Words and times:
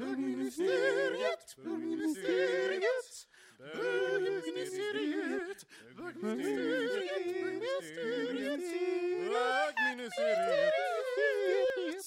Bögministeriet, 0.00 1.56
bögministeriet, 1.64 3.26
bögministeriet, 3.58 5.66
bögministeriet, 5.96 8.64
bögministeriet, 9.30 10.74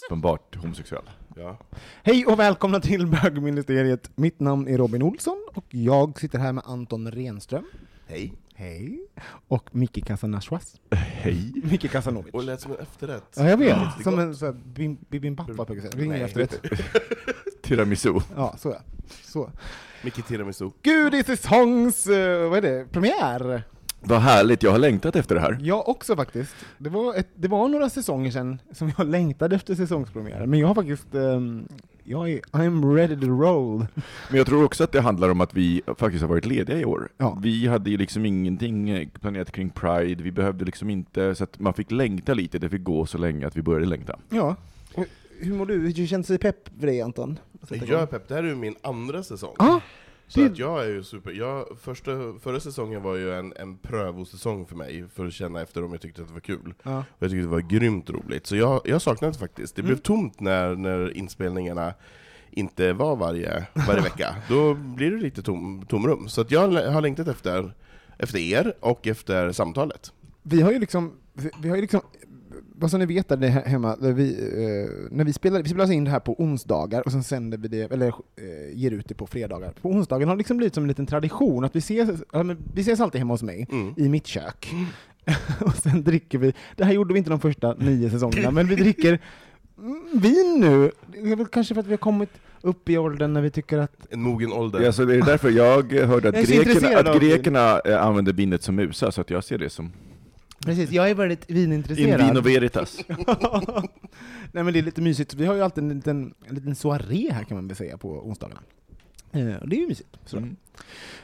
Uppenbart 0.08 0.56
homosexuell. 0.56 1.10
Ja. 1.36 1.58
Hej 2.04 2.26
och 2.26 2.40
välkomna 2.40 2.80
till 2.80 3.08
bögministeriet. 3.08 4.12
Mitt 4.16 4.40
namn 4.40 4.68
är 4.68 4.78
Robin 4.78 5.02
Olsson 5.04 5.46
och 5.54 5.66
jag 5.70 6.20
sitter 6.20 6.40
här 6.40 6.54
med 6.54 6.64
Anton 6.68 7.12
Renström. 7.12 7.66
Hej. 8.08 8.34
Hej. 8.56 9.08
Och 9.48 9.76
Micke 9.76 10.06
Casanashwas. 10.06 10.76
Hej. 10.92 11.54
Micke 11.64 11.92
Casanovic. 11.92 12.34
Och 12.34 12.40
det 12.42 12.46
lät 12.46 12.62
som 12.62 12.72
en 12.72 12.78
efterrätt. 12.78 13.34
Ja, 13.38 13.50
jag 13.50 13.58
vet. 13.58 14.04
Som 14.04 14.14
gott. 14.16 14.24
en 14.24 14.36
sån 14.36 14.46
här 14.48 14.56
bim- 14.74 14.98
bibimbap, 15.10 15.50
vad 15.50 15.70
jag 15.70 15.78
säga. 15.78 15.92
Det 15.96 16.02
är 16.02 16.06
ingen 16.06 16.22
efterrätt. 16.22 16.62
Tiramisu. 17.64 18.14
Ja, 18.36 18.56
så 18.58 18.70
ja. 18.70 18.78
Så. 19.26 19.50
Micke 20.04 20.26
Tiramisu. 20.28 20.70
Gud, 20.82 21.12
det 21.12 21.20
är 21.20 21.24
säsongs... 21.24 22.08
eh, 22.08 22.50
vad 22.50 22.58
är 22.58 22.62
det? 22.62 22.92
Premiär! 22.92 23.64
Vad 24.06 24.20
härligt, 24.20 24.64
jag 24.64 24.72
har 24.72 24.80
längtat 24.80 25.16
efter 25.16 25.36
det 25.36 25.42
här. 25.42 25.58
Jag 25.62 25.90
också 25.90 26.16
faktiskt. 26.16 26.56
Det 26.78 26.90
var, 26.90 27.16
ett, 27.16 27.28
det 27.36 27.48
var 27.48 27.68
några 27.68 27.90
säsonger 27.90 28.32
sedan 28.32 28.60
som 28.72 28.92
jag 28.98 29.08
längtade 29.08 29.56
efter 29.56 29.76
säsongspremiär, 29.76 30.46
men 30.46 30.60
jag 30.60 30.68
har 30.68 30.76
faktiskt... 30.76 31.16
ehm, 31.16 31.68
jag 32.04 32.30
är, 32.30 32.40
I'm 32.40 32.96
ready 32.96 33.16
to 33.20 33.28
roll. 33.28 33.86
Men 34.30 34.38
jag 34.38 34.48
tror 34.48 34.64
också 34.64 34.84
att 34.84 34.92
det 34.92 35.02
handlar 35.02 35.30
om 35.30 35.42
att 35.42 35.54
vi 35.54 35.82
faktiskt 35.98 36.22
har 36.22 36.30
varit 36.30 36.46
lediga 36.46 36.80
i 36.80 36.86
år. 36.86 37.10
Ja. 37.18 37.38
Vi 37.42 37.68
hade 37.68 37.90
ju 37.90 37.98
liksom 37.98 38.26
ingenting 38.26 38.90
eh, 38.90 39.08
planerat 39.22 39.52
kring 39.52 39.70
Pride, 39.70 40.24
vi 40.24 40.32
behövde 40.32 40.66
liksom 40.66 40.90
inte, 40.90 41.36
så 41.36 41.44
att 41.44 41.60
man 41.60 41.74
fick 41.74 41.92
längta 41.92 42.34
lite, 42.34 42.60
det 42.60 42.70
fick 42.70 42.84
gå 42.84 43.06
så 43.06 43.18
länge 43.18 43.48
att 43.48 43.58
vi 43.58 43.62
började 43.62 43.86
längta. 43.86 44.20
Ja. 44.30 44.56
Och 44.94 45.06
hur 45.40 45.54
mår 45.54 45.66
du? 45.66 45.74
Hur 45.80 46.08
känns 46.08 46.28
det 46.28 46.38
pepp 46.38 46.70
för 46.80 46.88
dig, 46.88 47.02
Anton? 47.02 47.40
Jag 47.70 47.90
är 47.90 48.06
pepp, 48.06 48.28
det 48.28 48.36
här 48.36 48.44
är 48.44 48.48
ju 48.48 48.56
min 48.56 48.76
andra 48.82 49.24
säsong. 49.24 49.56
Ja, 49.60 49.82
Så 50.28 50.40
det- 50.40 50.46
att 50.46 50.58
jag 50.58 50.86
är 50.86 50.90
ju 50.90 51.04
super. 51.04 51.32
Jag, 51.32 51.66
första, 51.82 52.12
förra 52.44 52.60
säsongen 52.60 53.04
var 53.04 53.16
ju 53.16 53.34
en, 53.34 53.54
en 53.56 53.78
prövosäsong 53.78 54.66
för 54.66 54.76
mig, 54.76 55.06
för 55.16 55.26
att 55.26 55.34
känna 55.34 55.62
efter 55.62 55.84
om 55.84 55.92
jag 55.92 56.02
tyckte 56.02 56.22
att 56.22 56.28
det 56.28 56.34
var 56.34 56.42
kul. 56.42 56.74
ja. 56.84 56.98
Och 56.98 57.24
jag 57.24 57.30
tyckte 57.32 57.44
det 57.46 57.52
var 57.52 57.60
grymt 57.60 58.10
roligt. 58.10 58.48
Så 58.48 58.56
jag, 58.56 58.82
jag 58.86 59.02
saknade 59.02 59.34
det 59.34 59.40
faktiskt. 59.40 59.76
Det 59.76 59.82
blev 59.82 59.94
Mm. 59.94 60.02
tomt 60.02 60.40
när, 60.40 60.76
när 60.76 61.18
inspelningarna 61.18 61.94
inte 62.52 62.94
var 62.94 63.16
varje, 63.16 63.68
varje 63.88 64.02
vecka. 64.10 64.36
Då 64.50 64.74
blir 64.74 65.12
det 65.12 65.18
lite 65.18 65.42
tom, 65.42 65.86
tomrum. 65.90 66.30
Så 66.30 66.42
att 66.42 66.52
jag 66.52 66.68
har 66.72 67.02
längtat 67.02 67.28
efter, 67.28 67.74
efter 68.18 68.40
er 68.40 68.74
och 68.80 69.08
efter 69.08 69.52
samtalet. 69.52 70.14
Vi 70.44 70.62
har 70.62 70.72
ju 70.72 70.80
liksom, 70.80 71.14
vi, 71.34 71.50
vi 71.62 71.70
har 71.70 71.76
ju 71.76 71.82
liksom, 71.82 72.02
vad 72.76 72.92
som 72.92 73.00
ni 73.00 73.06
vet 73.06 73.30
där 73.30 73.38
det 73.38 73.48
här 73.48 73.66
hemma, 73.66 73.96
där 73.96 74.12
vi, 74.14 74.32
eh, 74.34 75.16
när 75.18 75.24
vi 75.24 75.34
spelar, 75.34 75.64
vi 75.64 75.70
spelar 75.70 75.92
in 75.92 76.04
det 76.04 76.12
här 76.12 76.20
på 76.20 76.42
onsdagar 76.42 77.02
och 77.06 77.12
sen 77.12 77.24
sänder 77.24 77.58
vi 77.58 77.68
det, 77.68 77.92
eller 77.92 78.08
eh, 78.08 78.14
ger 78.78 78.92
ut 78.92 79.08
det 79.08 79.16
på 79.16 79.28
fredagar. 79.28 79.74
På 79.82 79.90
onsdagen 79.90 80.28
har 80.28 80.36
det 80.36 80.38
liksom 80.38 80.58
blivit 80.58 80.74
som 80.74 80.84
en 80.84 80.88
liten 80.88 81.06
tradition 81.06 81.64
att 81.64 81.76
vi 81.76 81.80
ses, 81.80 82.10
men 82.34 82.58
vi 82.74 82.82
ses 82.82 83.00
alltid 83.00 83.20
hemma 83.20 83.34
hos 83.34 83.44
mig, 83.44 83.68
Mm. 83.72 83.94
i 83.98 84.10
mitt 84.10 84.28
kök. 84.28 84.72
och 85.62 85.76
sen 85.76 86.04
dricker 86.04 86.38
vi, 86.38 86.54
det 86.76 86.86
här 86.86 86.94
gjorde 86.94 87.14
vi 87.14 87.18
inte 87.18 87.30
de 87.30 87.40
första 87.40 87.74
nio 87.74 88.10
säsongerna, 88.10 88.52
men 88.52 88.68
vi 88.68 88.76
dricker 88.76 89.20
mm, 89.80 90.04
vin 90.22 90.58
nu. 90.60 90.92
Det 91.08 91.32
är 91.32 91.36
väl 91.36 91.48
kanske 91.48 91.74
för 91.74 91.82
att 91.82 91.88
vi 91.88 91.92
har 91.92 91.98
kommit 91.98 92.30
upp 92.62 92.90
i 92.90 92.98
åldern 92.98 93.34
när 93.34 93.42
vi 93.42 93.50
tycker 93.50 93.78
att 93.78 94.08
En 94.10 94.22
mogen 94.22 94.52
ålder. 94.54 94.80
Ja, 94.82 94.92
så 94.92 95.06
det 95.06 95.16
är 95.16 95.22
därför 95.22 95.50
jag 95.50 95.94
hörde 95.94 96.30
att 96.30 96.36
Jag 96.50 96.66
grekerna, 96.66 97.00
att 97.00 97.22
grekerna 97.22 97.80
eh, 97.80 98.06
använde 98.06 98.32
vinet 98.34 98.64
som 98.64 98.76
musa, 98.76 99.12
så 99.12 99.22
att 99.22 99.30
jag 99.30 99.44
ser 99.44 99.58
det 99.58 99.70
som 99.70 99.92
Precis, 100.66 100.92
jag 100.92 101.10
är 101.10 101.16
väldigt 101.16 101.50
in 101.50 101.56
vinintresserad. 101.56 102.28
vino 102.28 102.42
veritas. 102.42 102.98
Nej 104.52 104.64
men 104.64 104.74
det 104.74 104.80
är 104.80 104.84
lite 104.84 105.02
mysigt, 105.02 105.34
vi 105.34 105.46
har 105.46 105.56
ju 105.56 105.62
alltid 105.62 105.84
en 105.84 105.96
liten, 105.96 106.34
en 106.46 106.56
liten 106.56 106.76
soaré 106.76 107.32
här 107.34 107.44
kan 107.44 107.58
man 107.58 107.68
väl 107.68 107.78
säga 107.78 107.98
på 107.98 108.28
onsdagarna. 108.28 108.62
Eh, 109.32 109.56
och 109.56 109.70
det 109.70 109.76
är 109.76 109.80
ju 109.80 109.88
mysigt. 109.88 110.34
Mm. 110.34 110.56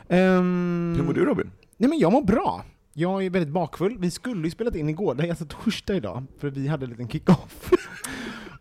Ehm, 0.09 0.93
Hur 0.97 1.03
mår 1.03 1.13
du 1.13 1.25
Robin? 1.25 1.51
Nej 1.77 1.89
men 1.89 1.99
jag 1.99 2.11
mår 2.11 2.21
bra. 2.21 2.65
Jag 2.93 3.25
är 3.25 3.29
väldigt 3.29 3.53
bakfull. 3.53 3.97
Vi 3.99 4.11
skulle 4.11 4.43
ju 4.47 4.51
spelat 4.51 4.75
in 4.75 4.89
igår, 4.89 5.15
det 5.15 5.23
är 5.23 5.29
alltså 5.29 5.45
torsdag 5.45 5.95
idag, 5.95 6.23
för 6.39 6.49
vi 6.49 6.67
hade 6.67 6.85
en 6.85 6.89
liten 6.89 7.09
kick-off. 7.09 7.71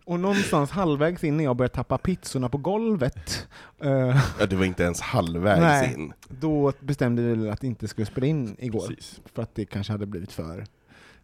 och 0.09 0.21
någonstans 0.21 0.71
halvvägs 0.71 1.25
in 1.25 1.37
när 1.37 1.45
jag 1.45 1.57
började 1.57 1.75
tappa 1.75 1.99
pizzorna 1.99 2.49
på 2.49 2.59
golvet, 2.59 3.47
eh, 3.83 3.91
Ja, 4.41 4.47
det 4.51 4.57
var 4.57 4.65
inte 4.65 4.83
ens 4.83 5.01
halvvägs 5.01 5.61
Nej. 5.61 5.95
in. 5.95 6.13
då 6.29 6.73
bestämde 6.81 7.23
vi 7.23 7.29
väl 7.35 7.51
att 7.51 7.65
inte 7.65 7.89
skulle 7.89 8.07
spela 8.07 8.27
in 8.27 8.57
igår. 8.59 8.81
Precis. 8.89 9.21
För 9.35 9.43
att 9.43 9.55
det 9.55 9.65
kanske 9.65 9.93
hade 9.93 10.07
blivit 10.07 10.33
för... 10.33 10.67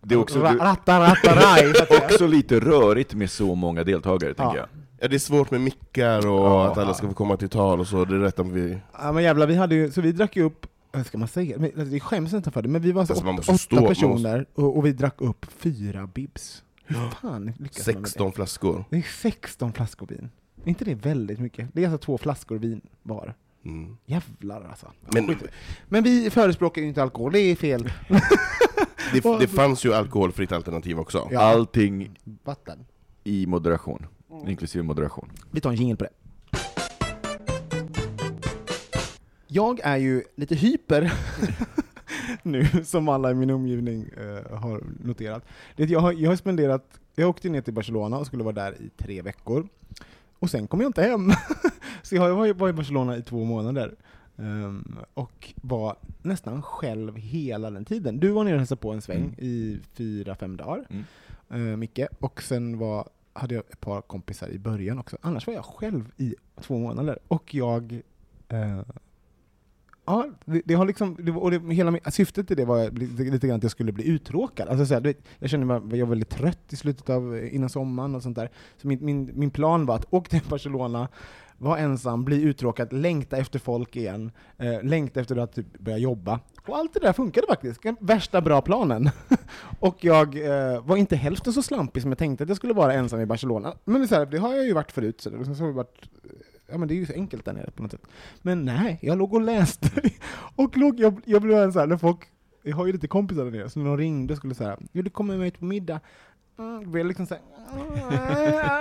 Det 0.02 0.14
är 0.14 0.18
också, 0.18 0.38
Ra- 0.38 0.52
du, 0.52 0.58
ratta, 0.58 1.00
ratta, 1.00 1.34
raj, 1.36 1.72
också 2.04 2.26
lite 2.26 2.60
rörigt 2.60 3.14
med 3.14 3.30
så 3.30 3.54
många 3.54 3.84
deltagare, 3.84 4.34
tänker 4.34 4.56
jag. 4.56 4.66
Ja, 4.98 5.08
det 5.08 5.16
är 5.16 5.18
svårt 5.18 5.50
med 5.50 5.60
mickar 5.60 6.26
och 6.26 6.44
Ja. 6.46 6.66
att 6.70 6.78
alla 6.78 6.94
ska 6.94 7.06
få 7.08 7.14
komma 7.14 7.36
till 7.36 7.48
tal 7.48 7.80
och 7.80 7.86
så, 7.86 8.04
det 8.04 8.14
är 8.14 8.18
rätt 8.18 8.38
om 8.38 8.52
vi... 8.52 8.78
Ja 8.98 9.12
men 9.12 9.22
jävlar, 9.24 9.46
vi 9.46 9.54
hade 9.54 9.74
ju, 9.74 9.90
så 9.90 10.00
vi 10.00 10.12
drack 10.12 10.36
ju 10.36 10.42
upp, 10.42 10.66
vad 10.92 11.06
ska 11.06 11.18
man 11.18 11.28
säga, 11.28 11.56
men, 11.58 11.64
alltså, 11.66 11.84
vi 11.84 12.00
skäms 12.00 12.32
nästan 12.32 12.52
för 12.52 12.62
det, 12.62 12.68
men 12.68 12.82
vi 12.82 12.92
var 12.92 13.04
så 13.04 13.12
Alltså, 13.12 13.28
åt, 13.28 13.34
måste 13.36 13.52
åtta 13.52 13.58
stå- 13.58 13.88
personer 13.88 14.46
och, 14.54 14.76
och 14.76 14.86
vi 14.86 14.92
drack 14.92 15.14
upp 15.20 15.46
fyra 15.58 16.06
bibs. 16.14 16.62
Hur 16.86 17.08
fan 17.10 17.52
lyckas 17.58 17.86
man 17.86 18.00
med 18.00 18.08
16 18.08 18.32
flaskor. 18.32 18.76
det? 18.78 18.96
Det 18.96 18.96
är 18.96 19.02
16 19.02 19.72
flaskor 19.72 20.06
vin. 20.06 20.30
Är 20.64 20.68
inte 20.68 20.84
det 20.84 20.94
väldigt 20.94 21.38
mycket? 21.38 21.68
Det 21.72 21.84
är 21.84 21.88
alltså 21.88 22.06
två 22.06 22.18
flaskor 22.18 22.58
vin 22.58 22.80
var. 23.02 23.34
Mm. 23.64 23.96
Jävlar 24.06 24.64
alltså. 24.64 24.92
Men 25.12 25.26
det. 25.26 25.36
men 25.88 26.04
vi 26.04 26.30
förespråkar 26.30 26.82
ju 26.82 26.88
inte 26.88 27.02
alkohol, 27.02 27.32
det 27.32 27.38
är 27.40 27.56
fel. 27.56 27.92
det, 29.12 29.38
det 29.40 29.48
fanns 29.48 29.84
ju 29.84 29.94
alkoholfritt 29.94 30.52
alternativ 30.52 30.98
också. 30.98 31.28
Ja. 31.30 31.40
Allting 31.40 32.18
Vatten. 32.44 32.86
i 33.24 33.46
moderation, 33.46 34.06
inklusive 34.46 34.82
moderation. 34.82 35.30
Vi 35.50 35.60
tar 35.60 35.70
en 35.70 35.76
jingle 35.76 35.96
på 35.96 36.04
det. 36.04 36.10
Jag 39.46 39.80
är 39.80 39.96
ju 39.96 40.22
lite 40.36 40.54
hyper 40.54 41.12
nu, 42.42 42.64
som 42.84 43.08
alla 43.08 43.30
i 43.30 43.34
min 43.34 43.50
omgivning 43.50 44.08
eh, 44.16 44.56
har 44.58 44.82
noterat. 45.04 45.44
Det 45.76 45.90
jag, 45.90 46.00
har, 46.00 46.12
jag 46.12 46.30
har 46.30 46.36
spenderat, 46.36 47.00
jag 47.14 47.28
åkte 47.28 47.48
ner 47.48 47.60
till 47.60 47.74
Barcelona 47.74 48.18
och 48.18 48.26
skulle 48.26 48.44
vara 48.44 48.54
där 48.54 48.72
i 48.82 48.90
tre 48.96 49.22
veckor. 49.22 49.68
Och 50.38 50.50
sen 50.50 50.66
kom 50.66 50.80
jag 50.80 50.88
inte 50.88 51.02
hem. 51.02 51.30
Så 52.02 52.14
jag 52.14 52.34
var, 52.34 52.52
var 52.54 52.68
i 52.68 52.72
Barcelona 52.72 53.16
i 53.16 53.22
två 53.22 53.44
månader. 53.44 53.94
Ehm, 54.38 54.98
och 55.14 55.52
var 55.62 55.96
nästan 56.22 56.62
själv 56.62 57.16
hela 57.16 57.70
den 57.70 57.84
tiden. 57.84 58.20
Du 58.20 58.30
var 58.30 58.44
nere 58.44 58.54
och 58.54 58.58
hälsade 58.60 58.80
på 58.80 58.92
en 58.92 59.02
sväng 59.02 59.22
Mm. 59.22 59.34
i 59.38 59.80
fyra, 59.92 60.34
fem 60.34 60.56
dagar, 60.56 60.84
Mm. 60.90 61.68
uh, 61.70 61.76
Micke. 61.76 62.00
Och 62.20 62.42
sen 62.42 62.78
var, 62.78 63.08
hade 63.32 63.54
jag 63.54 63.64
ett 63.70 63.80
par 63.80 64.00
kompisar 64.00 64.48
i 64.48 64.58
början 64.58 64.98
också. 64.98 65.16
Annars 65.20 65.46
var 65.46 65.54
jag 65.54 65.64
själv 65.64 66.12
i 66.16 66.34
två 66.60 66.78
månader. 66.78 67.18
Och 67.28 67.54
jag... 67.54 68.00
eh, 68.48 68.80
ja, 70.04 70.26
det, 70.44 70.62
det 70.64 70.74
har 70.74 70.86
liksom... 70.86 71.16
Det, 71.20 71.32
och 71.32 71.50
det, 71.50 71.74
hela, 71.74 71.98
syftet 72.10 72.50
i 72.50 72.54
det 72.54 72.64
var 72.64 72.90
lite, 72.90 73.22
lite 73.22 73.46
grann 73.46 73.56
att 73.56 73.62
jag 73.62 73.72
skulle 73.72 73.92
bli 73.92 74.08
uttråkad. 74.08 74.68
Alltså, 74.68 74.86
så 74.86 74.94
här, 74.94 75.00
vet, 75.00 75.18
jag 75.38 75.50
kände 75.50 75.66
mig 75.66 75.98
jag 75.98 76.06
var 76.06 76.10
väldigt 76.10 76.28
trött 76.28 76.72
i 76.72 76.76
slutet 76.76 77.10
av 77.10 77.48
innan 77.52 77.68
sommaren 77.68 78.14
och 78.14 78.22
sånt 78.22 78.36
där. 78.36 78.50
Så 78.76 78.88
min, 78.88 79.04
min, 79.04 79.30
min 79.34 79.50
plan 79.50 79.86
var 79.86 79.96
att 79.96 80.06
åka 80.10 80.28
till 80.28 80.48
Barcelona, 80.48 81.08
vara 81.58 81.78
ensam, 81.78 82.24
bli 82.24 82.42
uttråkad, 82.42 82.92
längta 82.92 83.36
efter 83.36 83.58
folk 83.58 83.96
igen, 83.96 84.30
eh, 84.58 84.82
längta 84.82 85.20
efter 85.20 85.36
att 85.36 85.54
typ 85.54 85.78
börja 85.78 85.98
jobba. 85.98 86.40
Och 86.66 86.76
allt 86.76 86.94
det 86.94 87.00
där 87.00 87.12
funkade 87.12 87.46
faktiskt. 87.46 87.82
Den 87.82 87.96
Värsta 88.00 88.40
bra 88.40 88.60
planen. 88.60 89.10
och 89.80 90.04
jag 90.04 90.46
eh, 90.46 90.84
var 90.84 90.96
inte 90.96 91.16
hälften 91.16 91.52
så 91.52 91.62
slampig 91.62 92.02
som 92.02 92.10
jag 92.10 92.18
tänkte 92.18 92.44
att 92.44 92.48
jag 92.48 92.56
skulle 92.56 92.74
vara 92.74 92.92
ensam 92.92 93.20
i 93.20 93.26
Barcelona. 93.26 93.74
Men 93.84 94.08
så 94.08 94.14
här, 94.14 94.26
det 94.26 94.38
har 94.38 94.54
jag 94.54 94.66
ju 94.66 94.72
varit 94.72 94.92
förut, 94.92 95.20
så 95.20 95.30
det, 95.30 95.44
så 95.44 95.62
har 95.62 95.66
jag 95.66 95.72
varit 95.72 96.08
ja 96.66 96.78
men 96.78 96.88
det 96.88 96.94
är 96.94 96.96
ju 96.96 97.06
så 97.06 97.12
enkelt 97.12 97.44
där 97.44 97.52
nere 97.52 97.70
på 97.70 97.82
något 97.82 97.90
sätt. 97.90 98.06
Men 98.42 98.64
nej, 98.64 98.98
jag 99.02 99.18
låg 99.18 99.34
och 99.34 99.40
läste. 99.40 99.90
och 100.56 100.76
låg, 100.76 101.00
jag, 101.00 101.20
jag 101.24 101.42
blev 101.42 101.72
så 101.72 101.78
här, 101.80 101.86
när 101.86 101.96
folk, 101.96 102.18
jag 102.62 102.76
har 102.76 102.86
ju 102.86 102.92
lite 102.92 103.08
kompisar 103.08 103.44
där 103.44 103.50
nere, 103.50 103.70
så 103.70 103.78
när 103.78 103.86
de 103.86 103.96
ringde 103.96 104.32
och 104.32 104.38
skulle 104.38 104.54
säga, 104.54 104.78
vill 104.92 105.04
du 105.04 105.10
komma 105.10 105.32
med 105.36 105.58
på 105.58 105.64
middag? 105.64 106.00
Mm, 106.58 106.90
blev 106.90 107.06
liksom 107.06 107.26
såhär, 107.26 107.42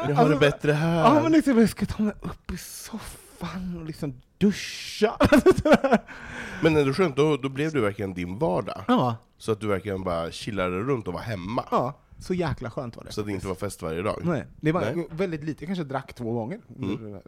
Jag 0.08 0.16
har 0.16 0.30
det 0.30 0.36
bättre 0.36 0.72
här. 0.72 0.98
Ja 1.16 1.24
men 1.24 1.32
liksom, 1.32 1.60
jag 1.60 1.70
ska 1.70 1.86
ta 1.86 2.04
mig 2.04 2.14
upp 2.22 2.52
i 2.52 2.58
soffan 2.58 3.78
och 3.82 3.86
liksom 3.86 4.22
duscha. 4.38 5.18
Men 6.62 6.74
när 6.74 6.86
du 6.86 6.94
skönt, 6.94 7.16
då, 7.16 7.38
då 7.38 7.50
blev 7.50 7.72
du 7.72 7.82
verkligen 7.82 8.14
din 8.14 8.38
vardag. 8.40 8.82
ja, 8.88 9.16
Så 9.38 9.52
att 9.52 9.60
du 9.60 9.68
verkligen 9.68 10.04
bara 10.04 10.32
chillade 10.32 10.80
runt 10.80 11.08
och 11.08 11.14
var 11.14 11.22
hemma. 11.22 11.66
ja, 11.72 12.00
så 12.24 12.34
jäkla 12.34 12.70
skönt 12.70 12.98
var 12.98 13.04
det. 13.04 13.12
Så 13.12 13.22
det 13.22 13.32
inte 13.32 13.48
var 13.48 13.56
fest 13.56 13.82
varje 13.82 14.02
dag. 14.02 14.22
Nej, 14.24 14.46
det 14.62 14.72
var 14.72 14.82
Nej. 14.82 15.08
väldigt 15.12 15.44
lite, 15.44 15.64
jag 15.64 15.68
kanske 15.68 15.84
drack 15.84 16.14
två 16.14 16.34
gånger. 16.34 16.60
Mm. 16.78 17.20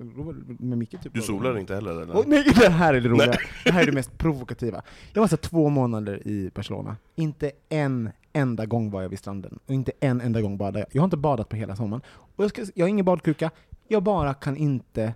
Med 0.59 0.77
Micke 0.77 1.01
typ. 1.03 1.13
Du 1.13 1.21
solade 1.21 1.59
inte 1.59 1.75
heller 1.75 2.01
eller? 2.01 2.15
Och, 2.15 2.27
nej, 2.27 2.43
det 2.55 2.69
här 2.69 2.93
är 2.93 3.01
det 3.01 3.09
roliga. 3.09 3.37
Det 3.63 3.71
här 3.71 3.81
är 3.81 3.85
det 3.85 3.91
mest 3.91 4.17
provokativa. 4.17 4.81
Jag 5.13 5.21
var 5.21 5.27
så 5.27 5.37
två 5.37 5.69
månader 5.69 6.27
i 6.27 6.51
Barcelona. 6.55 6.97
Inte 7.15 7.51
en 7.69 8.09
enda 8.33 8.65
gång 8.65 8.91
var 8.91 9.01
jag 9.01 9.09
vid 9.09 9.19
stranden. 9.19 9.59
Och 9.65 9.73
inte 9.73 9.91
en 9.99 10.21
enda 10.21 10.41
gång 10.41 10.57
badade 10.57 10.79
jag. 10.79 10.87
Jag 10.91 11.01
har 11.01 11.05
inte 11.05 11.17
badat 11.17 11.49
på 11.49 11.55
hela 11.55 11.75
sommaren. 11.75 12.01
Och 12.35 12.43
jag, 12.43 12.49
ska, 12.49 12.65
jag 12.75 12.85
har 12.85 12.89
ingen 12.89 13.05
badkruka. 13.05 13.51
Jag 13.87 14.03
bara 14.03 14.33
kan 14.33 14.57
inte... 14.57 15.13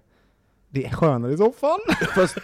Det 0.70 0.86
är 0.86 0.90
skönare 0.90 1.34
i 1.34 1.38
soffan. 1.38 1.80
Fast 2.16 2.38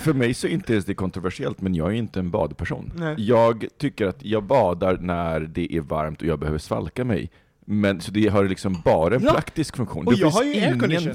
för 0.00 0.12
mig 0.12 0.34
så 0.34 0.46
är 0.46 0.50
inte 0.50 0.72
ens 0.72 0.84
det 0.84 0.94
kontroversiellt, 0.94 1.60
men 1.60 1.74
jag 1.74 1.88
är 1.88 1.92
inte 1.94 2.18
en 2.20 2.30
badperson. 2.30 2.92
Nej. 2.96 3.14
Jag 3.18 3.64
tycker 3.78 4.06
att 4.06 4.24
jag 4.24 4.44
badar 4.44 4.96
när 5.00 5.40
det 5.40 5.74
är 5.76 5.80
varmt 5.80 6.20
och 6.22 6.26
jag 6.28 6.38
behöver 6.38 6.58
svalka 6.58 7.04
mig. 7.04 7.30
Men 7.64 8.00
så 8.00 8.10
det 8.10 8.28
har 8.28 8.44
liksom 8.44 8.82
bara 8.84 9.14
en 9.16 9.22
Ja. 9.24 9.32
praktisk 9.32 9.76
funktion. 9.76 10.06
Och 10.06 10.12
Det 10.12 10.18
jag 10.20 10.30
har 10.30 10.42
ju 10.44 10.54
ingen- 10.54 10.68
aircondition. 10.72 11.14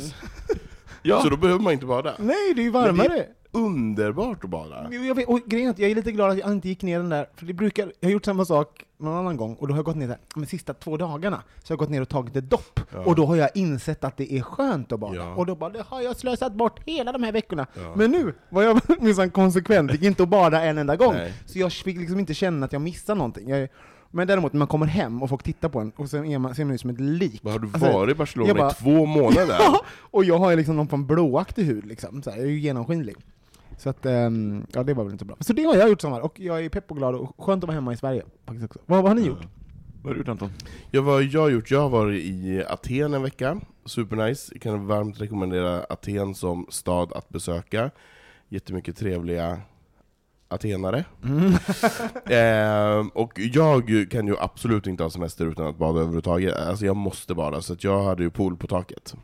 Ja, 1.03 1.21
Så 1.21 1.29
då 1.29 1.38
behöver 1.38 1.62
man 1.63 1.74
inte 1.74 1.85
bada? 1.85 2.15
Nej, 2.19 2.53
det 2.56 2.62
är 2.62 2.63
ju 2.63 2.69
varmare. 2.71 3.07
det- 3.07 3.27
Underbart 3.51 4.44
att 4.44 4.50
bada! 4.50 4.88
Jag 4.91 5.15
vet, 5.15 5.27
och 5.27 5.39
grejen 5.45 5.68
är 5.68 5.71
att 5.71 5.79
jag 5.79 5.91
är 5.91 5.95
lite 5.95 6.12
glad 6.12 6.31
att 6.31 6.38
jag 6.38 6.51
inte 6.51 6.68
gick 6.69 6.83
ner 6.83 7.00
den 7.00 7.09
där, 7.09 7.25
för 7.35 7.45
det 7.45 7.53
brukar, 7.53 7.91
jag 8.00 8.07
har 8.07 8.13
gjort 8.13 8.25
samma 8.25 8.45
sak 8.45 8.83
någon 8.99 9.17
annan 9.17 9.38
gång, 9.38 9.55
och 9.55 9.67
då 9.67 9.73
har 9.73 9.77
jag 9.77 9.85
gått 9.85 9.95
ner 9.95 10.17
de 10.35 10.45
sista 10.45 10.73
två 10.73 10.97
dagarna, 10.97 11.44
så 11.63 11.71
jag 11.73 11.77
har 11.77 11.79
gått 11.79 11.89
ner 11.89 12.01
och 12.01 12.09
tagit 12.09 12.35
ett 12.35 12.49
dopp, 12.49 12.79
Ja. 12.94 12.99
och 12.99 13.15
då 13.15 13.25
har 13.25 13.35
jag 13.35 13.49
insett 13.53 14.03
att 14.03 14.17
det 14.17 14.33
är 14.33 14.41
skönt 14.41 14.91
att 14.91 14.99
bada. 14.99 15.15
Ja. 15.15 15.35
Och 15.35 15.45
då 15.45 15.55
bara, 15.55 15.69
det 15.69 15.83
har 15.88 16.01
jag 16.01 16.15
slösat 16.17 16.53
bort 16.53 16.79
hela 16.85 17.11
de 17.11 17.23
här 17.23 17.31
veckorna. 17.31 17.67
Ja. 17.73 17.94
Men 17.95 18.11
nu 18.11 18.33
var 18.49 18.63
jag 18.63 18.81
minsann 19.01 19.29
konsekvent, 19.29 19.91
gick 19.91 20.01
inte 20.03 20.23
att 20.23 20.29
bada 20.29 20.63
en 20.63 20.77
enda 20.77 20.95
gång. 20.95 21.13
Nej. 21.13 21.33
Så 21.45 21.59
jag 21.59 21.71
fick 21.73 21.97
liksom 21.97 22.19
inte 22.19 22.33
känna 22.33 22.65
att 22.65 22.73
jag 22.73 22.81
missade 22.81 23.17
någonting. 23.17 23.49
Jag, 23.49 23.69
men 24.11 24.27
däremot 24.27 24.53
när 24.53 24.57
man 24.59 24.67
kommer 24.67 24.85
hem 24.85 25.23
och 25.23 25.29
folk 25.29 25.43
tittar 25.43 25.69
på 25.69 25.79
en, 25.79 25.91
och 25.95 26.09
sen 26.09 26.25
är 26.25 26.39
man, 26.39 26.55
ser 26.55 26.65
man 26.65 26.73
ut 26.75 26.81
som 26.81 26.89
ett 26.89 27.00
lik. 27.00 27.43
Har 27.43 27.59
du 27.59 27.67
Alltså, 27.73 27.91
varit 27.93 28.15
i 28.15 28.17
Barcelona 28.17 28.47
jag 28.47 28.57
bara- 28.57 28.71
i 28.71 28.73
två 28.73 29.05
månader? 29.05 29.57
Och 30.11 30.23
jag 30.23 30.38
har 30.39 30.50
ju 30.50 30.55
liksom 30.55 30.75
någon 30.75 30.88
form 30.88 31.07
blåaktig 31.07 31.63
hud 31.65 31.85
liksom, 31.85 32.23
så 32.23 32.29
här, 32.29 32.38
jag 32.38 32.45
är 32.45 32.51
ju 32.51 32.59
genomskinlig. 32.59 33.15
Så 33.77 33.89
att, 33.89 34.06
ehm, 34.06 34.65
ja 34.74 34.83
det 34.83 34.94
var 34.94 35.03
väl 35.03 35.12
inte 35.13 35.21
så 35.21 35.27
bra. 35.27 35.38
Så 35.39 35.53
det 35.53 35.63
har 35.63 35.75
jag 35.75 35.89
gjort 35.89 36.01
sommar, 36.01 36.21
och 36.21 36.39
jag 36.39 36.65
är 36.65 36.69
pepp 36.69 36.91
och 36.91 36.97
glad, 36.97 37.15
och 37.15 37.44
skönt 37.44 37.63
att 37.63 37.68
vara 37.68 37.75
hemma 37.75 37.94
i 37.94 37.97
Sverige 37.97 38.24
faktiskt 38.45 38.65
också. 38.65 38.79
Vad, 38.85 39.03
vad 39.03 39.12
har 39.12 39.15
ni 39.15 39.27
gjort? 39.27 39.47
vad 40.01 40.09
har 40.09 40.13
du 40.13 40.19
gjort 40.19 40.27
Anton? 40.27 40.50
Jag, 40.91 41.01
vad 41.01 41.15
har 41.15 41.21
jag 41.21 41.51
gjort? 41.51 41.71
Jag 41.71 41.81
har 41.81 41.89
varit 41.89 42.24
i 42.24 42.63
Aten 42.68 43.13
en 43.13 43.21
vecka, 43.24 43.62
supernice. 43.85 44.50
Jag 44.53 44.62
kan 44.62 44.88
varmt 44.88 45.21
rekommendera 45.21 45.83
Aten 45.89 46.35
som 46.35 46.65
stad 46.69 47.13
att 47.13 47.29
besöka. 47.29 47.91
Jättemycket 48.50 48.97
trevliga 48.97 49.62
atenare. 50.47 51.05
Ehm, 52.25 53.09
och 53.09 53.39
jag 53.39 54.07
kan 54.11 54.27
ju 54.27 54.35
absolut 54.39 54.88
inte 54.88 55.03
ha 55.03 55.09
semester 55.09 55.45
utan 55.45 55.67
att 55.67 55.77
bada 55.77 55.99
överhuvudtaget. 55.99 56.55
Alltså 56.55 56.85
jag 56.85 56.95
måste 56.95 57.35
bada, 57.35 57.61
så 57.61 57.73
att 57.73 57.83
jag 57.83 58.03
hade 58.03 58.23
ju 58.23 58.29
pool 58.29 58.57
på 58.57 58.67
taket. 58.67 59.15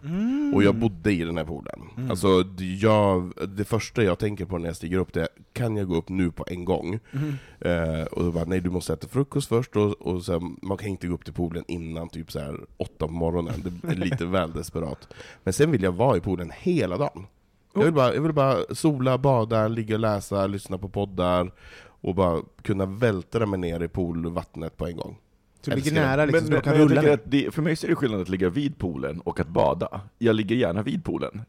Och 0.55 0.63
jag 0.63 0.75
bodde 0.75 1.11
i 1.13 1.23
den 1.23 1.37
här 1.37 1.45
poolen. 1.45 1.81
Alltså 2.09 2.43
det- 2.43 2.63
jag, 2.65 3.33
det 3.47 3.63
första 3.65 4.03
jag 4.03 4.19
tänker 4.19 4.45
på 4.45 4.57
när 4.57 4.67
jag 4.67 4.75
stiger 4.75 4.97
upp 4.97 5.13
det 5.13 5.21
är, 5.21 5.27
kan 5.53 5.77
jag 5.77 5.87
gå 5.87 5.95
upp 5.95 6.09
nu 6.09 6.31
på 6.31 6.45
en 6.47 6.65
gång? 6.65 6.99
Eh, 7.59 8.03
och 8.11 8.23
då 8.23 8.31
bara, 8.31 8.45
nej 8.45 8.59
du 8.61 8.69
måste 8.69 8.93
äta 8.93 9.07
frukost 9.07 9.47
först, 9.49 9.75
och, 9.75 10.01
och 10.01 10.25
sen, 10.25 10.57
man 10.61 10.77
kan 10.77 10.87
inte 10.89 11.07
gå 11.07 11.13
upp 11.13 11.25
till 11.25 11.33
poolen 11.33 11.63
innan 11.67 12.09
typ 12.09 12.31
så 12.31 12.39
här 12.39 12.59
åtta 12.77 13.07
på 13.07 13.13
morgonen, 13.13 13.53
det 13.83 13.87
är 13.91 13.95
lite 13.95 14.25
väl 14.35 14.53
desperat. 14.53 15.13
Men 15.43 15.53
sen 15.53 15.71
vill 15.71 15.83
jag 15.83 15.91
vara 15.91 16.17
i 16.17 16.21
poolen 16.21 16.51
hela 16.57 16.97
dagen. 16.97 17.25
Jag 17.73 17.83
vill, 17.83 17.93
bara, 17.93 18.13
jag 18.13 18.21
vill 18.21 18.33
bara 18.33 18.57
sola, 18.75 19.17
bada, 19.17 19.67
ligga 19.67 19.95
och 19.95 19.99
läsa, 19.99 20.47
lyssna 20.47 20.77
på 20.77 20.89
poddar, 20.89 21.51
och 21.85 22.15
bara 22.15 22.41
kunna 22.61 22.85
vältra 22.85 23.45
mig 23.45 23.59
ner 23.59 23.83
i 23.83 23.87
poolvattnet 23.87 24.77
på 24.77 24.87
en 24.87 24.97
gång. 24.97 25.17
Så 25.61 25.69
du 25.69 25.75
ligger 25.75 25.91
Älskar 25.91 26.07
nära 26.07 26.25
liksom, 26.25 26.35
men, 26.35 26.45
så 26.45 26.49
du 26.49 26.53
men, 26.55 26.61
kan 26.61 26.71
men 26.71 26.81
jag 26.81 26.89
rulla 26.91 27.01
tycker 27.01 27.11
ner. 27.11 27.17
att 27.17 27.31
det, 27.31 27.53
för 27.53 27.61
mig 27.61 27.75
så 27.75 27.87
är 27.87 27.89
det 27.89 27.95
skillnad 27.95 28.21
att 28.21 28.29
ligga 28.29 28.49
vid 28.49 28.77
poolen 28.77 29.19
och 29.21 29.39
att 29.39 29.47
bada. 29.47 30.01
Jag 30.17 30.35
ligger 30.35 30.55
gärna 30.55 30.81
vid 30.81 31.03
poolen. 31.03 31.41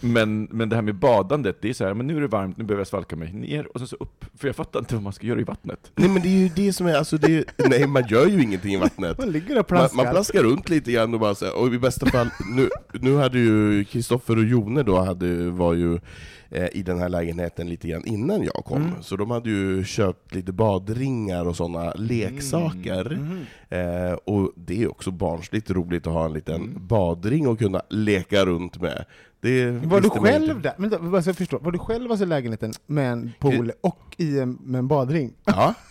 Men, 0.00 0.48
men 0.50 0.68
det 0.68 0.76
här 0.76 0.82
med 0.82 0.94
badandet, 0.94 1.56
det 1.60 1.68
är 1.68 1.74
så 1.74 1.84
här, 1.84 1.94
men 1.94 2.06
nu 2.06 2.16
är 2.16 2.20
det 2.20 2.26
varmt, 2.26 2.56
nu 2.56 2.64
behöver 2.64 2.80
jag 2.80 2.86
svalka 2.86 3.16
mig 3.16 3.32
ner 3.32 3.66
och 3.74 3.80
sen 3.80 3.86
så 3.88 3.96
upp. 4.00 4.24
För 4.38 4.48
jag 4.48 4.56
fattar 4.56 4.80
inte 4.80 4.94
vad 4.94 5.02
man 5.02 5.12
ska 5.12 5.26
göra 5.26 5.40
i 5.40 5.44
vattnet. 5.44 5.92
Nej 5.94 6.08
men 6.08 6.22
det 6.22 6.28
är 6.28 6.38
ju 6.38 6.48
det 6.48 6.72
som 6.72 6.86
är, 6.86 6.94
alltså 6.94 7.18
det, 7.18 7.44
nej 7.56 7.86
man 7.86 8.04
gör 8.08 8.26
ju 8.26 8.42
ingenting 8.42 8.74
i 8.74 8.76
vattnet. 8.76 9.18
Man 9.18 9.30
ligger 9.30 9.50
och 9.50 9.56
Man, 9.56 9.64
plaskar. 9.64 9.96
man 9.96 10.12
plaskar 10.12 10.42
runt 10.42 10.68
lite 10.68 10.92
grann 10.92 11.14
och 11.14 11.20
bara 11.20 11.34
så 11.34 11.44
här, 11.44 11.56
och 11.58 11.74
i 11.74 11.78
bästa 11.78 12.06
fall, 12.06 12.28
nu, 12.56 12.68
nu 12.92 13.16
hade 13.16 13.38
ju 13.38 13.84
Kristoffer 13.84 14.36
och 14.36 14.44
Jone 14.44 14.82
då, 14.82 15.00
hade, 15.00 15.50
var 15.50 15.74
ju 15.74 16.00
i 16.50 16.82
den 16.82 16.98
här 16.98 17.08
lägenheten 17.08 17.68
lite 17.68 17.88
grann 17.88 18.04
innan 18.04 18.42
jag 18.42 18.64
kom, 18.64 18.82
Mm. 18.82 19.02
så 19.02 19.16
de 19.16 19.30
hade 19.30 19.50
ju 19.50 19.84
köpt 19.84 20.34
lite 20.34 20.52
badringar 20.52 21.44
och 21.48 21.56
sådana 21.56 21.92
leksaker. 21.96 23.12
Mm. 23.12 23.38
Eh, 23.68 24.12
och 24.12 24.52
det 24.56 24.82
är 24.82 24.90
också 24.90 25.10
barnsligt 25.10 25.70
roligt 25.70 26.06
att 26.06 26.12
ha 26.12 26.24
en 26.24 26.32
liten 26.32 26.54
Mm. 26.62 26.86
badring 26.86 27.46
att 27.52 27.58
kunna 27.58 27.82
leka 27.90 28.44
runt 28.44 28.80
med. 28.80 29.04
Det 29.40 29.70
Var 29.70 30.00
du 30.00 30.10
själv 30.10 30.50
inte. 30.50 30.62
där? 30.62 30.74
Men, 30.78 30.90
då, 30.90 30.98
bara 30.98 31.22
så 31.22 31.28
jag 31.28 31.36
förstår, 31.36 31.58
var 31.58 31.72
du 31.72 31.78
själv 31.78 32.10
alltså 32.10 32.24
i 32.24 32.28
lägenheten 32.28 32.72
med 32.86 33.12
en 33.12 33.32
pool 33.38 33.72
och 33.80 34.14
i 34.16 34.38
en, 34.38 34.52
med 34.62 34.78
en 34.78 34.88
badring? 34.88 35.32
Ja, 35.44 35.74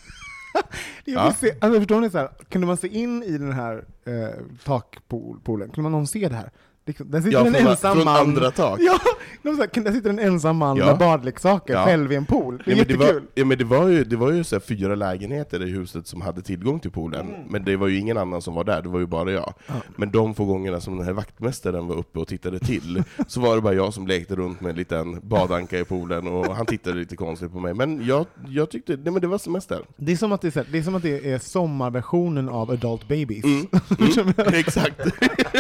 Jag 1.06 1.16
Ja. 1.16 1.26
vill 1.26 1.50
se, 1.50 1.58
alltså 1.62 1.80
förstår 1.80 2.02
ni 2.02 2.10
så 2.10 2.18
här, 2.18 2.30
kunde 2.50 2.68
man 2.68 2.78
se 2.78 2.88
in 2.88 3.24
i 3.24 3.38
den 3.38 3.52
här 3.52 3.86
eh, 4.06 4.44
takpoolen? 4.64 5.70
Kunde 5.70 5.82
man 5.82 5.92
någon 5.92 6.08
se 6.08 6.30
det 6.30 6.36
här? 6.36 6.52
Liksom, 6.88 7.12
där 7.12 7.22
sitter 7.22 7.32
ja 7.38 7.46
en 7.48 7.56
ensam 7.56 7.96
från 7.96 8.06
man. 8.06 8.16
andra 8.20 8.52
tak. 8.52 8.80
Ja, 8.82 9.00
de 9.44 9.56
där 9.58 9.92
sitter 9.92 10.10
en 10.10 10.20
ensam 10.20 10.58
man 10.58 10.78
Ja. 10.78 10.86
med 10.86 10.98
badleksaker 10.98 11.74
Ja. 11.74 11.86
själv 11.86 12.12
i 12.12 12.16
en 12.16 12.26
pool. 12.26 12.62
Det 12.66 12.72
är 12.72 12.76
Nej, 12.76 12.86
men 12.88 12.88
det, 12.88 12.94
jättekul. 13.04 13.22
var, 13.22 13.28
ja, 13.36 13.46
men 13.46 13.58
det 13.58 13.64
var 13.64 13.88
ju, 13.88 14.04
det 14.04 14.16
var 14.16 14.32
ju 14.32 14.44
så 14.44 14.60
fyra 14.60 14.96
lägenheter 14.96 15.64
i 15.68 15.70
huset 15.72 16.08
som 16.08 16.22
hade 16.22 16.42
tillgång 16.42 16.80
till 16.80 16.92
poolen, 16.92 17.28
Mm. 17.28 17.42
men 17.50 17.64
det 17.66 17.76
var 17.76 17.88
ju 17.88 17.98
ingen 18.00 18.18
annan 18.18 18.42
som 18.42 18.54
var 18.56 18.64
där, 18.64 18.82
det 18.82 18.90
var 18.90 19.00
ju 19.00 19.06
bara 19.06 19.32
jag. 19.32 19.54
Men 19.96 20.12
de 20.12 20.36
få 20.36 20.46
gångerna 20.46 20.80
som 20.82 20.98
den 20.98 21.06
här 21.06 21.14
vaktmästaren 21.14 21.88
var 21.88 21.96
uppe 21.96 22.20
och 22.20 22.28
tittade 22.28 22.60
till, 22.60 23.04
så 23.28 23.42
var 23.42 23.56
det 23.56 23.62
bara 23.62 23.74
jag 23.74 23.94
som 23.94 24.08
lekte 24.08 24.36
runt 24.36 24.62
med 24.62 24.70
en 24.70 24.76
liten 24.76 25.20
badanka 25.28 25.80
i 25.80 25.84
poolen, 25.86 26.28
och 26.28 26.56
han 26.56 26.66
tittade 26.66 26.96
lite 27.00 27.16
konstigt 27.16 27.52
på 27.52 27.60
mig. 27.60 27.74
Men 27.74 28.06
jag, 28.06 28.26
jag 28.48 28.70
tyckte, 28.70 28.92
nej 28.92 29.12
men 29.14 29.22
det 29.22 29.28
var 29.28 29.38
semester. 29.38 29.80
Det 29.98 30.12
är, 30.12 30.16
som 30.16 30.32
att 30.32 30.42
det, 30.42 30.56
är, 30.56 30.66
det 30.72 30.78
är 30.78 30.84
som 30.84 30.96
att 30.96 31.04
det 31.04 31.32
är 31.32 31.40
sommarversionen 31.40 32.50
av 32.50 32.72
Adult 32.72 33.08
Babies. 33.08 33.44
Mm. 33.44 33.68
Mm. 34.18 34.54
Exakt. 34.54 35.00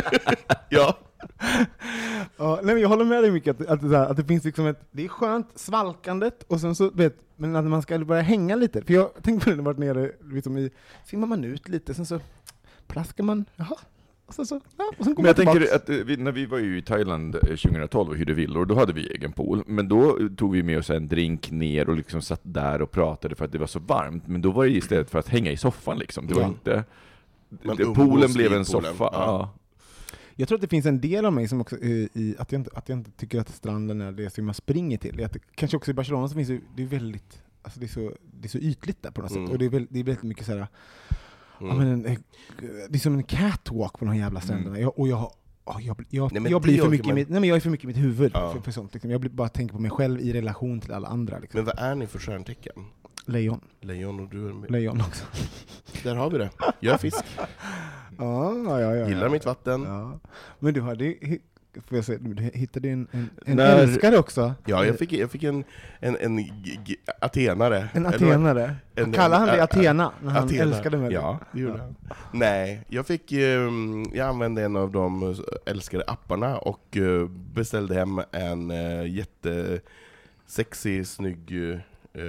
ja. 0.69 0.97
Ja, 2.37 2.59
nej, 2.63 2.73
men 2.75 2.81
jag 2.81 2.89
håller 2.89 3.05
med 3.05 3.23
dig 3.23 3.31
mycket, 3.31 3.61
att, 3.61 3.83
att, 3.83 3.93
att 3.93 4.17
det 4.17 4.23
finns 4.23 4.43
liksom 4.43 4.67
ett, 4.67 4.81
det 4.91 5.05
är 5.05 5.07
skönt, 5.07 5.47
svalkandet, 5.55 6.43
och 6.47 6.61
sen 6.61 6.75
så, 6.75 6.89
vet, 6.89 7.15
men 7.35 7.55
att 7.55 7.65
man 7.65 7.81
ska 7.81 7.99
börja 7.99 8.21
hänga 8.21 8.55
lite. 8.55 8.81
För 8.81 8.93
jag 8.93 9.09
tänkte 9.23 9.43
på 9.45 9.49
det 9.49 9.55
när 9.55 9.63
jag 9.63 9.65
varit 9.65 9.77
nere, 9.79 10.11
liksom 10.33 10.57
i, 10.57 10.69
simmar 11.05 11.27
man 11.27 11.43
ut 11.43 11.69
lite, 11.69 11.93
sen 11.93 12.05
så 12.05 12.19
plaskar 12.87 13.23
man, 13.23 13.45
jaha, 13.55 13.75
och 14.25 14.33
sen 14.33 14.45
så, 14.45 14.61
ja, 14.77 14.91
och 14.97 15.05
sen 15.05 15.13
Men 15.17 15.25
jag 15.25 15.35
tänker 15.35 15.75
att 15.75 15.89
eh, 15.89 15.95
vi, 15.95 16.17
när 16.17 16.31
vi 16.31 16.45
var 16.45 16.57
ju 16.57 16.77
i 16.77 16.81
Thailand 16.81 17.35
eh, 17.35 17.41
2012 17.41 18.09
och 18.09 18.17
hyrde 18.17 18.33
villor, 18.33 18.65
då 18.65 18.75
hade 18.75 18.93
vi 18.93 19.07
egen 19.07 19.31
pool. 19.31 19.63
Men 19.67 19.87
då 19.87 20.19
eh, 20.19 20.27
tog 20.27 20.53
vi 20.53 20.63
med 20.63 20.77
oss 20.77 20.89
en 20.89 21.07
drink 21.07 21.51
ner 21.51 21.89
och 21.89 21.95
liksom 21.95 22.21
satt 22.21 22.41
där 22.43 22.81
och 22.81 22.91
pratade 22.91 23.35
för 23.35 23.45
att 23.45 23.51
det 23.51 23.57
var 23.57 23.67
så 23.67 23.79
varmt. 23.79 24.27
Men 24.27 24.41
då 24.41 24.51
var 24.51 24.65
det 24.65 24.71
istället 24.71 25.09
för 25.09 25.19
att 25.19 25.27
hänga 25.27 25.51
i 25.51 25.57
soffan 25.57 25.97
liksom. 25.97 26.27
Det 26.27 26.33
var 26.33 26.41
Ja. 26.41 26.47
inte... 26.47 26.83
Umgås 27.63 27.95
poolen 27.97 28.33
blev 28.33 28.45
en 28.45 28.49
poolen, 28.51 28.65
soffa. 28.65 29.09
ja. 29.13 29.49
Ja. 30.37 30.41
Jag 30.41 30.47
tror 30.47 30.57
att 30.57 30.61
det 30.61 30.67
finns 30.67 30.85
en 30.85 31.01
del 31.01 31.25
av 31.25 31.33
mig 31.33 31.47
som 31.47 31.61
också, 31.61 31.77
eh, 31.81 31.89
i, 32.13 32.35
att, 32.39 32.51
jag 32.51 32.59
inte, 32.59 32.71
att 32.73 32.89
jag 32.89 32.97
inte 32.97 33.11
tycker 33.11 33.39
att 33.39 33.49
stranden 33.49 34.01
är 34.01 34.11
det 34.11 34.29
som 34.33 34.45
man 34.45 34.53
springer 34.53 34.97
till. 34.97 35.23
Att 35.25 35.37
kanske 35.55 35.77
också 35.77 35.91
i 35.91 35.93
Barcelona 35.93 36.27
så 36.27 36.35
finns 36.35 36.47
det, 36.47 36.59
det 36.75 36.83
är 36.83 36.87
väldigt, 36.87 37.41
alltså 37.61 37.79
det 37.79 37.85
är 37.85 37.87
så, 37.87 38.11
det 38.39 38.47
är 38.47 38.49
så 38.49 38.57
ytligt 38.57 39.03
där 39.03 39.11
på 39.11 39.21
något 39.21 39.31
Mm. 39.31 39.45
sätt. 39.47 39.53
Och 39.53 39.59
det 39.59 39.65
är, 39.65 39.69
väldigt, 39.69 39.93
det 39.93 39.99
är 39.99 40.03
väldigt 40.03 40.23
mycket 40.23 40.45
såhär, 40.45 40.59
ja, 40.59 40.67
Mm. 41.61 41.77
men 41.77 41.87
en, 41.87 42.05
eh, 42.05 42.17
det 42.89 42.95
är 42.97 42.99
som 42.99 43.13
en 43.13 43.23
catwalk 43.23 43.93
på 43.99 44.05
de 44.05 44.11
här 44.11 44.19
jävla 44.19 44.41
stränderna. 44.41 44.79
Jag, 44.79 44.99
och 44.99 45.07
jag, 45.07 45.31
ja, 45.65 45.79
jag, 45.81 46.05
jag, 46.09 46.31
Nej, 46.33 46.41
men 46.41 46.51
jag 46.51 46.61
det 46.61 46.63
blir 46.65 46.77
för 46.77 46.81
orkar 46.83 46.89
mycket, 46.91 47.05
i 47.05 47.09
man- 47.09 47.15
mitt, 47.15 47.29
nej, 47.29 47.39
men 47.39 47.49
jag 47.49 47.55
är 47.55 47.59
för 47.59 47.69
mycket 47.69 47.83
i 47.83 47.87
mitt 47.87 47.97
huvud 47.97 48.31
Ja. 48.33 48.53
för, 48.53 48.59
för 48.61 48.71
sånt. 48.71 48.93
Liksom. 48.93 49.11
Jag 49.11 49.21
blir 49.21 49.31
bara 49.31 49.49
tänker 49.49 49.73
på 49.75 49.81
mig 49.81 49.91
själv 49.91 50.19
i 50.21 50.33
relation 50.33 50.81
till 50.81 50.91
alla 50.91 51.07
andra. 51.07 51.39
Liksom. 51.39 51.57
Men 51.57 51.65
vad 51.65 51.79
är 51.79 51.95
ni 51.95 52.07
för 52.07 52.19
stjärntecken? 52.19 52.73
Lejon. 53.27 53.59
Lejon 53.81 54.19
och 54.19 54.29
du 54.29 54.49
är 54.49 54.53
med. 54.53 54.71
Lejon 54.71 55.01
också. 55.01 55.25
Där 56.03 56.15
har 56.15 56.29
vi 56.29 56.37
det. 56.37 56.49
Jag 56.79 56.93
är 56.93 56.97
fisk, 56.97 57.25
Ja, 58.17 58.53
ja, 58.65 58.81
ja, 58.81 58.95
ja. 58.95 59.07
gillar 59.07 59.29
mitt 59.29 59.45
vatten. 59.45 59.83
Ja. 59.83 60.19
Men 60.59 60.73
du 60.73 60.81
har, 60.81 60.95
det, 60.95 61.15
får 61.87 61.97
jag 61.97 62.05
se, 62.05 62.17
du 62.17 62.43
hittade 62.43 62.87
ju 62.87 62.93
en, 62.93 63.07
en, 63.11 63.29
en 63.45 63.55
När- 63.57 63.77
älskare 63.79 64.17
också. 64.17 64.53
Ja, 64.65 64.85
jag 64.85 64.97
fick, 64.99 65.13
jag 65.13 65.31
fick 65.31 65.43
en, 65.43 65.63
en, 65.99 66.17
en 66.17 66.45
atenare. 67.21 67.87
En 67.93 68.05
atenare. 68.05 68.75
en- 68.95 69.11
Kallade 69.11 69.35
han 69.35 69.47
dig 69.47 69.59
Athena 69.59 70.11
när 70.23 70.31
han 70.31 70.43
Athena. 70.45 70.61
älskade 70.63 70.97
mig? 70.97 71.13
Ja, 71.13 71.39
det 71.51 71.59
gjorde 71.59 71.79
han. 71.79 71.95
Nej, 72.33 72.83
jag 72.87 73.07
fick, 73.07 73.31
ehm, 73.31 74.05
jag 74.13 74.27
använde 74.27 74.63
en 74.63 74.75
av 74.75 74.91
de 74.91 75.35
älskade 75.65 76.03
apparna 76.07 76.57
och 76.57 76.97
eh, 76.97 77.27
beställde 77.29 77.95
hem 77.95 78.21
en 78.31 78.71
uh, 78.71 79.07
jättesexig, 80.47 81.07
snygg 81.07 81.51
eh, 82.13 82.23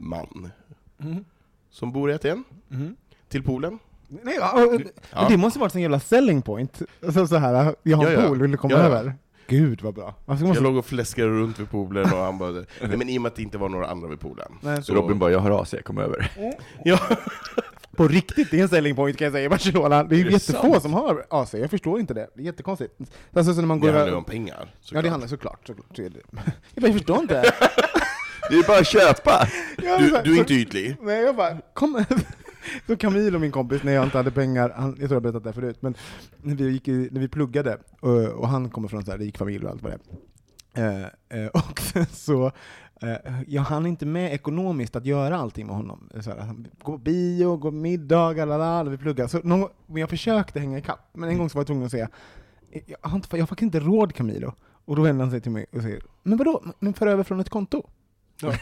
man. 0.00 0.50
Mhm. 0.98 1.24
Som 1.70 1.92
bor 1.92 2.10
i 2.10 2.14
Aten, 2.14 2.44
Mhm. 2.68 2.96
till 3.28 3.42
poolen. 3.42 3.78
Nej, 4.08 4.36
ja, 4.40 4.66
och- 4.66 4.80
Ja. 5.12 5.26
Det 5.28 5.36
måste 5.36 5.58
varit 5.58 5.74
en 5.74 5.80
jävla 5.82 6.00
selling 6.00 6.42
point. 6.42 6.82
Alltså 7.06 7.26
så 7.26 7.36
här, 7.36 7.74
jag 7.82 7.96
har 7.96 8.06
en 8.06 8.12
Ja, 8.12 8.20
ja. 8.22 8.28
pool, 8.28 8.40
vill 8.42 8.50
du 8.50 8.56
komma 8.56 8.74
Ja, 8.74 8.78
ja. 8.80 8.84
över? 8.84 9.14
Gud 9.46 9.82
vad 9.82 9.94
bra. 9.94 10.14
Alltså, 10.26 10.46
måste... 10.46 10.62
Jag 10.62 10.70
låg 10.70 10.76
och 10.76 10.86
fläskade 10.86 11.28
runt 11.28 11.58
vid 11.60 11.70
poolen 11.70 12.04
och 12.04 12.18
han 12.18 12.38
bara, 12.38 12.50
nej 12.50 12.96
men 12.96 13.08
i 13.08 13.18
och 13.18 13.22
med 13.22 13.28
att 13.30 13.36
det 13.36 13.42
inte 13.42 13.58
var 13.58 13.68
några 13.68 13.86
andra 13.86 14.08
vid 14.08 14.20
poolen. 14.20 14.52
Nej. 14.60 14.82
Så- 14.82 14.94
Robin 14.94 15.18
bara, 15.18 15.30
jag 15.30 15.38
har 15.38 15.62
AC, 15.62 15.74
kom 15.84 15.98
över. 15.98 16.30
Ja, 16.84 16.98
På 17.96 18.08
riktigt, 18.08 18.50
det 18.50 18.58
är 18.58 18.62
en 18.62 18.68
selling 18.68 18.96
point 18.96 19.16
kan 19.16 19.24
jag 19.24 19.32
säga 19.32 19.44
i 19.44 19.48
Barcelona. 19.48 20.04
Det 20.04 20.16
är, 20.16 20.20
Är 20.20 20.24
det 20.24 20.30
jättefå 20.30 20.70
sant? 20.72 20.82
som 20.82 20.92
har 20.94 21.26
AC, 21.30 21.54
jag 21.54 21.70
förstår 21.70 22.00
inte 22.00 22.14
det. 22.14 22.28
Det 22.34 22.40
är 22.42 22.44
jättekonstigt. 22.44 22.94
Alltså 23.32 23.54
så 23.54 23.60
när 23.60 23.68
man 23.68 23.80
går 23.80 23.86
det 23.86 23.92
handlar 23.92 24.06
ju 24.06 24.10
över... 24.10 24.18
om 24.18 24.24
pengar. 24.24 24.56
Ja 24.60 24.66
såklart. 24.80 25.04
det 25.04 25.10
handlar 25.10 25.28
såklart, 25.28 25.66
såklart. 25.66 25.98
Är 25.98 26.12
jag 26.74 26.92
förstår 26.92 27.18
inte. 27.20 27.42
Det 28.50 28.56
är 28.56 28.66
bara 28.66 28.78
att 28.78 28.86
köpa! 28.86 29.46
Du, 29.76 30.20
du 30.24 30.34
är 30.34 30.38
inte 30.38 30.54
ytlig. 30.54 30.96
Nej 31.02 31.22
jag 31.22 31.36
bara, 31.36 31.56
kom 31.74 32.04
Så 32.86 32.96
Camille 32.96 33.34
och 33.34 33.40
min 33.40 33.52
kompis, 33.52 33.82
när 33.82 33.92
jag 33.92 34.04
inte 34.04 34.16
hade 34.16 34.30
pengar, 34.30 34.72
han, 34.76 34.88
jag 34.88 34.96
tror 34.96 35.10
jag 35.10 35.16
har 35.16 35.20
berättat 35.20 35.44
det 35.44 35.52
förut, 35.52 35.76
men 35.80 35.94
när 36.42 36.54
vi, 36.54 36.70
gick 36.70 36.88
i, 36.88 37.08
när 37.12 37.20
vi 37.20 37.28
pluggade, 37.28 37.78
och, 38.00 38.26
och 38.26 38.48
han 38.48 38.70
kommer 38.70 38.88
från 38.88 39.04
så 39.04 39.10
här 39.10 39.18
rik 39.18 39.38
familj 39.38 39.64
och 39.64 39.70
allt 39.70 39.82
vad 39.82 39.92
det 39.92 39.98
är. 40.80 41.12
Eh, 41.30 41.40
eh, 41.40 41.46
och 41.54 41.80
så, 42.10 42.46
eh, 43.02 43.40
jag 43.46 43.62
hann 43.62 43.86
inte 43.86 44.06
med 44.06 44.34
ekonomiskt 44.34 44.96
att 44.96 45.06
göra 45.06 45.36
allting 45.36 45.66
med 45.66 45.76
honom. 45.76 46.08
Så 46.20 46.30
här, 46.30 46.38
han 46.38 46.66
gå 46.82 46.92
på 46.92 46.98
bio, 46.98 47.56
gå 47.56 47.70
på 47.70 47.76
middagar, 47.76 48.46
lalala, 48.46 48.82
när 48.82 48.90
vi 48.90 48.98
pluggade. 48.98 49.28
Så 49.28 49.40
någon, 49.44 49.68
men 49.86 49.96
jag 49.96 50.10
försökte 50.10 50.60
hänga 50.60 50.78
ikapp, 50.78 51.10
men 51.12 51.28
en 51.28 51.38
gång 51.38 51.50
så 51.50 51.58
var 51.58 51.60
jag 51.60 51.66
tvungen 51.66 51.84
att 51.84 51.90
säga, 51.90 52.08
jag 52.70 52.98
har, 53.02 53.16
inte, 53.16 53.28
jag 53.30 53.42
har 53.42 53.46
faktiskt 53.46 53.74
inte 53.74 53.80
råd 53.80 54.14
Camilo. 54.14 54.52
Och 54.84 54.96
då 54.96 55.02
vänder 55.02 55.24
han 55.24 55.30
sig 55.30 55.40
till 55.40 55.52
mig 55.52 55.66
och 55.72 55.82
säger, 55.82 56.02
men 56.22 56.38
vadå, 56.38 56.64
men 56.78 56.94
för 56.94 57.06
över 57.06 57.24
från 57.24 57.40
ett 57.40 57.50
konto? 57.50 57.86
Ja. 58.42 58.52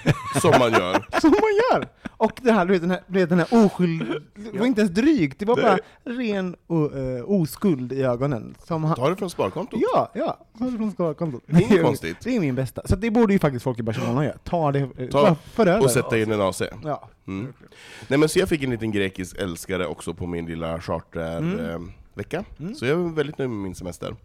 Som 0.40 0.50
man 0.50 0.72
gör. 0.72 1.06
Som 1.20 1.30
man 1.30 1.54
gör! 1.72 1.88
Och 2.16 2.32
det 2.42 2.52
här, 2.52 2.66
du 2.66 2.72
vet, 2.72 2.80
den 2.82 2.90
här, 2.90 3.00
du 3.06 3.18
vet, 3.18 3.28
den 3.28 3.38
här 3.38 3.48
oskuld... 3.50 4.22
Det 4.52 4.58
var 4.58 4.66
inte 4.66 4.80
ens 4.80 4.92
drygt, 4.94 5.38
det 5.38 5.44
var 5.46 5.56
bara 5.56 5.78
ren 6.04 6.56
o, 6.66 6.90
eh, 6.98 7.24
oskuld 7.30 7.92
i 7.92 8.02
ögonen. 8.02 8.54
Som 8.66 8.84
han, 8.84 8.96
Ta 8.96 9.08
det 9.08 9.16
från 9.16 9.30
sparkontot. 9.30 9.80
ja, 9.94 10.10
ja, 10.14 10.38
ta 10.58 10.64
det 10.64 10.76
från 10.78 10.90
sparkontot. 10.92 11.42
Det 11.46 11.56
är 11.56 11.60
inget 11.72 11.82
konstigt. 11.82 12.16
Det 12.24 12.36
är 12.36 12.40
min 12.40 12.54
bästa. 12.54 12.82
Så 12.84 12.96
det 12.96 13.10
borde 13.10 13.32
ju 13.32 13.38
faktiskt 13.38 13.62
folk 13.64 13.78
i 13.78 13.82
Barcelona 13.82 14.24
göra. 14.24 14.38
Ta 14.44 14.72
det, 14.72 14.88
eh, 14.98 15.08
Ta 15.08 15.34
för 15.34 15.66
över. 15.66 15.84
Och 15.84 15.90
sätta 15.90 16.18
in 16.18 16.32
en 16.32 16.40
AC. 16.40 16.62
Ja. 16.84 17.08
Mm. 17.26 17.52
Nej 18.08 18.18
men 18.18 18.28
så 18.28 18.38
jag 18.38 18.48
fick 18.48 18.62
en 18.62 18.70
liten 18.70 18.90
grekisk 18.92 19.36
älskare 19.38 19.86
också 19.86 20.14
på 20.14 20.26
min 20.26 20.46
lilla 20.46 20.80
chartervecka. 20.80 21.36
Mm. 21.36 21.70
Eh, 21.70 21.92
vecka. 22.18 22.44
Mm. 22.58 22.74
Så 22.74 22.86
jag 22.86 23.00
är 23.00 23.14
väldigt 23.14 23.38
nöjd 23.38 23.50
med 23.50 23.58
min 23.58 23.74
semester. 23.74 24.16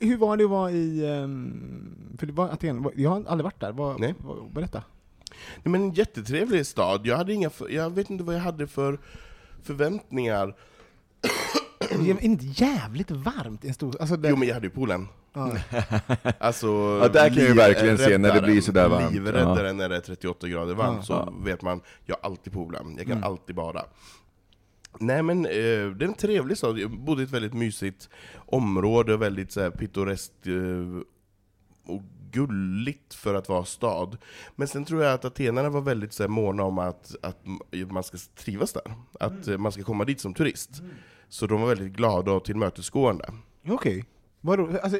Hur 0.00 0.16
var 0.16 0.36
det 0.36 0.44
att 0.44 0.50
vara 0.50 0.70
i... 0.70 1.06
ehm, 1.16 2.14
För 2.18 2.26
det 2.26 2.32
var 2.32 2.48
Aten, 2.48 2.86
jag 2.96 3.10
har 3.10 3.16
aldrig 3.16 3.44
varit 3.44 3.60
där. 3.60 3.72
Vad, 3.72 4.00
Nej. 4.00 4.14
vad, 4.18 4.52
berätta. 4.52 4.82
Nej, 5.62 5.72
men 5.72 5.82
en 5.82 5.92
jättetrevlig 5.92 6.66
stad. 6.66 7.06
Jag, 7.06 7.16
hade 7.16 7.32
inga, 7.32 7.50
för- 7.50 7.68
jag 7.68 7.90
vet 7.90 8.10
inte 8.10 8.24
vad 8.24 8.34
jag 8.34 8.40
hade 8.40 8.66
för 8.66 8.98
förväntningar. 9.62 10.54
Det 11.78 12.10
är 12.10 12.24
inte 12.24 12.44
jävligt 12.64 13.10
varmt 13.10 13.64
i 13.64 13.68
en 13.68 13.74
stor... 13.74 13.96
Alltså 14.00 14.16
det, 14.16 14.28
Jo 14.28 14.36
men 14.36 14.48
jag 14.48 14.54
hade 14.54 14.66
ju 14.66 14.70
poolen. 14.70 15.08
ja. 15.32 15.52
Alltså, 16.38 16.66
Ja, 17.02 17.08
där 17.08 17.28
kan 17.28 17.38
jag 17.38 17.48
ju 17.48 17.54
verkligen 17.54 17.98
se 17.98 18.18
när 18.18 18.34
det 18.34 18.42
blir 18.42 18.60
sådär 18.60 18.88
varmt. 18.88 19.12
Livräddaren 19.12 19.76
när 19.76 19.88
det 19.88 19.96
är 19.96 20.00
38 20.00 20.48
grader 20.48 20.74
varmt, 20.74 20.96
Ja. 20.98 21.02
så 21.02 21.12
Ja. 21.12 21.32
vet 21.44 21.62
man, 21.62 21.80
jag 22.04 22.16
har 22.22 22.30
alltid 22.30 22.52
poolen. 22.52 22.94
Jag 22.96 23.06
kan 23.06 23.16
Mm. 23.16 23.24
alltid 23.24 23.56
bada. 23.56 23.84
Nej 24.98 25.22
men, 25.22 25.46
eh, 25.46 25.50
det 25.96 26.04
är 26.04 26.08
en 26.08 26.14
trevlig 26.14 26.58
stad. 26.58 26.78
Jag 26.78 26.90
bodde 26.90 27.22
i 27.22 27.24
ett 27.24 27.30
väldigt 27.30 27.54
mysigt 27.54 28.08
område, 28.46 29.16
väldigt 29.16 29.52
så 29.52 29.60
här, 29.60 29.70
pittoreskt 29.70 30.46
eh, 30.46 31.02
och 31.92 32.02
gulligt 32.32 33.14
för 33.14 33.34
att 33.34 33.48
vara 33.48 33.64
stad. 33.64 34.16
Men 34.56 34.68
sen 34.68 34.84
tror 34.84 35.02
jag 35.02 35.14
att 35.14 35.24
atenarna 35.24 35.70
var 35.70 35.80
väldigt 35.80 36.12
så 36.12 36.22
här, 36.22 36.28
måna 36.28 36.62
om 36.62 36.78
att, 36.78 37.14
att 37.22 37.44
man 37.90 38.02
ska 38.02 38.18
trivas 38.36 38.72
där. 38.72 38.94
Att 39.20 39.48
eh, 39.48 39.58
man 39.58 39.72
ska 39.72 39.82
komma 39.82 40.04
dit 40.04 40.20
som 40.20 40.34
turist. 40.34 40.82
Så 41.28 41.46
de 41.46 41.60
var 41.60 41.68
väldigt 41.68 41.92
glada 41.92 42.32
och 42.32 42.44
tillmötesgående. 42.44 43.32
Okej. 43.68 44.04
Vadå? 44.40 44.78
Alltså, 44.82 44.98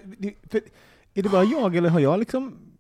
är 1.15 1.23
det 1.23 1.29
bara 1.29 1.45
jag, 1.45 1.77
eller 1.77 1.89
har 1.89 2.01
jag 2.01 2.19
liksom... 2.19 2.72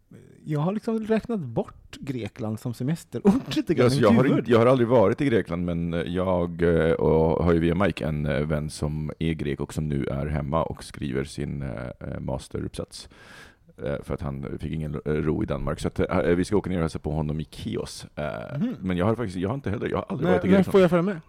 Jag 0.44 0.60
har 0.60 0.72
liksom 0.72 1.00
räknat 1.06 1.40
bort 1.40 1.96
Grekland 2.00 2.60
som 2.60 2.74
semesterort 2.74 3.56
lite 3.56 3.74
grann 3.74 3.84
Alltså, 3.84 4.00
jag, 4.00 4.10
har, 4.10 4.42
jag 4.46 4.58
har 4.58 4.66
aldrig 4.66 4.88
varit 4.88 5.20
i 5.20 5.24
Grekland, 5.24 5.64
men 5.64 6.04
jag 6.06 6.62
eh, 6.62 6.92
och 6.92 7.44
har 7.44 7.52
ju 7.52 7.58
via 7.58 7.74
Mike 7.74 8.04
en 8.06 8.26
eh, 8.26 8.40
vän 8.40 8.70
som 8.70 9.12
är 9.18 9.32
grek 9.32 9.60
och 9.60 9.74
som 9.74 9.88
nu 9.88 10.04
är 10.04 10.26
hemma 10.26 10.62
och 10.62 10.84
skriver 10.84 11.24
sin 11.24 11.62
eh, 11.62 12.20
masteruppsats. 12.20 13.08
Eh, 13.84 14.02
För 14.02 14.14
att 14.14 14.20
han 14.20 14.58
fick 14.60 14.72
ingen 14.72 14.94
eh, 15.04 15.10
ro 15.12 15.42
i 15.42 15.46
Danmark. 15.46 15.80
Så 15.80 15.88
att, 15.88 16.00
eh, 16.00 16.18
vi 16.22 16.44
ska 16.44 16.56
åka 16.56 16.70
ner 16.70 16.76
och 16.76 16.82
hälsa 16.82 16.98
på 16.98 17.10
honom 17.12 17.40
i 17.40 17.44
Kios. 17.50 18.06
Eh, 18.14 18.24
Mhm. 18.58 18.74
Men 18.80 18.96
jag 18.96 19.06
har 19.06 19.14
faktiskt, 19.14 19.36
jag 19.38 19.48
har 19.48 19.54
inte 19.54 19.70
heller, 19.70 19.88
jag 19.88 19.96
har 19.96 20.06
aldrig 20.08 20.24
Nej, 20.26 20.32
varit 20.38 20.44
i 20.44 20.48
men 20.48 20.54
Grekland. 20.56 20.72
får 20.72 20.80
jag 20.80 20.90
följa 20.90 21.02
med? 21.02 21.20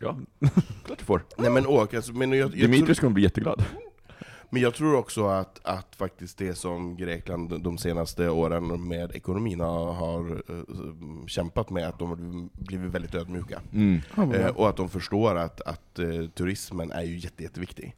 Ja, 0.00 0.16
klart 0.84 0.98
du 0.98 1.04
får. 1.04 1.22
Nej 1.38 1.50
men 1.50 1.66
åk, 1.66 1.94
alltså, 1.94 2.12
men 2.12 2.32
jag, 2.32 2.38
jag, 2.38 2.50
Dimitrios 2.50 2.86
tror, 2.86 2.94
kommer 2.94 3.14
bli 3.14 3.22
jätteglad. 3.22 3.64
Men 4.52 4.62
jag 4.62 4.74
tror 4.74 4.96
också 4.96 5.26
att, 5.26 5.60
att 5.62 5.96
faktiskt 5.96 6.38
det 6.38 6.54
som 6.54 6.96
Grekland 6.96 7.62
de 7.62 7.78
senaste 7.78 8.28
åren 8.28 8.88
med 8.88 9.12
ekonomin 9.12 9.60
har, 9.60 9.92
har 9.92 10.30
eh, 10.30 11.26
kämpat 11.26 11.70
med, 11.70 11.88
att 11.88 11.98
de 11.98 12.08
har 12.08 12.48
blivit 12.64 12.92
väldigt 12.92 13.14
ödmjuka. 13.14 13.60
Mm. 13.72 14.00
Eh, 14.16 14.46
och 14.46 14.68
att 14.68 14.76
de 14.76 14.88
förstår 14.88 15.36
att, 15.36 15.60
att 15.60 15.98
eh, 15.98 16.26
turismen 16.34 16.90
är 16.92 17.02
ju 17.02 17.18
jätte, 17.18 17.42
jätteviktig. 17.42 17.94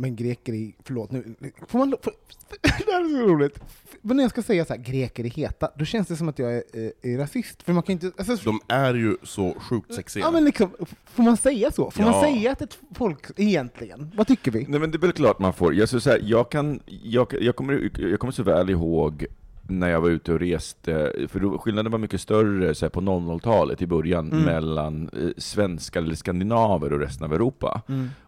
Men 0.00 0.16
greker 0.16 0.52
är, 0.52 0.72
förlåt 0.84 1.10
nu, 1.12 1.34
får 1.68 1.78
man, 1.78 1.94
får, 2.02 2.12
det 2.60 2.92
här 2.92 3.00
är 3.04 3.08
så 3.26 3.32
roligt. 3.32 3.60
Men 4.02 4.16
när 4.16 4.24
jag 4.24 4.30
ska 4.30 4.42
säga 4.42 4.64
så 4.64 4.74
här, 4.74 4.80
greker 4.82 5.24
är 5.24 5.30
heta, 5.30 5.70
då 5.78 5.84
känns 5.84 6.08
det 6.08 6.16
som 6.16 6.28
att 6.28 6.38
jag 6.38 6.52
är, 6.56 6.62
är, 6.72 6.92
är 7.02 7.18
rasist. 7.18 7.62
För 7.62 7.72
man 7.72 7.82
kan 7.82 7.92
inte, 7.92 8.12
alltså, 8.16 8.36
De 8.50 8.60
är 8.68 8.94
ju 8.94 9.16
så 9.22 9.54
sjukt 9.60 9.94
sexiga. 9.94 10.24
ja 10.24 10.30
men 10.30 10.44
liksom, 10.44 10.70
får 11.04 11.22
man 11.22 11.36
säga 11.36 11.70
så? 11.70 11.90
Får 11.90 12.02
man 12.02 12.12
Ja. 12.12 12.22
säga 12.22 12.52
att 12.52 12.62
ett 12.62 12.78
folk, 12.94 13.26
egentligen, 13.36 14.10
vad 14.16 14.26
tycker 14.26 14.50
vi? 14.50 14.66
Nej 14.68 14.80
men 14.80 14.90
det 14.90 14.96
är 14.96 15.00
väl 15.00 15.12
klart 15.12 15.38
man 15.38 15.52
får. 15.52 15.74
Jag, 15.74 15.88
så 15.88 16.10
här, 16.10 16.20
jag, 16.24 16.50
kan, 16.50 16.80
jag, 16.86 17.34
jag, 17.40 17.56
kommer, 17.56 17.90
jag 18.00 18.20
kommer 18.20 18.32
så 18.32 18.42
väl 18.42 18.70
ihåg 18.70 19.26
när 19.70 19.88
jag 19.88 20.00
var 20.00 20.08
ute 20.08 20.32
och 20.32 20.40
reste, 20.40 21.12
för 21.28 21.40
då, 21.40 21.58
skillnaden 21.58 21.92
var 21.92 21.98
mycket 21.98 22.20
större 22.20 22.74
så 22.74 22.84
här, 22.84 22.90
på 22.90 23.00
00-talet 23.00 23.82
i 23.82 23.86
början 23.86 24.32
Mm. 24.32 24.44
mellan 24.44 25.10
eh, 25.12 25.28
svenskar 25.36 26.02
eller 26.02 26.14
skandinaver 26.14 26.92
och 26.92 27.00
resten 27.00 27.24
av 27.24 27.32
Europa. 27.32 27.82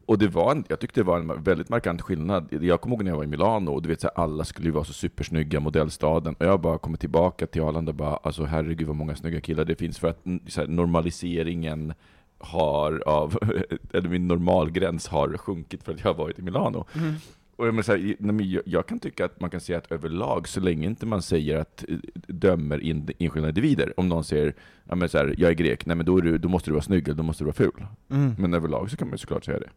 Och 0.06 0.18
det 0.18 0.28
var 0.28 0.52
en, 0.52 0.64
jag 0.68 0.80
tyckte 0.80 1.00
det 1.00 1.04
var 1.04 1.18
en 1.18 1.42
väldigt 1.42 1.68
markant 1.68 2.02
skillnad. 2.02 2.48
Jag 2.50 2.80
kommer 2.80 2.96
ihåg 2.96 3.04
när 3.04 3.10
jag 3.10 3.16
var 3.16 3.24
i 3.24 3.26
Milano, 3.26 3.70
och 3.70 3.82
du 3.82 3.88
vet, 3.88 4.00
så 4.00 4.10
här, 4.16 4.24
alla 4.24 4.44
skulle 4.44 4.66
ju 4.68 4.72
vara 4.72 4.84
så 4.84 4.92
supersnygga, 4.92 5.60
modellstaden, 5.60 6.34
och 6.34 6.46
jag 6.46 6.60
bara 6.60 6.78
kommer 6.78 6.98
tillbaka 6.98 7.46
till 7.46 7.62
Arlanda 7.62 7.90
och 7.90 7.96
bara, 7.96 8.16
alltså 8.16 8.44
herregud 8.44 8.86
vad 8.86 8.96
många 8.96 9.16
snygga 9.16 9.40
killar 9.40 9.64
det 9.64 9.76
finns, 9.76 9.98
för 9.98 10.08
att 10.08 10.26
mm, 10.26 10.40
här, 10.56 10.66
normaliseringen 10.66 11.94
har 12.38 13.02
av, 13.06 13.38
eller 13.92 14.08
min 14.08 14.28
normalgräns 14.28 15.08
har 15.08 15.36
sjunkit 15.36 15.82
för 15.82 15.92
att 15.92 16.00
jag 16.04 16.06
har 16.14 16.14
varit 16.14 16.38
i 16.38 16.42
Milano. 16.42 16.84
Och 17.60 17.66
jag, 17.66 17.74
menar 17.74 17.82
så 17.82 17.92
här, 17.92 18.42
jag, 18.42 18.62
jag 18.66 18.86
kan 18.86 18.98
tycka 18.98 19.24
att 19.24 19.40
man 19.40 19.50
kan 19.50 19.60
säga 19.60 19.78
att 19.78 19.92
överlag, 19.92 20.48
så 20.48 20.60
länge 20.60 20.86
inte 20.86 21.06
man 21.06 21.22
säger 21.22 21.56
att 21.56 21.84
eh, 21.88 21.96
dömer 22.26 22.80
in, 22.80 23.08
enskilda 23.18 23.48
individer, 23.48 24.00
om 24.00 24.08
någon 24.08 24.24
säger 24.24 24.54
ja, 24.84 24.94
men 24.94 25.08
så 25.08 25.18
här, 25.18 25.34
jag 25.38 25.50
är 25.50 25.54
grek, 25.54 25.86
nej 25.86 25.96
men 25.96 26.06
då, 26.06 26.18
är 26.18 26.22
du, 26.22 26.38
då 26.38 26.48
måste 26.48 26.70
du 26.70 26.72
vara 26.72 26.82
snygg 26.82 27.08
eller 27.08 27.16
då 27.16 27.22
måste 27.22 27.44
du 27.44 27.46
vara 27.46 27.54
ful. 27.54 27.86
Mm. 28.10 28.34
Men 28.38 28.54
överlag 28.54 28.90
så 28.90 28.96
kan 28.96 29.08
man 29.08 29.12
ju 29.12 29.18
såklart 29.18 29.44
säga 29.44 29.58
det. 29.58 29.70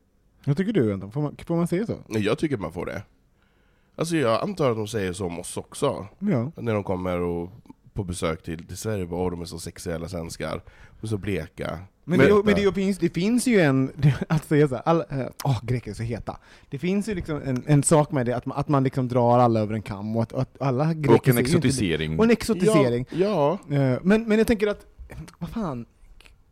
Vad 0.45 0.57
tycker 0.57 0.73
du 0.73 0.93
Anton? 0.93 1.11
Får 1.11 1.21
man, 1.21 1.35
får 1.45 1.55
man 1.55 1.67
säga 1.67 1.85
så? 1.85 1.97
Nej, 2.07 2.21
Jag 2.21 2.37
tycker 2.37 2.57
man 2.57 2.71
får 2.73 2.85
det. 2.85 3.03
Alltså 3.95 4.17
jag 4.17 4.41
antar 4.43 4.71
att 4.71 4.77
de 4.77 4.87
säger 4.87 5.13
så 5.13 5.25
om 5.25 5.39
oss 5.39 5.57
också. 5.57 6.07
Ja. 6.19 6.51
När 6.57 6.73
de 6.73 6.83
kommer 6.83 7.19
och, 7.19 7.49
på 7.93 8.03
besök 8.03 8.43
till, 8.43 8.67
till 8.67 8.77
Sverige, 8.77 9.05
bara, 9.05 9.29
de 9.29 9.41
är 9.41 9.45
så 9.45 9.59
sexiga 9.59 9.95
alla 9.95 10.07
svenskar. 10.07 10.61
Och 11.03 11.09
så 11.09 11.17
bleka. 11.17 11.79
Men, 12.05 12.17
Men- 12.19 12.27
det, 12.29 12.41
men 12.45 12.55
det, 12.55 12.73
finns, 12.73 12.97
det 12.97 13.09
finns 13.09 13.47
ju 13.47 13.59
en, 13.59 13.91
att 14.29 14.45
säga 14.45 14.67
såhär, 14.67 14.83
alla, 14.85 15.03
äh, 15.09 15.25
åh 15.43 15.59
greker 15.65 15.91
är 15.91 15.95
så 15.95 16.03
heta. 16.03 16.37
Det 16.69 16.79
finns 16.79 17.09
ju 17.09 17.15
liksom 17.15 17.41
en, 17.45 17.63
en 17.67 17.83
sak 17.83 18.11
med 18.11 18.25
det, 18.25 18.35
att 18.35 18.45
man, 18.45 18.57
att 18.57 18.67
man 18.67 18.83
liksom 18.83 19.07
drar 19.07 19.39
alla 19.39 19.59
över 19.59 19.73
en 19.73 19.81
kam, 19.81 20.15
och 20.17 20.23
att, 20.23 20.33
att 20.33 20.61
alla 20.61 20.93
greker 20.93 21.09
Och 21.15 21.27
en 21.27 21.33
ser 21.35 21.41
ju 21.41 21.47
inte- 21.47 21.57
exotisering. 21.57 22.17
Och 22.19 22.25
en 22.25 22.31
exotisering. 22.31 23.05
Ja, 23.11 23.59
ja. 23.69 23.75
Eh, 23.75 23.99
Men, 24.03 24.23
men 24.27 24.37
jag 24.37 24.47
tänker 24.47 24.67
att, 24.67 24.85
vad 25.39 25.49
fan, 25.49 25.85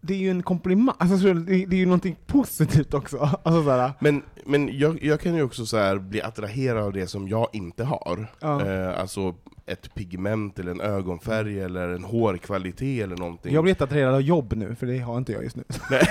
det 0.02 0.14
är 0.14 0.18
ju 0.18 0.32
en 0.32 0.44
komplimang, 0.44 0.96
alltså, 1.00 1.18
så 1.18 1.28
det, 1.34 1.44
det 1.66 1.76
är 1.76 1.80
ju 1.80 1.86
någonting 1.86 2.16
positivt 2.28 2.94
också. 2.94 3.18
Alltså, 3.44 3.64
såhär, 3.64 3.92
Men, 4.00 4.22
men 4.46 4.78
jag, 4.80 5.04
jag 5.04 5.20
kan 5.20 5.36
ju 5.36 5.44
också 5.44 5.66
så 5.66 5.78
här 5.78 5.98
bli 5.98 6.22
attraherad 6.22 6.84
av 6.84 6.94
det 6.94 7.08
som 7.08 7.28
jag 7.28 7.48
inte 7.54 7.84
har. 7.84 8.28
Ja. 8.40 8.66
Eh, 8.68 9.00
alltså 9.02 9.36
ett 9.66 9.94
pigment, 9.96 10.60
eller 10.60 10.72
en 10.72 10.82
ögonfärg, 10.82 11.60
eller 11.62 11.90
en 11.90 12.04
hårkvalitet 12.04 13.04
eller 13.04 13.18
någonting. 13.18 13.54
jag 13.54 13.64
blir 13.64 13.72
jätteattraherad 13.72 14.14
av 14.16 14.22
jobb 14.22 14.54
nu, 14.54 14.76
för 14.76 14.88
det 14.88 14.98
har 15.00 15.18
inte 15.18 15.32
jag 15.32 15.44
just 15.44 15.56
nu. 15.56 15.64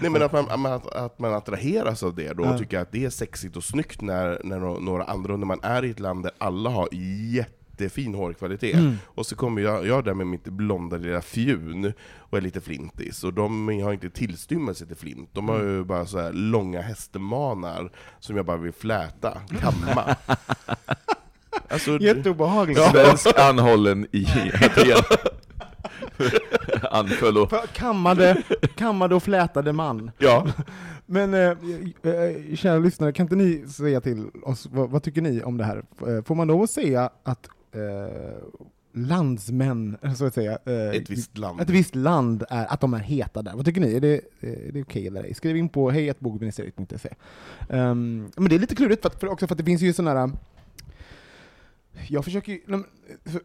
Nej 0.00 0.10
men 0.10 0.22
att 0.22 0.32
man, 0.32 0.66
att, 0.66 0.86
att 0.86 1.18
man 1.18 1.34
attraheras 1.34 2.02
av 2.02 2.14
det 2.14 2.32
då, 2.32 2.42
och 2.44 2.58
tycker 2.58 2.78
att 2.78 2.92
det 2.92 3.04
är 3.04 3.10
sexigt 3.10 3.56
och 3.56 3.64
snyggt 3.64 4.00
när, 4.00 4.40
när 4.44 4.58
nå- 4.58 4.78
några 4.80 5.04
andra, 5.04 5.32
och 5.32 5.38
när 5.38 5.46
man 5.46 5.60
är 5.62 5.84
i 5.84 5.90
ett 5.90 6.00
land 6.00 6.22
där 6.22 6.32
alla 6.38 6.70
har 6.70 6.88
jättefin 7.72 8.14
hårkvalitet, 8.14 8.74
Mm. 8.74 8.96
och 9.06 9.26
så 9.26 9.36
kommer 9.36 9.62
jag, 9.62 9.86
jag 9.86 10.04
där 10.04 10.14
med 10.14 10.26
mitt 10.26 10.44
blonda 10.44 10.96
lilla 10.96 11.22
fjun 11.22 11.92
och 12.18 12.38
är 12.38 12.42
lite 12.42 12.60
flintis, 12.60 13.24
och 13.24 13.32
de 13.34 13.68
har 13.68 13.92
inte 13.92 14.10
tillstymmelse 14.10 14.86
till 14.86 14.96
flint, 14.96 15.28
de 15.32 15.48
har 15.48 15.60
Mm. 15.60 15.74
ju 15.74 15.84
bara 15.84 16.06
så 16.06 16.18
här 16.20 16.32
långa 16.32 16.80
hästemanar 16.80 17.92
som 18.20 18.36
jag 18.36 18.46
bara 18.46 18.56
vill 18.56 18.72
fläta, 18.72 19.38
kamma. 19.60 20.16
alltså, 21.68 21.98
Jätteobehagligt. 21.98 22.80
Svensk 22.80 23.38
anhållen 23.38 24.06
i 24.12 24.26
Aten. 24.54 25.18
Anföll 26.90 27.38
och... 27.38 27.52
Kammade, 27.72 28.42
kammade 28.76 29.14
och 29.14 29.22
flätade 29.22 29.72
man. 29.72 30.10
ja. 30.18 30.46
Men 31.06 31.34
eh, 31.34 31.40
eh, 32.02 32.54
kära 32.56 32.78
lyssnare, 32.78 33.12
kan 33.12 33.24
inte 33.24 33.36
ni 33.36 33.64
säga 33.68 34.00
till 34.00 34.26
oss, 34.42 34.66
vad, 34.72 34.90
vad 34.90 35.02
tycker 35.02 35.22
ni 35.22 35.42
om 35.42 35.56
det 35.56 35.64
här? 35.64 35.76
Eh, 36.06 36.24
Får 36.24 36.34
man 36.34 36.46
lov 36.48 36.62
att 36.62 36.70
säga 36.70 37.10
att 37.24 37.48
eh, 37.72 38.36
landsmän, 38.94 39.96
så 40.16 40.26
att 40.26 40.34
säga, 40.34 40.58
eh, 40.64 40.88
Ett 40.88 41.10
visst 41.10 41.38
land. 41.38 41.60
ett 41.60 41.70
visst 41.70 41.94
land, 41.94 42.44
är, 42.50 42.72
att 42.72 42.80
de 42.80 42.94
är 42.94 42.98
heta 42.98 43.42
där? 43.42 43.52
Vad 43.56 43.64
tycker 43.64 43.80
ni? 43.80 43.94
Är 43.94 44.00
det, 44.00 44.20
eh, 44.40 44.68
är 44.68 44.72
det 44.72 44.82
okej 44.82 45.06
eller 45.06 45.24
ej? 45.24 45.34
Skriv 45.34 45.56
in 45.56 45.68
på 45.68 45.90
hejatbogministeriet.se. 45.90 47.08
Um, 47.68 48.30
men 48.36 48.48
det 48.48 48.54
är 48.54 48.58
lite 48.58 48.74
klurigt, 48.74 49.02
för 49.02 49.10
för 49.10 49.26
också 49.26 49.46
för 49.46 49.54
att 49.54 49.58
det 49.58 49.64
finns 49.64 49.82
ju 49.82 49.92
sådana 49.92 50.20
här 50.20 50.30
jag 52.08 52.24
försöker 52.24 52.52
ju, 52.52 52.60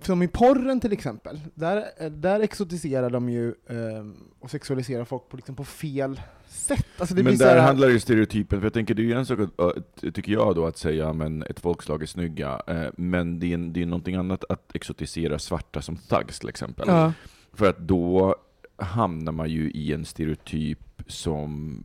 som 0.02 0.22
i 0.24 0.28
porren 0.28 0.80
till 0.80 0.94
exempel, 0.94 1.40
där, 1.56 1.84
eh, 2.00 2.10
där 2.12 2.40
exotiserar 2.40 3.10
de 3.10 3.30
ju 3.30 3.54
ehm, 3.70 4.16
och 4.40 4.52
sexualiserar 4.52 5.06
folk 5.06 5.30
på, 5.30 5.36
liksom 5.38 5.56
på 5.56 5.64
fel 5.64 6.22
sätt. 6.48 6.86
Alltså 6.98 7.16
det 7.16 7.24
Men 7.24 7.38
där 7.38 7.56
här- 7.56 7.62
handlar 7.68 7.88
ju 7.90 8.00
stereotypen, 8.00 8.60
för 8.60 8.66
jag 8.66 8.74
tänker 8.74 8.94
det 8.96 9.02
är 9.02 9.06
ju 9.06 9.14
en 9.14 9.26
sak, 9.26 9.40
att, 9.40 10.14
tycker 10.14 10.32
jag 10.32 10.56
då, 10.56 10.66
att 10.66 10.78
säga 10.78 11.14
men 11.14 11.44
ett 11.44 11.60
folkslag 11.60 12.04
är 12.04 12.06
snygga, 12.08 12.62
eh, 12.68 12.86
men 12.98 13.40
det 13.40 13.48
är, 13.48 13.54
en- 13.54 13.74
det 13.74 13.82
är 13.82 13.86
någonting 13.86 14.16
annat 14.16 14.44
att 14.50 14.76
exotisera 14.76 15.40
svarta 15.40 15.82
som 15.82 15.96
thugs 15.98 16.40
till 16.40 16.50
exempel. 16.50 16.86
Ja. 16.88 17.14
För 17.54 17.70
att 17.70 17.80
då 17.80 18.36
hamnar 18.78 19.32
man 19.32 19.50
ju 19.50 19.72
i 19.72 19.94
en 19.94 20.06
stereotyp 20.06 20.80
som... 21.08 21.84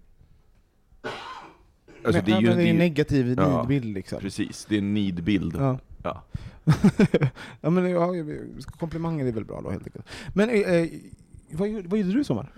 Alltså 2.04 2.22
Men- 2.22 2.24
det 2.24 2.32
är 2.32 2.40
ju 2.40 2.46
men 2.48 2.56
det 2.56 2.62
är 2.64 2.70
en 2.70 2.76
negativ 2.78 3.34
Ja. 3.38 3.58
nidbild 3.62 3.94
liksom. 3.94 4.18
Precis, 4.20 4.66
det 4.68 4.74
är 4.74 4.78
en 4.78 4.94
nidbild. 4.94 5.56
Ja. 5.58 5.78
Ja. 6.02 6.22
ja, 7.60 7.70
men 7.70 7.90
ja, 7.90 8.12
komplimanger 8.78 9.26
är 9.26 9.32
väl 9.32 9.44
bra 9.44 9.60
då 9.60 9.70
helt 9.70 9.86
enkelt. 9.86 10.06
Men 10.34 10.50
eh, 10.50 10.56
eh, 10.74 10.88
vad, 11.52 11.68
vad 11.86 11.98
gjorde 11.98 12.12
du 12.12 12.20
i 12.20 12.24
sommar? 12.24 12.52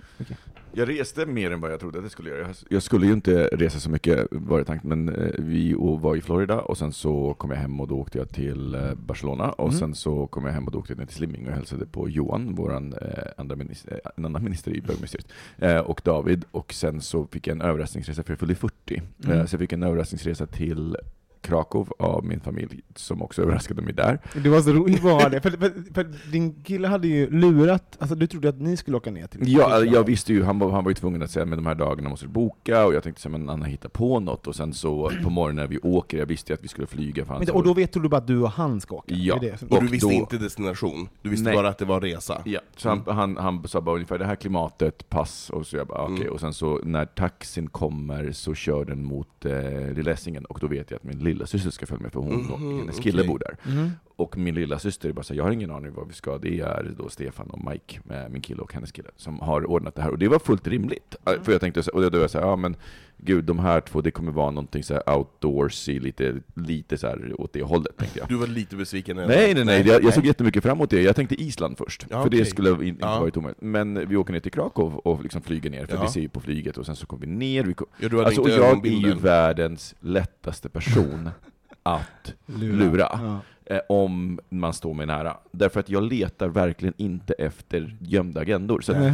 Jag 0.76 0.88
reste 0.88 1.26
mer 1.26 1.50
än 1.50 1.60
vad 1.60 1.72
jag 1.72 1.80
trodde 1.80 1.98
att 1.98 2.04
jag 2.04 2.12
skulle 2.12 2.30
göra. 2.30 2.48
Jag- 2.68 2.82
skulle 2.82 3.06
ju 3.06 3.12
inte 3.12 3.46
resa 3.52 3.80
så 3.80 3.90
mycket, 3.90 4.26
var 4.30 4.58
det 4.58 4.64
tanken, 4.64 4.88
men 4.88 5.08
eh, 5.08 5.30
vi 5.38 5.74
var 5.78 6.16
i 6.16 6.20
Florida, 6.20 6.60
och 6.60 6.78
sen 6.78 6.92
så 6.92 7.34
kom 7.34 7.50
jag 7.50 7.58
hem 7.58 7.80
och 7.80 7.88
då 7.88 7.98
åkte 7.98 8.18
jag 8.18 8.28
till 8.30 8.74
eh, 8.74 8.94
Barcelona, 8.94 9.52
och 9.52 9.68
Mm. 9.68 9.78
sen 9.78 9.94
så 9.94 10.26
kom 10.26 10.44
jag 10.44 10.52
hem 10.52 10.64
och 10.66 10.72
då 10.72 10.78
åkte 10.78 10.92
jag 10.92 10.98
ner 10.98 11.06
till 11.06 11.16
Slimming 11.16 11.46
och 11.48 11.52
hälsade 11.54 11.86
på 11.86 12.08
Johan, 12.08 12.54
våran 12.54 12.92
eh, 12.92 13.08
andra 13.36 13.56
minister, 13.56 14.00
en 14.16 14.24
annan 14.24 14.44
minister 14.44 14.70
i 14.76 14.80
bögministeriet, 14.80 15.28
eh, 15.58 15.78
och 15.78 16.00
David, 16.04 16.44
och 16.50 16.72
sen 16.74 17.00
så 17.00 17.26
fick 17.26 17.46
jag 17.46 17.54
en 17.54 17.62
överraskningsresa, 17.62 18.22
för 18.22 18.32
jag 18.32 18.38
fyllde 18.38 18.54
40, 18.54 19.02
Mm. 19.24 19.38
eh, 19.38 19.46
så 19.46 19.54
jag 19.54 19.60
fick 19.60 19.72
en 19.72 19.82
överraskningsresa 19.82 20.46
till 20.46 20.96
Krakow 21.44 21.88
av 21.98 22.24
min 22.24 22.40
familj, 22.40 22.80
som 22.96 23.22
också 23.22 23.42
överraskade 23.42 23.82
mig 23.82 23.92
där. 23.94 24.18
Det 24.42 24.48
var 24.48 24.60
så 24.60 24.72
roligt, 24.72 25.02
var 25.02 25.30
det? 25.30 25.40
För, 25.40 25.50
för, 25.50 25.94
för 25.94 26.30
din 26.32 26.62
kille 26.62 26.88
hade 26.88 27.08
ju 27.08 27.30
lurat, 27.30 27.96
alltså 28.00 28.14
du 28.16 28.26
trodde 28.26 28.48
att 28.48 28.60
ni 28.60 28.76
skulle 28.76 28.96
åka 28.96 29.10
ner 29.10 29.26
till 29.26 29.40
Ja, 29.52 29.84
jag 29.84 30.04
visste 30.04 30.32
ju, 30.32 30.42
han 30.42 30.58
var, 30.58 30.70
han 30.70 30.84
var 30.84 30.90
ju 30.90 30.94
tvungen 30.94 31.22
att 31.22 31.30
säga 31.30 31.46
men 31.46 31.58
de 31.58 31.66
här 31.66 31.74
dagarna 31.74 32.08
måste 32.08 32.26
du 32.26 32.32
boka, 32.32 32.86
och 32.86 32.94
jag 32.94 33.02
tänkte 33.02 33.22
så 33.22 33.28
här, 33.28 33.38
men 33.38 33.50
Anna 33.50 33.66
hittar 33.66 33.88
på 33.88 34.20
något, 34.20 34.46
och 34.46 34.54
sen 34.56 34.72
så 34.74 35.10
på 35.22 35.30
morgonen 35.30 35.56
när 35.56 35.66
vi 35.66 35.78
åker, 35.78 36.18
jag 36.18 36.26
visste 36.26 36.52
ju 36.52 36.54
att 36.54 36.64
vi 36.64 36.68
skulle 36.68 36.86
flyga, 36.86 37.24
för 37.24 37.34
han 37.34 37.44
Men, 37.46 37.54
och 37.54 37.64
då 37.64 37.74
vet 37.74 37.92
du 37.92 38.08
bara 38.08 38.16
att 38.16 38.26
du 38.26 38.40
och 38.42 38.50
han 38.50 38.80
ska 38.80 38.94
åka? 38.94 39.14
Ja. 39.14 39.38
Det 39.40 39.50
det 39.50 39.62
Och 39.62 39.80
du 39.80 39.86
Och 39.86 39.92
visste 39.92 40.06
då- 40.08 40.12
inte 40.12 40.38
destination, 40.38 41.08
du 41.22 41.30
visste 41.30 41.44
Nej. 41.44 41.54
bara 41.56 41.68
att 41.68 41.78
det 41.78 41.84
var 41.84 42.00
resa. 42.00 42.42
Ja, 42.44 42.60
så 42.76 42.88
han, 42.88 43.02
han, 43.06 43.36
han 43.36 43.68
sa 43.68 43.80
bara 43.80 43.94
ungefär 43.94 44.18
det 44.18 44.26
här 44.26 44.36
klimatet, 44.36 45.08
pass, 45.08 45.50
och 45.50 45.66
så 45.66 45.76
jag 45.76 45.86
bara 45.86 46.02
okej, 46.02 46.14
Mm. 46.20 46.32
och 46.32 46.40
sen 46.40 46.52
så 46.54 46.80
när 46.84 47.04
taxin 47.06 47.68
kommer 47.68 48.32
så 48.32 48.54
kör 48.54 48.84
den 48.84 49.04
mot 49.04 49.44
eh, 49.44 49.92
Lilla 49.96 50.10
Essingen, 50.10 50.44
och 50.44 50.58
då 50.60 50.66
vet 50.66 50.90
jag 50.90 50.96
att 50.98 51.04
min 51.04 51.18
lilla 51.34 51.46
syster 51.46 51.70
ska 51.70 51.86
följa 51.86 52.02
med, 52.02 52.12
för 52.12 52.20
hon 52.20 52.34
Mhm, 52.34 52.78
hennes 52.78 52.98
kille 53.00 53.18
okej. 53.22 53.28
bor 53.28 53.38
där. 53.38 53.56
Mhm. 53.66 53.90
Och 54.16 54.38
min 54.38 54.54
lilla 54.54 54.78
syster 54.78 55.08
är 55.08 55.12
bara 55.12 55.22
så 55.22 55.32
här, 55.34 55.38
jag 55.38 55.44
har 55.44 55.50
ingen 55.50 55.70
aning 55.70 55.92
vad 55.94 56.08
vi 56.08 56.14
ska, 56.14 56.38
det 56.38 56.60
är 56.60 56.92
då 56.98 57.08
Stefan 57.08 57.46
och 57.50 57.70
Mike, 57.72 58.00
med 58.04 58.30
min 58.30 58.42
kille 58.42 58.62
och 58.62 58.72
hennes 58.74 58.92
kille, 58.92 59.08
som 59.16 59.40
har 59.40 59.70
ordnat 59.70 59.94
det 59.94 60.02
här. 60.02 60.10
Och 60.10 60.18
det 60.18 60.28
var 60.28 60.38
fullt 60.38 60.66
rimligt. 60.66 61.16
För 61.42 61.52
jag 61.52 61.60
tänkte, 61.60 61.80
och 61.80 62.02
då 62.02 62.10
var 62.10 62.18
jag 62.18 62.30
så 62.30 62.38
här, 62.40 62.46
ja 62.46 62.56
men 62.56 62.76
gud, 63.16 63.44
de 63.44 63.58
här 63.58 63.80
två, 63.80 64.00
det 64.00 64.10
kommer 64.10 64.32
vara 64.32 64.50
någonting 64.50 64.82
så 64.82 64.94
här 64.94 65.16
outdoorsy, 65.16 66.00
lite, 66.00 66.34
lite 66.54 66.98
så 66.98 67.06
här 67.06 67.40
åt 67.40 67.52
det 67.52 67.62
hållet, 67.62 67.96
tänkte 67.96 68.18
jag. 68.18 68.28
Du 68.28 68.34
var 68.34 68.46
lite 68.46 68.76
besviken? 68.76 69.18
eller? 69.18 69.28
Nej, 69.36 69.54
nej, 69.54 69.64
nej, 69.64 69.86
jag, 69.86 70.04
jag 70.04 70.14
såg 70.14 70.26
jättemycket 70.26 70.62
fram 70.62 70.76
emot 70.78 70.90
det. 70.90 71.02
Jag 71.02 71.16
tänkte 71.16 71.34
Island 71.42 71.78
först, 71.78 72.06
Ja, 72.10 72.22
för 72.22 72.30
det 72.30 72.36
okej. 72.36 72.46
skulle 72.50 72.70
in, 72.70 72.82
inte 72.82 73.04
Ja. 73.06 73.20
varit 73.20 73.36
omöjligt. 73.36 73.62
Men 73.62 74.08
vi 74.08 74.16
åker 74.16 74.32
ner 74.32 74.40
till 74.40 74.52
Krakow 74.52 74.94
och 74.96 75.22
liksom 75.22 75.42
flyger 75.42 75.70
ner, 75.70 75.86
för 75.86 75.94
Ja. 75.96 76.02
vi 76.02 76.08
ser 76.08 76.20
ju 76.20 76.28
på 76.28 76.40
flyget, 76.40 76.78
och 76.78 76.86
sen 76.86 76.96
så 76.96 77.06
kommer 77.06 77.26
vi 77.26 77.32
ner. 77.32 77.64
Vi 77.64 77.74
kom, 77.74 77.86
Ja, 77.98 78.08
du 78.08 78.16
hade 78.16 78.26
alltså, 78.26 78.42
och 78.42 78.50
jag 78.50 78.86
är 78.86 78.90
ju 78.90 79.14
världens 79.14 79.94
lättaste 80.00 80.68
person 80.68 81.30
att 81.82 82.34
lura. 82.46 83.08
Ja. 83.12 83.40
Eh, 83.66 83.80
om 83.88 84.40
man 84.48 84.74
står 84.74 84.94
mig 84.94 85.06
nära. 85.06 85.36
Därför 85.52 85.80
att 85.80 85.88
jag 85.88 86.02
letar 86.02 86.48
verkligen 86.48 86.94
inte 86.96 87.32
efter 87.32 87.96
gömda 88.00 88.40
agendor. 88.40 88.80
Så 88.80 88.92
Nej. 88.92 89.12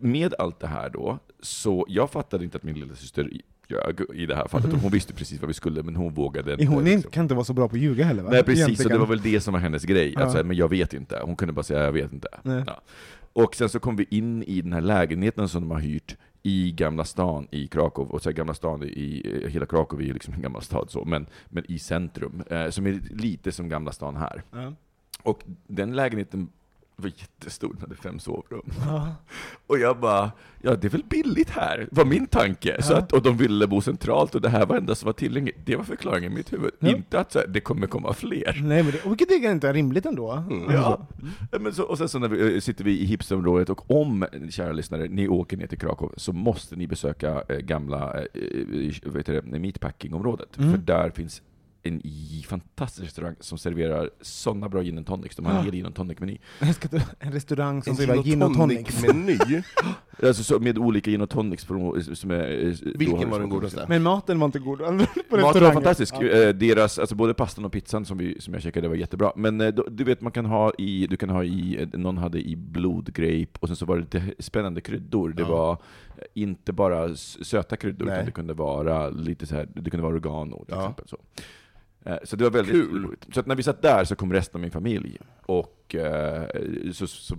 med 0.00 0.34
allt 0.38 0.60
det 0.60 0.66
här 0.66 0.90
då, 0.90 1.18
så 1.40 1.86
jag 1.88 2.10
fattade 2.10 2.44
inte 2.44 2.56
att 2.56 2.62
min 2.62 2.80
lilla 2.80 2.94
syster 2.94 3.30
ljög 3.68 4.00
i 4.14 4.26
det 4.26 4.34
här 4.34 4.48
fallet. 4.48 4.72
Och 4.72 4.78
hon 4.78 4.90
visste 4.90 5.12
precis 5.12 5.40
vad 5.40 5.48
vi 5.48 5.54
skulle, 5.54 5.82
men 5.82 5.96
hon 5.96 6.14
vågade 6.14 6.52
inte. 6.52 6.66
Hon 6.66 6.84
liksom. 6.84 7.10
kan 7.10 7.22
inte 7.22 7.34
vara 7.34 7.44
så 7.44 7.52
bra 7.52 7.68
på 7.68 7.76
att 7.76 7.82
ljuga 7.82 8.04
heller 8.04 8.22
va? 8.22 8.30
Nej 8.30 8.42
precis, 8.42 8.64
Egentligen. 8.64 8.92
och 8.92 8.98
det 8.98 8.98
var 8.98 9.16
väl 9.16 9.32
det 9.32 9.40
som 9.40 9.52
var 9.52 9.60
hennes 9.60 9.84
grej. 9.84 10.12
Ja. 10.16 10.22
Alltså, 10.22 10.44
men 10.44 10.56
jag 10.56 10.68
vet 10.68 10.94
inte. 10.94 11.20
Hon 11.24 11.36
kunde 11.36 11.52
bara 11.52 11.62
säga 11.62 11.84
jag 11.84 11.92
vet 11.92 12.12
inte. 12.12 12.28
Ja. 12.42 12.80
Och 13.32 13.54
sen 13.54 13.68
så 13.68 13.80
kom 13.80 13.96
vi 13.96 14.06
in 14.10 14.42
i 14.42 14.60
den 14.60 14.72
här 14.72 14.80
lägenheten 14.80 15.48
som 15.48 15.62
de 15.62 15.70
har 15.70 15.80
hyrt 15.80 16.16
i 16.46 16.72
Gamla 16.72 17.04
stan 17.04 17.48
i 17.50 17.66
Krakow, 17.66 18.10
och 18.10 18.22
så 18.22 18.32
Gamla 18.32 18.54
stan 18.54 18.82
i, 18.82 19.48
hela 19.48 19.66
Krakow 19.66 20.00
är 20.00 20.04
ju 20.04 20.12
liksom 20.12 20.34
en 20.34 20.42
gammal 20.42 20.62
stad 20.62 20.90
så, 20.90 21.04
men, 21.04 21.26
men 21.48 21.64
i 21.68 21.78
centrum, 21.78 22.42
eh, 22.50 22.68
som 22.68 22.86
är 22.86 23.00
lite 23.10 23.52
som 23.52 23.68
Gamla 23.68 23.92
stan 23.92 24.16
här. 24.16 24.42
Ja. 24.50 24.72
Och 25.22 25.42
den 25.66 25.96
lägenheten 25.96 26.48
var 26.96 27.08
jättestor, 27.16 27.68
den 27.72 27.80
hade 27.80 27.94
fem 27.96 28.18
sovrum. 28.18 28.70
Ja. 28.86 29.14
Och 29.66 29.78
jag 29.78 30.00
bara, 30.00 30.32
ja 30.62 30.76
det 30.76 30.86
är 30.86 30.90
väl 30.90 31.04
billigt 31.08 31.50
här, 31.50 31.88
var 31.90 32.04
min 32.04 32.26
tanke. 32.26 32.82
Så 32.82 32.92
Ja. 32.92 32.98
att, 32.98 33.12
och 33.12 33.22
de 33.22 33.36
ville 33.36 33.66
bo 33.66 33.80
centralt 33.80 34.34
och 34.34 34.40
det 34.40 34.48
här 34.48 34.66
var 34.66 34.76
enda 34.76 34.94
som 34.94 35.06
var 35.06 35.12
tillgängligt. 35.12 35.56
Det 35.64 35.76
var 35.76 35.84
förklaringen 35.84 36.32
i 36.32 36.34
mitt 36.34 36.52
huvud. 36.52 36.70
Ja. 36.78 36.88
Inte 36.88 37.20
att 37.20 37.32
så 37.32 37.38
här, 37.38 37.46
det 37.46 37.60
kommer 37.60 37.86
komma 37.86 38.12
fler. 38.14 38.60
Nej, 38.62 38.82
men 38.82 38.92
det, 38.92 39.08
vilket 39.08 39.30
är 39.30 39.50
inte 39.50 39.72
rimligt 39.72 40.06
ändå. 40.06 40.32
Mm. 40.32 40.70
Ja. 40.72 41.06
Ja, 41.52 41.58
Men 41.58 41.74
så, 41.74 41.82
och 41.82 41.98
sen 41.98 42.08
så 42.08 42.18
när 42.18 42.28
vi, 42.28 42.54
eh, 42.54 42.60
sitter 42.60 42.84
vi 42.84 43.00
i 43.00 43.04
hipsterområdet, 43.04 43.70
och 43.70 43.90
om, 44.00 44.26
kära 44.50 44.72
lyssnare, 44.72 45.08
ni 45.08 45.28
åker 45.28 45.56
ner 45.56 45.66
till 45.66 45.78
Krakow, 45.78 46.12
så 46.16 46.32
måste 46.32 46.76
ni 46.76 46.86
besöka 46.86 47.42
eh, 47.48 47.56
gamla 47.58 48.14
eh, 48.20 48.24
det, 49.24 49.42
meatpackingområdet. 49.58 50.58
Mm. 50.58 50.70
För 50.70 50.78
där 50.78 51.10
finns 51.10 51.42
en 51.84 52.02
fantastisk 52.48 53.04
restaurang 53.06 53.34
som 53.40 53.58
serverar 53.58 54.10
sådana 54.20 54.68
bra 54.68 54.82
gin 54.82 54.98
and 54.98 55.06
tonics. 55.06 55.36
De 55.36 55.44
har 55.46 55.52
en 55.52 55.58
Ah. 55.58 55.62
hel 55.62 55.72
gin 55.74 55.86
and 55.86 55.94
tonic-meny. 55.94 56.38
En 57.20 57.32
restaurang 57.32 57.82
som 57.82 57.96
serverar 57.96 58.22
gin 58.22 58.42
och 58.42 58.54
tonic. 58.54 59.02
meny 59.02 59.38
Alltså 60.22 60.42
så 60.44 60.58
med 60.60 60.78
olika 60.78 61.10
gin 61.10 61.20
och 61.20 61.30
tonics 61.30 61.64
från, 61.64 62.02
som 62.16 62.30
är... 62.30 62.66
eh, 62.66 62.74
Vilken 62.98 63.30
var 63.30 63.40
den 63.40 63.48
godaste? 63.48 63.86
Men 63.88 64.02
maten 64.02 64.38
var 64.38 64.46
inte 64.46 64.58
god 64.58 64.78
på 64.78 64.84
Maten 64.84 65.06
var 65.30 65.38
restaurangen. 65.38 65.74
fantastisk. 65.74 66.14
Ja. 66.20 66.22
Eh, 66.28 66.48
Deras, 66.54 66.98
alltså 66.98 67.14
både 67.14 67.34
pastan 67.34 67.64
och 67.64 67.72
pizzan 67.72 68.04
som, 68.04 68.18
vi, 68.18 68.40
som 68.40 68.54
jag 68.54 68.62
käkade 68.62 68.88
var 68.88 68.94
jättebra. 68.94 69.32
Men 69.36 69.60
eh, 69.60 69.68
du 69.74 70.04
vet, 70.04 70.20
man 70.20 70.32
kan 70.32 70.46
ha 70.46 70.72
i, 70.78 71.06
du 71.06 71.16
kan 71.16 71.30
ha 71.30 71.44
i, 71.44 71.88
någon 71.92 72.18
hade 72.18 72.40
i 72.48 72.56
blodgrape, 72.56 73.48
och 73.60 73.68
sen 73.68 73.76
så 73.76 73.86
var 73.86 73.96
det 73.96 74.02
lite 74.02 74.34
spännande 74.42 74.80
kryddor. 74.80 75.28
Det 75.36 75.42
Ja. 75.42 75.48
var 75.48 75.78
inte 76.34 76.72
bara 76.72 77.14
söta 77.16 77.76
kryddor, 77.76 78.06
Nej. 78.06 78.14
utan 78.14 78.26
det 78.26 78.32
kunde 78.32 78.54
vara 78.54 79.10
lite 79.10 79.46
så 79.46 79.54
här, 79.54 79.68
det 79.74 79.90
kunde 79.90 80.02
vara 80.02 80.12
oregano 80.14 80.56
till 80.64 80.74
Ja. 80.74 80.80
exempel. 80.82 81.08
Så. 81.08 81.16
Eh, 82.04 82.16
Så 82.24 82.36
det 82.36 82.44
var 82.44 82.50
väldigt 82.50 82.74
Kul. 82.74 83.04
roligt. 83.04 83.26
Så 83.34 83.40
att 83.40 83.46
när 83.46 83.54
vi 83.56 83.62
satt 83.62 83.82
där 83.82 84.04
så 84.04 84.16
kom 84.16 84.32
resten 84.32 84.56
av 84.58 84.60
min 84.60 84.70
familj, 84.70 85.18
och 85.46 85.94
eh, 85.94 86.42
så, 86.92 87.06
så 87.06 87.36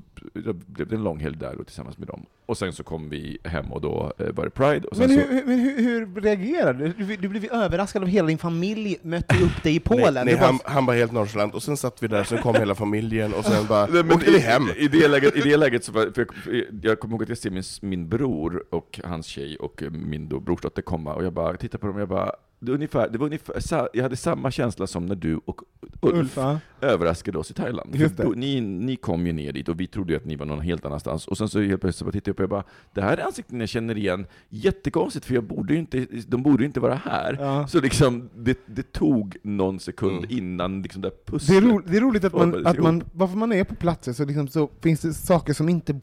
blev 0.65 0.87
det 0.87 0.95
en 0.95 1.03
lång 1.03 1.19
helg 1.19 1.37
där 1.37 1.55
och 1.59 1.67
tillsammans 1.67 1.97
med 1.97 2.07
dem. 2.07 2.25
Och 2.45 2.57
sen 2.57 2.73
så 2.73 2.83
kom 2.83 3.09
vi 3.09 3.37
hem 3.43 3.71
och 3.71 3.81
då 3.81 4.13
eh, 4.17 4.31
var 4.33 4.43
det 4.43 4.49
Pride, 4.49 4.87
och 4.87 4.97
sen 4.97 5.07
Men 5.09 5.17
så... 5.19 5.25
hur, 5.27 5.33
hur, 5.33 5.45
men 5.45 5.59
hur, 5.59 5.81
hur 6.15 6.21
reagerade 6.21 6.87
du? 6.97 7.15
Du, 7.17 7.27
blev 7.27 7.45
överraskad 7.51 8.01
av 8.03 8.07
hela 8.09 8.27
din 8.27 8.37
familj 8.37 8.97
mötte 9.01 9.35
upp 9.43 9.63
dig 9.63 9.75
i 9.75 9.79
Polen. 9.89 10.13
Nej, 10.13 10.25
nej 10.25 10.35
bara- 10.35 10.45
han, 10.45 10.59
han 10.65 10.85
var 10.85 10.93
helt 10.93 11.11
nonchalant, 11.11 11.55
och 11.55 11.63
sen 11.63 11.77
satt 11.77 12.03
vi 12.03 12.07
där, 12.07 12.23
sen 12.23 12.41
kom 12.41 12.55
hela 12.55 12.75
familjen, 12.75 13.33
och 13.33 13.45
sen 13.45 13.65
bara 13.67 13.85
Nej, 13.91 14.03
men 14.03 14.15
åkte 14.15 14.31
vi 14.31 14.39
hem. 14.39 14.63
I, 14.77 14.83
i, 14.83 14.87
det 14.87 15.07
läget, 15.07 15.35
I 15.35 15.41
det 15.41 15.57
läget 15.57 15.83
så 15.83 15.91
var, 15.91 16.11
för 16.15 16.27
jag, 16.51 16.63
jag 16.81 16.99
kommer 16.99 17.13
ihåg 17.13 17.23
att 17.23 17.29
jag 17.29 17.37
ser 17.37 17.49
min, 17.49 17.63
min 17.81 18.09
bror 18.09 18.63
och 18.69 18.99
hans 19.03 19.25
tjej 19.25 19.55
och 19.57 19.83
min 19.91 20.29
då 20.29 20.39
brorsdotter 20.39 20.81
komma, 20.81 21.13
och 21.13 21.25
jag 21.25 21.33
bara 21.33 21.57
tittar 21.57 21.79
på 21.79 21.87
dem 21.87 21.95
och 21.95 22.01
jag 22.01 22.09
bara, 22.09 22.31
det, 22.65 22.71
var 22.71 22.75
ungefär, 22.75 23.09
det 23.09 23.17
var 23.17 23.25
ungefär, 23.25 23.89
jag 23.93 24.03
hade 24.03 24.15
samma 24.15 24.51
känsla 24.51 24.87
som 24.87 25.05
när 25.05 25.15
du 25.15 25.39
och 25.45 25.61
Ulf, 26.01 26.15
Ulf, 26.15 26.37
ja. 26.37 26.59
överraskade 26.81 27.37
oss 27.37 27.51
i 27.51 27.53
Thailand. 27.53 28.09
Då, 28.17 28.29
ni, 28.35 28.61
ni 28.61 28.95
kom 28.95 29.27
ju 29.27 29.33
ner 29.33 29.51
dit 29.53 29.69
och 29.69 29.79
vi 29.79 29.87
trodde 29.87 30.13
ju 30.13 30.17
att 30.17 30.25
ni 30.25 30.35
var 30.35 30.45
någon 30.45 30.61
helt 30.61 30.85
annanstans. 30.85 31.27
Och 31.27 31.37
sen 31.37 31.49
så 31.49 31.61
helt 31.61 31.81
plötsligt 31.81 32.07
så 32.07 32.11
tittade 32.11 32.29
jag 32.29 32.33
upp 32.33 32.39
och 32.39 32.43
jag 32.43 32.49
bara, 32.49 32.63
det 32.93 33.01
här 33.01 33.17
är 33.17 33.25
ansikten 33.25 33.59
jag 33.59 33.69
känner 33.69 33.97
igen. 33.97 34.25
Jättekonstigt, 34.49 35.25
för 35.25 35.33
jag 35.35 35.43
borde 35.43 35.73
ju 35.73 35.79
inte, 35.79 36.07
de 36.27 36.43
borde 36.43 36.63
ju 36.63 36.67
inte 36.67 36.79
vara 36.79 36.95
här. 36.95 37.37
Ja. 37.39 37.67
Så 37.67 37.81
liksom, 37.81 38.29
det, 38.35 38.59
det 38.65 38.91
tog 38.91 39.37
någon 39.43 39.79
sekund 39.79 40.15
Mm. 40.17 40.37
innan 40.37 40.81
liksom 40.81 41.01
det 41.01 41.09
där 41.09 41.15
Det 41.25 41.29
är, 41.29 41.31
pusslet 41.31 41.63
ro, 41.63 41.79
det 41.79 41.97
är 41.97 42.01
roligt 42.01 42.23
att 42.23 42.33
man, 42.33 42.65
att 42.67 42.77
man, 42.77 43.03
varför 43.13 43.37
man 43.37 43.51
är 43.53 43.63
på 43.63 43.75
platser 43.75 44.13
så, 44.13 44.25
liksom, 44.25 44.47
så 44.47 44.69
finns 44.81 45.01
det 45.01 45.13
saker 45.13 45.53
som 45.53 45.69
inte 45.69 45.99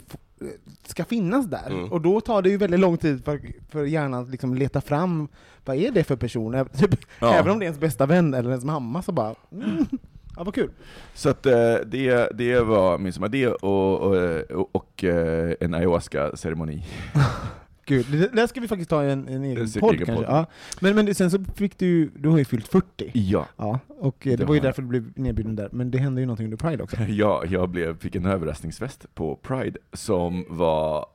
ska 0.86 1.04
finnas 1.04 1.46
där. 1.46 1.70
Mm. 1.70 1.92
Och 1.92 2.00
då 2.00 2.20
tar 2.20 2.42
det 2.42 2.50
ju 2.50 2.56
väldigt 2.56 2.80
lång 2.80 2.96
tid 2.96 3.24
för, 3.24 3.40
för 3.68 3.84
hjärnan 3.84 4.22
att 4.22 4.30
liksom 4.30 4.54
leta 4.54 4.80
fram, 4.80 5.28
vad 5.64 5.76
är 5.76 5.90
det 5.90 6.04
för 6.04 6.16
person? 6.16 6.68
Typ, 6.78 6.90
Ja. 7.20 7.34
Även 7.34 7.52
om 7.52 7.58
det 7.58 7.64
är 7.64 7.66
ens 7.66 7.80
bästa 7.80 8.06
vän 8.06 8.34
eller 8.34 8.50
ens 8.50 8.64
mamma 8.64 9.02
så 9.02 9.12
bara, 9.12 9.34
mm, 9.52 9.86
ja 10.36 10.44
vad 10.44 10.54
kul. 10.54 10.70
Så 11.14 11.28
att 11.28 11.46
eh, 11.46 11.74
det, 11.86 12.30
det 12.34 12.60
var 12.60 12.98
midsommar, 12.98 13.28
det 13.28 13.46
och, 13.48 14.00
och, 14.00 14.40
och, 14.50 14.68
och 14.72 15.04
eh, 15.04 15.54
en 15.60 15.74
ayahuasca-ceremoni. 15.74 16.84
Gud, 17.86 18.06
det 18.10 18.28
där 18.32 18.46
ska 18.46 18.60
vi 18.60 18.68
faktiskt 18.68 18.90
ta 18.90 19.02
en, 19.02 19.28
en 19.28 19.44
egen 19.44 19.62
En 19.62 19.80
podd 19.80 19.96
kanske. 19.96 20.14
podd. 20.14 20.24
Ja. 20.28 20.46
Men, 20.80 20.94
men 20.94 21.14
sen 21.14 21.30
så 21.30 21.44
fick 21.54 21.78
du 21.78 22.08
du 22.16 22.28
har 22.28 22.38
ju 22.38 22.44
fyllt 22.44 22.68
40. 22.68 23.10
Ja, 23.14 23.46
Ja, 23.56 23.78
och 23.88 24.26
eh, 24.26 24.30
det, 24.30 24.36
Det 24.36 24.44
var 24.44 24.54
ju 24.54 24.58
jag. 24.58 24.64
därför 24.64 24.82
du 24.82 24.88
blev 24.88 25.12
nedbjuden 25.16 25.56
där, 25.56 25.68
men 25.72 25.90
det 25.90 25.98
hände 25.98 26.20
ju 26.20 26.26
någonting 26.26 26.44
under 26.46 26.56
Pride 26.56 26.82
också. 26.82 26.96
ja 27.08 27.44
jag 27.48 27.68
blev, 27.68 27.98
fick 27.98 28.14
en 28.16 28.26
överraskningsfest 28.26 29.14
på 29.14 29.36
Pride 29.36 29.78
som 29.92 30.44
var 30.48 31.06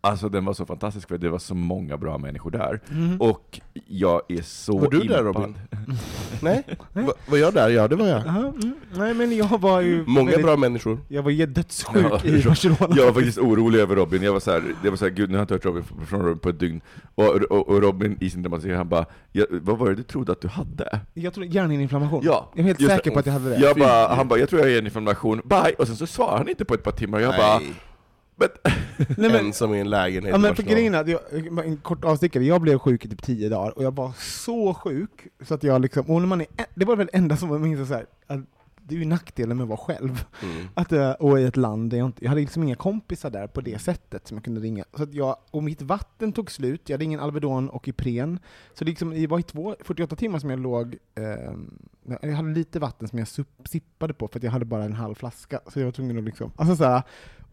Alltså 0.00 0.28
den 0.28 0.44
var 0.44 0.52
så 0.52 0.66
fantastisk 0.66 1.08
för 1.08 1.18
det 1.18 1.28
var 1.30 1.38
så 1.38 1.54
många 1.54 1.96
bra 1.96 2.18
människor 2.18 2.50
där. 2.50 2.80
Och 3.20 3.60
jag 3.86 4.22
är 4.28 4.42
så 4.42 4.78
Var 4.78 4.90
du 4.90 4.98
där, 4.98 5.04
impad. 5.04 5.24
Robin? 5.24 5.58
Nej? 6.42 6.64
Va, 6.92 7.12
var 7.26 7.38
jag 7.38 7.54
där? 7.54 7.68
Ja, 7.68 7.88
det 7.88 7.96
var 7.96 8.06
jag. 8.06 8.26
Aha, 8.26 8.40
mm. 8.40 8.72
Nej 8.96 9.14
men 9.14 9.36
jag 9.36 9.60
var 9.60 9.80
ju 9.80 10.04
Många 10.06 10.26
väldigt, 10.30 10.46
bra 10.46 10.56
människor. 10.56 10.98
Jag 11.08 11.22
var 11.22 11.30
ju 11.30 11.46
dödssjuk 11.46 12.06
Ja, 12.10 12.20
i 12.24 12.42
Barcelona. 12.42 12.94
Jag 12.96 13.04
var 13.06 13.12
faktiskt 13.12 13.38
orolig 13.38 13.78
över 13.80 13.96
Robin, 13.96 14.22
jag 14.22 14.32
var 14.32 14.40
såhär, 14.40 14.62
jag 14.84 14.90
var 14.90 14.96
såhär 14.96 15.12
gud 15.12 15.30
nu 15.30 15.36
har 15.36 15.40
jag 15.40 15.44
inte 15.44 15.54
hört 15.54 15.64
Robin 15.64 15.84
från 16.06 16.20
Robin 16.20 16.38
på 16.38 16.48
ett 16.48 16.60
dygn. 16.60 16.80
Och, 17.14 17.24
och, 17.24 17.68
och 17.68 17.82
Robin 17.82 18.16
i 18.20 18.30
sin 18.30 18.42
dramatik, 18.42 18.72
han 18.72 18.88
bara, 18.88 19.06
ja, 19.32 19.44
vad 19.50 19.78
var 19.78 19.88
det 19.88 19.94
du 19.94 20.02
trodde 20.02 20.32
att 20.32 20.40
du 20.40 20.48
hade? 20.48 21.00
Jag 21.14 21.34
tror 21.34 21.46
hjärnhinneinflammation. 21.46 22.20
Ja, 22.24 22.50
jag 22.54 22.60
är 22.60 22.64
helt 22.64 22.86
säker 22.86 23.10
på 23.10 23.18
att 23.18 23.26
jag 23.26 23.32
hade 23.32 23.50
det. 23.50 23.60
Jag 23.60 23.76
bara, 23.76 24.14
han 24.14 24.28
bara, 24.28 24.38
jag 24.38 24.48
tror 24.48 24.62
jag 24.62 24.72
är 24.72 24.78
en 24.78 24.84
information, 24.84 25.42
bye! 25.44 25.74
Och 25.78 25.86
sen 25.86 25.96
så 25.96 26.06
svarade 26.06 26.38
han 26.38 26.48
inte 26.48 26.64
på 26.64 26.74
ett 26.74 26.82
par 26.82 26.92
timmar, 26.92 27.20
jag 27.20 27.36
bara, 27.36 27.58
Nej. 27.58 27.74
Men, 28.38 28.48
Nej, 29.16 29.30
men, 29.30 29.46
Ensam 29.46 29.74
i 29.74 29.80
en 29.80 29.90
lägenhet 29.90 30.32
ja, 30.32 30.38
men 30.38 30.56
för 30.56 30.62
grejen 30.62 30.94
är 30.94 31.62
en 31.62 31.76
kort 31.76 32.04
avstickare, 32.04 32.44
jag 32.44 32.60
blev 32.60 32.78
sjuk 32.78 33.04
i 33.04 33.08
typ 33.08 33.22
tio 33.22 33.48
dagar, 33.48 33.78
och 33.78 33.84
jag 33.84 33.96
var 33.96 34.12
så 34.18 34.74
sjuk, 34.74 35.26
så 35.40 35.54
att 35.54 35.62
jag 35.62 35.80
liksom, 35.80 36.10
och 36.10 36.20
när 36.20 36.28
man 36.28 36.40
är, 36.40 36.46
det 36.74 36.84
var 36.84 36.96
väl 36.96 37.06
det 37.06 37.18
enda 37.18 37.36
som 37.36 37.50
jag 37.50 37.60
minns 37.60 37.88
så 37.88 37.94
här, 37.94 38.06
att 38.26 38.40
det 38.88 38.94
är 38.94 38.98
ju 38.98 39.04
nackdelen 39.04 39.56
med 39.56 39.64
att 39.64 39.68
vara 39.68 39.78
själv. 39.78 40.24
Mm. 40.42 40.66
Att, 40.74 40.92
eh, 40.92 41.10
och 41.10 41.40
i 41.40 41.44
ett 41.44 41.56
land 41.56 41.90
där 41.90 41.98
jag 41.98 42.06
inte, 42.06 42.24
jag 42.24 42.28
hade 42.28 42.40
liksom 42.40 42.62
inga 42.62 42.74
kompisar 42.74 43.30
där 43.30 43.46
på 43.46 43.60
det 43.60 43.78
sättet 43.78 44.28
som 44.28 44.36
jag 44.36 44.44
kunde 44.44 44.60
ringa. 44.60 44.84
Så 44.94 45.02
att 45.02 45.14
jag, 45.14 45.36
och 45.50 45.62
mitt 45.62 45.82
vatten 45.82 46.32
tog 46.32 46.50
slut, 46.50 46.88
jag 46.88 46.94
hade 46.94 47.04
ingen 47.04 47.20
Alvedon 47.20 47.68
och 47.68 47.88
Ipren. 47.88 48.38
Så 48.74 48.84
det, 48.84 48.90
liksom, 48.90 49.10
det 49.10 49.26
var 49.26 49.38
i 49.38 49.42
två, 49.42 49.76
48 49.80 50.16
timmar 50.16 50.38
som 50.38 50.50
jag 50.50 50.58
låg, 50.58 50.96
eh, 51.14 51.52
jag 52.20 52.32
hade 52.32 52.48
lite 52.48 52.78
vatten 52.78 53.08
som 53.08 53.18
jag 53.18 53.28
sippade 53.64 54.14
på 54.14 54.28
för 54.28 54.38
att 54.38 54.42
jag 54.42 54.52
hade 54.52 54.64
bara 54.64 54.84
en 54.84 54.92
halv 54.92 55.14
flaska. 55.14 55.60
Så 55.66 55.80
jag 55.80 55.84
var 55.84 55.92
tvungen 55.92 56.18
att 56.18 56.24
liksom, 56.24 56.52
alltså 56.56 56.76
såhär, 56.76 56.96
och, 56.98 57.02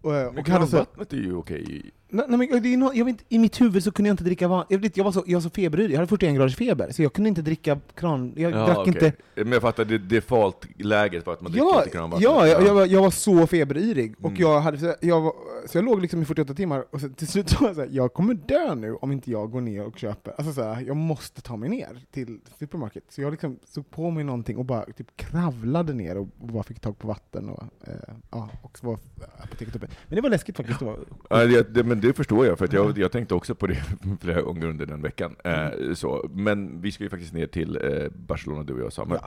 och 0.05 0.11
men 0.33 0.43
jag 0.45 0.53
hade 0.53 0.67
så, 0.67 0.77
vattnet 0.77 1.13
är 1.13 1.17
ju 1.17 1.35
okej. 1.35 1.91
Nej, 2.15 2.38
men 2.49 2.63
det 2.63 2.73
är 2.73 2.78
nå- 2.78 2.91
jag 2.95 3.06
vet, 3.06 3.15
I 3.30 3.39
mitt 3.39 3.62
huvud 3.62 3.84
så 3.84 3.91
kunde 3.91 4.10
jag 4.10 4.13
inte 4.13 4.23
dricka 4.23 4.47
van, 4.47 4.65
jag, 4.69 4.80
vet, 4.80 4.97
jag 4.97 5.04
var 5.04 5.12
så, 5.12 5.23
jag 5.28 5.36
var 5.38 5.41
så 5.41 5.49
feberyrig, 5.49 5.91
jag 5.91 5.97
hade 5.97 6.08
41 6.08 6.36
graders 6.36 6.56
feber, 6.56 6.91
så 6.91 7.01
jag 7.04 7.13
kunde 7.13 7.28
inte 7.30 7.41
dricka 7.41 7.80
kran... 7.95 8.34
Jag 8.36 8.54
drack 8.54 8.78
okej. 8.78 8.93
inte... 8.93 9.13
Men 9.36 9.51
jag 9.51 9.62
fattar, 9.62 9.86
det 9.86 9.97
default-läget 9.97 11.25
var 11.25 11.34
att 11.34 11.41
man 11.41 11.51
dricker 11.51 11.67
Ja, 11.67 11.78
inte 11.80 11.89
kranvatten. 11.89 12.23
ja 12.23 12.47
jag, 12.47 12.63
jag, 12.67 12.73
var, 12.73 12.86
jag 12.86 13.01
var 13.01 13.12
så 13.12 13.47
feberyrig, 13.47 14.13
och 14.21 14.30
Mm. 14.30 14.41
jag 14.41 14.60
hade, 14.62 14.78
så, 14.78 14.93
jag 15.01 15.21
var, 15.21 15.34
så 15.67 15.78
jag 15.78 15.86
låg 15.86 16.01
liksom 16.01 16.21
i 16.21 16.25
48 16.25 16.54
timmar, 16.54 16.86
och 16.91 17.01
så, 17.01 17.10
till 17.10 17.28
slut 17.28 17.49
så 17.49 17.60
var 17.62 17.67
jag 17.69 17.75
så 17.75 17.82
här, 17.82 17.89
jag 17.91 18.13
kommer 18.13 18.34
dö 18.34 18.75
nu 18.75 18.95
om 18.95 19.12
inte 19.12 19.32
jag 19.32 19.51
går 19.51 19.62
ner 19.62 19.86
och 19.86 19.97
köper, 19.99 20.34
alltså 20.38 20.54
så 20.54 20.62
här, 20.63 20.82
jag 20.82 20.95
måste 20.95 21.41
ta 21.41 21.56
mig 21.58 21.69
ner 21.69 22.01
till 22.12 22.39
supermarket. 22.60 23.04
Så 23.10 23.21
jag 23.21 23.32
liksom 23.32 23.60
såg 23.65 23.89
på 23.91 24.10
mig 24.12 24.23
någonting 24.23 24.58
och 24.58 24.65
bara 24.65 24.86
typ 24.86 25.17
kravlade 25.17 25.93
ner 25.93 26.17
och, 26.17 26.28
och 26.39 26.47
bara 26.47 26.63
fick 26.63 26.80
tag 26.80 26.99
på 26.99 27.08
vatten, 27.08 27.49
och, 27.49 27.63
eh, 27.88 27.93
ja, 28.32 28.49
och 28.62 28.78
så 28.78 28.88
var 28.88 28.99
apoteket 29.43 29.75
uppe. 29.75 29.88
Men 30.08 30.15
det 30.15 30.21
var 30.21 30.30
läskigt 30.30 30.58
faktiskt. 30.58 30.80
Det 30.80 30.86
var, 30.86 30.99
Ja, 31.30 31.45
det, 31.45 31.73
det, 31.73 31.84
men 31.84 31.99
det 32.07 32.13
förstår 32.13 32.45
jag, 32.45 32.57
för 32.57 32.65
att 32.65 32.73
jag, 32.73 32.97
jag 32.97 33.11
tänkte 33.11 33.35
också 33.35 33.55
på 33.55 33.67
det 33.67 33.83
flera 34.21 34.41
gånger 34.41 34.67
under 34.67 34.85
den 34.85 35.01
veckan. 35.01 35.35
Eh, 35.43 35.93
så. 35.93 36.29
Men 36.33 36.81
vi 36.81 36.91
ska 36.91 37.03
ju 37.03 37.09
faktiskt 37.09 37.33
ner 37.33 37.47
till 37.47 37.79
eh, 37.83 38.09
Barcelona, 38.11 38.63
du 38.63 38.73
och 38.73 38.79
jag, 38.79 38.93
Samuel. 38.93 39.21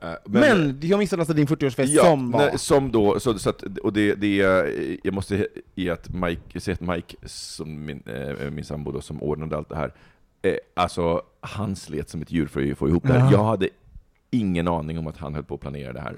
Ja. 0.00 0.08
Eh, 0.08 0.16
men, 0.24 0.78
jag 0.82 0.98
missade 0.98 1.22
alltså 1.22 1.34
din 1.34 1.46
40-årsfest 1.46 1.86
Ja, 1.86 2.04
som 2.04 2.30
var... 2.30 2.40
nej, 2.40 2.58
som 2.58 2.92
då, 2.92 3.20
så, 3.20 3.38
så 3.38 3.50
att, 3.50 3.62
och 3.62 3.92
det, 3.92 4.14
det 4.14 4.36
jag 5.02 5.14
måste 5.14 5.46
ge 5.74 5.90
att 5.90 6.08
Mike, 6.14 6.60
säga 6.60 6.74
att 6.74 6.80
Mike, 6.80 7.16
som 7.24 7.84
min, 7.84 8.02
eh, 8.06 8.50
min 8.50 8.64
sambo 8.64 8.92
då, 8.92 9.00
som 9.00 9.22
ordnade 9.22 9.56
allt 9.56 9.68
det 9.68 9.76
här, 9.76 9.92
eh, 10.42 10.56
alltså 10.74 11.22
han 11.40 11.76
slet 11.76 12.10
som 12.10 12.22
ett 12.22 12.32
djur 12.32 12.46
för 12.46 12.70
att 12.70 12.78
få 12.78 12.88
ihop 12.88 13.02
det 13.02 13.12
här. 13.12 13.20
Ja. 13.20 13.32
Jag 13.32 13.44
hade 13.44 13.68
ingen 14.30 14.68
aning 14.68 14.98
om 14.98 15.06
att 15.06 15.16
han 15.16 15.34
höll 15.34 15.44
på 15.44 15.54
att 15.54 15.60
planera 15.60 15.92
det 15.92 16.00
här. 16.00 16.16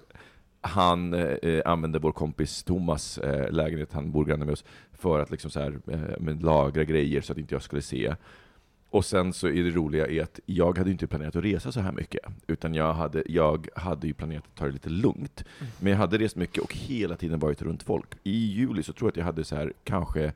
Han 0.66 1.14
eh, 1.14 1.62
använde 1.64 1.98
vår 1.98 2.12
kompis 2.12 2.64
Thomas 2.64 3.18
eh, 3.18 3.52
lägenhet, 3.52 3.92
han 3.92 4.10
bor 4.10 4.24
granne 4.24 4.44
med 4.44 4.52
oss, 4.52 4.64
för 4.92 5.20
att 5.20 5.30
liksom 5.30 5.50
så 5.50 5.60
här, 5.60 5.78
eh, 5.88 6.40
lagra 6.40 6.84
grejer 6.84 7.20
så 7.20 7.32
att 7.32 7.38
inte 7.38 7.54
jag 7.54 7.62
skulle 7.62 7.82
se. 7.82 8.14
Och 8.90 9.04
sen 9.04 9.32
så 9.32 9.48
är 9.48 9.64
det 9.64 9.70
roliga 9.70 10.06
är 10.06 10.22
att 10.22 10.40
jag 10.46 10.78
hade 10.78 10.90
inte 10.90 11.06
planerat 11.06 11.36
att 11.36 11.44
resa 11.44 11.72
så 11.72 11.80
här 11.80 11.92
mycket, 11.92 12.20
utan 12.46 12.74
jag 12.74 12.94
hade, 12.94 13.22
jag 13.26 13.68
hade 13.76 14.06
ju 14.06 14.14
planerat 14.14 14.44
att 14.44 14.54
ta 14.54 14.66
det 14.66 14.72
lite 14.72 14.90
lugnt. 14.90 15.44
Men 15.80 15.92
jag 15.92 15.98
hade 15.98 16.18
rest 16.18 16.36
mycket 16.36 16.62
och 16.62 16.74
hela 16.74 17.16
tiden 17.16 17.38
varit 17.38 17.62
runt 17.62 17.82
folk. 17.82 18.08
I 18.22 18.46
juli 18.52 18.82
så 18.82 18.92
tror 18.92 19.06
jag 19.06 19.10
att 19.12 19.16
jag 19.16 19.24
hade 19.24 19.44
så 19.44 19.56
här 19.56 19.72
kanske 19.84 20.32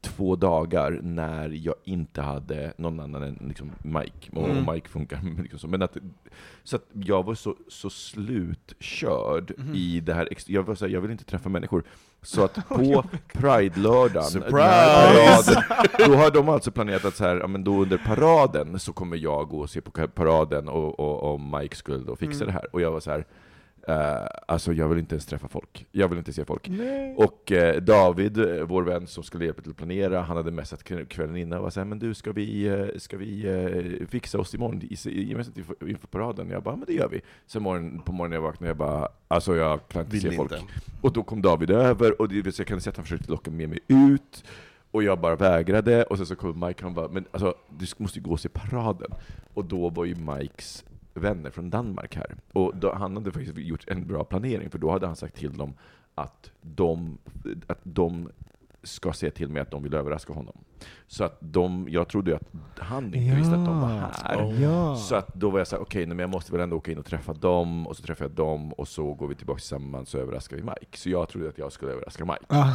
två 0.00 0.36
dagar 0.36 1.00
när 1.02 1.48
jag 1.48 1.74
inte 1.84 2.22
hade 2.22 2.72
någon 2.76 3.00
annan 3.00 3.22
än 3.22 3.38
liksom 3.48 3.70
Mike, 3.82 4.30
och, 4.36 4.48
Mm. 4.48 4.74
Mike 4.74 4.88
funkar 4.88 5.20
liksom 5.42 5.58
så. 5.58 5.68
Men 5.68 5.82
att, 5.82 5.96
så 6.64 6.76
att 6.76 6.84
jag 6.92 7.22
var 7.22 7.34
så, 7.34 7.56
så 7.68 7.90
slutkörd 7.90 9.52
Mhm. 9.58 9.74
i 9.74 10.00
det 10.00 10.14
här, 10.14 10.28
jag 10.46 10.62
var 10.62 10.74
så 10.74 10.84
här, 10.86 10.92
jag 10.92 11.00
vill 11.00 11.10
inte 11.10 11.24
träffa 11.24 11.48
människor. 11.48 11.82
Så 12.22 12.44
att 12.44 12.54
på 12.68 13.04
Pride-lördagen, 13.32 14.42
paraden, 14.50 15.62
då 16.06 16.14
har 16.14 16.30
de 16.30 16.48
alltså 16.48 16.70
planerat 16.70 17.04
att 17.04 17.16
så 17.16 17.24
här, 17.24 17.36
ja, 17.36 17.46
men 17.46 17.64
då 17.64 17.82
under 17.82 17.98
paraden 17.98 18.78
så 18.78 18.92
kommer 18.92 19.16
jag 19.16 19.48
gå 19.48 19.58
och 19.60 19.70
se 19.70 19.80
på 19.80 19.90
paraden 20.08 20.68
och, 20.68 21.00
och, 21.00 21.32
och 21.32 21.40
Mike 21.40 21.76
skulle 21.76 22.04
då 22.04 22.16
fixa 22.16 22.44
Mm. 22.44 22.46
det 22.46 22.52
här. 22.52 22.74
Och 22.74 22.80
jag 22.80 22.90
var 22.90 23.00
så 23.00 23.10
här, 23.10 23.24
eh, 23.88 24.26
alltså 24.48 24.72
jag 24.72 24.88
vill 24.88 24.98
inte 24.98 25.14
ens 25.14 25.26
träffa 25.26 25.48
folk. 25.48 25.86
Jag 25.92 26.08
vill 26.08 26.18
inte 26.18 26.32
se 26.32 26.44
folk. 26.44 26.68
Nej. 26.68 27.14
Och 27.16 27.52
eh, 27.52 27.82
David, 27.82 28.38
eh, 28.38 28.64
vår 28.64 28.82
vän 28.82 29.06
som 29.06 29.22
skulle 29.22 29.44
hjälpa 29.44 29.62
till 29.62 29.70
att 29.70 29.76
planera, 29.76 30.20
han 30.20 30.36
hade 30.36 30.50
messat 30.50 30.82
kv- 30.84 31.04
kvällen 31.06 31.36
innan 31.36 31.58
och 31.58 31.62
var 31.64 31.70
såhär, 31.70 31.84
men 31.84 31.98
du, 31.98 32.14
ska 32.14 32.32
vi, 32.32 32.90
ska 32.96 33.16
vi 33.16 33.46
eh, 34.00 34.06
fixa 34.06 34.38
oss 34.38 34.54
imorgon 34.54 34.80
gemensamt 35.04 35.58
inför, 35.58 35.88
inför 35.88 36.06
paraden? 36.06 36.50
Jag 36.50 36.62
bara, 36.62 36.76
men 36.76 36.84
det 36.86 36.92
gör 36.94 37.08
vi. 37.08 37.20
Sen 37.46 37.62
morgon, 37.62 38.00
på 38.02 38.12
morgonen 38.12 38.34
jag 38.36 38.42
vaknade, 38.42 38.70
jag 38.70 38.76
bara, 38.76 39.08
alltså 39.28 39.56
jag 39.56 39.88
kan 39.88 40.00
inte 40.02 40.12
Vill 40.12 40.20
se 40.22 40.32
folk. 40.32 40.52
inte. 40.52 40.64
Och 41.00 41.12
då 41.12 41.22
kom 41.22 41.42
David 41.42 41.70
över, 41.70 42.20
och 42.20 42.28
det, 42.28 42.42
vill 42.42 42.52
säga, 42.52 42.62
jag 42.64 42.68
kan 42.68 42.80
se 42.80 42.90
att 42.90 42.96
han 42.96 43.04
försökte 43.04 43.30
locka 43.30 43.50
med 43.50 43.68
mig 43.68 43.78
ut, 43.88 44.44
och 44.92 45.02
jag 45.02 45.20
bara 45.20 45.36
vägrade, 45.36 46.04
och 46.04 46.16
sen 46.16 46.26
så 46.26 46.36
kom 46.36 46.60
Mike, 46.66 46.82
han 46.84 46.94
bara, 46.94 47.08
men 47.08 47.24
alltså, 47.30 47.54
du 47.78 47.86
måste 47.96 48.18
ju 48.18 48.24
gå 48.24 48.30
och 48.30 48.40
se 48.40 48.48
paraden. 48.48 49.10
Och 49.54 49.64
då 49.64 49.88
var 49.88 50.04
ju 50.04 50.14
Mikes 50.14 50.84
vänner 51.14 51.50
från 51.50 51.70
Danmark 51.70 52.16
här. 52.16 52.36
Och 52.52 52.76
då, 52.76 52.94
han 52.94 53.16
hade 53.16 53.32
faktiskt 53.32 53.58
gjort 53.58 53.84
en 53.86 54.06
bra 54.06 54.24
planering, 54.24 54.70
för 54.70 54.78
då 54.78 54.90
hade 54.90 55.06
han 55.06 55.16
sagt 55.16 55.36
till 55.36 55.56
dem 55.56 55.74
att 56.14 56.50
de, 56.60 57.18
att 57.66 57.80
de 57.82 58.28
ska 58.82 59.12
se 59.12 59.30
till 59.30 59.48
mig 59.48 59.62
att 59.62 59.70
de 59.70 59.82
vill 59.82 59.94
överraska 59.94 60.32
honom. 60.32 60.56
Så 61.06 61.24
att 61.24 61.36
de, 61.40 61.86
jag 61.90 62.08
trodde 62.08 62.30
ju 62.30 62.36
att 62.36 62.78
han 62.78 63.04
inte 63.14 63.36
visste 63.36 63.54
att 63.54 63.66
de 63.66 63.80
var 63.80 63.88
här. 63.88 64.46
Oh. 64.46 64.62
Ja. 64.62 64.96
Så 64.96 65.14
att 65.14 65.34
då 65.34 65.50
var 65.50 65.58
jag 65.58 65.66
såhär, 65.66 65.82
okej, 65.82 66.06
nej, 66.06 66.16
men 66.16 66.18
jag 66.18 66.30
måste 66.30 66.52
väl 66.52 66.60
ändå 66.60 66.76
åka 66.76 66.92
in 66.92 66.98
och 66.98 67.06
träffa 67.06 67.32
dem, 67.32 67.86
och 67.86 67.96
så 67.96 68.02
träffar 68.02 68.24
jag 68.24 68.32
dem, 68.32 68.72
och 68.72 68.88
så 68.88 69.14
går 69.14 69.28
vi 69.28 69.34
tillbaka 69.34 69.58
tillsammans 69.58 70.08
så 70.08 70.18
överraskar 70.18 70.56
vi 70.56 70.62
Mike. 70.62 70.98
Så 70.98 71.10
jag 71.10 71.28
trodde 71.28 71.48
att 71.48 71.58
jag 71.58 71.72
skulle 71.72 71.92
överraska 71.92 72.24
Mike. 72.24 72.46
Ah. 72.48 72.74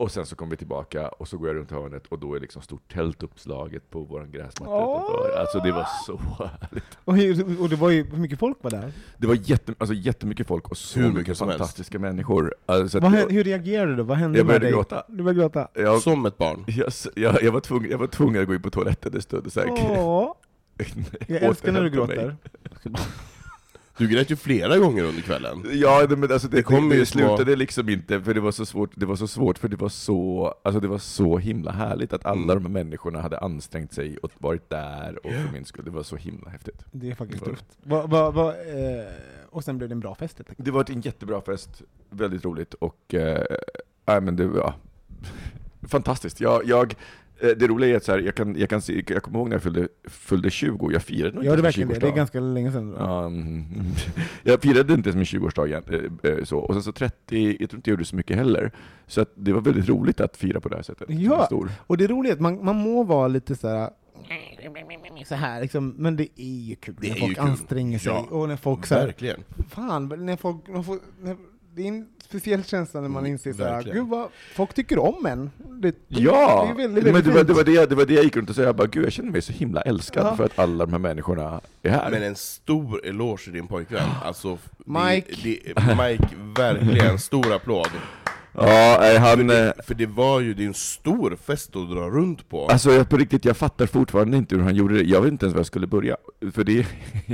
Och 0.00 0.10
sen 0.12 0.26
så 0.26 0.36
kom 0.36 0.50
vi 0.50 0.56
tillbaka, 0.56 1.08
och 1.08 1.28
så 1.28 1.38
går 1.38 1.48
jag 1.48 1.56
runt 1.56 1.70
hörnet, 1.70 2.06
och 2.06 2.18
då 2.18 2.34
är 2.34 2.40
liksom 2.40 2.62
stort 2.62 2.92
tält 2.92 3.22
uppslaget 3.22 3.90
på 3.90 4.00
vår 4.00 4.24
gräsmatta 4.26 4.72
Åh! 4.72 5.02
utanför. 5.04 5.40
Alltså 5.40 5.58
det 5.60 5.72
var 5.72 5.86
så 6.06 6.16
härligt. 6.38 6.98
Och, 7.04 7.60
och 7.62 7.68
det 7.68 7.76
var 7.76 7.90
ju, 7.90 8.04
hur 8.10 8.18
mycket 8.18 8.38
folk 8.38 8.56
var 8.60 8.70
där? 8.70 8.92
Det 9.18 9.26
var 9.26 9.34
jätte, 9.42 9.74
alltså 9.78 9.94
jättemycket 9.94 10.46
folk, 10.46 10.68
och 10.68 10.76
så 10.76 10.98
Hur 10.98 11.06
mycket, 11.06 11.18
mycket 11.20 11.38
som 11.38 11.48
helst. 11.48 11.58
fantastiska 11.58 11.98
människor. 11.98 12.54
Alltså, 12.66 13.00
Vad, 13.00 13.12
hur 13.12 13.44
reagerade 13.44 13.96
du? 13.96 14.02
Vad 14.02 14.16
hände 14.18 14.38
Jag 14.38 14.44
med 14.46 14.48
började 14.50 14.66
dig? 14.66 14.72
gråta. 14.72 15.02
Du 15.08 15.16
började 15.22 15.40
gråta? 15.40 15.68
jag, 15.74 16.02
Som 16.02 16.26
ett 16.26 16.38
barn. 16.38 16.64
jag, 16.68 16.92
jag, 17.16 17.42
jag, 17.42 17.52
var 17.52 17.60
tvungen, 17.60 17.90
jag 17.90 17.98
var 17.98 18.06
tvungen 18.06 18.42
att 18.42 18.48
gå 18.48 18.54
in 18.54 18.62
på 18.62 18.70
toaletten 18.70 19.14
en 19.14 19.22
stund 19.22 19.46
och 19.46 19.52
så 19.52 19.60
här, 19.60 19.68
Åh, 19.70 20.34
jag 21.26 21.42
älskar 21.42 21.72
när 21.72 21.82
du 21.82 21.90
gråter. 21.90 22.36
Du 23.96 24.08
grät 24.08 24.30
ju 24.30 24.36
flera 24.36 24.78
gånger 24.78 25.04
under 25.04 25.22
kvällen. 25.22 25.64
Ja, 25.72 26.06
det, 26.06 26.16
men 26.16 26.32
alltså 26.32 26.48
det, 26.48 26.56
Det 26.56 26.58
det, 26.58 26.62
kommer 26.62 26.90
det, 26.90 26.96
ju 26.96 27.06
små- 27.06 27.18
slutade 27.36 27.56
liksom 27.56 27.88
inte, 27.88 28.20
för 28.22 28.34
det 28.34 28.40
var 28.40 28.52
så 28.52 28.66
svårt, 28.66 28.90
det 28.94 29.06
var 29.06 29.16
så 29.16 29.26
svårt, 29.28 29.58
för 29.58 29.68
det 29.68 29.76
var 29.76 29.88
så, 29.88 30.54
alltså 30.62 30.80
det 30.80 30.88
var 30.88 30.98
så 30.98 31.38
himla 31.38 31.70
härligt 31.72 32.12
att 32.12 32.26
alla 32.26 32.52
Mm. 32.52 32.62
de 32.62 32.62
här 32.74 32.84
människorna 32.84 33.20
hade 33.20 33.38
ansträngt 33.38 33.92
sig 33.92 34.16
och 34.18 34.30
varit 34.38 34.70
där, 34.70 35.26
och 35.26 35.32
för 35.32 35.52
min 35.52 35.64
skull, 35.64 35.84
det 35.84 35.90
var 35.90 36.02
så 36.02 36.16
himla 36.16 36.50
häftigt. 36.50 36.84
Det 36.92 37.10
är 37.10 37.14
faktiskt 37.14 37.44
Det 37.44 37.50
tufft. 37.50 37.64
Va, 37.82 38.06
va, 38.06 38.30
va, 38.30 38.48
eh, 38.54 39.06
och 39.50 39.64
sen 39.64 39.78
blev 39.78 39.88
det 39.88 39.94
en 39.94 40.00
bra 40.00 40.14
fest 40.14 40.38
helt 40.38 40.50
enkelt. 40.50 40.64
Det 40.64 40.70
var 40.70 40.90
en 40.90 41.00
jättebra 41.00 41.40
fest, 41.40 41.82
väldigt 42.10 42.44
roligt 42.44 42.74
och, 42.74 43.14
eh, 43.14 43.44
nej 44.06 44.20
men 44.20 44.36
det 44.36 44.46
var 44.46 44.58
ja, 44.58 44.74
fantastiskt. 45.88 46.40
Jag, 46.40 46.64
jag, 46.66 46.94
det 47.40 47.66
roliga 47.68 47.90
är 47.92 47.96
att 47.96 48.04
så 48.04 48.12
här, 48.12 48.18
jag, 48.18 48.34
kan, 48.34 48.56
jag, 48.58 48.68
kan 48.70 48.82
se, 48.82 49.04
jag 49.08 49.22
kommer 49.22 49.38
ihåg 49.38 49.48
när 49.48 49.54
jag 49.56 49.62
fyllde, 49.62 49.88
fyllde 50.08 50.50
20, 50.50 50.90
jag 50.92 51.02
firade 51.02 51.34
nog 51.34 51.44
Ja, 51.44 51.50
inte 51.50 51.62
verkligen 51.62 51.88
min 51.88 51.94
det. 51.94 52.00
Det 52.00 52.06
är 52.06 52.10
20-årsdag. 52.10 52.16
ganska 52.16 52.40
länge 52.40 52.72
sedan. 52.72 52.94
Mm. 52.96 53.64
jag 54.42 54.62
firade 54.62 54.94
inte 54.94 55.10
ens 55.10 55.32
min 55.32 55.40
20-årsdag 55.40 55.66
igen, 55.66 55.82
eh, 56.22 56.30
eh, 56.30 56.44
så. 56.44 56.58
och 56.58 56.74
sen 56.74 56.82
så 56.82 56.92
30, 56.92 57.56
jag 57.60 57.70
tror 57.70 57.78
inte 57.78 57.90
jag 57.90 57.94
gjorde 57.94 58.04
så 58.04 58.16
mycket 58.16 58.36
heller. 58.36 58.72
Så 59.06 59.26
det 59.34 59.52
var 59.52 59.60
väldigt 59.60 59.88
roligt 59.88 60.20
att 60.20 60.36
fira 60.36 60.60
på 60.60 60.68
det 60.68 60.76
här 60.76 60.82
sättet. 60.82 61.06
som 61.06 61.18
Ja. 61.18 61.46
en. 61.50 61.70
Och 61.86 61.96
det 61.96 62.06
roliga 62.06 62.32
är 62.32 62.36
att 62.36 62.40
man, 62.40 62.64
man 62.64 62.76
må 62.76 63.02
vara 63.02 63.28
lite 63.28 63.56
så 63.56 63.68
här 63.68 63.90
så 65.26 65.34
här 65.34 65.60
liksom, 65.60 65.94
men 65.98 66.16
det 66.16 66.28
är 66.40 66.44
ju 66.68 66.74
kul 66.76 66.96
Det 67.00 67.08
när 67.08 67.16
är 67.16 67.20
folk 67.20 67.38
anstränger 67.38 67.98
sig 67.98 68.12
Ja. 68.12 68.26
och 68.30 68.48
när 68.48 68.56
folk 68.56 68.86
så 68.86 68.94
här, 68.94 69.06
Verkligen. 69.06 69.40
fan, 69.68 70.12
när 70.26 70.36
folk, 70.36 70.68
när 70.68 70.82
folk 70.82 71.02
när, 71.20 71.36
det 71.74 71.82
är 71.82 71.86
en 71.88 72.06
speciell 72.24 72.64
känsla 72.64 73.00
när 73.00 73.08
man 73.08 73.20
Mm, 73.22 73.32
inser 73.32 73.52
så 73.52 73.64
här, 73.64 73.72
verkligen. 73.74 73.98
gud 73.98 74.08
vad, 74.08 74.28
folk 74.54 74.74
tycker 74.74 74.98
om 74.98 75.26
en. 75.26 75.50
Det, 75.80 75.94
Ja! 76.08 76.64
det 76.76 76.82
är 76.82 76.86
väldigt, 76.88 77.04
men 77.04 77.12
väldigt 77.12 77.24
det, 77.24 77.30
var, 77.38 77.44
det, 77.44 77.52
var 77.52 77.64
det, 77.64 77.72
jag- 77.72 77.88
det 77.88 77.94
var 77.94 78.04
det 78.06 78.14
jag 78.14 78.24
gick 78.24 78.36
runt 78.36 78.50
och 78.50 78.56
sa, 78.56 78.62
jag 78.62 78.76
bara, 78.76 78.86
gud 78.86 79.04
jag 79.04 79.12
känner 79.12 79.30
mig 79.30 79.42
så 79.42 79.52
himla 79.52 79.80
älskad 79.82 80.26
Ja. 80.26 80.36
för 80.36 80.44
att 80.44 80.58
alla 80.58 80.86
de 80.86 80.92
här 80.92 80.98
människorna 80.98 81.60
är 81.82 81.90
här. 81.90 82.10
Men 82.10 82.22
en 82.22 82.36
stor 82.36 83.06
eloge 83.06 83.42
till 83.44 83.52
din 83.52 83.66
pojkvän. 83.66 84.08
Alltså, 84.24 84.58
Mike. 84.84 85.32
Det, 85.42 85.58
det, 85.76 85.96
Mike, 86.08 86.28
verkligen, 86.56 87.18
stor 87.18 87.52
applåd. 87.52 87.88
Ja, 88.60 88.96
nej, 89.00 89.14
För 89.14 89.20
han... 89.20 89.40
eh, 89.40 89.46
det, 89.46 89.72
för 89.86 89.94
det 89.94 90.06
var 90.06 90.40
ju 90.40 90.54
det 90.54 90.62
är 90.62 90.66
en 90.66 90.74
stor 90.74 91.36
fest 91.36 91.76
att 91.76 91.90
dra 91.90 92.10
runt 92.10 92.48
på. 92.48 92.66
Alltså 92.68 92.92
jag, 92.92 93.08
på 93.08 93.16
riktigt, 93.16 93.44
jag 93.44 93.56
fattar 93.56 93.86
fortfarande 93.86 94.36
inte 94.36 94.54
hur 94.56 94.62
han 94.62 94.74
gjorde 94.74 94.94
det. 94.94 95.02
Jag 95.02 95.20
vet 95.20 95.32
inte 95.32 95.44
ens 95.46 95.54
var 95.54 95.58
jag 95.60 95.66
skulle 95.66 95.86
börja. 95.86 96.16
För 96.52 96.64
det 96.64 96.78
är 96.78 96.86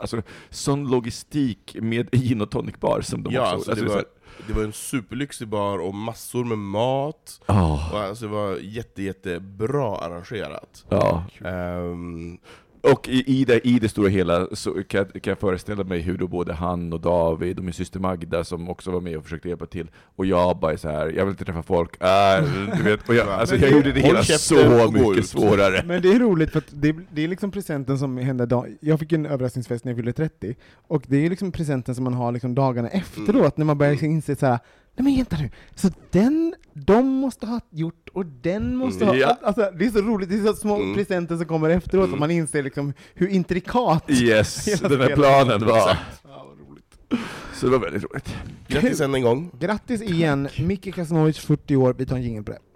alltså, 0.00 0.22
sån 0.50 0.90
logistik 0.90 1.76
med 1.80 2.10
gin 2.10 2.40
och 2.40 2.50
tonic 2.50 2.74
bar 2.80 3.00
som 3.00 3.22
de 3.22 3.34
ja, 3.34 3.42
också... 3.42 3.54
alltså, 3.54 3.70
alltså, 3.70 3.84
det, 3.84 3.90
så 3.90 3.96
var, 3.96 4.04
det 4.46 4.52
var 4.52 4.62
en 4.62 4.72
superlyxig 4.72 5.48
bar 5.48 5.78
och 5.78 5.94
massor 5.94 6.44
med 6.44 6.58
mat. 6.58 7.40
Ja, 7.46 7.90
Och 7.92 7.98
alltså, 8.00 8.24
det 8.26 8.32
var 8.32 8.56
jätte, 8.56 9.02
jättebra 9.02 9.96
arrangerat. 9.96 10.84
ja. 10.88 11.24
Ehm, 11.44 12.38
Och 12.80 13.08
i, 13.08 13.40
i, 13.40 13.44
det, 13.44 13.66
i 13.66 13.78
det 13.78 13.88
stora 13.88 14.08
hela 14.08 14.46
så 14.52 14.70
kan, 14.70 15.06
jag- 15.14 15.22
kan 15.22 15.30
jag 15.30 15.38
föreställa 15.38 15.84
mig 15.84 16.00
hur 16.00 16.18
då 16.18 16.28
både 16.28 16.52
han 16.52 16.92
och 16.92 17.00
David 17.00 17.58
och 17.58 17.64
min 17.64 17.72
syster 17.74 18.00
Magda 18.00 18.44
som 18.44 18.68
också 18.68 18.90
var 18.90 19.00
med 19.00 19.16
och 19.16 19.24
försökte 19.24 19.48
hjälpa 19.48 19.66
till, 19.66 19.90
och 20.16 20.26
jag 20.26 20.58
bara 20.58 20.72
är 20.72 20.76
så 20.76 20.88
här, 20.88 21.06
jag 21.16 21.24
vill 21.24 21.32
inte 21.32 21.44
träffa 21.44 21.62
folk, 21.62 22.02
äh, 22.02 22.44
du 22.76 22.82
vet, 22.82 23.08
och 23.08 23.14
jag, 23.14 23.28
alltså 23.40 23.54
Men 23.54 23.62
jag 23.64 23.72
det- 23.72 23.76
gjorde 23.76 23.92
det 23.92 24.00
hela 24.00 24.22
så 24.22 24.90
mycket 24.92 25.26
svårare. 25.26 25.82
Men 25.86 26.02
det 26.02 26.08
är 26.12 26.18
roligt 26.18 26.50
för 26.50 26.58
att 26.58 26.68
det, 26.70 26.96
det 27.12 27.24
är 27.24 27.28
liksom 27.28 27.50
presenten 27.50 27.98
som 27.98 28.16
hände 28.18 28.46
dag, 28.46 28.76
Jag 28.80 28.98
fick 28.98 29.12
en 29.12 29.26
överraskningsfest 29.26 29.84
när 29.84 29.92
jag 29.92 29.96
fyllde 29.96 30.12
30, 30.12 30.54
och 30.88 31.02
det 31.06 31.26
är 31.26 31.30
liksom 31.30 31.52
presenten 31.52 31.94
som 31.94 32.04
man 32.04 32.14
har 32.14 32.32
liksom 32.32 32.54
dagarna 32.54 32.88
efteråt, 32.88 33.56
när 33.56 33.64
man 33.64 33.78
börjar 33.78 34.04
inse 34.04 34.36
så 34.36 34.46
här. 34.46 34.58
Nej 34.98 35.04
men 35.04 35.16
vänta 35.16 35.36
nu, 35.36 35.50
så 35.74 35.90
den, 36.10 36.54
de 36.74 37.06
måste 37.06 37.46
ha 37.46 37.60
gjort, 37.70 38.08
och 38.12 38.26
den 38.26 38.76
måste 38.76 39.04
ha... 39.04 39.14
Ja. 39.14 39.38
Alltså, 39.42 39.70
det 39.78 39.86
är 39.86 39.90
så 39.90 39.98
roligt, 40.02 40.28
det 40.28 40.34
är 40.34 40.46
så 40.46 40.54
små 40.54 40.76
Mm. 40.76 40.94
presenter 40.94 41.36
som 41.36 41.46
kommer 41.46 41.70
efteråt, 41.70 42.04
Mm. 42.04 42.12
och 42.14 42.20
man 42.20 42.30
inser 42.30 42.62
liksom 42.62 42.92
hur 43.14 43.28
intrikat 43.28 44.04
Yes, 44.10 44.64
den 44.80 45.00
här 45.00 45.14
planen 45.14 45.66
var... 45.66 45.78
Ja, 45.78 45.96
vad 46.22 46.68
roligt. 46.68 47.22
Så 47.54 47.66
det 47.66 47.72
var 47.72 47.78
väldigt 47.78 48.04
roligt. 48.04 48.34
grattis 48.68 49.00
än 49.00 49.14
en 49.14 49.22
gång. 49.22 49.50
Grattis 49.60 50.02
igen, 50.02 50.48
Micke 50.58 50.94
Kasanovic, 50.94 51.38
40 51.38 51.76
år, 51.76 51.94
vi 51.98 52.06
tar 52.06 52.16
en 52.16 52.22
jingel 52.22 52.44
på 52.44 52.52
det. 52.52 52.58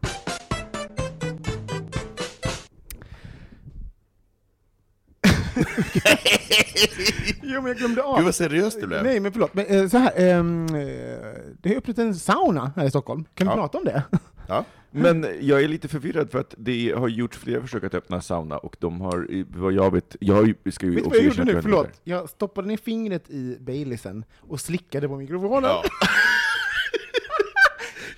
jo 7.42 7.60
men 7.60 7.66
jag 7.66 7.76
glömde 7.76 8.02
av. 8.02 8.16
Gud 8.16 8.24
vad 8.24 8.34
seriöst 8.34 8.80
det 8.80 8.86
blev. 8.86 9.02
Nej 9.04 9.20
men 9.20 9.32
förlåt, 9.32 9.54
men, 9.54 9.66
eh, 9.66 9.88
så 9.88 9.98
här, 9.98 10.12
ehm, 10.16 10.66
eh, 10.66 10.74
det 11.62 11.68
har 11.68 11.76
öppnat 11.76 11.98
en 11.98 12.14
sauna 12.14 12.72
här 12.76 12.86
i 12.86 12.90
Stockholm, 12.90 13.24
kan 13.34 13.46
vi 13.46 13.50
Ja. 13.50 13.56
prata 13.56 13.78
om 13.78 13.84
det? 13.84 14.02
Ja. 14.48 14.64
Men 14.90 15.26
jag 15.40 15.62
är 15.62 15.68
lite 15.68 15.88
förvirrad 15.88 16.30
för 16.30 16.38
att 16.38 16.54
det 16.58 16.94
har 16.96 17.08
gjorts 17.08 17.38
flera 17.38 17.60
försök 17.60 17.84
att 17.84 17.94
öppna 17.94 18.20
sauna 18.20 18.58
och 18.58 18.76
de 18.80 19.00
har, 19.00 19.44
vad 19.58 19.72
jag 19.72 19.92
vet, 19.92 20.16
jag 20.20 20.34
har 20.34 20.42
ju, 20.44 20.54
ska 20.72 20.86
ju 20.86 20.94
Vet 20.94 21.02
du 21.04 21.06
också 21.06 21.18
vad 21.18 21.18
jag 21.18 21.24
erkänna 21.26 21.50
gjorde 21.50 21.58
att 21.58 21.64
nu? 21.64 21.70
jag 21.70 21.78
inte 21.84 21.90
Förlåt, 21.92 22.00
jag 22.04 22.28
stoppade 22.30 22.68
ner 22.68 22.76
fingret 22.76 23.30
i 23.30 23.56
Baileysen 23.60 24.24
och 24.40 24.60
slickade 24.60 25.08
på 25.08 25.16
mikrofonen. 25.16 25.70
Ja. 25.70 25.82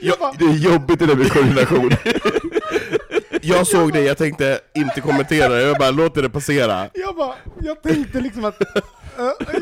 Jag 0.00 0.18
bara, 0.18 0.32
Det 0.38 0.44
är 0.44 0.72
jobbigt 0.72 0.98
det 0.98 1.06
där 1.06 1.16
med 1.16 1.32
koordination. 1.32 1.90
Jag 3.44 3.66
såg 3.66 3.92
det, 3.92 4.00
jag 4.00 4.18
tänkte 4.18 4.60
inte 4.74 5.00
kommentera, 5.00 5.60
jag 5.60 5.78
bara 5.78 5.90
låter 5.90 6.22
det 6.22 6.30
passera. 6.30 6.88
jag 6.94 7.16
bara, 7.16 7.34
jag 7.60 7.82
tänkte 7.82 8.20
liksom 8.20 8.44
att, 8.44 8.56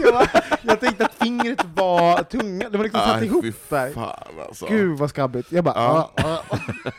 jag, 0.05 0.15
bara, 0.15 0.27
jag 0.63 0.81
tänkte 0.81 1.05
att 1.05 1.15
fingret 1.15 1.59
var 1.75 2.23
tunga, 2.23 2.69
det 2.71 2.77
var 2.79 2.85
liksom 2.85 3.01
satt 3.01 3.21
Aj, 3.21 3.27
ihop 3.27 3.45
där. 3.69 3.91
fan 3.91 4.17
alltså. 4.49 4.67
Gud 4.67 4.99
vad 4.99 5.11
skabbigt. 5.11 5.53
Jag 5.53 5.65
bara, 5.65 5.75
Ja. 5.77 6.11
ja. 6.17 6.43
ja. 6.51 6.59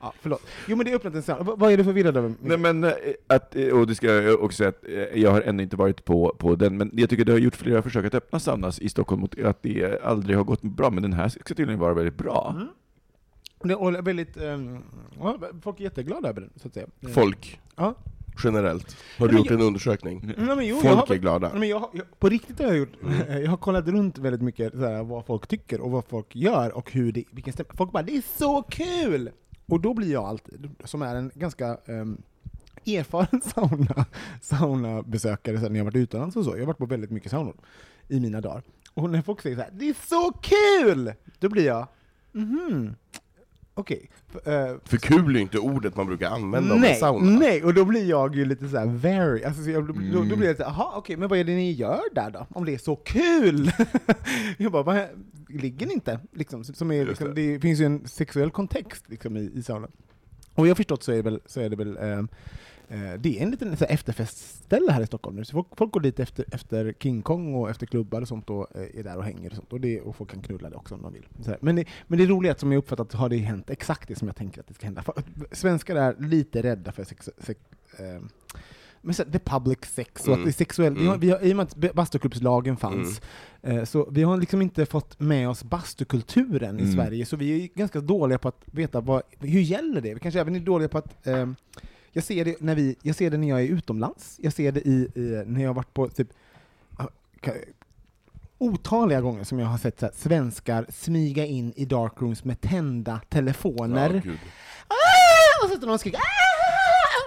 ja, 0.00 0.12
förlåt. 0.20 0.42
Jo 0.66 0.76
men 0.76 0.86
det 0.86 0.92
är 0.92 0.96
öppnat 0.96 1.14
en. 1.28 1.46
V- 1.46 1.52
Vad 1.56 1.72
är 1.72 1.76
du 1.76 1.84
förvirrad 1.84 2.16
över? 2.16 2.34
Nej 2.40 2.58
men, 2.58 2.84
eh, 2.84 2.90
att, 3.26 3.56
eh, 3.56 3.66
och 3.68 3.86
det 3.86 3.94
ska 3.94 4.06
jag 4.06 4.42
också 4.42 4.56
säga 4.56 4.68
att 4.68 4.84
eh, 4.88 5.20
jag 5.22 5.30
har 5.30 5.40
ännu 5.40 5.62
inte 5.62 5.76
varit 5.76 6.04
på, 6.04 6.36
på 6.38 6.54
den, 6.54 6.76
men 6.76 6.90
jag 6.92 7.10
tycker 7.10 7.24
det 7.24 7.32
har 7.32 7.38
gjort 7.38 7.56
flera 7.56 7.82
försök 7.82 8.04
att 8.04 8.14
öppna 8.14 8.40
saunas 8.40 8.78
i 8.78 8.88
Stockholm, 8.88 9.24
och 9.24 9.38
att 9.44 9.62
det 9.62 10.02
aldrig 10.04 10.36
har 10.36 10.44
gått 10.44 10.62
bra, 10.62 10.90
men 10.90 11.02
den 11.02 11.12
här 11.12 11.28
ska 11.28 11.54
tydligen 11.54 11.80
vara 11.80 11.94
väldigt 11.94 12.16
bra. 12.18 12.54
Mm. 12.56 12.68
Är 13.60 14.02
väldigt, 14.02 14.36
ja, 15.20 15.38
folk 15.62 15.80
är 15.80 15.84
jätteglada 15.84 16.28
över 16.28 16.40
den, 16.40 16.50
så 16.56 16.68
att 16.68 16.74
säga. 16.74 16.86
Folk, 17.14 17.60
Ja. 17.76 17.94
generellt. 18.44 18.96
Har 19.18 19.26
du 19.28 19.32
men 19.34 19.42
gjort 19.42 19.50
en 19.50 19.60
undersökning? 19.60 20.34
Nej, 20.36 20.56
men 20.56 20.66
jo, 20.66 20.74
jag 20.76 20.82
Folk 20.96 21.08
har, 21.08 21.14
är 21.14 21.18
glada. 21.18 21.48
Nej, 21.48 21.58
men 21.58 21.68
jag, 21.68 21.88
jag, 21.92 22.18
på 22.20 22.28
riktigt 22.28 22.58
har 22.58 22.66
jag 22.66 22.76
gjort, 22.76 22.92
jag 23.28 23.50
har 23.50 23.56
kollat 23.56 23.88
runt 23.88 24.18
väldigt 24.18 24.42
mycket 24.42 24.72
så 24.72 24.78
här, 24.86 25.02
vad 25.02 25.26
folk 25.26 25.46
tycker 25.46 25.80
och 25.80 25.90
vad 25.90 26.04
folk 26.04 26.36
gör 26.36 26.76
och 26.76 26.92
hur 26.92 27.12
det, 27.12 27.24
vilken 27.30 27.52
stämning. 27.52 27.76
Folk 27.76 27.92
bara 27.92 28.02
'Det 28.02 28.16
är 28.16 28.22
så 28.38 28.62
kul!' 28.62 29.30
Och 29.66 29.80
då 29.80 29.94
blir 29.94 30.12
jag 30.12 30.24
alltid, 30.24 30.70
som 30.84 31.02
är 31.02 31.16
en 31.16 31.30
ganska 31.34 31.78
ehm, 31.86 32.22
erfaren 32.86 33.40
sauna, 33.44 34.04
saunabesökare 34.42 35.58
sen 35.60 35.72
när 35.72 35.78
jag 35.80 35.84
varit 35.84 35.96
utomlands 35.96 36.36
och 36.36 36.44
så, 36.44 36.50
jag 36.50 36.58
har 36.58 36.66
varit 36.66 36.78
på 36.78 36.86
väldigt 36.86 37.10
mycket 37.10 37.30
saunor 37.30 37.54
i 38.08 38.20
mina 38.20 38.40
dagar. 38.40 38.62
Och 38.94 39.10
när 39.10 39.22
folk 39.22 39.40
säger 39.42 39.56
så 39.56 39.62
här 39.62 39.70
'Det 39.72 39.88
är 39.88 39.94
så 40.08 40.32
kul!' 40.32 41.12
Då 41.38 41.48
blir 41.48 41.66
jag 41.66 41.86
'Mhm, 42.32 42.94
okej' 43.82 44.08
F- 44.34 44.46
eh, 44.46 44.76
För 44.84 44.96
kul 44.96 45.30
är 45.30 45.34
ju 45.34 45.40
inte 45.40 45.58
ordet 45.58 45.96
man 45.96 46.06
brukar 46.06 46.30
använda 46.30 46.74
om 46.74 46.80
nej, 46.80 46.94
sauna. 46.94 47.38
nej, 47.38 47.64
och 47.64 47.74
då 47.74 47.84
blir 47.84 48.04
jag 48.04 48.36
ju 48.36 48.44
lite 48.44 48.68
såhär 48.68 48.86
very, 48.86 49.44
alltså, 49.44 49.62
så 49.64 49.70
jag, 49.70 49.86
då, 49.86 49.92
då, 49.92 50.00
då 50.12 50.18
Mm. 50.22 50.38
blir 50.38 50.48
jag 50.48 50.56
såhär, 50.56 50.70
jaha 50.70 50.92
okej, 50.96 51.16
men 51.16 51.28
vad 51.28 51.38
är 51.38 51.44
det 51.44 51.54
ni 51.54 51.72
gör 51.72 52.00
där 52.14 52.30
då? 52.30 52.46
Om 52.50 52.64
det 52.64 52.74
är 52.74 52.78
så 52.78 52.96
kul! 52.96 53.70
jag 54.58 54.72
bara, 54.72 54.82
vad, 54.82 55.06
ligger 55.48 55.86
ni 55.86 55.92
inte? 55.92 56.20
Liksom, 56.32 56.64
som 56.64 56.92
är, 56.92 57.06
liksom, 57.06 57.34
det. 57.34 57.52
det. 57.52 57.60
finns 57.60 57.80
ju 57.80 57.84
en 57.84 58.08
sexuell 58.08 58.50
kontext 58.50 59.04
liksom, 59.08 59.36
i, 59.36 59.50
i 59.54 59.62
saunan. 59.62 59.90
Och 60.54 60.66
jag 60.66 60.70
har 60.70 60.74
förstått 60.76 61.02
så 61.02 61.12
är 61.12 61.16
det 61.16 61.22
väl, 61.22 61.40
så 61.46 61.60
är 61.60 61.68
det 61.68 61.76
väl 61.76 61.96
eh, 61.96 62.22
det 63.18 63.38
är 63.38 63.42
en 63.42 63.50
liten 63.50 63.72
efterfestställe 63.72 64.92
här 64.92 65.02
i 65.02 65.06
Stockholm 65.06 65.36
nu, 65.36 65.44
så 65.44 65.52
folk, 65.52 65.66
folk 65.76 65.92
går 65.92 66.00
dit 66.00 66.20
efter, 66.20 66.44
efter 66.52 66.94
King 66.98 67.22
Kong 67.22 67.54
och 67.54 67.70
efter 67.70 67.86
klubbar 67.86 68.20
och 68.20 68.28
sånt 68.28 68.50
och 68.50 68.76
eh, 68.76 68.98
är 69.00 69.02
där 69.04 69.16
och 69.16 69.24
hänger 69.24 69.50
och 69.50 69.56
sånt, 69.56 69.72
och, 69.72 69.80
det, 69.80 70.00
och 70.00 70.16
folk 70.16 70.30
kan 70.30 70.42
knulla 70.42 70.70
det 70.70 70.76
också 70.76 70.94
om 70.94 71.02
de 71.02 71.12
vill. 71.12 71.26
Men, 71.60 71.76
det, 71.76 71.84
men 72.06 72.18
det 72.18 72.26
roliga 72.26 72.50
är 72.50 72.54
att 72.54 72.60
som 72.60 72.72
jag 72.72 72.78
uppfattat 72.78 73.12
har 73.12 73.28
det 73.28 73.36
hänt 73.36 73.70
exakt 73.70 74.08
det 74.08 74.16
som 74.16 74.28
jag 74.28 74.36
tänker 74.36 74.60
att 74.60 74.66
det 74.66 74.74
ska 74.74 74.86
hända. 74.86 75.02
För, 75.02 75.14
svenskar 75.52 75.96
är 75.96 76.16
lite 76.18 76.62
rädda 76.62 76.92
för 76.92 77.04
sex, 77.04 77.30
sex, 77.38 77.60
eh, 77.98 78.22
men 79.02 79.14
så, 79.14 79.24
the 79.24 79.38
public 79.38 79.78
sex, 79.84 80.20
och 80.22 80.28
Mm. 80.28 80.40
att 80.40 80.44
det 80.46 80.50
är 80.50 80.52
sexuellt. 80.52 80.98
Vi 80.98 81.06
har, 81.06 81.16
vi 81.18 81.30
har, 81.30 81.40
I 81.44 81.52
och 81.52 81.56
med 81.56 81.62
att 81.64 81.94
bastuklubbslagen 81.94 82.76
fanns, 82.76 83.20
eh, 83.62 83.84
så 83.84 84.08
vi 84.10 84.22
har 84.22 84.36
liksom 84.36 84.62
inte 84.62 84.86
fått 84.86 85.20
med 85.20 85.48
oss 85.48 85.64
bastukulturen 85.64 86.78
i 86.78 86.82
Mm. 86.82 86.94
Sverige, 86.94 87.26
så 87.26 87.36
vi 87.36 87.64
är 87.64 87.68
ganska 87.74 88.00
dåliga 88.00 88.38
på 88.38 88.48
att 88.48 88.62
veta 88.64 89.00
vad, 89.00 89.22
hur 89.40 89.60
gäller 89.60 90.00
det? 90.00 90.14
Vi 90.14 90.20
kanske 90.20 90.40
även 90.40 90.56
är 90.56 90.60
dåliga 90.60 90.88
på 90.88 90.98
att 90.98 91.26
eh, 91.26 91.46
jag 92.12 92.24
ser, 92.24 92.44
det 92.44 92.60
när 92.60 92.74
vi, 92.74 92.96
jag 93.02 93.16
ser 93.16 93.30
det 93.30 93.36
när 93.36 93.48
jag 93.48 93.60
är 93.60 93.66
utomlands, 93.66 94.36
jag 94.42 94.52
ser 94.52 94.72
det 94.72 94.80
i, 94.80 95.08
i 95.14 95.42
när 95.46 95.60
jag 95.60 95.68
har 95.68 95.74
varit 95.74 95.94
på 95.94 96.08
typ 96.08 96.28
ah, 96.96 97.06
otaliga 98.58 99.20
gånger 99.20 99.44
som 99.44 99.58
jag 99.58 99.66
har 99.66 99.78
sett 99.78 100.00
så 100.00 100.06
här, 100.06 100.12
svenskar 100.16 100.86
smyga 100.88 101.46
in 101.46 101.72
i 101.76 101.84
darkrooms 101.84 102.44
med 102.44 102.60
tända 102.60 103.20
telefoner. 103.28 104.22
Ja. 104.24 104.32
Ah! 104.88 105.64
Och 105.64 105.70
så 105.70 105.76
står 105.76 105.86
de 105.86 105.92
och 105.92 106.00
skriker 106.00 106.20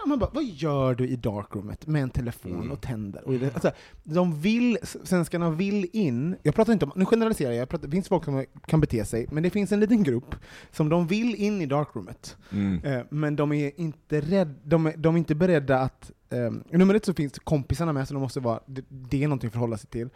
ah! 0.04 0.08
Man 0.08 0.20
bara, 0.20 0.30
vad 0.34 0.44
gör 0.44 0.96
du 0.96 1.08
i 1.08 1.16
darkroomet 1.16 1.88
med 1.88 2.04
en 2.04 2.10
telefon 2.10 2.52
Mm. 2.56 2.72
och 2.72 2.82
tänder? 2.82 3.28
Och, 3.28 3.34
det- 3.34 3.54
alltså, 3.54 3.72
de 4.04 4.40
vill, 4.42 4.78
svenskarna 5.04 5.50
vill 5.50 5.88
in, 5.94 6.36
jag 6.44 6.56
pratar 6.56 6.74
inte 6.74 6.86
om, 6.86 6.92
nu 6.96 7.06
generaliserar 7.06 7.52
jag, 7.52 7.62
jag 7.62 7.70
pratar, 7.70 7.88
det 7.88 7.92
finns 7.92 8.08
folk 8.08 8.26
som 8.26 8.46
kan 8.68 8.82
bete 8.82 9.06
sig, 9.06 9.28
men 9.32 9.44
det 9.44 9.50
finns 9.50 9.72
en 9.72 9.80
liten 9.80 10.04
grupp 10.04 10.36
som 10.72 10.90
de 10.90 11.08
vill 11.08 11.36
in 11.36 11.62
i 11.62 11.66
darkroomet. 11.66 12.38
Mm. 12.52 12.84
Eh, 12.84 13.02
men 13.10 13.36
de 13.36 13.52
är 13.54 13.72
inte 13.80 14.22
rädd, 14.22 14.56
de 14.64 14.86
är, 14.86 14.94
de 14.98 15.16
är 15.16 15.20
inte 15.20 15.36
beredda 15.36 15.80
att... 15.80 16.12
Eh, 16.30 16.52
nummer 16.78 16.94
ett 16.96 17.06
så 17.06 17.14
finns 17.14 17.40
kompisarna 17.40 17.94
med, 17.94 18.08
så 18.08 18.14
de 18.14 18.20
måste 18.20 18.40
vara, 18.40 18.60
det, 18.66 18.84
det 18.90 19.24
är 19.24 19.28
någonting 19.28 19.48
att 19.48 19.54
förhålla 19.54 19.78
sig 19.78 19.90
till. 19.90 20.10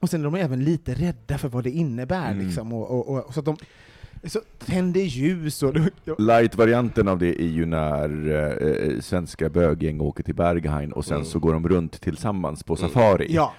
Och 0.00 0.10
sen 0.10 0.20
är 0.20 0.24
de 0.24 0.34
även 0.34 0.64
lite 0.64 0.94
rädda 0.94 1.38
för 1.38 1.48
vad 1.48 1.64
det 1.64 1.70
innebär, 1.70 2.32
Mm. 2.32 2.46
liksom, 2.46 2.72
och, 2.72 2.90
och, 3.10 3.26
och, 3.26 3.34
så 3.34 3.40
att 3.40 3.46
de 3.46 3.56
så 4.24 4.40
tänder 4.66 5.00
ljus 5.00 5.62
och... 5.62 5.74
Light-varianten 6.18 7.08
av 7.08 7.18
det 7.18 7.42
är 7.42 7.46
ju 7.48 7.66
när 7.66 8.28
eh, 8.94 9.00
svenska 9.00 9.48
böggäng 9.48 10.00
åker 10.00 10.22
till 10.22 10.34
Berghain 10.34 10.92
och 10.92 11.04
sen 11.04 11.14
Mm. 11.16 11.26
så 11.26 11.38
går 11.38 11.52
de 11.52 11.68
runt 11.68 12.00
tillsammans 12.00 12.62
på 12.62 12.76
safari. 12.76 13.26
ja, 13.30 13.54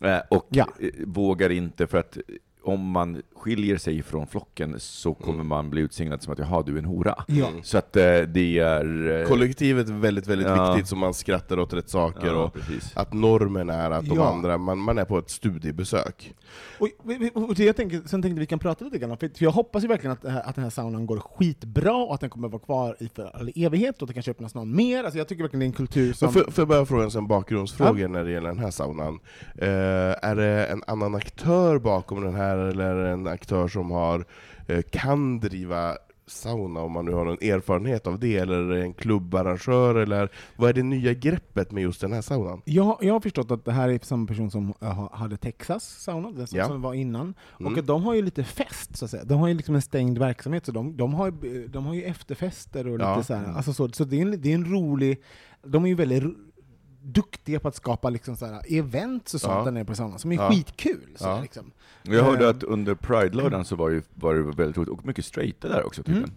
Eh, 0.00 0.18
Och 0.30 0.46
Ja. 0.50 0.68
eh, 0.80 0.88
vågar 1.06 1.50
inte, 1.50 1.86
för 1.86 1.98
att 1.98 2.18
om 2.64 2.90
man 2.90 3.22
skiljer 3.36 3.76
sig 3.76 4.02
från 4.02 4.26
flocken 4.26 4.74
så 4.78 5.14
kommer 5.14 5.34
Mm. 5.34 5.46
man 5.48 5.70
bli 5.70 5.80
utsignad 5.82 6.22
som 6.22 6.32
att 6.32 6.38
jaha, 6.38 6.62
du 6.66 6.74
är 6.74 6.78
en 6.78 6.84
hora. 6.84 7.24
Ja. 7.28 7.46
Så 7.62 7.78
att 7.78 7.96
eh, 7.96 8.02
det 8.18 8.58
är... 8.58 9.20
eh, 9.20 9.28
Kollektivet 9.28 9.88
är 9.88 9.92
väldigt, 9.92 10.26
väldigt 10.26 10.46
Ja. 10.48 10.72
viktigt, 10.72 10.88
så 10.88 10.96
man 10.96 11.14
skrattar 11.14 11.58
åt 11.58 11.72
rätt 11.72 11.88
saker, 11.88 12.26
ja, 12.26 12.32
och 12.44 12.52
precis. 12.54 12.92
att 12.96 13.12
normen 13.12 13.70
är 13.70 13.90
att 13.90 14.06
de 14.08 14.16
Ja. 14.18 14.28
andra, 14.32 14.58
man, 14.58 14.78
man 14.78 14.98
är 14.98 15.04
på 15.04 15.18
ett 15.18 15.30
studiebesök. 15.30 16.34
Och, 16.78 16.88
och 17.34 17.58
jag 17.58 17.76
tänker, 17.76 18.02
sen 18.06 18.22
tänkte 18.22 18.40
vi 18.40 18.46
kan 18.46 18.58
prata 18.58 18.84
lite 18.84 18.98
grann 18.98 19.16
för 19.16 19.30
jag 19.38 19.50
hoppas 19.50 19.84
ju 19.84 19.88
verkligen 19.88 20.12
att, 20.12 20.24
att 20.24 20.54
den 20.54 20.64
här 20.64 20.70
saunan 20.70 21.06
går 21.06 21.18
skitbra, 21.18 21.94
och 21.96 22.14
att 22.14 22.20
den 22.20 22.30
kommer 22.30 22.48
vara 22.48 22.62
kvar 22.62 22.96
i 23.00 23.08
för 23.08 23.30
all 23.36 23.50
evighet, 23.54 23.96
och 23.96 24.02
att 24.02 24.08
det 24.08 24.14
kanske 24.14 24.30
öppnas 24.30 24.54
någon 24.54 24.76
mer. 24.76 25.04
Alltså 25.04 25.18
jag 25.18 25.28
tycker 25.28 25.42
verkligen 25.42 25.60
det 25.60 25.64
är 25.64 25.66
en 25.66 25.72
kultur 25.72 26.12
som... 26.12 26.32
Får, 26.32 26.44
jag 26.56 26.68
bara 26.68 26.86
fråga 26.86 27.04
en 27.04 27.10
sån 27.10 27.26
bakgrundsfråga 27.26 28.08
när 28.08 28.24
det 28.24 28.30
gäller 28.30 28.48
den 28.48 28.58
här 28.58 28.70
saunan? 28.70 29.18
Eh, 29.58 29.68
är 30.22 30.34
det 30.36 30.66
en 30.66 30.82
annan 30.86 31.14
aktör 31.14 31.78
bakom 31.78 32.24
den 32.24 32.34
här, 32.34 32.53
eller 32.58 32.84
är 32.94 33.04
det 33.04 33.10
en 33.10 33.26
aktör 33.26 33.68
som 33.68 33.90
har, 33.90 34.24
eh, 34.68 34.82
kan 34.90 35.40
driva 35.40 35.96
sauna, 36.26 36.80
om 36.80 36.92
man 36.92 37.04
nu 37.04 37.12
har 37.12 37.24
någon 37.24 37.34
erfarenhet 37.42 38.06
av 38.06 38.18
det, 38.18 38.36
eller 38.36 38.70
en 38.70 38.94
klubbarrangör, 38.94 39.94
eller 39.94 40.28
vad 40.56 40.68
är 40.70 40.72
det 40.74 40.82
nya 40.82 41.12
greppet 41.12 41.70
med 41.72 41.82
just 41.82 42.00
den 42.00 42.12
här 42.12 42.20
saunan? 42.20 42.62
Jag, 42.64 42.98
jag 43.00 43.12
har 43.12 43.20
förstått 43.20 43.50
att 43.50 43.64
det 43.64 43.72
här 43.72 43.88
är 43.88 43.98
samma 44.02 44.26
person 44.26 44.50
som 44.50 44.72
ha- 44.80 45.10
hade 45.16 45.36
Texas 45.36 45.84
sauna, 46.02 46.30
den 46.30 46.46
som, 46.46 46.58
Ja. 46.58 46.66
som 46.66 46.82
var 46.82 46.94
innan. 46.94 47.34
Mm. 47.60 47.72
Och 47.72 47.78
att 47.78 47.86
de 47.86 48.04
har 48.04 48.14
ju 48.14 48.22
lite 48.22 48.44
fest, 48.44 48.96
så 48.96 49.04
att 49.04 49.10
säga. 49.10 49.24
De 49.24 49.38
har 49.40 49.48
ju 49.48 49.54
liksom 49.54 49.74
en 49.74 49.82
stängd 49.82 50.18
verksamhet, 50.18 50.66
så 50.66 50.72
de, 50.72 50.96
de, 50.96 51.14
har, 51.14 51.30
de 51.68 51.86
har 51.86 51.94
ju 51.94 52.02
efterfester 52.02 52.86
och 52.88 53.00
Ja. 53.00 53.16
lite 53.16 53.26
så 53.26 53.34
här. 53.34 53.52
Alltså 53.56 53.72
så, 53.72 53.88
så 53.88 54.04
det, 54.04 54.16
är 54.16 54.22
en, 54.22 54.40
det 54.40 54.50
är 54.50 54.54
en 54.54 54.72
rolig... 54.72 55.22
De 55.66 55.84
är 55.84 55.88
ju 55.88 55.94
väldigt 55.94 56.22
duktiga 57.04 57.60
på 57.60 57.68
att 57.68 57.74
skapa 57.76 58.10
liksom 58.10 58.36
så 58.36 58.46
här 58.46 58.60
events 58.78 59.34
och 59.34 59.40
sånt 59.40 59.54
Ja. 59.54 59.64
där 59.64 59.70
nere 59.72 59.84
på 59.84 59.94
saunan, 59.94 60.18
som 60.18 60.32
är 60.32 60.36
Ja. 60.36 60.50
skitkul. 60.50 61.08
Så 61.16 61.24
Ja. 61.24 61.40
liksom. 61.42 61.70
Jag 62.02 62.24
hörde 62.24 62.44
Eh, 62.44 62.50
att 62.50 62.62
under 62.62 62.94
Pride-lördagen 62.94 63.64
så 63.64 63.76
var, 63.76 63.90
ju, 63.90 64.02
var 64.14 64.34
det 64.34 64.42
väldigt 64.42 64.76
roligt, 64.76 64.88
och 64.90 65.06
mycket 65.06 65.24
straighta 65.24 65.68
där 65.68 65.86
också 65.86 66.02
tydligen. 66.02 66.28
Mm. 66.28 66.36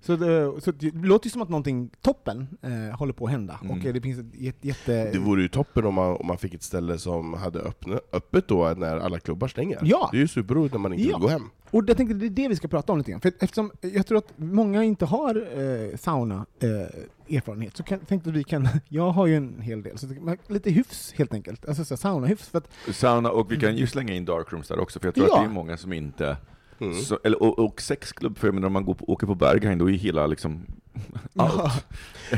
Så 0.00 0.16
det, 0.16 0.60
så 0.60 0.70
det 0.72 0.90
låter 0.94 1.26
ju 1.26 1.30
som 1.30 1.42
att 1.42 1.48
någonting 1.48 1.90
toppen 2.00 2.46
eh, 2.62 2.98
håller 2.98 3.12
på 3.12 3.24
att 3.24 3.30
hända. 3.30 3.58
Mm. 3.64 3.78
Och 3.78 3.86
eh, 3.86 3.92
det 3.94 4.00
finns 4.00 4.18
ett 4.18 4.64
jätte... 4.64 5.10
Det 5.12 5.18
vore 5.18 5.42
ju 5.42 5.48
toppen 5.48 5.86
om 5.86 5.94
man, 5.94 6.16
om 6.16 6.26
man 6.26 6.38
fick 6.38 6.54
ett 6.54 6.62
ställe 6.62 6.98
som 6.98 7.34
hade 7.34 7.60
öppna, 7.60 8.00
öppet 8.12 8.48
då 8.48 8.74
när 8.76 8.96
alla 8.96 9.20
klubbar 9.20 9.48
stänger. 9.48 9.78
Ja. 9.82 10.08
Det 10.12 10.16
är 10.18 10.20
ju 10.20 10.28
superroligt 10.28 10.74
när 10.74 10.80
man 10.80 10.92
inte 10.92 11.08
Ja. 11.08 11.16
vill 11.18 11.22
gå 11.22 11.28
hem. 11.28 11.50
Och 11.72 11.84
jag 11.86 11.96
tänkte 11.96 12.14
det 12.14 12.26
är 12.26 12.30
det 12.30 12.48
vi 12.48 12.56
ska 12.56 12.68
prata 12.68 12.92
om 12.92 12.98
lite 12.98 13.10
grann. 13.10 13.20
För 13.20 13.32
eftersom 13.40 13.70
jag 13.80 14.06
tror 14.06 14.18
att 14.18 14.32
många 14.36 14.84
inte 14.84 15.04
har 15.04 15.36
eh, 15.36 15.96
sauna 15.96 16.46
eh, 16.60 17.36
erfarenhet, 17.36 17.76
så 17.76 17.82
kan, 17.82 17.98
tänkte 18.00 18.30
vi 18.30 18.44
kan, 18.44 18.68
jag 18.88 19.10
har 19.10 19.26
ju 19.26 19.36
en 19.36 19.60
hel 19.60 19.82
del, 19.82 19.98
så 19.98 20.06
lite 20.48 20.70
hyfs 20.70 21.12
helt 21.12 21.34
enkelt. 21.34 21.68
Alltså 21.68 21.84
så 21.84 21.94
här, 21.94 21.98
saunahyfs. 21.98 22.48
För 22.48 22.58
att, 22.58 22.68
Sauna, 22.94 23.30
och 23.30 23.52
vi 23.52 23.56
kan 23.56 23.76
ju 23.76 23.86
slänga 23.86 24.14
in 24.14 24.24
darkrooms 24.24 24.68
där 24.68 24.78
också, 24.78 25.00
för 25.00 25.06
jag 25.06 25.14
tror 25.14 25.26
Ja. 25.28 25.34
att 25.36 25.44
det 25.44 25.50
är 25.50 25.54
många 25.54 25.76
som 25.76 25.92
inte... 25.92 26.36
Mm. 26.78 26.94
Så, 26.94 27.18
eller, 27.24 27.42
och, 27.42 27.58
och 27.58 27.80
sexklubb, 27.80 28.38
för 28.38 28.48
jag 28.48 28.54
menar, 28.54 28.66
om 28.66 28.72
man 28.72 28.84
går 28.84 28.94
på, 28.94 29.10
åker 29.12 29.26
på 29.26 29.34
Berghain, 29.34 29.78
då 29.78 29.86
är 29.86 29.90
ju 29.90 29.96
hela 29.98 30.26
liksom... 30.26 30.66
Allt. 31.36 31.86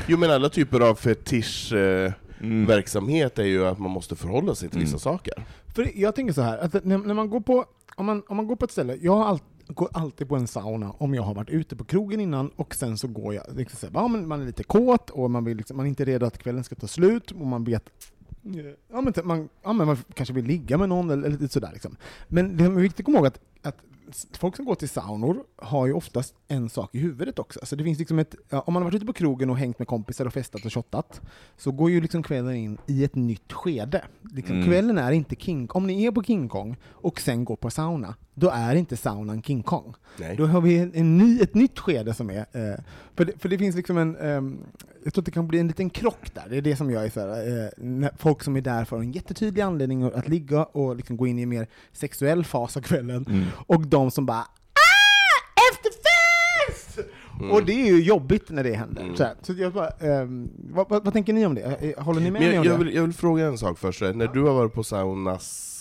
Jo 0.07 0.18
men 0.18 0.31
alla 0.31 0.49
typer 0.49 0.81
av 0.81 0.94
fetisch 0.94 1.73
eh, 1.73 2.12
Mm. 2.40 2.66
verksamhet 2.66 3.38
är 3.38 3.44
ju 3.44 3.66
att 3.66 3.79
man 3.79 3.90
måste 3.90 4.16
förhålla 4.16 4.55
sig 4.55 4.68
till 4.68 4.79
vissa 4.81 4.90
Mm. 4.90 4.99
saker. 4.99 5.44
för 5.75 5.90
jag 6.01 6.14
tänker 6.14 6.33
så 6.35 6.42
här, 6.42 6.59
att 6.59 6.85
när, 6.85 6.99
när 6.99 7.14
man 7.14 7.31
går 7.31 7.40
på, 7.40 7.64
om 7.97 8.07
man, 8.07 8.23
om 8.29 8.37
man 8.37 8.47
går 8.47 8.57
på 8.57 8.64
ett 8.64 8.70
ställe, 8.70 8.97
jag 9.01 9.12
har 9.16 9.25
all, 9.25 9.38
går 9.66 9.88
alltid 9.92 10.29
på 10.29 10.37
en 10.37 10.47
sauna 10.47 10.90
om 10.90 11.14
jag 11.14 11.23
har 11.23 11.35
varit 11.35 11.51
ute 11.51 11.77
på 11.77 11.85
krogen 11.85 12.20
innan, 12.20 12.49
och 12.57 12.75
sen 12.75 12.99
så 12.99 13.09
går 13.09 13.35
jag, 13.35 13.44
liksom 13.57 13.79
så 13.79 13.87
här, 13.87 13.94
ja, 13.94 14.09
men 14.09 14.29
man 14.29 14.40
är 14.42 14.47
lite 14.47 14.64
kåt, 14.64 15.11
och 15.11 15.31
man, 15.31 15.44
vill 15.44 15.57
liksom, 15.57 15.77
man 15.77 15.87
är 15.87 15.88
inte 15.88 16.05
redo 16.05 16.27
att 16.27 16.38
kvällen 16.38 16.64
ska 16.64 16.75
ta 16.75 16.87
slut, 16.87 17.31
och 17.31 17.47
man 17.47 17.64
vet 17.64 17.90
Ja 18.92 19.01
men, 19.01 19.12
man, 19.25 19.49
ja, 19.62 19.73
men 19.73 19.87
man 19.87 19.97
kanske 20.14 20.35
vill 20.35 20.44
ligga 20.44 20.79
med 20.79 20.88
någon, 20.88 21.11
eller 21.11 21.29
lite 21.31 21.49
sådär 21.49 21.70
liksom. 21.73 21.97
Men 22.29 22.57
det 22.57 22.64
är 22.64 22.68
viktigt 22.68 23.01
att 23.01 23.05
komma 23.05 23.18
ihåg 23.18 23.27
att, 23.27 23.40
att 23.62 23.77
folk 24.38 24.57
som 24.57 24.64
går 24.64 24.75
till 24.75 24.88
saunor 24.88 25.45
har 25.57 25.87
ju 25.87 25.93
oftast 25.93 26.35
en 26.49 26.69
sak 26.69 26.95
i 26.95 26.99
huvudet 26.99 27.38
också. 27.38 27.61
Alltså 27.61 27.77
det 27.77 27.85
finns 27.85 27.99
liksom 27.99 28.19
ett, 28.19 28.35
om 28.51 28.75
man 28.75 28.83
har 28.83 28.90
varit 28.90 28.95
ute 28.97 29.07
på 29.07 29.12
krogen 29.12 29.51
och 29.51 29.59
hängt 29.59 29.79
med 29.79 29.88
kompisar 29.88 30.27
och 30.27 30.33
festat 30.33 30.64
och 30.64 30.73
shottat, 30.73 31.21
så 31.57 31.73
går 31.73 31.90
ju 31.90 32.01
liksom 32.01 32.23
kvällen 32.23 32.57
in 32.57 32.79
i 32.87 33.05
ett 33.05 33.14
nytt 33.14 33.53
skede. 33.53 34.05
Liksom, 34.33 34.55
Mm. 34.57 34.67
Kvällen 34.67 34.99
är 34.99 35.12
inte 35.12 35.37
King 35.37 35.71
Om 35.71 35.87
ni 35.87 36.05
är 36.05 36.11
på 36.11 36.23
King 36.23 36.49
Kong 36.49 36.77
och 36.90 37.21
sen 37.21 37.45
går 37.45 37.57
på 37.57 37.71
sauna, 37.71 38.14
då 38.35 38.51
är 38.51 38.75
inte 38.75 38.97
saunan 38.97 39.42
King 39.42 39.62
Kong. 39.62 39.94
Nej. 40.16 40.37
Då 40.37 40.47
har 40.47 40.61
vi 40.61 40.79
en, 40.79 40.94
en 40.94 41.18
ny, 41.18 41.40
ett 41.40 41.55
nytt 41.55 41.79
skede 41.79 42.14
som 42.14 42.31
är... 42.31 42.38
Eh, 42.38 42.79
för, 43.16 43.25
det, 43.25 43.33
för 43.38 43.49
det 43.49 43.59
finns 43.59 43.77
liksom 43.77 43.99
en... 43.99 44.16
ehm, 44.16 44.59
jag 45.05 45.14
tror 45.14 45.23
att 45.23 45.27
det 45.27 45.31
kan 45.33 45.49
bli 45.49 45.59
en 45.59 45.66
liten 45.68 45.90
krock 45.90 46.35
där. 46.35 46.44
Det 46.51 46.57
är 46.57 46.62
det 46.62 46.77
som 46.77 46.90
jag 46.90 47.05
är 47.05 47.11
så 47.11 47.20
här, 47.20 47.68
eh, 48.05 48.09
folk 48.18 48.42
som 48.42 48.57
är 48.57 48.61
där 48.61 48.85
för 48.85 48.97
en 48.99 49.12
jättetydlig 49.12 49.62
anledning 49.62 50.03
att 50.03 50.29
ligga 50.29 50.64
och 50.64 50.97
liksom 50.97 51.16
gå 51.16 51.27
in 51.27 51.38
i 51.38 51.42
en 51.42 51.49
mer 51.49 51.66
sexuell 51.92 52.44
fas 52.44 52.77
av 52.77 52.81
kvällen, 52.81 53.27
Mm. 53.29 53.44
och 53.66 53.87
de 53.87 54.11
som 54.11 54.27
bara 54.27 54.38
ah, 54.38 54.47
efterfest! 55.73 57.09
Och 57.53 57.64
det 57.64 57.73
är 57.73 57.87
ju 57.87 58.03
jobbigt 58.03 58.51
när 58.51 58.64
det 58.64 58.75
händer. 58.75 59.03
Mm. 59.03 59.16
Så, 59.42 59.53
jag 59.53 59.73
bara, 59.73 59.88
ehm, 59.88 60.51
vad, 60.57 60.88
vad, 60.88 61.05
vad 61.05 61.12
tänker 61.12 61.33
ni 61.33 61.47
om 61.47 61.55
det? 61.55 61.62
Eh, 61.62 62.05
Håller 62.05 62.20
ni 62.20 62.31
med 62.31 62.40
Men 62.42 62.49
mig 62.49 62.55
jag, 62.55 62.61
om 62.61 62.66
jag, 62.66 62.79
det? 62.81 62.85
vill, 62.85 62.94
jag 62.94 63.03
vill 63.03 63.12
fråga 63.12 63.47
en 63.47 63.59
sak 63.59 63.79
först. 63.79 64.01
När 64.01 64.27
du 64.27 64.42
har 64.42 64.55
varit 64.55 64.73
på 64.73 64.85
saunas 64.85 65.74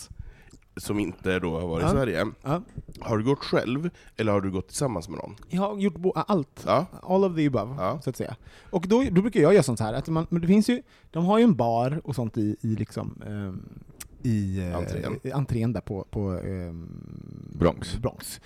som 0.78 1.00
inte 1.00 1.40
då 1.40 1.60
har 1.60 1.68
varit 1.68 1.84
Ja. 1.84 1.88
i 1.90 1.92
Sverige, 1.92 2.26
Ja. 2.44 2.62
har 3.00 3.18
du 3.18 3.24
gått 3.24 3.40
själv 3.44 3.90
eller 4.18 4.32
har 4.32 4.42
du 4.42 4.52
gått 4.52 4.68
tillsammans 4.68 5.10
med 5.10 5.18
någon? 5.18 5.36
Jag 5.50 5.62
har 5.62 5.78
gjort 5.78 5.96
allt. 6.16 6.64
Ja. 6.66 6.86
All 7.02 7.24
of 7.24 7.36
the 7.36 7.48
above, 7.48 8.00
så 8.04 8.10
att 8.10 8.18
säga. 8.18 8.36
Och 8.70 8.86
då, 8.88 9.04
då 9.12 9.22
brukar 9.22 9.40
jag 9.40 9.54
göra 9.54 9.64
sånt 9.64 9.80
här, 9.80 9.94
att 9.94 10.08
man, 10.08 10.28
det 10.30 10.48
finns 10.48 10.70
ju, 10.70 10.82
de 11.12 11.26
har 11.26 11.38
ju 11.38 11.44
en 11.44 11.56
bar 11.56 12.02
och 12.04 12.16
sånt 12.16 12.38
i, 12.38 12.56
i 12.62 12.68
liksom, 12.76 13.22
ehm, 13.28 13.62
i, 14.24 14.60
eh, 14.60 14.76
Entrén. 14.78 15.20
i 15.24 15.32
entrén 15.32 15.74
där 15.74 15.82
på, 15.82 16.06
på 16.10 16.32
ehm, 16.32 16.90
Bronx. 17.60 17.98
Bronx. 17.98 18.42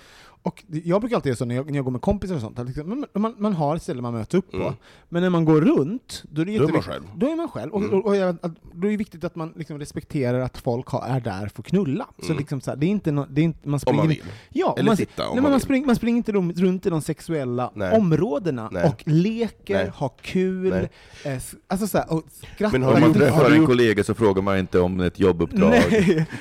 Och 0.48 0.64
jag 0.84 1.00
brukar 1.00 1.16
alltid 1.16 1.30
göra 1.30 1.36
så 1.36 1.44
när 1.44 1.54
jag, 1.54 1.66
när 1.70 1.76
jag 1.78 1.84
går 1.84 1.92
med 1.92 2.00
kompisar 2.00 2.34
och 2.34 2.40
sånt, 2.40 2.58
liksom, 2.66 2.88
man, 2.88 3.04
man, 3.14 3.34
man 3.38 3.52
har 3.52 3.76
ett 3.76 3.82
ställe 3.82 4.02
man 4.02 4.12
möts 4.14 4.34
upp 4.34 4.50
på, 4.50 4.56
Mm. 4.56 4.72
men 5.08 5.22
när 5.22 5.30
man 5.30 5.44
går 5.44 5.60
runt, 5.60 6.22
då 6.30 6.42
är 6.42 6.46
det 6.46 6.58
Då 6.58 6.64
är 6.68 6.72
man 6.72 6.82
själv. 6.82 7.02
Då 7.16 7.26
är 7.32 7.36
man 7.36 7.48
själv, 7.48 7.72
och, 7.72 7.80
Mm. 7.82 7.94
och, 7.98 8.06
och 8.06 8.16
jag, 8.16 8.36
då 8.74 8.86
är 8.86 8.90
det 8.90 8.96
viktigt 8.96 9.24
att 9.24 9.36
man 9.36 9.52
liksom 9.56 9.78
respekterar 9.78 10.40
att 10.40 10.58
folk 10.58 10.88
har, 10.88 11.00
är 11.08 11.20
där 11.20 11.48
för 11.48 11.62
att 11.62 11.66
knulla. 11.66 12.06
Så 12.18 12.24
Mm. 12.26 12.38
liksom 12.38 12.60
så 12.60 12.70
här, 12.70 12.76
det 12.76 12.86
är 12.86 12.88
inte, 12.88 13.12
no, 13.12 13.26
det 13.30 13.40
är 13.40 13.44
inte 13.44 13.68
man 13.68 13.74
Om 13.74 13.78
springer 13.80 13.96
man 14.02 14.10
inte- 14.10 14.24
vill. 14.24 14.32
Ja, 14.50 14.74
Eller 14.78 14.86
man, 14.90 14.96
titta 14.96 15.22
om 15.28 15.34
nej, 15.34 15.42
man 15.42 15.50
man, 15.50 15.52
vill. 15.52 15.60
springer, 15.64 15.86
man 15.86 15.96
springer 15.96 16.16
inte 16.16 16.32
runt 16.62 16.86
i 16.86 16.90
de 16.90 17.00
sexuella 17.02 17.70
Nej. 17.74 17.96
områdena 17.98 18.68
Nej. 18.72 18.84
och 18.88 19.02
leker, 19.06 19.92
har 19.94 20.10
kul, 20.22 20.72
eh, 21.24 21.38
alltså 21.66 21.86
så 21.86 21.98
här, 21.98 22.12
och 22.12 22.22
skrattar. 22.54 22.72
Men 22.78 22.82
har 22.82 22.94
Om 22.94 23.00
man 23.00 23.12
träffar 23.14 23.50
du 23.50 23.56
en 23.56 23.66
kollega 23.66 24.04
så 24.04 24.14
frågar 24.14 24.42
man 24.42 24.58
inte 24.58 24.80
om 24.80 25.00
ett 25.00 25.20
jobbuppdrag. 25.20 25.74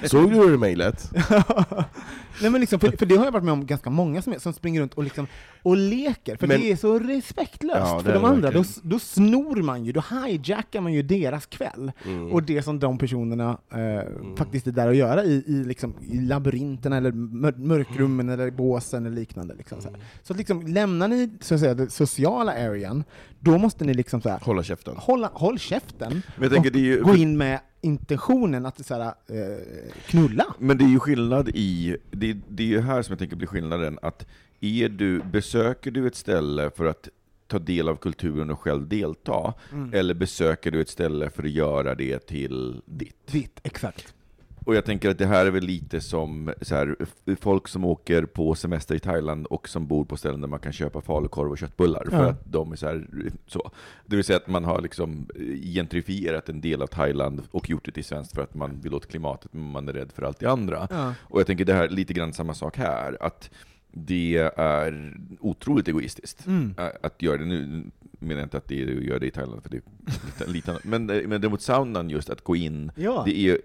Såg 0.03 0.31
du 0.31 0.51
det 0.51 0.57
mejlet? 0.57 1.11
Nej 2.41 2.51
men 2.51 2.61
liksom, 2.61 2.79
för, 2.79 2.91
för 2.97 3.05
det 3.05 3.15
har 3.15 3.25
jag 3.25 3.31
varit 3.31 3.43
med 3.43 3.53
om 3.53 3.65
ganska 3.65 3.89
många 3.97 4.21
som, 4.21 4.33
är, 4.33 4.39
som 4.39 4.53
springer 4.53 4.81
runt 4.81 4.93
och, 4.93 5.03
liksom, 5.03 5.27
och 5.63 5.77
leker, 5.77 6.35
för 6.37 6.47
Men- 6.47 6.61
det 6.61 6.71
är 6.71 6.75
så 6.75 6.99
respektlöst 6.99 7.77
Ja, 7.79 7.99
för 8.03 8.13
de 8.13 8.25
andra. 8.25 8.51
Då, 8.51 8.63
då 8.83 8.99
snor 8.99 9.55
man 9.61 9.85
ju, 9.85 9.91
då 9.91 10.03
hijackar 10.25 10.81
man 10.81 10.93
ju 10.93 11.01
deras 11.01 11.45
kväll. 11.45 11.91
Mm. 12.05 12.31
Och 12.31 12.43
det 12.43 12.61
som 12.61 12.79
de 12.79 12.97
personerna 12.97 13.57
eh, 13.73 14.35
faktiskt 14.37 14.67
är 14.67 14.71
där 14.71 14.87
att 14.89 14.95
göra 14.95 15.23
i, 15.23 15.43
i, 15.47 15.63
liksom, 15.63 15.93
i 16.11 16.17
labyrinterna, 16.21 16.97
eller 16.97 17.11
mör 17.11 17.51
mörkrummen, 17.57 18.29
eller 18.29 18.51
båsen 18.51 19.05
eller 19.05 19.15
liknande. 19.15 19.53
Liksom, 19.55 19.81
så 19.81 19.89
här. 19.89 19.97
så 20.23 20.33
liksom, 20.33 20.67
lämnar 20.67 21.07
ni 21.07 21.29
så 21.41 21.53
att 21.53 21.59
säga, 21.59 21.73
den 21.73 21.89
sociala 21.89 22.51
arean, 22.51 23.03
då 23.39 23.57
måste 23.57 23.85
ni 23.85 23.93
liksom 23.93 24.21
så 24.21 24.29
här, 24.29 24.39
Hålla 24.43 24.63
käften. 24.63 24.93
hålla, 24.97 25.29
håll 25.33 25.59
käften 25.59 26.11
Men 26.35 26.43
jag 26.43 26.51
tänker, 26.51 26.71
det 26.71 26.79
är 26.79 26.81
ju- 26.81 27.03
gå 27.03 27.15
in 27.15 27.37
med 27.37 27.59
intentionen 27.81 28.65
att 28.65 28.85
så 28.85 28.93
här, 28.93 29.13
eh, 29.27 29.91
knulla. 30.05 30.45
Men 30.59 30.77
det 30.77 30.83
är 30.83 30.89
ju 30.89 30.99
skillnad 30.99 31.49
i, 31.49 31.97
det, 32.11 32.37
det 32.47 32.63
är 32.63 32.67
ju 32.67 32.81
här 32.81 33.01
som 33.01 33.11
jag 33.11 33.19
tänker 33.19 33.35
blir 33.35 33.47
skillnaden, 33.47 33.99
att 34.01 34.25
är 34.59 34.89
du, 34.89 35.21
besöker 35.21 35.91
du 35.91 36.07
ett 36.07 36.15
ställe 36.15 36.71
för 36.75 36.85
att 36.85 37.09
ta 37.47 37.59
del 37.59 37.89
av 37.89 37.95
kulturen 37.95 38.49
och 38.49 38.59
själv 38.59 38.87
delta, 38.87 39.53
eller 39.93 40.13
besöker 40.13 40.71
du 40.71 40.81
ett 40.81 40.89
ställe 40.89 41.29
för 41.29 41.43
att 41.43 41.49
göra 41.49 41.95
det 41.95 42.19
till 42.19 42.81
ditt? 42.85 43.27
Ditt, 43.27 43.59
exakt. 43.63 44.13
Och 44.67 44.75
jag 44.75 44.85
tänker 44.85 45.09
att 45.09 45.17
det 45.17 45.25
här 45.25 45.45
är 45.45 45.51
väl 45.51 45.63
lite 45.63 46.01
som 46.01 46.53
så 46.61 46.75
här, 46.75 46.95
folk 47.39 47.67
som 47.67 47.85
åker 47.85 48.25
på 48.25 48.55
semester 48.55 48.95
i 48.95 48.99
Thailand 48.99 49.45
och 49.45 49.69
som 49.69 49.87
bor 49.87 50.05
på 50.05 50.17
ställen 50.17 50.41
där 50.41 50.47
man 50.47 50.59
kan 50.59 50.71
köpa 50.73 51.01
falukorv 51.01 51.51
och 51.51 51.57
köttbullar, 51.57 52.05
för 52.09 52.23
Ja. 52.23 52.29
att 52.29 52.51
de 52.51 52.71
är 52.71 52.75
så 52.75 52.85
här, 52.87 53.07
så. 53.47 53.71
Det 54.05 54.15
vill 54.15 54.25
säga 54.25 54.37
att 54.37 54.47
man 54.47 54.63
har 54.65 54.81
liksom 54.81 55.27
gentrifierat 55.63 56.49
en 56.49 56.61
del 56.61 56.81
av 56.81 56.87
Thailand 56.87 57.41
och 57.51 57.69
gjort 57.69 57.85
det 57.85 57.91
till 57.91 58.03
svenskt 58.05 58.35
för 58.35 58.41
att 58.41 58.55
man 58.55 58.79
vill 58.81 58.93
åt 58.93 59.07
klimatet, 59.07 59.53
men 59.53 59.71
man 59.71 59.87
är 59.89 59.93
rädd 59.93 60.11
för 60.11 60.23
allt 60.23 60.39
det 60.39 60.51
andra. 60.51 60.87
Ja. 60.89 61.13
Och 61.21 61.39
jag 61.39 61.47
tänker 61.47 61.65
det 61.65 61.73
här 61.73 61.83
är 61.83 61.89
lite 61.89 62.13
grann 62.13 62.33
samma 62.33 62.53
sak 62.53 62.77
här, 62.77 63.17
att 63.19 63.49
det 63.91 64.51
är 64.57 65.17
otroligt 65.39 65.87
egoistiskt 65.87 66.45
Mm. 66.47 66.75
ä- 66.77 66.91
att 67.03 67.21
göra 67.21 67.37
det. 67.37 67.45
Nu 67.45 67.83
menar 68.19 68.41
jag 68.41 68.45
inte 68.45 68.57
att 68.57 68.67
det 68.67 68.75
göra 68.75 69.19
det 69.19 69.27
i 69.27 69.31
Thailand, 69.31 69.63
för 69.63 69.69
det 69.69 69.77
är 69.77 69.81
lite, 70.25 70.51
lite. 70.51 70.79
Men, 70.83 71.09
eh, 71.09 71.27
men 71.27 71.41
däremot 71.41 71.61
saunan 71.61 72.09
just, 72.09 72.29
att 72.29 72.41
gå 72.43 72.55
in, 72.55 72.91
Ja. 72.95 73.23
det 73.25 73.37
är 73.39 73.57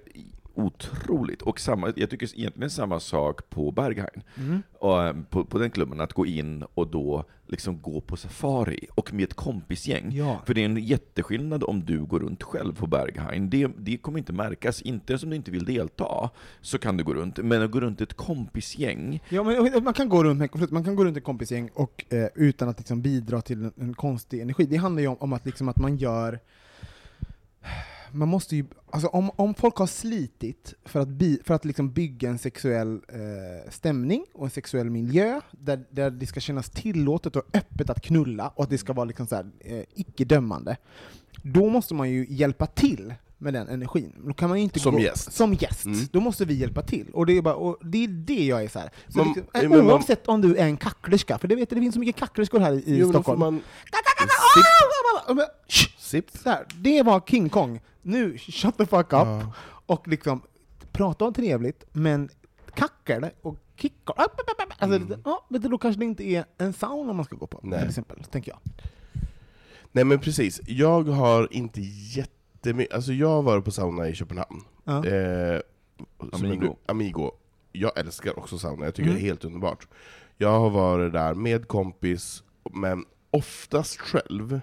otroligt. 0.54 1.42
Och 1.42 1.60
samma, 1.60 1.92
jag 1.96 2.10
tycker 2.10 2.38
egentligen 2.38 2.70
samma 2.70 3.00
sak 3.00 3.50
på 3.50 3.70
Berghain. 3.70 4.22
Mm. 4.36 4.62
Eh, 4.82 5.24
på, 5.30 5.44
på 5.44 5.58
den 5.58 5.70
klubben, 5.70 6.00
att 6.00 6.12
gå 6.12 6.26
in 6.26 6.64
och 6.74 6.88
då 6.88 7.24
liksom 7.46 7.82
gå 7.82 8.00
på 8.00 8.16
safari, 8.16 8.86
och 8.94 9.14
med 9.14 9.24
ett 9.24 9.34
kompisgäng. 9.34 10.12
Ja. 10.12 10.42
För 10.46 10.54
det 10.54 10.60
är 10.60 10.64
en 10.64 10.76
jätteskillnad 10.76 11.64
om 11.64 11.84
du 11.84 12.04
går 12.04 12.20
runt 12.20 12.42
själv 12.42 12.74
på 12.74 12.86
Berghain. 12.86 13.50
Det, 13.50 13.70
det 13.78 13.96
kommer 13.96 14.18
inte 14.18 14.32
märkas, 14.32 14.82
inte 14.82 15.18
som 15.18 15.30
du 15.30 15.36
inte 15.36 15.50
vill 15.50 15.64
delta, 15.64 16.30
så 16.60 16.78
kan 16.78 16.96
du 16.96 17.04
gå 17.04 17.14
runt. 17.14 17.38
Men 17.38 17.62
att 17.62 17.70
gå 17.70 17.80
runt 17.80 18.00
ett 18.00 18.14
kompisgäng, 18.14 19.22
Ja, 19.28 19.42
men 19.42 19.84
man 19.84 19.94
kan 19.94 20.08
gå 20.08 20.24
runt 20.24 20.38
med, 20.38 20.72
man 20.72 20.84
kan 20.84 20.96
gå 20.96 21.04
runt 21.04 21.16
ett 21.16 21.24
kompisgäng 21.24 21.70
och, 21.74 22.04
eh, 22.08 22.28
utan 22.34 22.68
att 22.68 22.78
liksom 22.78 23.02
bidra 23.02 23.42
till 23.42 23.64
en, 23.64 23.72
en 23.76 23.94
konstig 23.94 24.40
energi. 24.40 24.66
Det 24.66 24.76
handlar 24.76 25.02
ju 25.02 25.08
om, 25.08 25.16
om 25.20 25.32
att, 25.32 25.46
liksom 25.46 25.68
att 25.68 25.76
man 25.76 25.96
gör 25.96 26.40
man 28.12 28.28
måste 28.28 28.56
ju, 28.56 28.64
alltså 28.90 29.08
om, 29.08 29.30
om 29.36 29.54
folk 29.54 29.76
har 29.76 29.86
slitit 29.86 30.74
för 30.84 31.00
att, 31.00 31.08
bi, 31.08 31.40
för 31.44 31.54
att 31.54 31.64
liksom 31.64 31.92
bygga 31.92 32.28
en 32.30 32.38
sexuell 32.38 32.94
eh, 32.94 33.70
stämning 33.70 34.24
och 34.34 34.44
en 34.44 34.50
sexuell 34.50 34.90
miljö 34.90 35.40
där, 35.50 35.84
där 35.90 36.10
det 36.10 36.26
ska 36.26 36.40
kännas 36.40 36.70
tillåtet 36.70 37.36
och 37.36 37.42
öppet 37.54 37.90
att 37.90 38.02
knulla 38.02 38.48
och 38.48 38.64
att 38.64 38.70
det 38.70 38.78
ska 38.78 38.92
vara 38.92 39.04
liksom 39.04 39.26
så 39.26 39.34
här, 39.36 39.46
eh, 39.60 39.82
icke-dömande, 39.94 40.76
då 41.42 41.68
måste 41.70 41.94
man 41.94 42.10
ju 42.10 42.26
hjälpa 42.28 42.66
till 42.66 43.14
med 43.38 43.54
den 43.54 43.68
energin. 43.68 44.12
Då 44.26 44.34
kan 44.34 44.48
man 44.48 44.58
inte 44.58 44.80
Som 44.80 44.94
gå, 44.94 45.00
gäst. 45.00 45.32
Som 45.32 45.54
gäst. 45.54 45.84
Mm. 45.84 45.98
Då 46.12 46.20
måste 46.20 46.44
vi 46.44 46.54
hjälpa 46.54 46.82
till. 46.82 47.10
Och 47.12 47.26
det 47.26 47.36
är, 47.38 47.42
bara, 47.42 47.54
och 47.54 47.78
det, 47.86 48.04
är 48.04 48.08
det 48.08 48.44
jag 48.46 48.64
är 48.64 48.68
så 48.68 48.78
här. 48.78 48.90
Så 49.08 49.18
Man- 49.18 49.26
liksom, 49.26 49.44
eh, 49.62 49.68
man- 49.68 49.80
oavsett 49.90 50.28
om 50.28 50.40
du 50.40 50.56
är 50.56 50.64
en 50.64 50.76
kacklerska, 50.76 51.38
för 51.38 51.48
det, 51.48 51.54
vet, 51.56 51.70
det 51.70 51.76
finns 51.76 51.94
så 51.94 52.00
mycket 52.00 52.16
kacklerskor 52.16 52.60
här 52.60 52.72
i, 52.72 52.82
Jo, 52.98 53.08
Stockholm. 53.10 53.40
man... 53.40 53.62
Ah, 53.92 55.46
Sipp. 55.98 56.30
så 56.42 56.50
här, 56.50 56.66
det 56.76 57.02
var 57.02 57.20
King 57.26 57.48
Kong. 57.48 57.80
Nu, 58.02 58.38
shut 58.38 58.76
the 58.76 58.86
fuck 58.86 59.04
up. 59.06 59.10
Ja. 59.12 59.52
Och 59.86 60.08
liksom, 60.08 60.42
prata 60.92 61.24
om 61.24 61.34
trevligt, 61.34 61.84
men 61.92 62.28
kackel 62.74 63.26
och 63.42 63.56
kickar. 63.76 64.14
Alltså, 64.16 64.96
Mm. 64.96 65.20
ja, 65.24 65.44
då 65.50 65.78
kanske 65.78 65.98
det 65.98 66.04
inte 66.04 66.24
är 66.24 66.44
en 66.58 66.72
sauna 66.72 67.12
man 67.12 67.24
ska 67.24 67.36
gå 67.36 67.46
på, 67.46 67.60
Nej. 67.62 67.78
till 67.78 67.88
exempel, 67.88 68.24
tänker 68.24 68.50
jag. 68.52 68.60
Nej 69.92 70.04
men 70.04 70.18
precis, 70.18 70.60
jag 70.66 71.02
har 71.08 71.48
inte 71.52 71.80
jättemycket, 72.16 72.94
alltså 72.94 73.12
jag 73.12 73.28
har 73.28 73.42
varit 73.42 73.64
på 73.64 73.70
sauna 73.70 74.08
i 74.08 74.14
Köpenhamn. 74.14 74.64
Ja. 74.84 75.06
Eh, 75.06 75.60
som 76.32 76.44
Amigo. 76.50 76.76
Amigo. 76.86 77.30
Jag 77.72 77.98
älskar 77.98 78.38
också 78.38 78.58
sauna, 78.58 78.84
jag 78.84 78.94
tycker 78.94 79.08
Mm. 79.10 79.20
det 79.20 79.26
är 79.26 79.28
helt 79.28 79.44
underbart. 79.44 79.88
Jag 80.36 80.60
har 80.60 80.70
varit 80.70 81.12
där 81.12 81.34
med 81.34 81.68
kompis, 81.68 82.42
men 82.72 83.04
oftast 83.30 83.96
själv. 84.00 84.60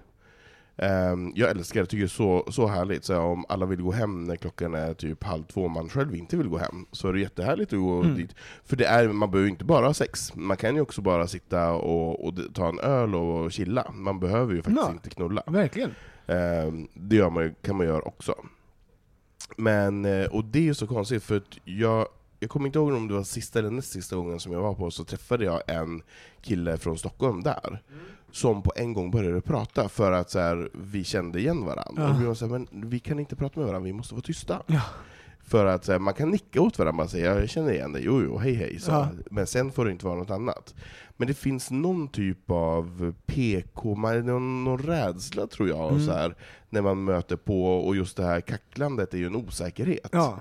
Ehm, 0.82 1.32
jag 1.36 1.50
älskar 1.50 1.80
det, 1.82 1.86
tycker 1.86 2.02
det 2.02 2.06
är 2.06 2.08
så, 2.08 2.46
så 2.52 2.68
härligt. 2.68 3.06
Så 3.06 3.18
om 3.20 3.46
alla 3.50 3.66
vill 3.66 3.82
gå 3.82 3.92
hem 3.92 4.24
när 4.24 4.36
klockan 4.36 4.74
är 4.76 4.94
typ 4.94 5.24
halv 5.24 5.44
två, 5.44 5.64
och 5.64 5.72
man 5.72 5.90
själv 5.90 6.16
inte 6.16 6.38
vill 6.38 6.48
gå 6.48 6.58
hem, 6.58 6.86
så 6.92 7.08
är 7.08 7.14
det 7.14 7.20
jättehärligt 7.20 7.74
att 7.74 7.80
gå 7.80 8.00
Mm. 8.02 8.16
dit. 8.16 8.36
För 8.64 8.76
det 8.76 8.86
är, 8.86 9.08
man 9.08 9.32
behöver 9.32 9.46
ju 9.48 9.52
inte 9.52 9.66
bara 9.66 9.86
ha 9.86 9.94
sex, 9.94 10.36
man 10.36 10.58
kan 10.58 10.76
ju 10.76 10.82
också 10.82 11.02
bara 11.02 11.28
sitta 11.28 11.72
och, 11.72 12.26
och 12.28 12.34
ta 12.54 12.70
en 12.70 12.80
öl 12.80 13.16
och 13.16 13.52
chilla. 13.52 13.92
Man 13.94 14.20
behöver 14.20 14.54
ju 14.54 14.62
faktiskt 14.62 14.86
Ja. 14.88 14.92
inte 14.92 15.10
knulla. 15.10 15.44
Verkligen. 15.48 15.92
Ehm, 16.28 16.88
det 16.94 17.16
gör 17.16 17.30
man, 17.30 17.56
kan 17.62 17.76
man 17.78 17.86
göra 17.86 18.02
också. 18.02 18.36
Men, 19.58 20.06
eh, 20.06 20.26
och 20.26 20.46
det 20.46 20.60
är 20.60 20.64
ju 20.64 20.74
så 20.74 20.88
konstigt, 20.88 21.24
för 21.24 21.38
att 21.38 21.58
jag, 21.64 22.08
jag 22.40 22.50
kommer 22.50 22.66
inte 22.66 22.80
ihåg 22.80 22.94
om 22.94 23.08
det 23.08 23.14
var 23.14 23.24
sista 23.24 23.60
eller 23.60 23.70
näst 23.72 23.92
sista 23.92 24.16
gången 24.16 24.40
som 24.40 24.52
jag 24.52 24.62
var 24.62 24.74
på, 24.74 24.92
så 24.92 25.04
träffade 25.04 25.46
jag 25.46 25.62
en 25.68 26.02
kille 26.42 26.78
från 26.78 26.98
Stockholm 26.98 27.44
där, 27.44 27.84
som 28.32 28.62
på 28.62 28.72
en 28.76 28.94
gång 28.94 29.12
började 29.12 29.42
prata 29.42 29.90
för 29.90 30.12
att 30.12 30.30
så 30.30 30.40
här, 30.40 30.70
vi 30.74 31.04
kände 31.04 31.40
igen 31.40 31.66
varandra. 31.66 32.04
Ja. 32.04 32.10
Och 32.16 32.22
vi 32.22 32.26
var 32.26 32.34
så 32.34 32.46
här, 32.46 32.52
men 32.52 32.68
vi 32.90 33.00
kan 33.00 33.20
inte 33.20 33.36
prata 33.36 33.60
med 33.60 33.68
varandra, 33.68 33.86
vi 33.86 33.94
måste 33.94 34.14
vara 34.14 34.22
tysta. 34.22 34.64
Ja. 34.68 34.82
För 35.44 35.66
att 35.66 35.88
här, 35.88 36.00
man 36.00 36.14
kan 36.14 36.30
nicka 36.30 36.62
åt 36.62 36.80
varandra 36.80 37.04
och 37.04 37.10
säga 37.10 37.40
jag 37.40 37.50
känner 37.50 37.72
igen 37.72 37.92
dig, 37.92 38.02
jo 38.06 38.22
jo, 38.24 38.38
hej 38.38 38.54
hej, 38.54 38.80
så. 38.80 38.92
Ja. 38.92 39.08
men 39.32 39.48
sen 39.48 39.72
får 39.72 39.86
det 39.86 39.92
inte 39.92 40.06
vara 40.06 40.16
något 40.18 40.30
annat. 40.30 40.76
Men 41.18 41.28
det 41.28 41.34
finns 41.34 41.72
någon 41.72 42.08
typ 42.08 42.52
av 42.52 43.14
PK, 43.26 43.96
man- 43.96 44.26
någon, 44.26 44.64
någon 44.64 44.78
rädsla 44.80 45.48
tror 45.48 45.70
jag, 45.70 45.90
Mm. 45.92 46.06
så 46.06 46.12
här, 46.12 46.36
när 46.70 46.82
man 46.82 47.04
möter 47.04 47.36
på, 47.36 47.66
och 47.88 47.96
just 47.96 48.18
det 48.18 48.24
här 48.24 48.42
kacklandet 48.42 49.14
är 49.14 49.18
ju 49.18 49.26
en 49.26 49.36
osäkerhet. 49.36 50.10
Ja. 50.12 50.40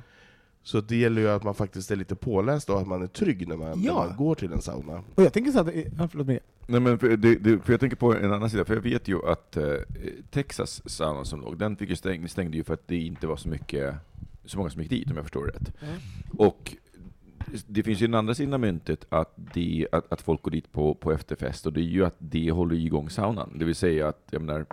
Så 0.69 0.81
det 0.81 0.97
gäller 0.97 1.23
ju 1.23 1.29
att 1.29 1.43
man 1.45 1.55
faktiskt 1.55 1.91
är 1.91 1.97
lite 1.97 2.15
påläst 2.15 2.71
och 2.71 2.81
att 2.81 2.87
man 2.87 3.03
är 3.03 3.07
trygg 3.07 3.49
när 3.49 3.57
man, 3.57 3.69
när 3.81 3.87
Ja. 3.87 3.95
man 4.09 4.17
går 4.17 4.35
till 4.35 4.53
en 4.53 4.63
sauna. 4.63 5.03
Och 5.15 5.23
jag 5.23 5.33
tänker 5.33 5.53
så 5.53 5.61
att, 5.61 5.75
ja, 5.99 6.09
förlåt 6.09 6.27
mig. 6.27 6.41
Nej, 6.67 6.81
men 6.81 6.99
för, 6.99 7.17
det, 7.17 7.35
det, 7.35 7.59
för 7.59 7.73
jag 7.73 7.81
tänker 7.81 7.97
på 7.97 8.15
en 8.15 8.33
annan 8.33 8.51
sida, 8.51 8.65
för 8.65 8.75
jag 8.75 8.83
vet 8.83 9.09
ju 9.09 9.27
att 9.29 9.57
eh, 9.57 9.75
Texas 10.31 10.83
sauna 10.91 11.25
som 11.25 11.41
låg, 11.41 11.59
den 11.59 11.77
fick 11.77 11.91
ju 11.91 11.97
stäng, 11.97 12.29
stängde 12.29 12.57
ju 12.57 12.65
för 12.65 12.75
att 12.75 12.89
det 12.89 12.97
inte 12.97 13.27
var 13.27 13.37
så 13.37 13.49
mycket, 13.49 13.95
så 14.45 14.59
många 14.59 14.71
som 14.71 14.83
gick 14.83 14.91
dit 14.91 15.11
om 15.11 15.17
jag 15.17 15.25
förstår 15.25 15.47
det 15.47 15.53
rätt. 15.53 15.73
Mm. 15.83 15.95
Och 16.39 16.77
det 17.67 17.83
finns 17.83 18.01
ju 18.03 18.07
den 18.07 18.15
andra 18.15 18.35
sidan 18.35 18.55
av 18.55 18.61
myntet, 18.61 19.05
att, 19.09 19.35
det, 19.55 19.89
att, 19.93 20.13
att 20.13 20.21
folk 20.21 20.43
går 20.43 20.51
dit 20.51 20.73
på, 20.73 20.95
på 20.95 21.13
efterfest, 21.13 21.67
och 21.67 21.73
det 21.73 21.81
är 21.81 21.83
ju 21.83 22.05
att 22.05 22.17
det 22.19 22.51
håller 22.51 22.75
igång 22.75 23.11
saunan. 23.11 23.51
Det 23.59 23.65
vill 23.65 23.75
säga 23.75 24.09
att, 24.09 24.29
jag 24.31 24.43
menar, 24.43 24.67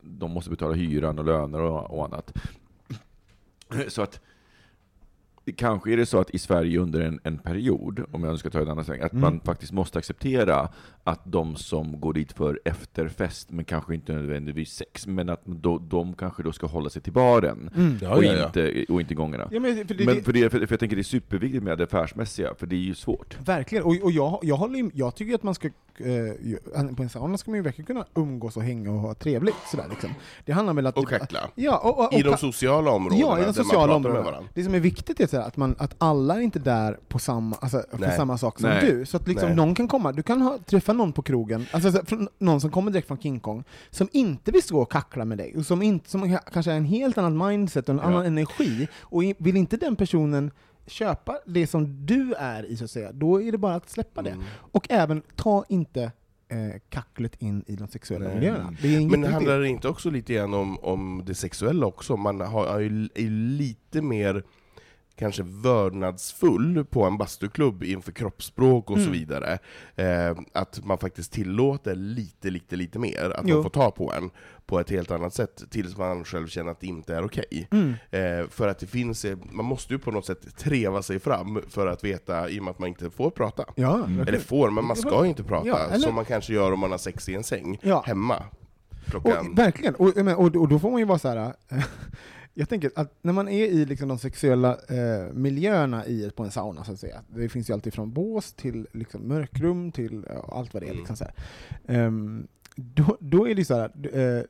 de 0.00 0.30
måste 0.30 0.50
betala 0.50 0.74
hyran 0.74 1.18
och 1.18 1.24
löner 1.24 1.60
och, 1.60 1.98
och 1.98 2.04
annat. 2.04 2.32
Så 3.88 4.02
att 4.02 4.20
Kanske 5.56 5.92
är 5.92 5.96
det 5.96 6.06
så 6.06 6.20
att 6.20 6.30
i 6.30 6.38
Sverige 6.38 6.78
under 6.78 7.00
en, 7.00 7.20
en 7.24 7.38
period, 7.38 8.04
om 8.12 8.24
jag 8.24 8.32
nu 8.32 8.38
ska 8.38 8.50
ta 8.50 8.62
ett 8.62 8.68
annat 8.68 8.86
sväng, 8.86 9.00
att 9.00 9.12
Mm. 9.12 9.20
man 9.22 9.40
faktiskt 9.40 9.72
måste 9.72 9.98
acceptera 9.98 10.68
att 11.04 11.20
de 11.24 11.56
som 11.56 12.00
går 12.00 12.12
dit 12.12 12.32
för 12.32 12.60
efterfest, 12.64 13.50
men 13.50 13.64
kanske 13.64 13.94
inte 13.94 14.12
nödvändigtvis 14.12 14.72
sex, 14.72 15.06
men 15.06 15.28
att 15.28 15.44
då, 15.44 15.78
de 15.78 16.14
kanske 16.14 16.42
då 16.42 16.52
ska 16.52 16.66
hålla 16.66 16.90
sig 16.90 17.02
till 17.02 17.12
baren 17.12 17.70
Mm. 17.76 17.98
Ja, 18.02 18.16
och, 18.16 18.24
ja, 18.24 18.32
ja. 18.32 18.46
Inte, 18.46 18.92
och 18.92 19.00
inte 19.00 19.14
gångerna. 19.14 19.48
Ja, 19.50 19.60
men 19.60 19.86
för 19.88 19.94
det, 19.94 20.04
men 20.04 20.22
för, 20.24 20.32
det, 20.32 20.50
för, 20.50 20.58
för 20.58 20.72
jag 20.72 20.80
tänker 20.80 20.96
det 20.96 21.02
är 21.02 21.04
superviktigt 21.04 21.64
med 21.64 21.78
det 21.78 21.84
affärsmässiga, 21.84 22.54
för 22.58 22.66
det 22.66 22.76
är 22.76 22.80
ju 22.80 22.94
svårt. 22.94 23.36
Verkligen, 23.44 23.84
och, 23.84 23.96
och 24.02 24.10
jag, 24.10 24.38
jag, 24.42 24.56
håller, 24.56 24.90
jag 24.94 25.14
tycker 25.14 25.34
att 25.34 25.42
man 25.42 25.54
ska, 25.54 25.68
eh, 25.68 26.94
på 26.96 27.02
en 27.02 27.08
sauna 27.08 27.38
ska 27.38 27.50
man 27.50 27.58
ju 27.58 27.62
verkligen 27.62 27.86
kunna 27.86 28.04
umgås 28.14 28.56
och 28.56 28.62
hänga 28.62 28.90
och 28.90 28.98
ha 29.00 29.14
trevligt. 29.14 29.54
Sådär, 29.70 29.86
liksom. 29.90 30.10
Det 30.44 30.52
handlar 30.52 30.74
väl 30.74 30.86
att... 30.86 30.96
Och 30.98 31.08
kackla. 31.08 31.40
Ja, 31.54 31.78
och, 31.78 31.98
och, 31.98 32.06
och, 32.06 32.18
I 32.18 32.22
de 32.22 32.36
sociala 32.36 32.90
områdena, 32.90 33.20
Ja, 33.20 33.36
i 33.38 33.40
de 33.40 33.46
där 33.46 33.52
sociala 33.52 33.92
man 33.92 34.02
pratar 34.02 34.18
områdena. 34.18 34.48
Det 34.54 34.64
som 34.64 34.74
är 34.74 34.80
viktigt 34.80 35.20
är 35.20 35.26
så 35.40 35.42
här, 35.42 35.48
att, 35.48 35.56
man, 35.56 35.74
att 35.78 35.94
alla 35.98 36.34
är 36.36 36.40
inte 36.40 36.58
där 36.58 36.98
på 37.08 37.18
samma, 37.18 37.56
alltså, 37.56 37.82
för 37.92 38.10
samma 38.10 38.38
sak 38.38 38.60
som 38.60 38.70
Nej. 38.70 38.80
du. 38.90 39.06
Så 39.06 39.16
att 39.16 39.28
liksom 39.28 39.48
Nej. 39.48 39.56
någon 39.56 39.74
kan 39.74 39.88
komma, 39.88 40.12
du 40.12 40.22
kan 40.22 40.42
ha, 40.42 40.58
träffa 40.58 40.92
någon 40.92 41.12
på 41.12 41.22
krogen, 41.22 41.66
alltså, 41.72 41.92
så 41.92 42.28
någon 42.38 42.60
som 42.60 42.70
kommer 42.70 42.90
direkt 42.90 43.08
från 43.08 43.18
King 43.18 43.40
Kong, 43.40 43.64
som 43.90 44.08
inte 44.12 44.50
vill 44.52 44.62
stå 44.62 44.80
och 44.80 44.92
kackla 44.92 45.24
med 45.24 45.38
dig, 45.38 45.54
och 45.56 45.66
som, 45.66 45.82
inte, 45.82 46.10
som 46.10 46.38
kanske 46.52 46.70
har 46.70 46.76
en 46.76 46.84
helt 46.84 47.18
annan 47.18 47.48
mindset 47.48 47.88
och 47.88 47.94
en 47.94 48.00
Ja. 48.00 48.06
annan 48.06 48.26
energi, 48.26 48.88
och 49.00 49.22
vill 49.38 49.56
inte 49.56 49.76
den 49.76 49.96
personen 49.96 50.50
köpa 50.86 51.38
det 51.46 51.66
som 51.66 52.06
du 52.06 52.34
är 52.34 52.66
i, 52.66 52.76
så 52.76 52.84
att 52.84 52.90
säga, 52.90 53.12
då 53.12 53.42
är 53.42 53.52
det 53.52 53.58
bara 53.58 53.74
att 53.74 53.90
släppa 53.90 54.22
det. 54.22 54.30
Mm. 54.30 54.44
Och 54.72 54.86
även, 54.90 55.22
ta 55.36 55.64
inte 55.68 56.02
eh, 56.48 56.80
kacklet 56.88 57.42
in 57.42 57.64
i 57.66 57.76
de 57.76 57.88
sexuella 57.88 58.26
Nej. 58.26 58.34
miljöerna. 58.34 58.74
Det 58.82 59.00
Men 59.00 59.24
handlar 59.32 59.58
det 59.58 59.68
inte 59.68 59.88
också 59.88 60.10
lite 60.10 60.34
grann 60.34 60.54
om, 60.54 60.78
om 60.78 61.22
det 61.26 61.34
sexuella 61.34 61.86
också? 61.86 62.16
Man 62.16 62.40
har, 62.40 62.66
är 62.66 62.80
ju 62.80 63.30
lite 63.30 64.02
mer 64.02 64.44
kanske 65.20 65.42
vördnadsfull 66.00 66.84
på 66.90 67.04
en 67.04 67.18
bastuklubb 67.18 67.84
inför 67.84 68.12
kroppsspråk 68.12 68.90
och 68.90 68.96
så 68.96 69.00
Mm. 69.02 69.12
vidare. 69.12 69.58
Eh, 69.96 70.36
att 70.52 70.84
man 70.84 70.98
faktiskt 70.98 71.32
tillåter 71.32 71.94
lite, 71.94 72.50
lite, 72.50 72.76
lite 72.76 72.98
mer, 72.98 73.30
att 73.36 73.44
Jo. 73.48 73.54
man 73.54 73.62
får 73.62 73.70
ta 73.70 73.90
på 73.90 74.12
en 74.12 74.30
på 74.66 74.80
ett 74.80 74.90
helt 74.90 75.10
annat 75.10 75.34
sätt, 75.34 75.64
tills 75.70 75.96
man 75.96 76.24
själv 76.24 76.46
känner 76.46 76.70
att 76.70 76.80
det 76.80 76.86
inte 76.86 77.14
är 77.16 77.24
okej. 77.24 77.68
Mm. 77.70 77.94
Eh, 78.10 78.48
för 78.50 78.68
att 78.68 78.78
det 78.78 78.86
finns, 78.86 79.24
eh, 79.24 79.38
man 79.52 79.64
måste 79.64 79.92
ju 79.92 79.98
på 79.98 80.10
något 80.10 80.26
sätt 80.26 80.56
treva 80.56 81.02
sig 81.02 81.18
fram 81.18 81.60
för 81.68 81.86
att 81.86 82.04
veta, 82.04 82.48
i 82.48 82.60
och 82.60 82.64
med 82.64 82.70
att 82.70 82.78
man 82.78 82.88
inte 82.88 83.10
får 83.10 83.30
prata. 83.30 83.64
Ja, 83.74 83.94
Mm. 84.04 84.20
Eller 84.28 84.38
får, 84.38 84.70
men 84.70 84.84
man 84.84 84.96
ska 84.96 85.22
ju 85.24 85.28
inte 85.28 85.42
prata, 85.44 85.66
Ja, 85.68 85.78
eller- 85.78 85.98
som 85.98 86.14
man 86.14 86.24
kanske 86.24 86.52
gör 86.52 86.72
om 86.72 86.80
man 86.80 86.90
har 86.90 86.98
sex 86.98 87.28
i 87.28 87.34
en 87.34 87.44
säng, 87.44 87.78
Ja. 87.82 88.02
hemma. 88.06 88.42
Klockan... 89.06 89.50
Och, 89.52 89.58
verkligen, 89.58 89.94
och, 89.94 90.16
och, 90.16 90.56
och 90.56 90.68
då 90.68 90.78
får 90.78 90.90
man 90.90 90.98
ju 91.00 91.04
vara 91.06 91.18
så 91.18 91.28
här. 91.28 91.52
eh, 92.54 92.60
Jag 92.60 92.68
tänker 92.68 92.90
att 92.94 93.14
när 93.22 93.32
man 93.32 93.48
är 93.48 93.66
i 93.66 93.86
liksom 93.86 94.08
de 94.08 94.18
sexuella 94.18 94.78
eh, 94.88 95.32
miljöerna 95.32 96.06
i, 96.06 96.30
på 96.30 96.42
en 96.42 96.50
sauna, 96.50 96.84
så 96.84 96.92
att 96.92 97.00
säga, 97.00 97.22
det 97.28 97.48
finns 97.48 97.70
ju 97.70 97.74
alltid 97.74 97.94
från 97.94 98.12
bås 98.12 98.52
till 98.52 98.86
liksom 98.92 99.28
mörkrum 99.28 99.92
till 99.92 100.24
ja, 100.28 100.48
allt 100.52 100.74
vad 100.74 100.82
det 100.82 100.86
är. 100.86 100.90
Mm. 100.90 100.98
Liksom 100.98 101.16
så. 101.16 101.24
Ehm, 101.86 102.46
då, 102.76 103.16
då 103.20 103.48
är 103.48 103.54
det 103.54 103.64
så 103.64 103.74
här, 103.74 103.90
eh, 104.18 104.44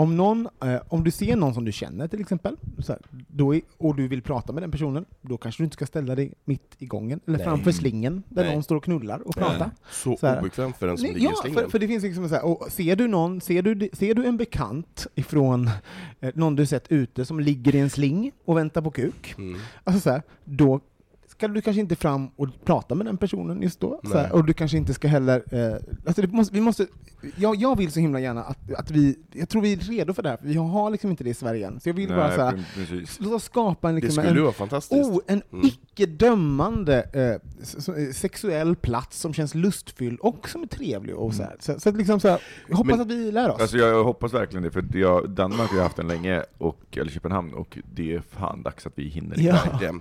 om, 0.00 0.16
någon, 0.16 0.48
eh, 0.64 0.76
om 0.88 1.04
du 1.04 1.10
ser 1.10 1.36
någon 1.36 1.54
som 1.54 1.64
du 1.64 1.72
känner 1.72 2.08
till 2.08 2.20
exempel, 2.20 2.56
så 2.78 2.92
här, 2.92 3.00
då 3.28 3.54
är, 3.54 3.60
och 3.78 3.96
du 3.96 4.08
vill 4.08 4.22
prata 4.22 4.52
med 4.52 4.62
den 4.62 4.70
personen, 4.70 5.04
då 5.22 5.36
kanske 5.36 5.62
du 5.62 5.64
inte 5.64 5.74
ska 5.74 5.86
ställa 5.86 6.14
dig 6.14 6.32
mitt 6.44 6.74
i 6.78 6.86
gången, 6.86 7.20
eller 7.26 7.36
Nej. 7.38 7.46
framför 7.46 7.72
slingen, 7.72 8.22
där 8.28 8.44
Nej. 8.44 8.54
någon 8.54 8.62
står 8.62 8.76
och 8.76 8.84
knullar 8.84 9.18
och 9.28 9.36
Nej. 9.36 9.44
pratar. 9.44 9.70
Så, 9.90 10.16
Så 10.16 10.26
här. 10.26 10.40
obekvämt 10.40 10.76
för 10.76 10.86
den 10.86 10.96
som 10.98 11.04
Nej, 11.06 11.14
ligger 11.14 11.28
i 11.28 11.32
ja, 11.36 11.42
slingan. 11.42 11.62
för, 11.62 11.70
för 11.70 11.78
det 11.78 11.88
finns 11.88 12.02
liksom 12.04 12.28
så 12.28 12.34
här, 12.34 12.44
och 12.44 12.66
ser 12.70 12.96
du 12.96 13.08
någon, 13.08 13.40
ser 13.40 13.62
du, 13.62 13.88
ser 13.92 14.14
du 14.14 14.26
en 14.26 14.36
bekant 14.36 15.06
ifrån 15.14 15.70
eh, 16.20 16.30
någon 16.34 16.56
du 16.56 16.66
sett 16.66 16.92
ute 16.92 17.24
som 17.24 17.40
ligger 17.40 17.74
i 17.74 17.78
en 17.78 17.90
sling 17.90 18.32
och 18.44 18.56
väntar 18.56 18.82
på 18.82 18.90
kuk, 18.90 19.34
Mm. 19.38 19.60
alltså 19.84 20.00
så 20.00 20.10
här, 20.10 20.22
då 20.44 20.80
orkar 21.40 21.54
du 21.54 21.60
kanske 21.60 21.80
inte 21.80 21.96
fram 21.96 22.28
och 22.36 22.48
prata 22.64 22.94
med 22.94 23.06
den 23.06 23.16
personen 23.16 23.62
just 23.62 23.80
då. 23.80 24.00
Så 24.04 24.18
här, 24.18 24.32
och 24.32 24.44
du 24.44 24.52
kanske 24.52 24.76
inte 24.76 24.94
ska 24.94 25.08
heller... 25.08 25.42
Eh, 25.52 25.74
alltså 26.06 26.22
det 26.22 26.28
måste, 26.32 26.54
vi 26.54 26.60
måste, 26.60 26.86
jag, 27.36 27.56
jag 27.56 27.76
vill 27.78 27.92
så 27.92 28.00
himla 28.00 28.20
gärna 28.20 28.42
att, 28.42 28.72
att 28.76 28.90
vi... 28.90 29.18
Jag 29.32 29.48
tror 29.48 29.62
vi 29.62 29.72
är 29.72 29.76
redo 29.76 30.14
för 30.14 30.22
det 30.22 30.28
här, 30.28 30.36
för 30.36 30.46
vi 30.46 30.54
har 30.54 30.90
liksom 30.90 31.10
inte 31.10 31.24
det 31.24 31.30
i 31.30 31.34
Sverige 31.34 31.66
än. 31.66 31.80
Så 31.80 31.88
jag 31.88 31.94
vill 31.94 32.08
bara 32.08 32.26
Nej, 32.26 32.36
så 32.36 32.42
här, 32.42 32.64
låt 33.18 33.32
oss 33.32 33.44
skapa 33.44 33.88
en, 33.88 33.94
Det 33.94 34.00
liksom, 34.00 34.24
skulle 34.24 34.40
en. 34.40 34.46
Oh, 34.90 35.18
en 35.26 35.42
Mm. 35.52 35.66
icke-dömande 35.66 37.02
eh, 37.12 37.62
s- 37.62 38.16
sexuell 38.18 38.76
plats 38.76 39.20
som 39.20 39.34
känns 39.34 39.54
lustfylld 39.54 40.20
och 40.20 40.48
som 40.48 40.62
är 40.62 40.66
trevlig. 40.66 41.14
Och 41.16 41.34
så 41.34 41.42
här. 41.42 41.56
Så, 41.60 41.80
så 41.80 41.88
att 41.88 41.96
liksom 41.96 42.20
så 42.20 42.28
här, 42.28 42.40
jag 42.68 42.76
hoppas 42.76 42.90
Men- 42.90 43.00
att 43.00 43.06
vi 43.10 43.32
lär 43.32 43.50
oss. 43.50 43.60
Alltså 43.60 43.76
jag 43.76 44.04
hoppas 44.04 44.32
verkligen 44.34 44.62
det, 44.62 44.70
för 44.70 44.84
jag, 44.94 45.30
Danmark 45.30 45.68
har 45.70 45.76
ju 45.76 45.82
haft 45.82 45.96
den 45.96 46.08
länge, 46.08 46.42
och, 46.58 46.80
eller 46.98 47.10
Köpenhamn, 47.10 47.54
och 47.54 47.78
det 47.94 48.14
är 48.14 48.20
fan 48.30 48.62
dags 48.62 48.86
att 48.86 48.92
vi 48.96 49.08
hinner 49.08 49.36
dit. 49.36 49.44
Ja. 49.46 49.52
Verkligen. 49.52 50.00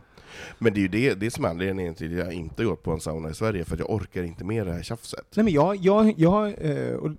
Men 0.58 0.74
det 0.74 0.80
är 0.80 0.82
ju 0.82 0.88
det, 0.88 1.14
det 1.14 1.32
som 1.32 1.46
är 1.46 1.50
anledningen 1.50 1.96
till 1.96 2.20
att 2.20 2.26
jag 2.26 2.34
inte 2.34 2.64
gått 2.64 2.84
på 2.84 2.92
en 2.92 3.00
sauna 3.00 3.30
i 3.30 3.34
Sverige, 3.34 3.66
för 3.66 3.74
att 3.74 3.80
jag 3.80 3.90
orkar 3.90 4.24
inte 4.24 4.44
med 4.44 4.68
det 4.68 4.74
här 4.74 4.82
tjafset. 4.84 5.26
Nej, 5.36 5.44
men 5.44 5.54
jag, 5.54 5.76
jag, 5.76 6.14
jag, 6.18 6.48
eh, 6.48 6.94
och 6.94 7.12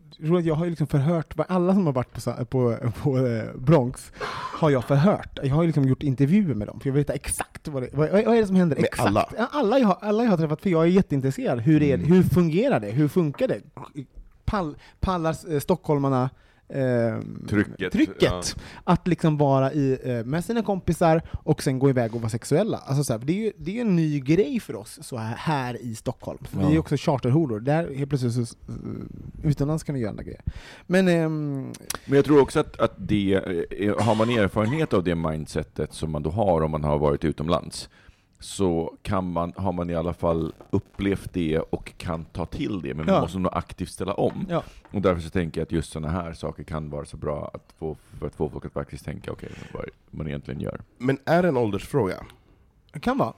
jag 0.43 0.55
har 0.55 0.65
ju 0.65 0.71
liksom 0.71 0.87
förhört, 0.87 1.35
alla 1.49 1.73
som 1.75 1.87
har 1.87 1.93
varit 1.93 2.13
på, 2.13 2.45
på, 2.45 2.77
på 3.03 3.27
eh, 3.27 3.45
Bronx 3.55 4.13
har 4.59 4.71
jag 4.71 4.85
förhört. 4.85 5.39
Jag 5.43 5.55
har 5.55 5.63
ju 5.63 5.67
liksom 5.67 5.85
gjort 5.89 6.03
intervjuer 6.03 6.55
med 6.55 6.67
dem, 6.69 6.81
för 6.81 6.89
jag 6.89 6.95
vill 6.95 7.01
veta 7.01 7.13
exakt 7.13 7.69
vad, 7.69 7.83
det, 7.83 7.89
vad, 7.93 8.11
vad 8.11 8.19
är 8.37 8.41
det 8.41 8.47
som 8.47 8.57
händer. 8.57 8.77
Med 8.77 8.85
exakt. 8.85 9.09
alla? 9.09 9.29
Alla 9.51 9.79
jag, 9.79 9.87
har, 9.87 9.99
alla 10.01 10.23
jag 10.23 10.31
har 10.31 10.37
träffat, 10.37 10.61
för 10.63 10.71
jag 10.71 10.83
är 10.83 10.87
jätteintresserad. 10.87 11.61
Hur, 11.61 11.83
är, 11.83 11.97
det- 11.97 12.05
hur 12.05 12.23
fungerar 12.23 12.81
det? 12.81 12.91
Hur 12.91 13.09
funkar 13.09 13.49
det? 13.49 13.61
Pall, 14.45 14.77
pallar 15.01 15.53
eh, 15.55 15.61
stockholmarna 15.61 16.31
eh, 16.73 17.21
Trycket, 17.49 17.93
trycket 17.93 18.57
att 18.85 19.07
liksom 19.09 19.37
vara 19.37 19.73
i, 19.73 19.99
eh, 20.05 20.25
med 20.25 20.45
sina 20.45 20.63
kompisar 20.63 21.23
och 21.33 21.63
sen 21.63 21.79
gå 21.79 21.91
iväg 21.91 22.15
och 22.15 22.21
vara 22.21 22.31
sexuella. 22.31 22.79
Alltså 22.79 23.05
så 23.05 23.13
här, 23.13 23.21
det 23.25 23.33
är 23.33 23.37
ju 23.37 23.53
det 23.59 23.77
är 23.77 23.81
en 23.81 23.97
ny 23.97 24.21
grej 24.21 24.61
för 24.61 24.77
oss 24.77 24.99
så 25.03 25.17
här, 25.17 25.35
här 25.37 25.83
i 25.83 25.95
Stockholm. 25.95 26.39
För 26.45 26.59
Vi 26.59 26.65
är 26.65 26.71
ju 26.71 26.79
också 26.79 26.97
charterhoror. 26.99 27.61
Där 27.61 27.95
helt 27.95 28.09
plötsligt 28.09 28.33
så, 28.35 28.41
eh, 28.41 29.49
utomlands 29.51 29.85
kan 29.85 29.95
vi 29.95 30.01
göra 30.01 30.11
andra 30.11 30.23
grejer. 30.25 30.43
Men 30.87 31.09
ehm, 31.09 31.73
Men 32.07 32.17
jag 32.17 32.25
tror 32.25 32.41
också 32.43 32.61
att, 32.61 32.81
att 32.81 32.95
det, 32.97 33.35
eh, 33.71 33.99
har 34.01 34.15
man 34.15 34.31
erfarenhet 34.31 34.93
av 34.93 35.05
det 35.05 35.15
mindsetet 35.15 35.93
som 35.95 36.11
man 36.11 36.23
då 36.23 36.31
har 36.31 36.61
om 36.63 36.71
man 36.71 36.85
har 36.85 36.99
varit 36.99 37.25
utomlands, 37.25 37.89
så 38.41 38.95
kan 39.03 39.33
man, 39.33 39.53
har 39.57 39.73
man 39.73 39.91
i 39.91 39.95
alla 39.95 40.13
fall 40.15 40.53
upplevt 40.71 41.33
det 41.33 41.59
och 41.59 41.93
kan 41.99 42.25
ta 42.25 42.47
till 42.47 42.81
det, 42.83 42.95
men 42.95 43.07
man 43.07 43.15
Ja. 43.15 43.21
måste 43.21 43.39
nog 43.39 43.53
aktivt 43.55 43.89
ställa 43.91 44.15
om. 44.15 44.47
ja. 44.49 44.63
Och 44.93 45.01
därför 45.03 45.23
så 45.23 45.31
tänker 45.31 45.61
jag 45.61 45.67
att 45.67 45.73
just 45.73 45.93
sådana 45.93 46.09
här 46.13 46.33
saker 46.33 46.63
kan 46.63 46.91
vara 46.91 47.05
så 47.05 47.17
bra 47.17 47.51
att 47.55 47.75
få, 47.79 47.97
för 48.19 48.27
att 48.27 48.35
få 48.35 48.49
folk 48.51 48.65
att 48.67 48.73
faktiskt 48.73 49.05
tänka, 49.05 49.33
okej, 49.33 49.51
vad 49.75 49.85
man 50.11 50.29
egentligen 50.29 50.61
gör. 50.61 50.81
Men 50.99 51.19
är 51.25 51.43
det 51.43 51.49
en 51.49 51.57
åldersfråga? 51.57 52.17
det 52.93 53.01
kan 53.01 53.19
vara. 53.19 53.33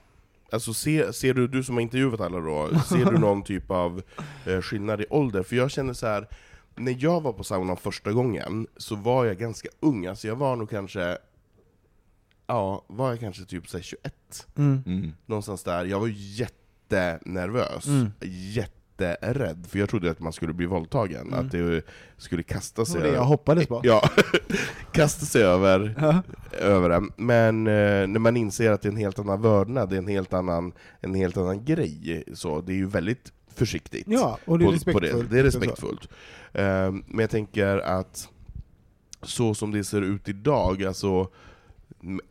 Alltså 0.52 0.74
ser, 0.74 1.12
ser 1.12 1.34
du, 1.34 1.48
du 1.48 1.62
som 1.64 1.74
har 1.74 1.82
intervjuat 1.82 2.20
alla 2.20 2.40
då, 2.40 2.68
ser 2.80 3.04
du 3.10 3.18
någon 3.18 3.42
typ 3.42 3.70
av 3.70 4.02
eh, 4.46 4.60
skillnad 4.60 5.00
i 5.00 5.04
ålder? 5.10 5.42
För 5.42 5.56
jag 5.56 5.70
känner 5.70 5.92
så 5.92 6.06
här. 6.06 6.28
när 6.76 6.96
jag 6.98 7.20
var 7.20 7.32
på 7.32 7.44
saunan 7.44 7.76
första 7.76 8.12
gången, 8.12 8.66
så 8.76 8.94
var 8.96 9.24
jag 9.24 9.36
ganska 9.38 9.68
ung, 9.80 10.06
alltså 10.06 10.28
jag 10.28 10.36
var 10.36 10.56
nog 10.56 10.70
kanske, 10.70 11.18
ja, 12.52 12.84
var 12.88 13.10
jag 13.10 13.20
kanske 13.20 13.44
typ 13.44 13.68
så 13.68 13.76
här 13.76 13.82
21? 13.84 14.46
Mm. 14.56 14.82
Mm. 14.86 15.12
Någonstans 15.26 15.62
där. 15.62 15.84
Jag 15.84 16.00
var 16.00 16.08
jättenervös, 16.14 17.86
Mm. 17.86 18.10
jätterädd, 18.20 19.66
för 19.68 19.78
jag 19.78 19.88
trodde 19.88 20.10
att 20.10 20.20
man 20.20 20.32
skulle 20.32 20.52
bli 20.52 20.66
våldtagen, 20.66 21.20
Mm. 21.26 21.38
att 21.46 21.52
det 21.52 21.82
skulle 22.16 22.42
kasta 22.42 22.84
sig 22.84 23.00
det 23.02 23.08
jag 23.08 23.24
hoppades 23.24 23.66
på. 23.66 23.80
Ja, 23.84 24.10
kasta 24.92 25.26
sig 25.26 25.42
över, 25.42 25.94
Ja. 26.00 26.22
över 26.60 26.88
den. 26.88 27.12
Men 27.16 27.66
eh, 27.66 28.06
när 28.06 28.18
man 28.18 28.36
inser 28.36 28.70
att 28.70 28.82
det 28.82 28.88
är 28.88 28.92
en 28.92 28.96
helt 28.96 29.18
annan 29.18 29.42
vördnad, 29.42 29.88
det 29.90 29.96
är 29.96 29.98
en 29.98 30.08
helt 30.08 30.32
annan, 30.32 30.72
en 31.00 31.14
helt 31.14 31.36
annan 31.36 31.64
grej, 31.64 32.24
så 32.34 32.60
det 32.60 32.72
är 32.72 32.76
ju 32.76 32.86
väldigt 32.88 33.32
försiktigt. 33.54 34.04
Ja, 34.08 34.38
och 34.44 34.58
det 34.58 34.64
är 34.64 34.66
på, 34.66 34.70
på 34.70 34.74
respektfullt. 34.76 35.30
det. 35.30 35.34
det 35.34 35.40
är 35.40 35.44
respektfullt. 35.44 36.08
Eh, 36.52 36.90
men 37.06 37.18
jag 37.18 37.30
tänker 37.30 37.78
att 37.78 38.28
så 39.22 39.54
som 39.54 39.70
det 39.70 39.84
ser 39.84 40.02
ut 40.02 40.28
idag, 40.28 40.84
alltså 40.84 41.28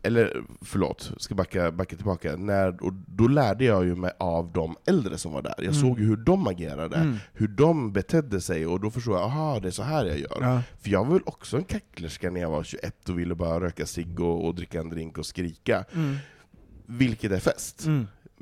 eller 0.02 0.42
förlåt, 0.60 1.12
ska 1.16 1.34
backa, 1.34 1.72
backa 1.72 1.96
tillbaka. 1.96 2.36
När, 2.36 2.82
och 2.84 2.92
då 2.92 3.28
lärde 3.28 3.64
jag 3.64 3.84
ju 3.84 3.94
mig 3.94 4.12
av 4.18 4.52
de 4.52 4.76
äldre 4.86 5.18
som 5.18 5.32
var 5.32 5.42
där. 5.42 5.54
Jag 5.56 5.64
Mm. 5.64 5.80
såg 5.80 6.00
ju 6.00 6.06
hur 6.06 6.16
de 6.16 6.46
agerade, 6.46 6.96
Mm. 6.96 7.16
hur 7.32 7.48
de 7.48 7.92
betedde 7.92 8.40
sig, 8.40 8.66
och 8.66 8.80
då 8.80 8.90
förstod 8.90 9.14
jag 9.14 9.22
aha, 9.22 9.60
det 9.60 9.68
är 9.68 9.72
så 9.72 9.82
här 9.82 10.04
jag 10.04 10.18
gör. 10.18 10.38
Ja. 10.40 10.62
För 10.80 10.90
jag 10.90 11.04
var 11.04 11.12
väl 11.12 11.22
också 11.26 11.56
en 11.56 11.64
kacklerska 11.64 12.30
när 12.30 12.40
jag 12.40 12.50
var 12.50 12.62
21 12.62 13.08
och 13.08 13.18
ville 13.18 13.34
bara 13.34 13.60
röka 13.60 13.86
cigg 13.86 14.20
och, 14.20 14.46
och 14.46 14.54
dricka 14.54 14.80
en 14.80 14.88
drink 14.88 15.18
och 15.18 15.26
skrika. 15.26 15.84
Mm. 15.94 16.16
Vilket 16.86 17.32
är 17.32 17.38
fest. 17.40 17.86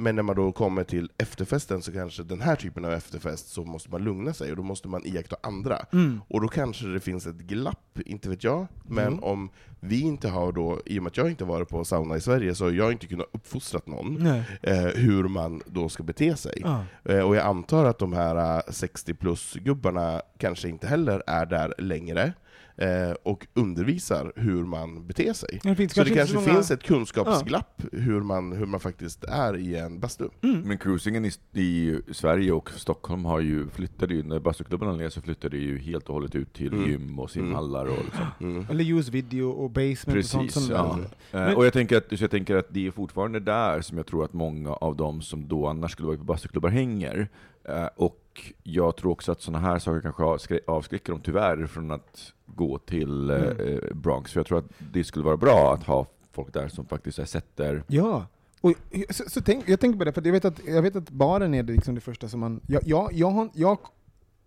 Men 0.00 0.16
när 0.16 0.22
man 0.22 0.36
då 0.36 0.52
kommer 0.52 0.84
till 0.84 1.10
efterfesten, 1.18 1.82
så 1.82 1.92
kanske 1.92 2.22
den 2.22 2.40
här 2.40 2.56
typen 2.56 2.84
av 2.84 2.92
efterfest, 2.92 3.48
så 3.48 3.64
måste 3.64 3.90
man 3.90 4.04
lugna 4.04 4.32
sig, 4.32 4.50
och 4.50 4.56
då 4.56 4.62
måste 4.62 4.88
man 4.88 5.06
iaktta 5.06 5.36
andra. 5.42 5.78
Mm. 5.92 6.20
Och 6.28 6.40
då 6.40 6.48
kanske 6.48 6.86
det 6.86 7.00
finns 7.00 7.26
ett 7.26 7.36
glapp, 7.36 7.98
inte 8.06 8.28
vet 8.28 8.44
jag, 8.44 8.66
men 8.88 9.06
Mm. 9.06 9.24
om 9.24 9.50
vi 9.80 10.00
inte 10.00 10.28
har 10.28 10.52
då, 10.52 10.80
i 10.86 10.98
och 10.98 11.02
med 11.02 11.10
att 11.10 11.16
jag 11.16 11.30
inte 11.30 11.44
varit 11.44 11.68
på 11.68 11.84
sauna 11.84 12.16
i 12.16 12.20
Sverige, 12.20 12.54
så 12.54 12.64
har 12.64 12.70
jag 12.72 12.92
inte 12.92 13.06
kunnat 13.06 13.26
uppfostra 13.32 13.80
någon 13.84 14.26
eh, 14.62 14.74
hur 14.94 15.28
man 15.28 15.62
då 15.66 15.88
ska 15.88 16.02
bete 16.02 16.36
sig. 16.36 16.62
Ja. 16.64 16.84
Eh, 17.04 17.20
och 17.20 17.36
jag 17.36 17.46
antar 17.46 17.84
att 17.84 17.98
de 17.98 18.12
här 18.12 18.56
eh, 18.56 18.62
60 18.72 19.14
plus-gubbarna 19.14 20.22
kanske 20.38 20.68
inte 20.68 20.86
heller 20.86 21.22
är 21.26 21.46
där 21.46 21.74
längre, 21.78 22.32
eh, 22.80 23.12
och 23.22 23.46
undervisar 23.54 24.32
hur 24.36 24.64
man 24.64 25.06
beter 25.06 25.32
sig. 25.32 25.60
Det 25.62 25.74
finns 25.76 25.92
Så 25.94 26.04
det 26.04 26.10
kanske 26.10 26.34
så 26.34 26.40
många- 26.40 26.54
finns 26.54 26.70
ett 26.70 26.82
kunskapsglapp 26.82 27.82
hur, 27.92 28.20
man, 28.20 28.52
hur 28.52 28.66
man 28.66 28.80
faktiskt 28.80 29.24
är 29.24 29.56
i 29.56 29.76
en 29.76 30.00
bastu. 30.00 30.28
Mm. 30.42 30.60
Men 30.60 30.78
cruisingen 30.78 31.24
i, 31.24 31.30
i 31.60 32.00
Sverige 32.12 32.52
och 32.52 32.70
Stockholm 32.70 33.24
har 33.24 33.40
ju, 33.40 33.68
flyttade 33.68 34.14
ju, 34.14 34.22
när 34.22 34.40
bastuklubbarna 34.40 34.92
ner 34.92 35.08
så 35.08 35.20
flyttade 35.20 35.56
ju 35.56 35.78
helt 35.78 36.08
och 36.08 36.14
hållet 36.14 36.34
ut 36.34 36.52
till 36.52 36.72
Mm. 36.72 36.90
gym 36.90 37.18
och 37.18 37.30
simhallar 37.30 37.86
och 37.86 38.04
liksom. 38.04 38.26
Mm. 38.40 38.66
Eller 38.70 38.84
use 38.98 39.10
video 39.12 39.50
och 39.50 39.70
basement 39.70 40.18
och 40.18 40.24
sånt. 40.24 40.46
Precis, 40.46 40.66
Som 40.66 40.74
ja. 40.76 40.96
Men- 40.96 41.06
Eh, 41.32 41.52
Och 41.54 41.66
jag 41.66 41.72
tänker, 41.72 41.96
att, 41.96 42.18
så 42.18 42.24
jag 42.24 42.30
tänker 42.30 42.56
att 42.56 42.66
det 42.70 42.86
är 42.86 42.90
fortfarande 42.90 43.40
där 43.40 43.80
som 43.80 43.96
jag 43.96 44.06
tror 44.06 44.24
att 44.24 44.32
många 44.32 44.72
av 44.72 44.96
dem 44.96 45.22
som 45.22 45.48
då 45.48 45.66
annars 45.66 45.92
skulle 45.92 46.06
vara 46.06 46.18
på 46.18 46.24
bastuklubbar 46.24 46.68
hänger. 46.68 47.28
Eh, 47.64 47.86
Och 47.96 48.52
jag 48.62 48.96
tror 48.96 49.12
också 49.12 49.32
att 49.32 49.40
sådana 49.40 49.68
här 49.68 49.78
saker 49.78 50.00
kanske 50.12 50.60
avskräcker 50.66 51.12
dem 51.12 51.20
tyvärr 51.24 51.66
från 51.66 51.90
att 51.90 52.32
gå 52.46 52.78
till 52.78 53.30
eh, 53.30 53.36
Mm. 53.36 53.58
eh, 53.68 53.94
Bronx. 53.94 54.32
För 54.32 54.40
jag 54.40 54.46
tror 54.46 54.58
att 54.58 54.70
det 54.92 55.04
skulle 55.04 55.24
vara 55.24 55.36
bra 55.36 55.74
att 55.74 55.84
ha 55.84 56.06
folk 56.32 56.52
där 56.54 56.68
som 56.68 56.86
faktiskt 56.86 57.28
sätter 57.28 57.84
Ja. 57.88 58.26
Och, 58.60 58.72
så, 59.10 59.24
så 59.28 59.40
tänk, 59.40 59.68
jag 59.68 59.80
tänker 59.80 59.98
på 59.98 60.04
det, 60.04 60.12
för 60.12 60.22
jag 60.26 60.32
vet 60.32 60.44
att, 60.44 60.60
jag 60.66 60.82
vet 60.82 60.96
att 60.96 61.10
baren 61.10 61.54
är 61.54 61.62
det, 61.62 61.72
liksom 61.72 61.94
det 61.94 62.00
första 62.00 62.28
som 62.28 62.40
man... 62.40 62.60
Jag, 62.66 62.82
jag, 62.86 63.12
jag, 63.12 63.50
jag, 63.54 63.78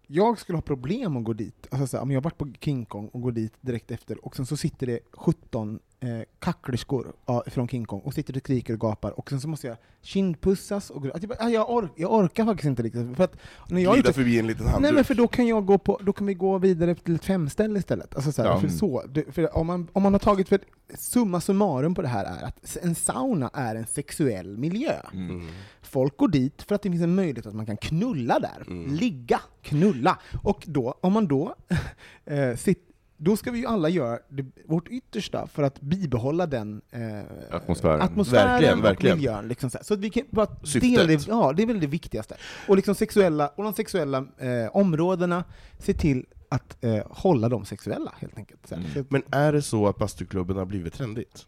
jag 0.08 0.40
skulle 0.40 0.58
ha 0.58 0.62
problem 0.62 1.18
att 1.18 1.24
gå 1.24 1.34
dit. 1.34 1.68
Alltså 1.72 1.88
så 1.88 1.98
här, 1.98 2.02
om 2.04 2.12
jag 2.12 2.18
har 2.18 2.24
varit 2.24 2.38
på 2.38 2.48
King 2.60 2.86
Kong 2.86 3.08
och 3.08 3.22
går 3.22 3.32
dit 3.32 3.54
direkt 3.62 3.92
efter, 3.92 4.26
och 4.26 4.36
sen 4.36 4.46
så 4.46 4.58
sitter 4.58 4.88
det 4.88 5.00
17 5.14 5.80
eh, 6.04 6.24
kacklerskor 6.40 7.14
ja, 7.26 7.44
från 7.48 7.68
King 7.68 7.86
Kong 7.86 8.02
och 8.02 8.14
sitter 8.14 8.36
och 8.36 8.40
skriker 8.42 8.74
och 8.74 8.80
gapar, 8.80 9.20
och 9.20 9.30
sen 9.30 9.42
så 9.42 9.48
måste 9.48 9.68
jag 9.68 9.78
kindpussas 10.02 10.90
och... 10.90 11.06
att 11.06 11.24
Jag, 11.24 11.30
bara, 11.30 11.38
ah, 11.40 11.50
jag, 11.50 11.70
ork, 11.70 11.92
jag 11.96 12.14
orkar 12.14 12.46
faktiskt 12.46 12.68
inte 12.68 12.84
riktigt. 12.84 13.18
För 13.18 13.24
att 13.24 13.38
när 13.70 13.82
jag 13.82 13.92
är 13.92 13.96
Glida 13.96 14.10
ute, 14.10 14.20
förbi 14.20 14.40
en 14.40 14.48
liten 14.48 14.66
handduk. 14.66 14.82
Nej 14.82 14.94
men 14.94 15.04
för 15.04 15.16
då 15.16 15.28
kan 15.28 15.48
jag 15.48 15.66
gå 15.66 15.78
på, 15.78 16.00
då 16.04 16.14
kan 16.14 16.28
vi 16.28 16.34
gå 16.34 16.58
vidare 16.58 16.96
till 16.96 17.16
ett 17.16 17.26
femställe 17.26 17.80
istället. 17.80 18.16
Alltså 18.16 18.32
så 18.32 18.42
här, 18.42 18.50
Ja. 18.50 18.60
för 18.60 18.68
så, 18.68 19.04
för 19.32 19.58
om, 19.58 19.68
man, 19.68 19.88
om 19.94 20.04
man 20.04 20.14
har 20.14 20.20
tagit, 20.20 20.50
för 20.50 20.60
summa 20.96 21.42
summarum 21.42 21.96
på 21.96 22.02
det 22.02 22.08
här 22.08 22.26
är 22.26 22.44
att 22.48 22.78
en 22.82 22.96
sauna 22.96 23.50
är 23.54 23.76
en 23.76 23.86
sexuell 23.86 24.58
miljö. 24.58 24.94
Mm. 25.14 25.48
Folk 25.82 26.18
går 26.18 26.28
dit 26.28 26.62
för 26.62 26.76
att 26.76 26.82
det 26.82 26.90
finns 26.90 27.04
en 27.04 27.16
möjlighet 27.16 27.46
att 27.46 27.56
man 27.56 27.66
kan 27.66 27.78
knulla 27.78 28.40
där. 28.40 28.64
Mm. 28.68 28.94
Ligga, 28.96 29.42
knulla. 29.62 30.20
Och 30.44 30.64
då, 30.68 30.98
om 31.02 31.14
man 31.14 31.28
då 31.28 31.56
eh, 32.26 32.56
sitt, 32.56 32.90
då 33.24 33.38
ska 33.38 33.52
vi 33.52 33.60
ju 33.60 33.66
alla 33.66 33.90
göra 33.90 34.20
det, 34.30 34.46
vårt 34.66 34.88
yttersta 34.88 35.48
för 35.48 35.64
att 35.64 35.82
bibehålla 35.82 36.48
den 36.48 36.82
eh, 36.92 37.56
Atmosfären. 37.56 38.02
atmosfären 38.02 38.48
Verkligen, 38.48 38.80
och 38.80 38.86
verkligen. 38.86 39.18
miljön. 39.18 39.48
Liksom 39.48 39.70
så, 39.70 39.78
så 39.82 39.94
att 39.94 40.00
vi 40.00 40.10
kan 40.10 40.24
bara 40.30 40.48
dela 40.82 41.04
det, 41.04 41.28
ja, 41.28 41.54
det 41.54 41.64
är 41.64 41.68
väl 41.68 41.80
det 41.80 41.88
viktigaste. 41.88 42.36
Och, 42.68 42.76
liksom 42.76 42.96
sexuella, 42.96 43.48
och 43.48 43.64
de 43.64 43.74
sexuella 43.74 44.18
eh, 44.38 44.76
områdena, 44.76 45.44
se 45.80 45.94
till 45.94 46.26
att 46.50 46.84
eh, 46.84 47.04
hålla 47.10 47.50
dem 47.50 47.66
sexuella, 47.66 48.14
helt 48.18 48.38
enkelt. 48.38 48.72
Mm. 48.72 49.06
Men 49.10 49.24
är 49.32 49.54
det 49.54 49.62
så 49.62 49.88
att 49.88 49.98
bastuklubben 49.98 50.58
har 50.58 50.66
blivit 50.66 50.94
trendigt? 50.94 51.48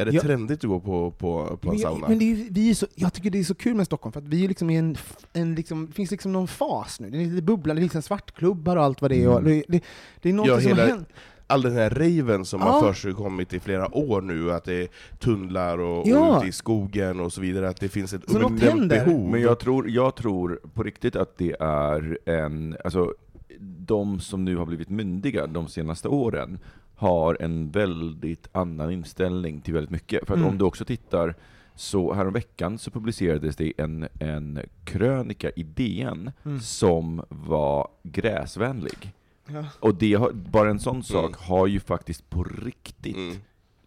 Är 0.00 0.04
det 0.04 0.12
Ja. 0.12 0.20
trendigt 0.22 0.64
att 0.64 0.70
gå 0.70 0.80
på, 0.80 1.10
på, 1.10 1.56
på 1.60 1.68
en 1.68 1.74
Men, 1.74 1.78
sauna? 1.78 2.08
men 2.08 2.18
det 2.18 2.32
är, 2.32 2.46
vi 2.50 2.70
är 2.70 2.74
så, 2.74 2.86
jag 2.94 3.12
tycker 3.12 3.30
det 3.30 3.38
är 3.38 3.44
så 3.44 3.54
kul 3.54 3.74
med 3.74 3.86
Stockholm, 3.86 4.12
för 4.12 4.20
att 4.20 4.26
vi 4.28 4.44
är 4.44 4.48
liksom 4.48 4.70
i 4.70 4.76
en, 4.76 4.96
en 5.32 5.54
liksom, 5.54 5.86
det 5.86 5.92
finns 5.92 6.10
liksom 6.10 6.32
någon 6.32 6.48
fas 6.48 7.00
nu. 7.00 7.10
Det 7.10 7.18
är 7.22 7.26
lite 7.26 7.42
bubbla, 7.42 7.74
det 7.74 7.80
finns 7.80 7.94
en 7.94 8.02
svartklubbar 8.02 8.76
och 8.76 8.82
allt 8.84 9.00
vad 9.02 9.10
det 9.10 9.22
är. 9.22 9.28
Och 9.28 9.38
Mm. 9.40 9.50
det, 9.52 9.64
det, 9.68 9.84
det 10.22 10.28
är 10.28 10.32
något 10.32 10.46
Ja, 10.48 10.60
som 10.60 10.68
hela- 10.68 10.82
har 10.82 10.88
hänt. 10.88 11.08
All 11.46 11.62
den 11.62 11.72
här 11.72 11.90
raven 11.90 12.44
som 12.44 12.60
Ja. 12.60 12.66
har 12.66 12.92
försigkommit 12.92 13.52
i 13.52 13.60
flera 13.60 13.96
år 13.96 14.20
nu, 14.20 14.52
att 14.52 14.64
det 14.64 14.74
är 14.74 14.88
tunnlar 15.18 15.78
och, 15.78 16.06
Ja. 16.08 16.18
och 16.36 16.38
ute 16.38 16.48
i 16.48 16.52
skogen 16.52 17.20
och 17.20 17.32
så 17.32 17.40
vidare, 17.40 17.68
att 17.68 17.80
det 17.80 17.88
finns 17.88 18.12
ett 18.12 18.30
Så 18.30 18.48
behov. 18.48 19.30
Men 19.30 19.40
jag 19.42 19.58
tror, 19.58 19.90
jag 19.90 20.16
tror 20.16 20.60
på 20.74 20.82
riktigt 20.82 21.16
att 21.16 21.38
det 21.38 21.56
är 21.60 22.18
en, 22.26 22.76
alltså 22.84 23.14
de 23.60 24.20
som 24.20 24.44
nu 24.44 24.56
har 24.56 24.66
blivit 24.66 24.88
myndiga 24.88 25.46
de 25.46 25.68
senaste 25.68 26.08
åren 26.08 26.58
har 26.96 27.36
en 27.40 27.70
väldigt 27.70 28.48
annan 28.52 28.90
inställning 28.92 29.60
till 29.60 29.74
väldigt 29.74 29.90
mycket. 29.90 30.26
För 30.26 30.34
att 30.34 30.38
Mm. 30.40 30.50
om 30.50 30.58
du 30.58 30.64
också 30.64 30.84
tittar 30.84 31.34
så 31.74 32.12
häromveckan 32.12 32.78
så 32.78 32.90
publicerades 32.90 33.56
det 33.56 33.72
en, 33.76 34.08
en 34.20 34.60
krönika 34.84 35.50
i 35.50 35.62
DN 35.62 36.30
Mm. 36.44 36.60
som 36.60 37.22
var 37.28 37.88
gräsvänlig. 38.02 39.12
Ja. 39.46 39.64
Och 39.80 39.94
det 39.94 40.14
har, 40.14 40.32
bara 40.32 40.70
en 40.70 40.80
sån 40.80 41.02
sak 41.02 41.24
Mm. 41.26 41.38
har 41.40 41.66
ju 41.66 41.80
faktiskt 41.80 42.30
på 42.30 42.44
riktigt 42.44 43.16
Mm. 43.16 43.36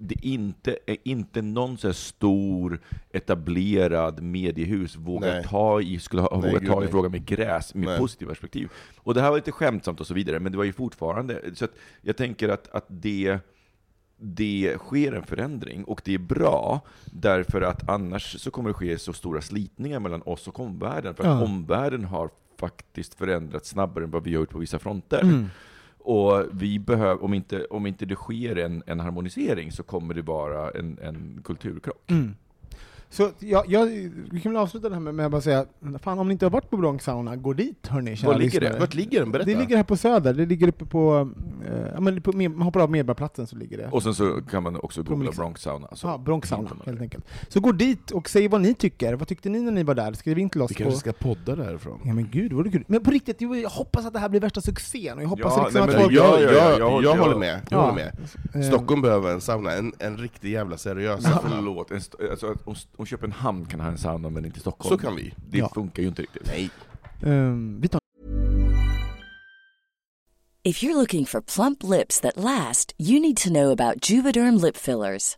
Det 0.07 0.25
inte, 0.25 0.77
är 0.85 0.97
inte 1.03 1.41
någon 1.41 1.77
så 1.77 1.93
stor 1.93 2.79
etablerad 3.11 4.21
mediehus 4.21 4.95
vågar 4.95 5.33
Nej. 5.33 5.43
ta 5.43 5.81
i, 5.81 5.99
skulle 5.99 6.21
ha 6.21 6.39
Nej, 6.41 6.51
vågat 6.51 6.65
ta 6.65 6.83
i 6.83 6.87
frågan 6.87 7.11
med 7.11 7.25
gräs, 7.25 7.75
med 7.75 7.85
Nej. 7.87 7.99
positivt 7.99 8.29
perspektiv. 8.29 8.69
Och 8.97 9.13
det 9.13 9.21
här 9.21 9.29
var 9.29 9.37
lite 9.37 9.51
skämtsamt 9.51 9.99
och 9.99 10.07
så 10.07 10.13
vidare, 10.13 10.39
men 10.39 10.51
det 10.51 10.57
var 10.57 10.65
ju 10.65 10.73
fortfarande, 10.73 11.41
så 11.53 11.67
jag 12.01 12.17
tänker 12.17 12.49
att, 12.49 12.67
att 12.75 12.85
det, 12.87 13.39
det 14.17 14.75
sker 14.77 15.11
en 15.13 15.23
förändring, 15.23 15.83
och 15.83 16.01
det 16.05 16.13
är 16.13 16.17
bra, 16.19 16.81
därför 17.05 17.61
att 17.61 17.89
annars 17.89 18.39
så 18.41 18.51
kommer 18.51 18.69
det 18.69 18.73
ske 18.73 18.97
så 18.99 19.13
stora 19.13 19.41
slitningar 19.41 19.99
mellan 19.99 20.21
oss 20.21 20.47
och 20.47 20.59
omvärlden, 20.59 21.15
för 21.15 21.23
att 21.23 21.39
Ja. 21.39 21.43
omvärlden 21.45 22.03
har 22.05 22.29
faktiskt 22.59 23.13
förändrats 23.13 23.69
snabbare 23.69 24.03
än 24.03 24.11
vad 24.11 24.23
vi 24.23 24.33
har 24.33 24.41
gjort 24.41 24.49
på 24.49 24.59
vissa 24.59 24.79
fronter. 24.79 25.21
Mm. 25.21 25.49
Och 26.03 26.45
vi 26.51 26.79
behöver, 26.79 27.23
om 27.23 27.33
inte, 27.33 27.65
om 27.65 27.87
inte 27.87 28.05
det 28.05 28.15
sker 28.15 28.55
en, 28.55 28.83
en 28.85 28.99
harmonisering 28.99 29.71
så 29.71 29.83
kommer 29.83 30.13
det 30.13 30.21
vara 30.21 30.71
en, 30.71 30.99
en 31.01 31.41
kulturkrock. 31.43 32.11
Mm. 32.11 32.35
Så 33.13 33.29
jag, 33.39 33.63
jag, 33.67 33.85
vi 34.31 34.39
kan 34.43 34.51
väl 34.53 34.61
avsluta 34.61 34.89
det 34.89 34.95
här 34.95 34.99
med, 35.01 35.15
med 35.15 35.25
att 35.25 35.31
bara 35.31 35.41
säga, 35.41 35.65
fan 36.01 36.19
om 36.19 36.27
ni 36.27 36.31
inte 36.31 36.45
har 36.45 36.49
varit 36.51 36.69
på 36.69 36.77
Bronx 36.77 37.03
sauna, 37.05 37.35
gå 37.35 37.53
dit 37.53 37.87
hörni 37.87 38.15
Var 38.15 38.35
ligger 38.39 38.59
det? 38.59 38.65
lyssnare. 38.65 38.79
Vart 38.79 38.93
ligger 38.93 39.19
den? 39.19 39.31
Berätta. 39.31 39.49
Det 39.51 39.59
ligger 39.59 39.77
här 39.77 39.83
på 39.83 39.97
Söder, 39.97 40.33
det 40.33 40.45
ligger 40.45 40.67
uppe 40.67 40.85
på, 40.85 41.29
eh, 41.95 42.01
men 42.01 42.21
på, 42.21 42.31
man 42.31 42.61
hoppar 42.61 42.79
av 42.79 42.91
Medborgarplatsen 42.91 43.47
så 43.47 43.55
ligger 43.55 43.77
det. 43.77 43.87
Och 43.91 44.03
sen 44.03 44.15
så 44.15 44.41
kan 44.51 44.63
man 44.63 44.75
också 44.75 45.03
googla. 45.03 45.31
Bronx 45.31 45.61
sauna. 45.61 45.87
Så 45.93 46.07
Ja, 46.07 46.17
Bronx 46.17 46.49
sauna 46.49 46.69
helt 46.85 46.97
det. 46.97 47.03
enkelt. 47.03 47.25
Så 47.47 47.59
gå 47.59 47.71
dit 47.71 48.11
och 48.11 48.29
säg 48.29 48.47
vad 48.47 48.61
ni 48.61 48.73
tycker. 48.73 49.13
Vad 49.13 49.27
tyckte 49.27 49.49
ni 49.49 49.61
när 49.61 49.71
ni 49.71 49.83
var 49.83 49.95
där? 49.95 50.13
Skriv 50.13 50.39
in 50.39 50.49
till 50.49 50.61
oss 50.61 50.71
Vi 50.71 50.75
på... 50.75 50.83
kanske 50.83 50.99
ska 50.99 51.13
podda 51.13 51.55
därifrån. 51.55 51.99
Ja 52.05 52.13
men 52.13 52.29
gud, 52.31 52.53
vad 52.53 52.71
kul. 52.71 52.83
Men 52.87 53.03
på 53.03 53.11
riktigt, 53.11 53.41
jag 53.41 53.69
hoppas 53.69 54.05
att 54.05 54.13
det 54.13 54.19
här 54.19 54.29
blir 54.29 54.41
värsta 54.41 54.61
succén, 54.61 55.17
och 55.17 55.23
jag 55.23 55.27
hoppas 55.29 55.53
Ja, 55.57 55.63
liksom 55.63 55.85
nej, 55.85 55.95
att 55.95 56.01
folk... 56.01 56.13
jag- 56.13 56.41
jag, 56.41 56.41
ja, 56.41 56.53
jag, 56.53 56.71
ja, 56.79 56.79
jag, 56.79 57.03
jag- 57.03 57.17
håller 57.17 57.37
med. 57.37 57.61
Jag 57.69 57.77
Ja. 57.79 57.81
håller 57.81 57.93
med. 57.95 58.17
Eh, 58.63 58.67
Stockholm 58.67 59.01
behöver 59.01 59.31
en 59.33 59.41
sauna, 59.41 59.71
en, 59.71 59.93
en 59.99 60.17
riktig 60.17 60.51
jävla 60.51 60.77
seriös 60.77 61.23
sauna. 61.23 61.41
Förlåt, 61.55 61.91
en 61.91 62.01
alltså, 62.31 62.55
om, 63.03 63.07
Köpenhamn 63.07 63.65
kan 63.65 63.79
ha 63.79 63.87
en 63.87 63.97
sauna 63.97 64.29
men 64.29 64.45
inte 64.45 64.59
Stockholm. 64.59 64.97
Så 64.97 65.01
kan 65.05 65.15
vi. 65.15 65.33
Det 65.49 65.57
Ja. 65.57 65.71
funkar 65.75 66.03
ju 66.03 66.09
inte 66.09 66.21
riktigt. 66.21 66.47
Nej. 66.47 66.69
ehm, 67.23 67.81
vi 67.81 67.87
tar 67.87 67.99
If 70.65 70.83
you're 70.83 70.95
looking 70.95 71.25
for 71.25 71.41
plump 71.41 71.83
lips 71.83 72.21
that 72.21 72.37
last, 72.37 72.93
you 72.97 73.19
need 73.19 73.37
to 73.37 73.49
know 73.49 73.71
about 73.71 74.09
Juvederm 74.09 74.57
lip 74.65 74.77
fillers. 74.77 75.37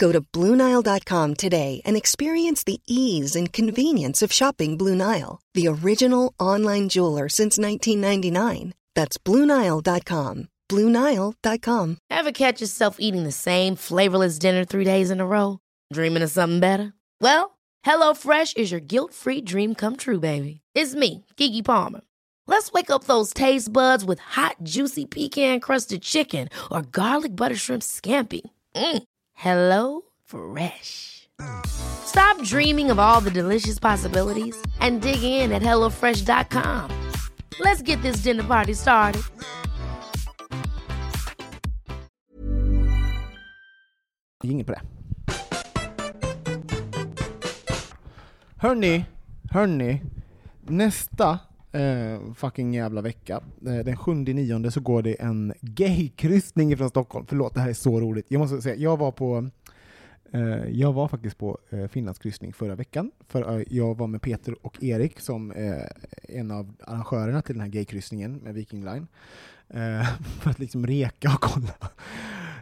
Go 0.00 0.12
to 0.12 0.22
BlueNile.com 0.22 1.34
today 1.34 1.82
and 1.84 1.94
experience 1.94 2.64
the 2.64 2.80
ease 2.86 3.36
and 3.36 3.52
convenience 3.52 4.22
of 4.22 4.32
shopping 4.32 4.78
Blue 4.78 4.94
Nile, 4.94 5.42
the 5.52 5.68
original 5.68 6.32
online 6.40 6.88
jeweler 6.88 7.28
since 7.28 7.58
1999. 7.58 8.72
That's 8.94 9.18
BlueNile.com. 9.18 10.48
BlueNile.com. 10.70 11.98
Ever 12.10 12.32
catch 12.32 12.60
yourself 12.62 12.96
eating 12.98 13.24
the 13.24 13.40
same 13.48 13.76
flavorless 13.76 14.38
dinner 14.38 14.64
three 14.64 14.84
days 14.84 15.10
in 15.10 15.20
a 15.20 15.26
row? 15.26 15.58
Dreaming 15.92 16.22
of 16.22 16.30
something 16.30 16.60
better? 16.60 16.94
Well, 17.20 17.58
HelloFresh 17.84 18.56
is 18.56 18.70
your 18.70 18.80
guilt-free 18.80 19.42
dream 19.42 19.74
come 19.74 19.96
true, 19.96 20.20
baby. 20.20 20.62
It's 20.74 20.94
me, 20.94 21.26
Kiki 21.36 21.62
Palmer. 21.62 22.00
Let's 22.46 22.72
wake 22.72 22.90
up 22.90 23.04
those 23.04 23.34
taste 23.34 23.70
buds 23.70 24.04
with 24.04 24.18
hot, 24.18 24.56
juicy 24.62 25.04
pecan-crusted 25.04 26.00
chicken 26.02 26.48
or 26.70 26.82
garlic 26.82 27.36
butter 27.36 27.56
shrimp 27.56 27.82
scampi. 27.82 28.42
Mm. 28.74 29.02
Hello 29.40 30.02
Fresh. 30.22 31.26
Stop 31.64 32.42
dreaming 32.42 32.90
of 32.90 32.98
all 32.98 33.22
the 33.22 33.30
delicious 33.30 33.78
possibilities 33.78 34.54
and 34.80 35.00
dig 35.00 35.22
in 35.22 35.50
at 35.50 35.62
HelloFresh.com. 35.62 36.90
Let's 37.58 37.80
get 37.80 38.02
this 38.02 38.22
dinner 38.22 38.42
party 38.42 38.74
started. 38.74 39.22
Ingen 44.44 44.66
på 44.66 44.72
det. 44.72 44.82
Hörni, 48.56 49.04
hörni. 49.50 50.02
Nästa 50.60 51.38
eh, 51.72 52.32
fucking 52.34 52.74
jävla 52.74 53.00
vecka, 53.00 53.40
eh, 53.66 53.84
den 53.84 53.96
7 53.96 54.14
nionde 54.14 54.70
så 54.70 54.80
går 54.80 55.02
det 55.02 55.14
en 55.14 55.52
gaykryssning 55.60 56.76
från 56.76 56.88
Stockholm. 56.90 57.26
Förlåt, 57.28 57.54
det 57.54 57.60
här 57.60 57.68
är 57.68 57.74
så 57.74 58.00
roligt. 58.00 58.26
Jag 58.28 58.38
måste 58.38 58.62
säga, 58.62 58.74
jag 58.76 58.96
var 58.96 59.12
på 59.12 59.50
eh, 60.32 60.64
jag 60.70 60.92
var 60.92 61.08
faktiskt 61.08 61.38
på 61.38 61.58
eh, 61.70 61.86
Finlandskryssning 61.86 62.52
förra 62.52 62.74
veckan. 62.74 63.10
För 63.28 63.58
eh, 63.58 63.64
jag 63.70 63.98
var 63.98 64.06
med 64.06 64.22
Peter 64.22 64.66
och 64.66 64.82
Erik 64.82 65.20
som 65.20 65.52
eh, 65.52 65.82
en 66.28 66.50
av 66.50 66.72
arrangörerna 66.84 67.42
till 67.42 67.54
den 67.54 67.62
här 67.62 67.68
gaykryssningen 67.68 68.36
med 68.36 68.54
Viking 68.54 68.84
Line. 68.84 69.06
Eh, 69.68 70.08
för 70.40 70.50
att 70.50 70.58
liksom 70.58 70.86
reka 70.86 71.28
och 71.28 71.40
kolla. 71.40 71.74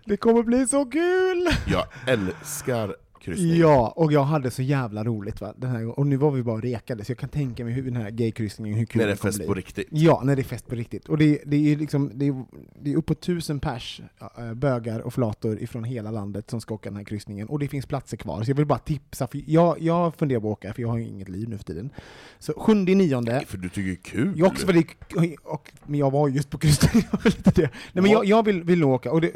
Det 0.04 0.16
kommer 0.16 0.42
bli 0.42 0.66
så 0.66 0.84
kul! 0.84 1.48
Jag 1.66 1.84
älskar 2.06 2.96
kryssning. 3.20 3.56
Ja, 3.56 3.92
och 3.96 4.12
jag 4.12 4.24
hade 4.24 4.50
så 4.50 4.62
jävla 4.62 5.04
roligt 5.04 5.40
va? 5.40 5.54
Den 5.56 5.70
här, 5.70 5.78
gången. 5.78 5.94
och 5.94 6.06
nu 6.06 6.16
var 6.16 6.30
vi 6.30 6.42
bara 6.42 6.54
och 6.56 6.62
rekade, 6.62 7.04
så 7.04 7.10
jag 7.10 7.18
kan 7.18 7.28
tänka 7.28 7.64
mig 7.64 7.72
hur 7.72 7.82
den 7.82 7.96
här 7.96 8.10
gaykryssningen, 8.10 8.78
hur 8.78 8.86
kul 8.86 9.00
När 9.00 9.06
det 9.06 9.12
är 9.12 9.16
fest 9.16 9.38
bli. 9.38 9.46
på 9.46 9.54
riktigt. 9.54 9.88
Ja, 9.90 10.22
när 10.24 10.36
det 10.36 10.42
är 10.42 10.44
fest 10.44 10.66
på 10.66 10.74
riktigt. 10.74 11.08
Och 11.08 11.18
det, 11.18 11.42
det 11.46 11.72
är 11.72 11.76
liksom, 11.76 12.10
det 12.14 12.26
är, 12.26 12.44
det 12.82 12.92
är 12.92 12.96
uppåt 12.96 13.20
tusen 13.20 13.60
pers, 13.60 14.00
äh, 14.38 14.54
bögar 14.54 15.00
och 15.00 15.14
flator 15.14 15.58
ifrån 15.62 15.84
hela 15.84 16.10
landet 16.10 16.50
som 16.50 16.60
ska 16.60 16.74
åka 16.74 16.88
den 16.90 16.96
här 16.96 17.04
kryssningen. 17.04 17.48
Och 17.48 17.58
det 17.58 17.68
finns 17.68 17.86
platser 17.86 18.16
kvar, 18.16 18.42
så 18.42 18.50
jag 18.50 18.56
vill 18.56 18.66
bara 18.66 18.78
tipsa, 18.78 19.26
för 19.26 19.40
jag, 19.46 19.80
jag 19.80 20.14
funderar 20.14 20.40
på 20.40 20.52
att 20.52 20.58
åka, 20.58 20.72
för 20.74 20.82
jag 20.82 20.88
har 20.88 20.98
ju 20.98 21.04
inget 21.06 21.28
liv 21.28 21.48
nu 21.48 21.56
för 21.58 21.64
tiden. 21.64 21.90
Så 22.38 22.52
sjunde 22.52 22.94
nionde, 22.94 23.44
För 23.46 23.58
du 23.58 23.68
tycker 23.68 23.88
det 23.88 23.92
är 23.92 23.96
kul. 23.96 24.32
jag 24.36 24.48
också 24.48 24.66
för 24.66 24.72
det, 24.72 25.36
och, 25.44 25.72
men 25.86 26.00
jag 26.00 26.10
var 26.10 26.28
just 26.28 26.50
på 26.50 26.58
kryssning, 26.58 27.04
jag 27.12 27.22
vill 27.24 27.34
inte 27.36 27.50
det. 27.50 27.70
Nej, 27.92 28.02
men 28.02 28.10
jag, 28.10 28.24
jag 28.24 28.44
vill, 28.44 28.62
vill 28.64 28.84
åka, 28.84 29.12
och 29.12 29.20
det, 29.20 29.28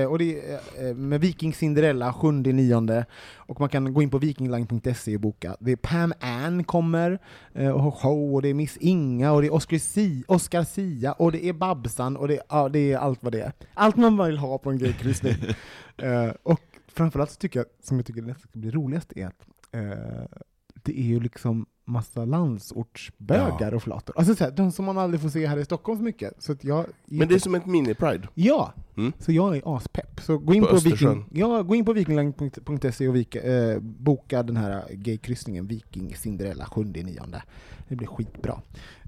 eh, 0.00 0.06
och 0.06 0.18
det 0.18 0.60
eh, 0.78 0.94
med 0.94 1.20
Viking 1.20 1.54
Cinderella, 1.54 2.12
sjunde 2.12 2.52
nionde, 2.52 3.06
och 3.36 3.60
man 3.60 3.68
kan 3.68 3.94
gå 3.94 4.02
in 4.02 4.10
på 4.10 4.18
vikingline.se 4.18 5.14
och 5.14 5.20
boka. 5.20 5.56
Det 5.60 5.72
är 5.72 5.76
Pam 5.76 6.12
Ann 6.20 6.64
kommer, 6.64 7.18
eh, 7.54 7.70
och 7.70 7.82
har 7.82 7.90
show, 7.90 8.34
och 8.34 8.42
det 8.42 8.48
är 8.48 8.54
Miss 8.54 8.76
Inga, 8.76 9.32
och 9.32 9.40
det 9.40 9.46
är 9.48 9.54
Oscar, 9.54 9.78
si, 9.78 10.24
Oscar 10.28 10.64
Sia, 10.64 11.12
och 11.12 11.32
det 11.32 11.44
är 11.44 11.52
Babsan, 11.52 12.16
och 12.16 12.28
det, 12.28 12.34
är- 12.36 12.42
ja, 12.48 12.68
det 12.68 12.92
är 12.92 12.98
allt 12.98 13.22
vad 13.22 13.32
det 13.32 13.40
är. 13.40 13.52
Allt 13.74 13.96
man 13.96 14.26
vill 14.26 14.38
ha 14.38 14.58
på 14.58 14.70
en 14.70 14.78
gaykryssning. 14.78 15.34
eh, 15.96 16.30
och 16.42 16.60
framförallt 16.88 17.30
så 17.30 17.36
tycker 17.36 17.60
jag, 17.60 17.66
som 17.82 17.96
jag 17.96 18.06
tycker 18.06 18.22
nästan 18.22 18.48
ska 18.48 18.58
bli 18.58 18.70
roligast, 18.70 19.12
är 19.16 19.26
att 19.26 19.46
eh, 19.72 20.38
det 20.82 20.98
är 21.00 21.04
ju 21.04 21.20
liksom 21.20 21.66
massa 21.88 22.24
landsortsbögar 22.24 23.74
och 23.74 23.82
flator. 23.82 24.18
Alltså 24.18 24.34
så 24.34 24.44
här, 24.44 24.50
de 24.50 24.72
som 24.72 24.84
man 24.84 24.98
aldrig 24.98 25.20
får 25.20 25.28
se 25.28 25.46
här 25.46 25.56
i 25.56 25.64
Stockholm 25.64 25.98
så 25.98 26.04
mycket. 26.04 26.42
Så 26.42 26.56
jag, 26.60 26.86
Men 27.04 27.28
det 27.28 27.34
är 27.34 27.38
som 27.38 27.54
ett 27.54 27.64
mini-pride. 27.64 28.28
Ja, 28.34 28.72
Mm. 28.98 29.12
Så 29.18 29.32
jag 29.32 29.56
är 29.56 29.76
aspepp. 29.76 30.20
Så 30.20 30.38
gå 30.38 30.54
in 30.54 30.62
På 30.62 30.68
på. 30.68 30.76
Viking, 30.76 31.24
ja, 31.32 31.62
gå 31.62 31.74
in 31.74 31.84
på 31.84 31.92
vikingline.se 31.92 33.08
och 33.08 33.16
vika, 33.16 33.42
eh, 33.42 33.78
boka 33.80 34.42
den 34.42 34.56
här 34.56 34.84
gaykryssningen 34.90 35.66
Viking 35.66 36.16
Cinderella 36.16 36.64
7-9. 36.64 37.42
Det 37.88 37.96
blir 37.96 38.08
skitbra. 38.08 38.60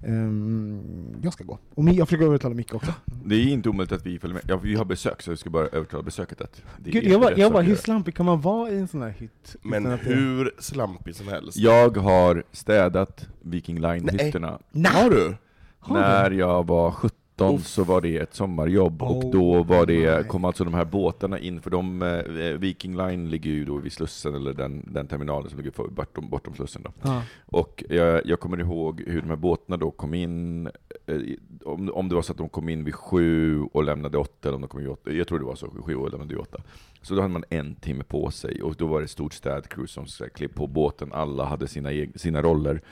Ehm, 0.02 1.16
jag 1.22 1.32
ska 1.32 1.44
gå. 1.44 1.58
Och 1.74 1.84
jag 1.88 2.08
försöker 2.08 2.24
övertala 2.26 2.54
Micke 2.54 2.74
också. 2.74 2.92
Det 3.24 3.34
är 3.34 3.44
inte 3.48 3.68
omöjligt 3.68 3.92
att 3.92 4.06
vi 4.06 4.18
följer 4.18 4.34
med. 4.34 4.42
Ja, 4.48 4.56
vi 4.56 4.74
har 4.74 4.84
besök, 4.84 5.22
så 5.22 5.30
vi 5.30 5.36
ska 5.36 5.50
bara 5.50 5.66
övertala 5.66 6.02
besöket 6.02 6.40
att 6.40 6.62
det 6.78 6.90
Gud, 6.90 7.04
är 7.06 7.10
jag 7.10 7.20
bara, 7.20 7.36
jag 7.36 7.52
bara 7.52 7.62
hur 7.62 7.76
slampig 7.76 8.14
kan 8.14 8.26
man 8.26 8.40
vara 8.40 8.70
i 8.70 8.78
en 8.78 8.88
sån 8.88 9.02
här 9.02 9.10
hytt? 9.10 9.56
Men 9.62 9.86
att 9.86 10.04
det- 10.04 10.14
hur 10.14 10.50
slampig 10.58 11.14
som 11.14 11.28
helst. 11.28 11.56
Jag 11.58 11.96
har 11.96 12.44
städat 12.52 13.26
Viking 13.42 13.80
Line-hytterna. 13.80 14.58
Nej. 14.70 14.92
Har 14.92 15.10
du? 15.10 15.36
Har 15.78 15.94
du? 15.96 16.00
När 16.02 16.30
jag 16.30 16.66
var 16.66 16.90
17 16.90 17.19
Uff. 17.48 17.66
så 17.66 17.84
var 17.84 18.00
det 18.00 18.16
ett 18.16 18.34
sommarjobb, 18.34 19.02
och 19.02 19.24
Oh 19.24 19.30
då 19.30 19.62
var 19.62 19.86
det, 19.86 20.28
kom 20.28 20.44
alltså 20.44 20.64
de 20.64 20.74
här 20.74 20.84
båtarna 20.84 21.38
in, 21.38 21.60
för 21.60 21.70
de, 21.70 22.02
eh, 22.02 22.58
Viking 22.58 22.96
Line 22.96 23.30
ligger 23.30 23.50
ju 23.50 23.64
då 23.64 23.76
vid 23.76 23.92
Slussen, 23.92 24.34
eller 24.34 24.52
den, 24.52 24.88
den 24.92 25.06
terminalen 25.06 25.50
som 25.50 25.58
ligger 25.58 25.70
för, 25.70 25.88
bortom, 25.88 26.28
bortom 26.28 26.54
Slussen 26.54 26.82
då. 26.82 26.92
Ja. 27.02 27.22
Och 27.46 27.84
jag, 27.88 28.26
jag 28.26 28.40
kommer 28.40 28.60
ihåg 28.60 29.02
hur 29.06 29.20
de 29.20 29.28
här 29.28 29.36
båtarna 29.36 29.76
då 29.76 29.90
kom 29.90 30.14
in, 30.14 30.66
eh, 31.06 31.16
om, 31.64 31.90
om 31.94 32.08
det 32.08 32.14
var 32.14 32.22
så 32.22 32.32
att 32.32 32.38
de 32.38 32.48
kom 32.48 32.68
in 32.68 32.84
vid 32.84 32.94
sju 32.94 33.62
och 33.62 33.84
lämnade 33.84 34.18
åtta, 34.18 34.48
eller 34.48 34.56
om 34.56 34.60
de 34.60 34.68
kom 34.68 34.80
in 34.80 34.86
vid 34.86 34.92
åtta, 34.92 35.12
jag 35.12 35.28
tror 35.28 35.38
det 35.38 35.44
var 35.44 35.54
så, 35.54 35.66
sju 35.70 35.94
och 35.94 36.10
lämnade 36.10 36.34
vid 36.34 36.42
åtta. 36.42 36.58
Så 37.02 37.14
då 37.14 37.20
hade 37.20 37.32
man 37.32 37.44
en 37.50 37.74
timme 37.74 38.04
på 38.04 38.30
sig, 38.30 38.62
och 38.62 38.74
då 38.78 38.86
var 38.86 39.00
det 39.00 39.04
ett 39.04 39.10
stort 39.10 39.32
städcrew 39.32 39.86
som 39.86 40.06
klev 40.34 40.48
på 40.48 40.66
båten, 40.66 41.12
alla 41.12 41.44
hade 41.44 41.68
sina, 41.68 41.90
sina 42.14 42.42
roller. 42.42 42.82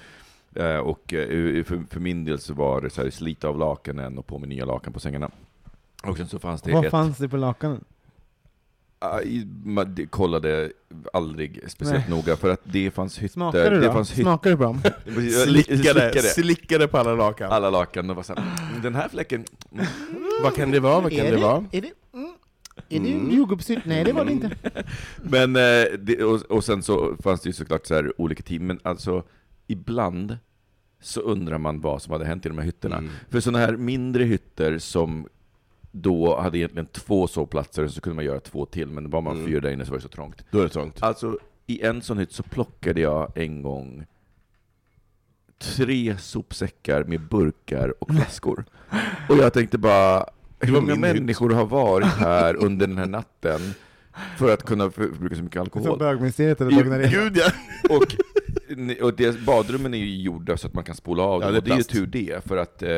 Eh, 0.59 0.77
och 0.79 1.15
eh, 1.15 1.65
för, 1.65 1.83
för 1.91 2.01
min 2.01 2.25
del 2.25 2.39
så 2.39 2.55
var 2.55 2.81
det 2.81 2.91
så 2.91 3.03
här, 3.03 3.11
slita 3.11 3.49
av 3.49 3.59
lakanen 3.59 4.19
och 4.19 4.27
på 4.27 4.39
med 4.39 4.49
nya 4.49 4.65
lakan 4.65 4.93
på 4.93 5.01
sängarna. 5.01 5.31
Och 6.05 6.17
sen 6.17 6.29
så 6.29 6.39
fanns 6.39 6.63
det 6.63 6.73
Vad 6.73 6.85
ett... 6.85 6.91
fanns 6.91 7.19
det 7.19 7.29
på 7.29 7.37
lakanen? 7.37 7.85
I- 9.25 9.47
man 9.65 9.95
det 9.95 10.07
kollade 10.07 10.73
aldrig 11.13 11.61
speciellt 11.67 12.09
noga, 12.09 12.37
för 12.37 12.51
att 12.51 12.61
det 12.65 12.91
fanns 12.91 13.19
hytter... 13.19 13.33
Smakade 13.33 13.71
det 13.71 13.81
det 13.81 13.87
då? 13.87 13.93
fanns 13.93 14.11
hytter 14.13 14.23
Smakade 14.23 14.53
det 14.53 14.57
bra? 14.57 14.77
Slickade, 15.45 16.13
slickade 16.23 16.89
på 16.89 16.99
alla 16.99 17.15
lakan. 17.15 17.53
alla 17.53 17.71
lakan 17.71 18.11
och 18.11 18.17
var 18.17 18.23
såhär, 18.23 18.43
"Mm, 18.73 18.83
den 18.83 18.95
här 18.95 19.09
fläcken, 19.09 19.45
mm, 19.73 19.87
Vad 20.43 20.55
kan 20.55 20.71
det 20.71 20.81
vara? 20.81 21.01
Vad 21.01 21.13
kan 21.13 21.27
är 21.27 21.33
det 21.33 21.37
vara? 21.43 21.65
Är 21.73 21.81
det, 21.81 21.93
mm, 22.15 22.33
är 22.89 23.01
det 23.01 23.11
Mm. 23.13 23.31
jordgubbssylt? 23.37 23.85
Nej, 23.85 24.05
det 24.05 24.13
var 24.13 24.25
det 24.25 24.33
inte. 24.33 24.51
Men, 25.23 25.57
eh, 25.57 25.85
det, 25.99 26.25
och, 26.25 26.41
och 26.43 26.65
sen 26.65 26.83
så 26.83 27.17
fanns 27.23 27.41
det 27.41 27.49
ju 27.49 27.53
såklart 27.53 27.87
så 27.87 27.95
här 27.95 28.21
olika 28.21 28.43
team, 28.43 28.67
men 28.67 28.81
alltså 28.83 29.23
ibland 29.67 30.39
så 31.01 31.21
undrar 31.21 31.59
man 31.59 31.81
vad 31.81 32.03
som 32.03 32.13
hade 32.13 32.25
hänt 32.25 32.47
i 32.47 32.49
de 32.49 32.59
här 32.59 32.65
hytterna. 32.65 32.97
Mm. 32.99 33.11
För 33.31 33.41
sådana 33.41 33.59
här 33.59 33.77
mindre 33.77 34.25
hytter 34.25 34.79
som 34.79 35.29
då 35.93 36.41
hade 36.41 36.59
egentligen 36.59 36.87
två 36.87 37.27
sovplatser, 37.27 37.89
så 37.89 38.01
kunde 38.01 38.17
man 38.17 38.25
göra 38.25 38.41
två 38.41 38.67
till, 38.67 38.89
men 38.89 39.11
var 39.11 39.21
man 39.23 39.35
Mm. 39.37 39.47
fyra 39.47 39.61
där 39.61 39.71
inne 39.71 39.85
så 39.85 39.91
var 39.91 39.99
det 39.99 40.03
så 40.03 40.09
trångt. 40.09 40.45
Då 40.51 40.59
är 40.59 40.63
det 40.63 40.69
trångt. 40.69 41.03
Alltså, 41.03 41.39
i 41.67 41.83
en 41.83 42.03
sån 42.03 42.19
hytt 42.19 42.33
så 42.33 42.43
plockade 42.43 43.01
jag 43.01 43.33
en 43.39 43.63
gång 43.63 44.05
tre 45.59 46.17
sopsäckar 46.19 47.05
med 47.05 47.21
burkar 47.21 47.95
och 48.03 48.11
flaskor. 48.15 48.65
Och 49.29 49.37
jag 49.37 49.53
tänkte 49.53 49.79
bara, 49.79 50.27
hur 50.61 50.73
många 50.73 50.95
människor 50.97 51.51
har 51.51 51.65
varit 51.67 52.07
här 52.07 52.57
under 52.57 52.87
den 52.87 52.99
här 52.99 53.07
natten 53.07 53.61
för 54.39 54.55
att 54.55 54.63
kunna 54.63 54.91
förbruka 54.91 55.37
så 55.37 55.43
mycket 55.43 55.55
Som 55.57 55.63
alkohol? 55.63 55.99
bögministeriet 55.99 56.61
eller. 56.61 57.09
Gud 57.11 57.37
ja! 57.37 57.51
Och, 57.97 58.17
och 59.03 59.15
det, 59.15 59.41
badrummen 59.47 59.95
är 59.95 59.99
ju 59.99 60.17
gjorda 60.23 60.57
så 60.57 60.67
att 60.67 60.75
man 60.75 60.85
kan 60.85 60.95
spola 60.95 61.23
av 61.23 61.43
Ja, 61.43 61.51
det 61.51 61.55
är 61.55 61.59
och 61.59 61.65
det 61.65 61.71
är 61.71 61.77
ju 61.77 61.83
tur 61.83 62.07
det, 62.07 62.45
för 62.45 62.57
att 62.57 62.83
eh, 62.83 62.91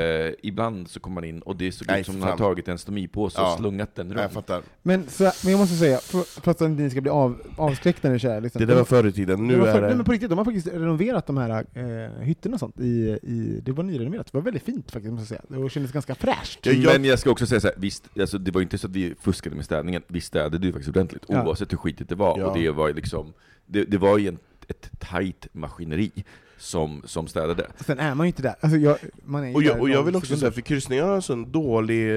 ibland 0.43 0.89
så 0.91 1.01
kommer 1.01 1.15
man 1.15 1.25
in 1.25 1.41
och 1.41 1.57
det 1.57 1.73
såg 1.73 1.89
Nej, 1.89 2.01
ut 2.01 2.07
som 2.07 2.21
man 2.21 2.29
har 2.29 2.37
tagit 2.37 2.69
en 2.69 2.79
stomipåse 2.79 3.41
och 3.41 3.47
Ja. 3.47 3.57
slungat 3.59 3.95
den 3.95 4.09
Nej, 4.09 4.17
Jag 4.17 4.25
runt. 4.25 4.33
fattar. 4.33 4.63
Men, 4.83 5.09
så, 5.09 5.23
men 5.45 5.51
jag 5.53 5.59
måste 5.61 5.75
säga, 5.77 5.99
för, 5.99 6.41
för 6.41 6.51
att 6.51 6.61
ni 6.61 6.91
ska 6.91 7.01
bli 7.01 7.11
av, 7.11 7.43
avskräckta 7.57 8.09
nu 8.09 8.19
kära 8.19 8.41
lyssnare. 8.41 8.65
Det 8.65 8.73
där 8.73 8.79
var 8.79 8.85
förr 8.85 9.07
i 9.07 9.13
tiden, 9.13 9.39
Det 9.49 9.55
nu 9.55 9.57
var 9.61 9.67
för, 9.67 9.79
är 9.79 9.81
nej, 9.81 9.89
men 9.91 9.99
det... 9.99 10.05
på 10.05 10.13
riktigt, 10.13 10.29
de 10.31 10.39
har 10.39 10.45
faktiskt 10.45 10.67
renoverat 10.67 11.27
de 11.27 11.37
här 11.37 11.51
eh, 11.75 12.23
hytterna 12.23 12.55
och 12.55 12.61
sånt. 12.61 12.81
I, 12.81 13.19
i, 13.23 13.61
det 13.63 13.73
var 13.73 13.85
nyrenoverat. 13.85 14.27
Det 14.33 14.39
var 14.39 14.43
väldigt 14.43 14.63
fint 14.63 14.91
faktiskt, 14.91 15.13
måste 15.15 15.35
jag 15.35 15.43
säga. 15.51 15.63
Det 15.63 15.69
kändes 15.71 15.93
ganska 15.93 16.15
fräscht. 16.15 16.59
Ja, 16.67 16.73
jag- 16.73 16.93
Men 16.93 17.05
jag 17.05 17.19
ska 17.19 17.31
också 17.31 17.47
säga 17.47 17.61
så 17.61 17.67
här, 17.67 17.77
visst, 17.79 18.05
alltså, 18.21 18.39
det 18.39 18.51
var 18.51 18.61
inte 18.63 18.79
så 18.79 18.87
att 18.87 18.93
vi 18.97 19.15
fuskade 19.21 19.57
med 19.57 19.65
städningen, 19.65 20.03
vi 20.07 20.21
städade 20.21 20.67
ju 20.67 20.73
faktiskt 20.73 20.89
ordentligt, 20.89 21.23
Ja. 21.29 21.47
oavsett 21.47 21.73
hur 21.73 21.79
skitigt 21.79 22.09
det 22.09 22.15
var. 22.15 22.39
Ja. 22.39 22.47
Och 22.47 22.59
det 22.59 22.71
var 22.71 22.93
liksom, 22.93 23.33
det, 23.67 23.85
det 23.85 23.99
var 23.99 24.19
ju 24.19 24.29
en, 24.29 24.39
ett 24.71 24.91
tajt 24.99 25.47
maskineri 25.53 26.11
som, 26.59 27.03
som 27.05 27.27
städade. 27.27 27.71
Sen 27.87 27.99
är 27.99 28.15
man 28.15 28.27
ju 28.27 28.29
inte 28.29 28.43
där. 28.43 28.55
Alltså, 28.61 28.79
jag, 28.79 28.99
man 29.25 29.45
är 29.45 29.49
ju 29.49 29.55
Och 29.55 29.63
där 29.63 29.69
jag, 29.69 29.81
och 29.81 29.91
jag 29.91 30.03
vill 30.03 30.17
också 30.17 30.37
säga, 30.37 30.53
för 30.53 30.61
kryssningar 30.61 31.05
har 31.05 31.15
en 31.15 31.23
sån 31.23 31.53
dålig, 31.53 32.09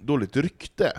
dåligt 0.00 0.36
rykte. 0.36 0.92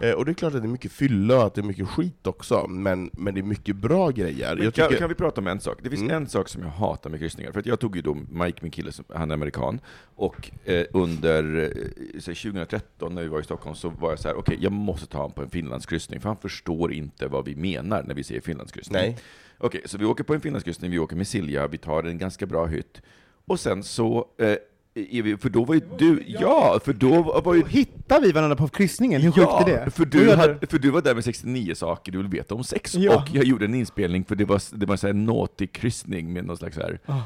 Eh, 0.00 0.10
och 0.12 0.24
det 0.24 0.30
är 0.30 0.34
klart 0.34 0.54
att 0.54 0.62
det 0.62 0.66
är 0.66 0.70
mycket 0.70 0.92
fylla 0.92 1.36
och 1.36 1.46
att 1.46 1.54
det 1.54 1.60
är 1.60 1.62
mycket 1.62 1.88
skit 1.88 2.26
också, 2.26 2.66
men, 2.68 3.10
men 3.12 3.34
det 3.34 3.40
är 3.40 3.42
mycket 3.42 3.76
bra 3.76 4.10
grejer. 4.10 4.56
Kan, 4.56 4.72
tycker, 4.72 4.96
kan 4.96 5.08
vi 5.08 5.14
prata 5.14 5.40
om 5.40 5.46
en 5.46 5.60
sak? 5.60 5.78
Det 5.82 5.90
finns 5.90 6.02
Mm. 6.02 6.16
en 6.16 6.28
sak 6.28 6.48
som 6.48 6.62
jag 6.62 6.68
hatar 6.68 7.10
med 7.10 7.20
kryssningar, 7.20 7.52
för 7.52 7.60
att 7.60 7.66
jag 7.66 7.80
tog 7.80 7.96
ju 7.96 8.02
då 8.02 8.14
Mike, 8.14 8.58
min 8.62 8.70
kille, 8.70 8.92
som, 8.92 9.04
han 9.14 9.30
är 9.30 9.34
amerikan, 9.34 9.80
och 10.14 10.50
eh, 10.64 10.84
under 10.92 11.56
eh, 11.62 12.20
säg 12.20 12.34
2013 12.34 13.14
när 13.14 13.22
vi 13.22 13.28
var 13.28 13.40
i 13.40 13.44
Stockholm 13.44 13.76
så 13.76 13.88
var 13.88 14.10
jag 14.10 14.18
så 14.18 14.28
här: 14.28 14.36
okej, 14.36 14.58
jag 14.60 14.72
måste 14.72 15.06
ta 15.06 15.18
honom 15.18 15.32
på 15.32 15.42
en 15.42 15.50
finlandskryssning, 15.50 16.20
för 16.20 16.28
han 16.28 16.36
förstår 16.38 16.92
inte 16.92 17.26
vad 17.28 17.44
vi 17.44 17.56
menar 17.56 18.02
när 18.02 18.14
vi 18.14 18.24
säger 18.24 18.40
finlandskryssning. 18.40 19.00
Nej. 19.02 19.18
Okej, 19.58 19.80
så 19.84 19.98
vi 19.98 20.04
åker 20.04 20.24
på 20.24 20.34
en 20.34 20.40
finlandskryssning, 20.40 20.90
vi 20.90 20.98
åker 20.98 21.16
med 21.16 21.26
Silja, 21.28 21.66
vi 21.66 21.78
tar 21.78 22.02
en 22.02 22.18
ganska 22.18 22.46
bra 22.46 22.66
hytt, 22.66 23.02
och 23.46 23.60
sen 23.60 23.82
så, 23.82 24.26
eh, 24.38 24.46
är 24.94 25.22
vi, 25.22 25.36
för 25.36 25.48
då 25.48 25.64
var 25.64 25.74
ju 25.74 25.80
du, 25.98 26.24
ja, 26.26 26.80
för 26.84 26.92
då 26.92 27.22
var 27.44 27.54
ju 27.54 27.62
Hittar 27.68 28.20
vi 28.20 28.32
varandra 28.32 28.56
på 28.56 28.68
kryssningen? 28.68 29.20
Hur 29.22 29.30
sjukt 29.32 29.48
är 29.68 29.84
det? 29.84 29.90
för 29.90 30.04
du, 30.04 30.34
hade, 30.34 30.66
för 30.66 30.78
du 30.78 30.90
var 30.90 31.02
där 31.02 31.14
med 31.14 31.24
69 31.24 31.74
saker 31.74 32.12
du 32.12 32.18
vill 32.18 32.26
veta 32.28 32.54
om 32.54 32.64
sex, 32.64 32.94
Ja. 32.94 33.16
och 33.16 33.34
jag 33.34 33.44
gjorde 33.44 33.64
en 33.64 33.74
inspelning 33.74 34.24
för 34.24 34.34
det 34.36 34.44
var, 34.44 34.76
det 34.78 34.86
var 34.86 35.02
här 35.02 35.08
en 35.10 35.24
naughty 35.24 35.66
kryssning 35.66 36.32
med 36.32 36.44
någon 36.44 36.56
slags 36.56 36.76
så 36.76 36.82
här, 36.82 36.98
Ah. 37.06 37.20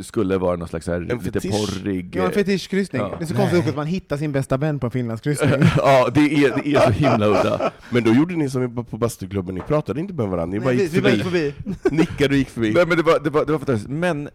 Skulle 0.00 0.38
vara 0.38 0.56
någon 0.56 0.68
slags 0.68 0.86
här, 0.86 1.00
lite 1.00 1.18
fetisch. 1.18 1.50
porrig... 1.52 2.16
Ja, 2.16 2.24
en 2.24 2.32
fetischkryssning. 2.32 3.02
Ja. 3.02 3.16
Det 3.18 3.24
är 3.24 3.26
så 3.26 3.34
konstigt 3.34 3.58
också 3.58 3.70
att 3.70 3.76
man 3.76 3.86
hittar 3.86 4.16
sin 4.16 4.32
bästa 4.32 4.56
vän 4.56 4.78
på 4.78 4.86
en 4.86 4.90
finlandskryssning. 4.90 5.50
ja, 5.76 6.10
det 6.14 6.20
är, 6.20 6.62
det 6.64 6.74
är 6.74 6.80
så 6.80 6.90
himla 6.90 7.26
udda. 7.26 7.72
Men 7.90 8.04
då 8.04 8.12
gjorde 8.12 8.36
ni 8.36 8.50
som 8.50 8.84
på 8.84 8.96
bastuklubben, 8.96 9.54
ni 9.54 9.60
pratade 9.60 10.00
inte 10.00 10.14
med 10.14 10.28
varandra, 10.28 10.58
ni 10.58 10.60
bara 10.64 10.74
Nej, 10.74 10.82
gick 10.82 10.92
vi, 10.92 11.00
vi 11.00 11.02
bara 11.02 11.24
förbi. 11.24 11.44
gick 11.44 11.54
förbi. 11.54 11.74
Nickade 11.96 12.34
och 12.34 12.38
gick 12.38 12.48
förbi. 12.48 12.72
Nej, 12.72 12.86
men 12.86 12.96
det 12.96 13.02
var, 13.02 13.20
det, 13.20 13.30
var, 13.30 13.44
det 13.44 13.52
var 13.52 13.58
fantastiskt. 13.58 13.90
Men 13.90 14.28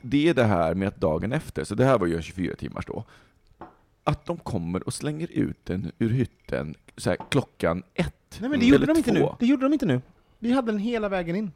det 0.00 0.28
är 0.28 0.34
det 0.34 0.44
här 0.44 0.74
med 0.74 0.88
att 0.88 0.96
dagen 1.00 1.32
efter, 1.32 1.64
så 1.64 1.74
det 1.74 1.84
här 1.84 1.98
var 1.98 2.06
ju 2.06 2.16
en 2.16 2.22
24 2.22 2.54
timmars 2.54 2.86
då, 2.86 3.04
att 4.04 4.26
de 4.26 4.36
kommer 4.36 4.82
och 4.86 4.94
slänger 4.94 5.28
ut 5.32 5.58
den 5.64 5.92
ur 5.98 6.10
hytten 6.10 6.74
så 6.96 7.10
här, 7.10 7.18
klockan 7.30 7.82
ett. 7.94 8.14
Nej 8.40 8.50
men 8.50 8.60
det 8.60 8.66
gjorde 8.66 8.76
eller 8.76 8.86
de 8.86 8.96
inte 8.98 9.10
två. 9.10 9.18
nu. 9.18 9.28
Det 9.38 9.46
gjorde 9.46 9.62
de 9.66 9.72
inte 9.72 9.86
nu. 9.86 10.00
Vi 10.38 10.52
hade 10.52 10.72
den 10.72 10.78
hela 10.80 11.08
vägen 11.08 11.36
in. 11.36 11.50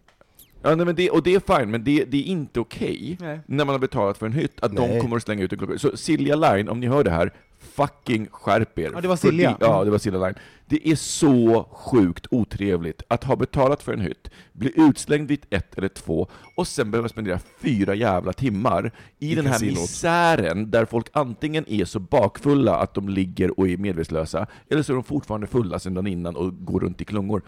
Ja, 0.63 0.75
nej, 0.75 0.87
men 0.87 0.95
det, 0.95 1.11
och 1.11 1.23
det 1.23 1.35
är 1.35 1.59
fine, 1.59 1.71
men 1.71 1.85
det, 1.85 2.05
det 2.05 2.17
är 2.19 2.23
inte 2.23 2.61
okej 2.61 3.17
Nej. 3.21 3.41
när 3.47 3.65
man 3.65 3.75
har 3.75 3.79
betalat 3.81 4.19
för 4.19 4.27
en 4.27 4.33
hytt, 4.33 4.61
att 4.61 4.73
Nej. 4.73 4.89
de 4.95 5.01
kommer 5.01 5.17
att 5.17 5.23
slänga 5.23 5.43
ut 5.45 5.53
en 5.53 5.59
klocka. 5.59 5.79
Så 5.79 5.97
Silja 5.97 6.37
Line, 6.37 6.69
om 6.69 6.81
ni 6.81 6.87
hör 6.87 7.05
det 7.05 7.11
här, 7.11 7.33
fucking 7.59 8.27
skärp 8.31 8.79
er. 8.79 8.91
Ja, 8.95 9.01
det 9.01 9.09
var 9.09 9.17
Silja. 9.17 9.51
det- 9.61 9.67
Ja, 9.67 9.85
det 9.85 9.91
var 9.91 9.99
Silja 9.99 10.19
Line. 10.27 10.35
Det 10.67 10.89
är 10.89 10.97
så 10.97 11.69
sjukt 11.73 12.27
otrevligt 12.31 13.03
att 13.09 13.25
ha 13.25 13.37
betalat 13.37 13.83
för 13.83 13.93
en 13.93 14.01
hytt, 14.01 14.31
bli 14.53 14.73
utslängd 14.77 15.29
vid 15.29 15.47
ett 15.51 15.79
eller 15.79 15.89
två, 15.89 16.29
och 16.57 16.67
sen 16.69 16.91
behöva 16.91 17.09
spendera 17.09 17.39
fyra 17.61 17.95
jävla 17.95 18.33
timmar 18.33 18.93
i, 19.19 19.33
I 19.33 19.35
den 19.35 19.47
här 19.47 19.53
kasinot. 19.53 19.75
misären, 19.79 20.71
där 20.71 20.85
folk 20.85 21.07
antingen 21.13 21.65
är 21.69 21.85
så 21.85 21.99
bakfulla 22.01 22.77
att 22.77 22.95
de 22.95 23.09
ligger 23.09 23.61
och 23.61 23.69
är 23.69 23.77
medvetslösa, 23.77 24.47
eller 24.71 24.83
så 24.83 24.93
är 24.93 24.95
de 24.95 25.05
fortfarande 25.05 25.47
fulla 25.47 25.79
sedan 25.79 25.95
dagen 25.95 26.07
innan 26.07 26.37
och 26.37 26.65
går 26.65 26.81
runt 26.81 27.01
i 27.01 27.05
klungor. 27.05 27.43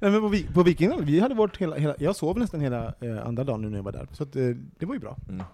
Nej, 0.00 0.10
men 0.10 0.20
på, 0.20 0.28
Vi- 0.28 0.46
på 0.54 0.62
Viking 0.62 0.90
Line, 0.90 1.04
vi 1.04 1.20
hade 1.20 1.34
vårt 1.34 1.56
hela, 1.56 1.76
hela, 1.76 1.94
jag 1.98 2.16
sov 2.16 2.38
nästan 2.38 2.60
hela 2.60 2.94
eh, 3.00 3.26
andra 3.26 3.44
dagen 3.44 3.62
nu 3.62 3.70
när 3.70 3.76
jag 3.78 3.82
var 3.82 3.92
där, 3.92 4.08
så 4.12 4.22
att, 4.22 4.36
eh, 4.36 4.42
det 4.78 4.86
var 4.86 4.94
ju 4.94 5.00
bra. 5.00 5.16
Mm. 5.28 5.46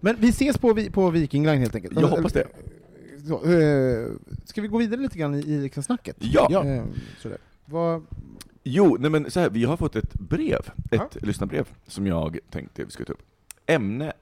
Men 0.00 0.16
vi 0.18 0.28
ses 0.28 0.58
på, 0.58 0.72
vi- 0.72 0.90
på 0.90 1.10
Viking 1.10 1.46
Line 1.46 1.58
helt 1.60 1.74
enkelt. 1.74 2.00
Jag 2.00 2.08
hoppas 2.08 2.32
det. 2.32 2.46
Så, 3.28 3.34
eh, 3.52 4.08
ska 4.44 4.60
vi 4.62 4.68
gå 4.68 4.78
vidare 4.78 5.00
lite 5.00 5.18
grann 5.18 5.34
i, 5.34 5.38
i 5.38 5.60
liksom 5.60 5.82
snacket? 5.82 6.16
Ja. 6.20 6.64
Eh, 6.64 6.84
sådär. 7.18 7.38
Vad, 7.64 8.02
Jo, 8.64 8.96
nej 9.00 9.10
men 9.10 9.30
så 9.30 9.40
här, 9.40 9.50
vi 9.50 9.64
har 9.64 9.76
fått 9.76 9.96
ett 9.96 10.14
brev, 10.14 10.60
ett 10.90 10.90
Ja. 10.90 11.08
lyssnarbrev, 11.22 11.68
som 11.86 12.06
jag 12.06 12.38
tänkte 12.50 12.84
vi 12.84 12.90
skulle 12.90 13.06
ta 13.06 13.12
upp. 13.12 13.22
Ämnet 13.66 14.16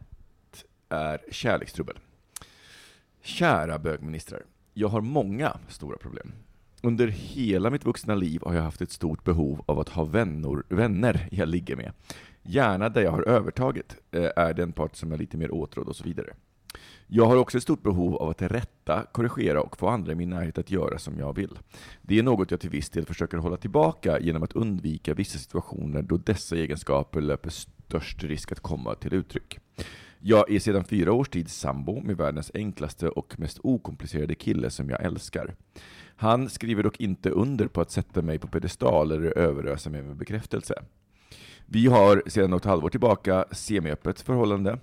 är 0.88 1.20
kärlekstrubbel. 1.30 1.96
Kära 3.22 3.78
bögministrar, 3.78 4.42
jag 4.74 4.88
har 4.88 5.00
många 5.00 5.56
stora 5.68 5.96
problem. 5.96 6.32
Under 6.82 7.08
hela 7.08 7.70
mitt 7.70 7.84
vuxna 7.84 8.14
liv 8.14 8.42
har 8.44 8.54
jag 8.54 8.62
haft 8.62 8.82
ett 8.82 8.90
stort 8.90 9.24
behov 9.24 9.64
av 9.66 9.78
att 9.78 9.88
ha 9.88 10.04
vänner, 10.04 10.62
vänner 10.68 11.28
jag 11.30 11.48
ligger 11.48 11.76
med. 11.76 11.92
Gärna 12.42 12.88
där 12.88 13.02
jag 13.02 13.10
har 13.10 13.28
övertaget, 13.28 13.96
eh, 14.10 14.28
är 14.36 14.54
den 14.54 14.72
part 14.72 14.96
som 14.96 15.12
är 15.12 15.16
lite 15.18 15.36
mer 15.36 15.54
åtrådd 15.54 15.88
och 15.88 15.96
så 15.96 16.04
vidare. 16.04 16.34
Jag 17.06 17.26
har 17.26 17.36
också 17.36 17.56
ett 17.56 17.62
stort 17.62 17.82
behov 17.82 18.16
av 18.16 18.28
att 18.28 18.42
rätta, 18.42 19.06
korrigera 19.12 19.60
och 19.60 19.76
få 19.76 19.88
andra 19.88 20.12
i 20.12 20.14
min 20.14 20.30
närhet 20.30 20.58
att 20.58 20.70
göra 20.70 20.98
som 20.98 21.18
jag 21.18 21.36
vill. 21.36 21.58
Det 22.02 22.18
är 22.18 22.22
något 22.22 22.50
jag 22.50 22.60
till 22.60 22.70
viss 22.70 22.90
del 22.90 23.06
försöker 23.06 23.38
hålla 23.38 23.56
tillbaka 23.56 24.20
genom 24.20 24.42
att 24.42 24.52
undvika 24.52 25.14
vissa 25.14 25.38
situationer 25.38 26.02
då 26.02 26.16
dessa 26.16 26.56
egenskaper 26.56 27.20
löper 27.20 27.50
störst 27.50 28.24
risk 28.24 28.52
att 28.52 28.60
komma 28.60 28.94
till 28.94 29.14
uttryck. 29.14 29.58
Jag 30.18 30.50
är 30.50 30.58
sedan 30.58 30.84
fyra 30.84 31.12
års 31.12 31.28
tid 31.28 31.50
sambo 31.50 32.00
med 32.00 32.16
världens 32.16 32.50
enklaste 32.54 33.08
och 33.08 33.38
mest 33.38 33.58
okomplicerade 33.62 34.34
kille 34.34 34.70
som 34.70 34.90
jag 34.90 35.04
älskar. 35.04 35.54
Han 36.20 36.48
skriver 36.48 36.82
dock 36.82 37.00
inte 37.00 37.30
under 37.30 37.66
på 37.66 37.80
att 37.80 37.90
sätta 37.90 38.22
mig 38.22 38.38
på 38.38 38.48
pedestal 38.48 39.12
eller 39.12 39.38
överösa 39.38 39.90
mig 39.90 40.02
med 40.02 40.16
bekräftelse. 40.16 40.74
Vi 41.66 41.86
har 41.86 42.22
sedan 42.26 42.50
något 42.50 42.64
halvår 42.64 42.88
tillbaka 42.88 43.44
semiöppet 43.52 44.20
förhållande 44.20 44.78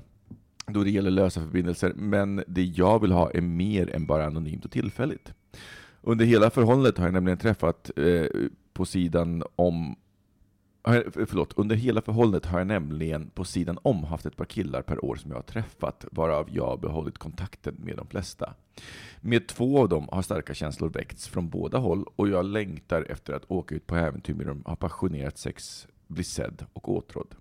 då 0.68 0.84
det 0.84 0.90
gäller 0.90 1.12
lösa 1.12 1.42
förbindelser, 1.42 1.94
men 1.96 2.44
det 2.48 2.64
jag 2.64 3.02
vill 3.02 3.12
ha 3.12 3.32
är 3.32 3.42
mer 3.42 3.96
än 3.96 4.06
bara 4.06 4.26
anonymt 4.26 4.66
och 4.66 4.72
tillfälligt. 4.72 5.34
Under 6.02 6.26
hela 6.26 6.50
förhållandet 6.50 6.98
har 6.98 7.06
jag 7.06 7.14
nämligen 7.14 7.38
träffat 7.38 7.92
eh, 7.96 8.26
på 8.74 8.86
sidan 8.86 9.44
om 9.56 9.96
Eh, 10.88 11.26
förlåt, 11.28 11.54
under 11.56 11.76
hela 11.76 12.02
förhållandet 12.02 12.46
har 12.46 12.58
jag 12.60 12.68
nämligen 12.68 13.30
på 13.30 13.44
sidan 13.44 13.80
om 13.82 14.04
haft 14.04 14.26
ett 14.26 14.36
par 14.36 14.46
killar 14.46 14.82
per 14.82 15.06
år 15.06 15.16
som 15.16 15.32
jag 15.32 15.38
har 15.38 15.44
träffat, 15.44 16.06
varav 16.12 16.50
jag 16.52 16.66
har 16.66 16.78
behållit 16.78 17.18
kontakten 17.18 17.76
med 17.80 17.98
de 17.98 18.08
flesta. 18.08 18.54
Med 19.22 19.48
två 19.48 19.80
av 19.80 19.90
dem 19.90 20.10
har 20.12 20.22
starka 20.22 20.54
känslor 20.54 20.90
väckts 20.90 21.28
från 21.28 21.50
båda 21.50 21.78
håll 21.78 22.06
och 22.16 22.30
jag 22.30 22.46
längtar 22.46 23.12
efter 23.12 23.34
att 23.34 23.52
åka 23.52 23.76
ut 23.76 23.88
på 23.88 23.96
äventyr 23.96 24.34
med 24.34 24.48
dem, 24.48 24.64
ha 24.66 24.76
passionerat 24.76 25.38
sex, 25.38 25.88
bli 26.08 26.24
sedd 26.24 26.66
och 26.74 26.90
åtrådd. 26.90 27.36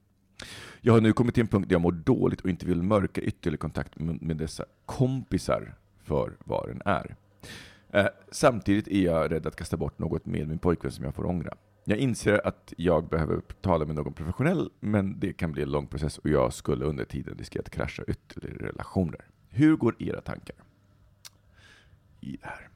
Jag 0.80 0.92
har 0.92 1.00
nu 1.00 1.12
kommit 1.12 1.34
till 1.34 1.40
en 1.40 1.48
punkt 1.48 1.68
där 1.68 1.74
jag 1.74 1.80
mår 1.80 1.92
dåligt 1.92 2.40
och 2.40 2.50
inte 2.50 2.66
vill 2.66 2.82
mörka 2.82 3.20
ytterligare 3.20 3.56
kontakt 3.56 3.92
med 3.98 4.36
dessa 4.36 4.64
kompisar 4.86 5.74
för 6.02 6.36
vad 6.44 6.68
den 6.68 6.82
är. 6.84 7.16
Eh, 7.90 8.06
samtidigt 8.30 8.88
är 8.88 9.02
jag 9.02 9.32
rädd 9.32 9.46
att 9.46 9.56
kasta 9.56 9.76
bort 9.76 9.98
något 9.98 10.26
med 10.26 10.48
min 10.48 10.58
pojkvän 10.58 10.92
som 10.92 11.04
jag 11.04 11.14
får 11.14 11.26
ångra. 11.26 11.56
Jag 11.88 11.98
inser 11.98 12.46
att 12.46 12.72
jag 12.76 13.08
behöver 13.08 13.40
tala 13.60 13.84
med 13.84 13.96
någon 13.96 14.12
professionell, 14.12 14.70
men 14.80 15.20
det 15.20 15.32
kan 15.32 15.52
bli 15.52 15.62
en 15.62 15.70
lång 15.70 15.86
process 15.86 16.18
och 16.18 16.30
jag 16.30 16.52
skulle 16.52 16.84
under 16.84 17.04
tiden 17.04 17.38
riskera 17.38 17.60
att 17.60 17.70
krascha 17.70 18.02
ytterligare 18.08 18.56
i 18.56 18.58
relationer. 18.58 19.20
Hur 19.48 19.76
går 19.76 19.96
era 19.98 20.20
tankar 20.20 20.56
i 22.20 22.36
det 22.42 22.46
här? 22.46 22.68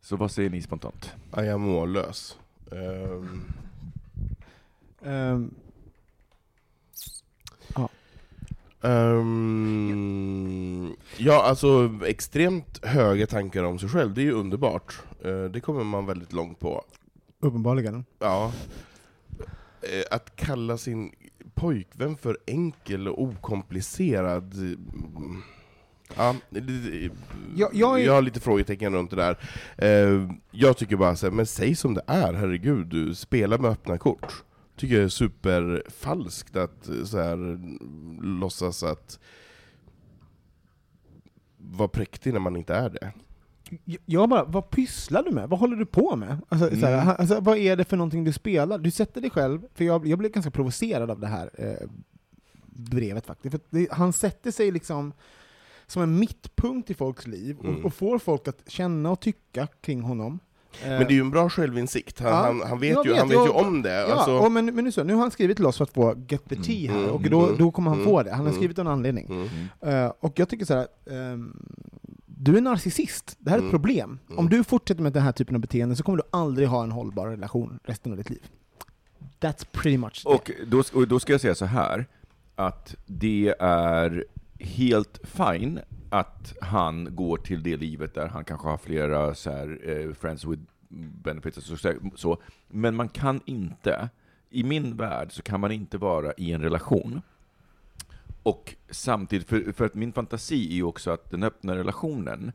Så 0.00 0.16
vad 0.16 0.30
säger 0.30 0.50
ni 0.50 0.62
spontant? 0.62 1.14
Ja, 1.30 1.44
jag 1.44 1.54
är 1.54 1.58
mållös. 1.58 2.38
Ehm, 2.72 3.44
Ehm, 5.02 5.54
ehm, 8.82 10.96
ja, 11.16 11.42
alltså 11.42 11.90
extremt 12.06 12.84
höga 12.84 13.26
tankar 13.26 13.64
om 13.64 13.78
sig 13.78 13.88
själv, 13.88 14.14
det 14.14 14.20
är 14.20 14.24
ju 14.24 14.32
underbart. 14.32 15.02
Eh, 15.24 15.44
det 15.44 15.60
kommer 15.60 15.84
man 15.84 16.06
väldigt 16.06 16.32
långt 16.32 16.60
på. 16.60 16.84
Uppenbarligen. 17.40 18.04
Ja. 18.18 18.52
Eh, 19.82 20.02
Att 20.10 20.36
kalla 20.36 20.78
sin 20.78 21.12
pojkvän 21.54 22.16
för 22.16 22.38
enkel 22.46 23.08
och 23.08 23.22
okomplicerad... 23.22 24.54
mm, 24.54 25.42
Ja, 26.16 26.34
det- 26.50 26.60
det- 26.60 27.10
Jag- 27.56 27.74
jag 27.74 28.00
är- 28.00 28.04
jag 28.06 28.12
har 28.12 28.22
lite 28.22 28.40
frågetecken 28.40 28.94
runt 28.94 29.10
det 29.10 29.16
där. 29.16 29.38
Eh, 29.78 30.30
Jag 30.50 30.76
tycker 30.76 30.96
bara 30.96 31.16
så 31.16 31.26
här, 31.26 31.32
men 31.32 31.46
säg 31.46 31.74
som 31.74 31.94
det 31.94 32.02
är, 32.06 32.32
herregud, 32.32 32.86
du 32.86 33.14
spelar 33.14 33.58
med 33.58 33.70
öppna 33.70 33.98
kort. 33.98 34.44
Tycker 34.76 34.94
jag 34.94 35.04
är 35.04 35.08
superfalskt 35.08 36.56
att 36.56 36.88
eh, 36.88 37.04
så 37.04 37.18
här, 37.18 37.60
låtsas 38.40 38.82
att 38.82 39.18
vara 41.58 41.88
präktig 41.88 42.32
när 42.32 42.40
man 42.40 42.56
inte 42.56 42.74
är 42.74 42.90
det. 42.90 43.12
Jag- 44.06 44.28
bara, 44.28 44.44
vad 44.44 44.70
pysslar 44.70 45.22
du 45.22 45.30
med? 45.30 45.48
Vad 45.48 45.60
håller 45.60 45.76
du 45.76 45.86
på 45.86 46.16
med? 46.16 46.38
Alltså, 46.48 46.70
Mm. 46.72 46.98
han- 47.06 47.16
alltså, 47.18 47.40
vad 47.40 47.58
är 47.58 47.76
det 47.76 47.84
för 47.84 47.96
någonting 47.96 48.24
du 48.24 48.32
spelar? 48.32 48.78
Du 48.78 48.90
sätter 48.90 49.20
dig 49.20 49.30
själv, 49.30 49.60
för 49.74 49.84
jag, 49.84 50.06
jag 50.06 50.18
blev 50.18 50.32
ganska 50.32 50.50
provocerad 50.50 51.10
av 51.10 51.20
det 51.20 51.26
här 51.26 51.50
eh, 51.58 51.88
brevet 52.66 53.26
faktiskt. 53.26 53.50
För 53.52 53.60
det, 53.70 53.88
han 53.92 54.12
sätter 54.12 54.50
sig 54.50 54.70
liksom 54.70 55.12
som 55.86 56.02
en 56.02 56.18
mittpunkt 56.18 56.90
i 56.90 56.94
folks 56.94 57.26
liv 57.26 57.56
och, 57.58 57.64
Mm. 57.64 57.84
och 57.84 57.94
får 57.94 58.18
folk 58.18 58.48
att 58.48 58.62
känna 58.66 59.10
och 59.10 59.20
tycka 59.20 59.66
kring 59.80 60.00
honom. 60.02 60.38
Eh, 60.82 60.88
Men 60.88 60.98
det 60.98 61.04
är 61.04 61.14
ju 61.14 61.20
en 61.20 61.30
bra 61.30 61.48
självinsikt, 61.50 62.20
han, 62.20 62.28
Ja, 62.30 62.34
han, 62.36 62.62
han, 62.68 62.80
vet, 62.80 63.06
ju, 63.06 63.10
vet, 63.10 63.18
han 63.18 63.28
vet 63.28 63.38
ju 63.38 63.44
jag- 63.44 63.56
om 63.66 63.82
det. 63.82 63.92
Ja, 64.08 64.14
Alltså, 64.14 64.38
och 64.38 64.52
men, 64.52 64.64
men 64.74 64.84
nu 64.84 64.92
så, 64.92 65.04
nu 65.04 65.12
har 65.14 65.20
han 65.20 65.30
skrivit 65.30 65.56
till 65.56 65.66
oss 65.66 65.76
för 65.76 65.84
att 65.84 65.92
få 65.94 66.14
get 66.28 66.48
the 66.48 66.56
tea 66.56 66.92
här, 66.92 66.98
Mm, 66.98 67.10
och 67.10 67.22
då, 67.22 67.44
mm, 67.46 67.56
då 67.58 67.70
kommer 67.70 67.90
han 67.90 67.98
mm, 68.00 68.10
få 68.10 68.22
det. 68.22 68.30
Han 68.30 68.38
har 68.40 68.46
mm. 68.46 68.56
skrivit 68.56 68.78
av 68.78 68.86
en 68.86 68.92
anledning. 68.92 69.26
mm. 69.80 70.04
Eh, 70.04 70.12
och 70.20 70.38
jag 70.38 70.48
tycker 70.48 70.64
så 70.64 70.74
här, 70.74 70.86
ehm, 71.10 71.56
du 72.40 72.56
är 72.56 72.60
narcissist. 72.60 73.36
Det 73.38 73.50
här 73.50 73.56
är 73.56 73.60
ett 73.60 73.62
Mm. 73.62 73.70
problem. 73.70 74.18
Mm. 74.26 74.38
Om 74.38 74.48
du 74.48 74.64
fortsätter 74.64 75.02
med 75.02 75.12
den 75.12 75.22
här 75.22 75.32
typen 75.32 75.54
av 75.54 75.60
beteende 75.60 75.96
så 75.96 76.02
kommer 76.02 76.18
du 76.18 76.24
aldrig 76.30 76.68
ha 76.68 76.82
en 76.82 76.92
hållbar 76.92 77.26
relation 77.26 77.78
resten 77.84 78.12
av 78.12 78.18
ditt 78.18 78.30
liv. 78.30 78.42
That's 79.40 79.66
pretty 79.72 79.98
much. 79.98 80.22
Och 80.26 80.50
då, 80.66 80.82
och 80.94 81.08
då 81.08 81.20
ska 81.20 81.32
jag 81.32 81.40
säga 81.40 81.54
så 81.54 81.64
här, 81.64 82.06
att 82.54 82.94
det 83.06 83.54
är 83.60 84.24
helt 84.60 85.20
fine 85.24 85.80
att 86.10 86.54
han 86.60 87.08
går 87.16 87.36
till 87.36 87.62
det 87.62 87.76
livet 87.76 88.14
där 88.14 88.28
han 88.28 88.44
kanske 88.44 88.68
har 88.68 88.78
flera 88.78 89.34
så 89.34 89.50
här, 89.50 89.80
eh, 89.84 90.14
friends 90.14 90.44
with 90.44 90.62
benefits, 91.22 91.56
och 91.70 91.78
så, 91.78 91.92
så, 92.16 92.38
men 92.68 92.94
man 92.96 93.08
kan 93.08 93.40
inte, 93.44 94.08
i 94.50 94.62
min 94.64 94.96
värld 94.96 95.32
så 95.32 95.42
kan 95.42 95.60
man 95.60 95.72
inte 95.72 95.98
vara 95.98 96.32
i 96.36 96.52
en 96.52 96.62
relation 96.62 97.22
och 98.42 98.74
samtidigt, 98.90 99.48
för, 99.48 99.72
för 99.72 99.84
att 99.84 99.94
min 99.94 100.12
fantasi 100.12 100.68
är 100.70 100.74
ju 100.74 100.82
också 100.82 101.10
att 101.10 101.30
den 101.30 101.42
öppna 101.42 101.76
relationen 101.76 102.52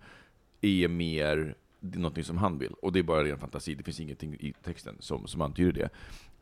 är 0.61 0.87
mer 0.87 1.55
det 1.83 1.97
är 1.97 2.01
någonting 2.01 2.23
som 2.23 2.37
han 2.37 2.57
vill, 2.57 2.73
och 2.73 2.91
det 2.91 2.99
är 2.99 3.03
bara 3.03 3.23
ren 3.23 3.39
fantasi, 3.39 3.75
det 3.75 3.83
finns 3.83 3.99
ingenting 3.99 4.33
i 4.33 4.53
texten 4.63 4.95
som, 4.99 5.27
som 5.27 5.41
antyder 5.41 5.71
det, 5.71 5.89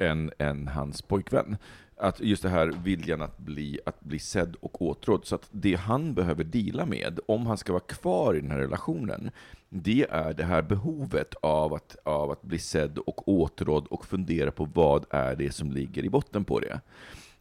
än, 0.05 0.31
än 0.37 0.67
hans 0.67 1.01
pojkvän. 1.01 1.57
Att 1.95 2.19
just 2.19 2.43
det 2.43 2.49
här 2.49 2.67
viljan 2.83 3.21
att 3.21 3.37
bli, 3.37 3.79
att 3.85 4.01
bli 4.01 4.19
sedd 4.19 4.55
och 4.59 4.81
åtrådd, 4.81 5.25
så 5.25 5.35
att 5.35 5.47
det 5.51 5.75
han 5.75 6.13
behöver 6.13 6.43
dela 6.43 6.85
med, 6.85 7.19
om 7.27 7.45
han 7.45 7.57
ska 7.57 7.73
vara 7.73 7.83
kvar 7.83 8.33
i 8.35 8.41
den 8.41 8.51
här 8.51 8.59
relationen, 8.59 9.31
det 9.69 10.07
är 10.09 10.33
det 10.33 10.43
här 10.43 10.61
behovet 10.61 11.35
av 11.41 11.73
att, 11.73 11.95
av 12.03 12.31
att 12.31 12.41
bli 12.41 12.59
sedd 12.59 12.97
och 12.97 13.27
åtrådd 13.27 13.87
och 13.87 14.05
fundera 14.05 14.51
på 14.51 14.65
vad 14.65 15.05
är 15.09 15.35
det 15.35 15.51
som 15.51 15.71
ligger 15.71 16.05
i 16.05 16.09
botten 16.09 16.45
på 16.45 16.59
det. 16.59 16.81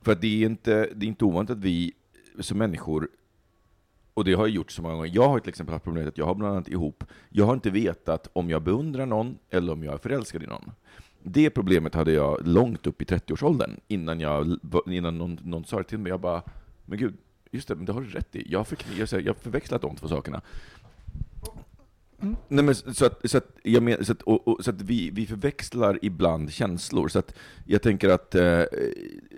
För 0.03 0.13
att 0.13 0.21
det 0.21 0.43
är 0.43 0.47
inte, 0.47 0.89
det 0.95 1.07
är 1.07 1.09
inte 1.09 1.25
ovanligt 1.25 1.51
att 1.51 1.59
vi 1.59 1.93
som 2.41 2.59
människor 2.59 3.09
och 4.15 4.25
det 4.25 4.35
har 4.35 4.47
jag 4.47 4.55
gjort 4.55 4.71
så 4.71 4.83
många 4.83 4.95
gånger. 4.95 5.11
Jag 5.15 5.29
har 5.29 5.39
till 5.39 5.49
exempel 5.49 5.73
haft 5.73 5.85
problemet 5.85 6.09
att 6.09 6.19
jag 6.19 6.27
har 6.27 6.35
bland 6.35 6.55
annat 6.55 6.69
ihop, 6.69 7.05
jag 7.29 7.47
har 7.47 7.55
inte 7.55 7.71
vetat 7.71 8.31
om 8.33 8.51
jag 8.51 8.63
beundrar 8.63 9.07
någon 9.07 9.39
eller 9.51 9.73
om 9.73 9.85
jag 9.85 9.95
är 9.95 9.99
förälskad 9.99 10.43
i 10.43 10.47
någon. 10.47 10.73
Det 11.23 11.51
problemet 11.51 11.95
hade 11.95 12.13
jag 12.13 12.47
långt 12.47 12.87
upp 12.87 13.03
i 13.03 13.05
30-årsåldern 13.05 13.81
innan, 13.89 14.21
jag, 14.21 14.59
innan 14.87 15.19
någon, 15.19 15.39
någon 15.43 15.65
sa 15.65 15.79
det 15.79 15.85
till 15.85 15.99
mig. 15.99 16.11
Jag 16.11 16.21
bara, 16.21 16.43
men 16.85 16.99
gud, 16.99 17.15
just 17.51 17.69
det, 17.69 17.75
men 17.75 17.85
det 17.85 17.93
har 17.93 18.01
du 18.01 18.09
rätt 18.09 18.37
i. 18.37 18.53
Jag 18.53 18.59
har, 18.59 18.67
jag 19.21 19.27
har 19.27 19.35
förväxlat 19.35 19.83
de 19.83 19.97
två 19.97 20.09
sakerna. 20.09 20.41
Nej, 22.49 22.65
men 22.65 22.75
så 22.75 23.07
att, 23.07 23.31
så 23.31 23.39
att, 23.39 23.57
jag 23.63 23.83
men, 23.83 24.05
så 24.05 24.13
att, 24.13 24.23
och, 24.23 24.49
och, 24.49 24.65
så 24.65 24.71
att 24.71 24.83
vi, 24.83 25.11
vi 25.11 25.27
förväxlar 25.27 25.99
ibland 26.03 26.53
känslor. 26.53 27.09
Så 27.09 27.19
att 27.19 27.35
jag 27.67 27.83
tänker 27.83 28.09
att 28.09 28.35
eh, 28.35 28.63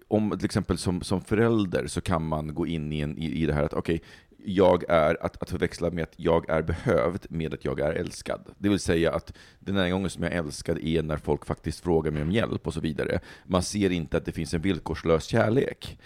om 0.08 0.30
till 0.30 0.44
exempel 0.44 0.78
som, 0.78 1.02
som 1.02 1.20
förälder 1.20 1.86
så 1.86 2.00
kan 2.00 2.26
man 2.26 2.54
gå 2.54 2.66
in 2.66 2.92
i, 2.92 3.00
en, 3.00 3.18
i, 3.18 3.42
i 3.42 3.46
det 3.46 3.54
här 3.54 3.62
att 3.62 3.74
okej, 3.74 4.02
jag 4.44 4.84
är, 4.88 5.24
att, 5.24 5.42
att 5.42 5.50
förväxla 5.50 5.90
med 5.90 6.02
att 6.02 6.14
jag 6.16 6.50
är 6.50 6.62
behövd 6.62 7.26
med 7.30 7.54
att 7.54 7.64
jag 7.64 7.80
är 7.80 7.92
älskad. 7.92 8.40
Det 8.58 8.68
vill 8.68 8.78
säga 8.78 9.12
att 9.12 9.32
den 9.58 9.76
enda 9.76 9.90
gången 9.90 10.10
som 10.10 10.22
jag 10.22 10.32
är 10.32 10.38
älskad 10.38 10.78
är 10.78 11.02
när 11.02 11.16
folk 11.16 11.46
faktiskt 11.46 11.80
frågar 11.80 12.10
mig 12.10 12.22
om 12.22 12.32
hjälp 12.32 12.66
och 12.66 12.74
så 12.74 12.80
vidare. 12.80 13.20
Man 13.44 13.62
ser 13.62 13.90
inte 13.90 14.16
att 14.16 14.24
det 14.24 14.32
finns 14.32 14.54
en 14.54 14.60
villkorslös 14.60 15.24
kärlek. 15.24 15.98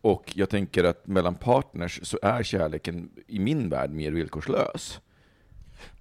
Och 0.00 0.32
jag 0.34 0.48
tänker 0.48 0.84
att 0.84 1.06
mellan 1.06 1.34
partners 1.34 2.00
så 2.02 2.18
är 2.22 2.42
kärleken 2.42 3.10
i 3.26 3.38
min 3.38 3.68
värld 3.68 3.90
mer 3.90 4.10
villkorslös. 4.10 5.00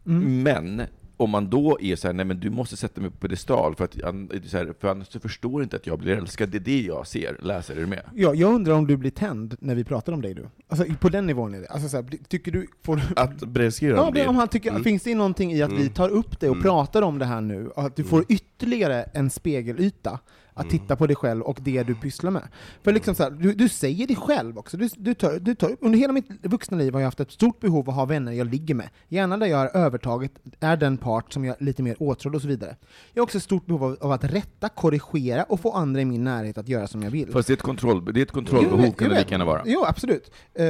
Mm. 0.07 0.43
Men 0.43 0.81
om 1.19 1.29
man 1.29 1.49
då 1.49 1.77
är 1.81 1.95
så 1.95 2.07
här, 2.07 2.13
nej 2.13 2.25
men 2.25 2.39
du 2.39 2.49
måste 2.49 2.77
sätta 2.77 3.01
mig 3.01 3.09
på 3.11 3.17
pedestal 3.17 3.75
för 3.75 3.85
att 3.85 4.03
an- 4.03 4.31
så 4.45 4.57
här, 4.57 4.73
för 4.79 4.87
annars 4.87 5.07
förstår 5.21 5.63
inte 5.63 5.75
att 5.75 5.87
jag 5.87 5.99
blir 5.99 6.13
älskad. 6.17 6.49
Det 6.49 6.57
är 6.57 6.59
det 6.59 6.81
jag 6.81 7.07
ser. 7.07 7.37
Läser 7.41 7.75
du 7.75 7.85
med? 7.85 8.01
Ja, 8.15 8.33
jag 8.35 8.53
undrar 8.53 8.73
om 8.73 8.87
du 8.87 8.97
blir 8.97 9.11
tänd 9.11 9.55
när 9.59 9.75
vi 9.75 9.83
pratar 9.83 10.13
om 10.13 10.21
dig 10.21 10.33
nu? 10.33 10.49
Alltså 10.67 10.85
på 11.01 11.09
den 11.09 11.27
nivån 11.27 11.53
är 11.53 11.59
det. 11.61 11.67
Alltså, 11.67 11.89
så 11.89 11.97
här, 11.97 12.05
tycker 12.27 12.51
du... 12.51 12.67
Får 12.83 12.95
du 12.95 13.01
Att 13.15 13.39
brevskrivaren 13.39 14.05
ja, 14.05 14.11
blir... 14.11 14.27
om 14.27 14.35
han 14.35 14.47
tycker, 14.47 14.69
Mm. 14.69 14.83
Finns 14.83 15.03
det 15.03 15.15
någonting 15.15 15.51
i 15.53 15.61
att 15.61 15.71
vi 15.71 15.75
Mm. 15.81 15.89
tar 15.89 16.09
upp 16.09 16.39
det 16.39 16.49
och 16.49 16.55
Mm. 16.55 16.63
pratar 16.63 17.01
om 17.01 17.19
det 17.19 17.25
här 17.25 17.41
nu, 17.41 17.71
att 17.75 17.95
du 17.95 18.03
får 18.03 18.25
ytterligare 18.29 19.03
en 19.03 19.29
spegelyta 19.29 20.19
att 20.57 20.65
Mm. 20.65 20.79
titta 20.79 20.95
på 20.95 21.07
dig 21.07 21.15
själv 21.15 21.41
och 21.41 21.59
det 21.61 21.83
du 21.83 21.95
pysslar 21.95 22.31
med? 22.31 22.47
För 22.83 22.91
liksom 22.93 23.15
så 23.15 23.23
här, 23.23 23.31
du, 23.31 23.53
du 23.53 23.69
säger 23.69 24.07
det 24.07 24.15
själv 24.15 24.57
också, 24.57 24.77
du, 24.77 24.89
du 24.97 25.13
tar, 25.13 25.39
du 25.39 25.55
tar, 25.55 25.77
under 25.81 25.99
hela 25.99 26.13
mitt 26.13 26.25
vuxna 26.45 26.77
liv 26.77 26.93
har 26.93 26.99
jag 26.99 27.07
haft 27.07 27.19
ett 27.19 27.31
stort 27.31 27.59
behov 27.59 27.79
av 27.79 27.89
att 27.89 27.95
ha 27.95 28.05
vänner 28.05 28.31
jag 28.31 28.47
ligger 28.47 28.75
med. 28.75 28.89
Gärna 29.07 29.37
där 29.37 29.45
jag 29.47 29.57
har 29.57 29.71
övertaget, 29.73 30.31
är 30.59 30.77
den 30.77 30.97
part 30.97 31.33
som 31.33 31.45
jag 31.45 31.61
är 31.61 31.65
lite 31.65 31.83
mer 31.83 31.95
åtrådd 32.03 32.35
och 32.35 32.41
så 32.41 32.47
vidare. 32.47 32.75
Jag 33.13 33.21
har 33.21 33.23
också 33.25 33.37
ett 33.37 33.43
stort 33.43 33.65
behov 33.65 33.83
av, 33.83 33.97
av 34.01 34.11
att 34.11 34.23
rätta, 34.23 34.69
korrigera 34.69 35.43
och 35.43 35.59
få 35.59 35.71
andra 35.71 36.01
i 36.01 36.05
min 36.05 36.23
närhet 36.23 36.57
att 36.57 36.67
göra 36.69 36.87
som 36.87 37.03
jag 37.03 37.11
vill. 37.11 37.31
Fast 37.31 37.47
det 37.47 37.51
är 37.53 37.55
ett, 37.57 37.61
kontroll, 37.61 38.05
det 38.13 38.19
är 38.19 38.23
ett 38.23 38.29
Jo, 38.33 38.35
kontrollbehov 38.35 38.85
jag 38.85 38.97
kan 38.97 39.09
det 39.09 39.17
lika 39.17 39.31
gärna 39.31 39.45
vara. 39.45 39.61
Jo, 39.65 39.83
absolut. 39.87 40.31
Eh, 40.53 40.65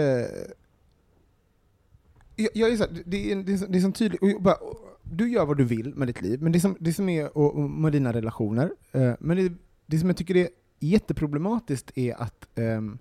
jag, 2.35 2.49
jag 2.53 2.71
är 2.71 2.77
så 2.77 2.83
här, 2.83 2.91
det, 3.05 3.31
är, 3.31 3.35
det, 3.35 3.53
är, 3.53 3.57
så- 3.57 3.65
det 3.65 3.77
är 3.77 3.81
så 3.81 3.91
tydligt, 3.91 4.41
bara, 4.41 4.55
du 5.03 5.29
gör 5.31 5.45
vad 5.45 5.57
du 5.57 5.63
vill 5.63 5.93
med 5.95 6.07
ditt 6.07 6.21
liv, 6.21 6.41
men 6.41 6.51
det 6.51 6.59
som, 6.59 6.77
det 6.79 6.93
som 6.93 7.09
är 7.09 7.37
och, 7.37 7.55
och 7.55 7.69
med 7.69 7.91
dina 7.91 8.13
relationer, 8.13 8.71
eh, 8.91 9.11
men 9.19 9.37
det, 9.37 9.53
det 9.87 9.99
som 9.99 10.09
jag 10.09 10.17
tycker 10.17 10.35
är 10.35 10.49
jätteproblematiskt 10.79 11.91
är 11.95 12.21
att 12.21 12.47
um, 12.55 12.99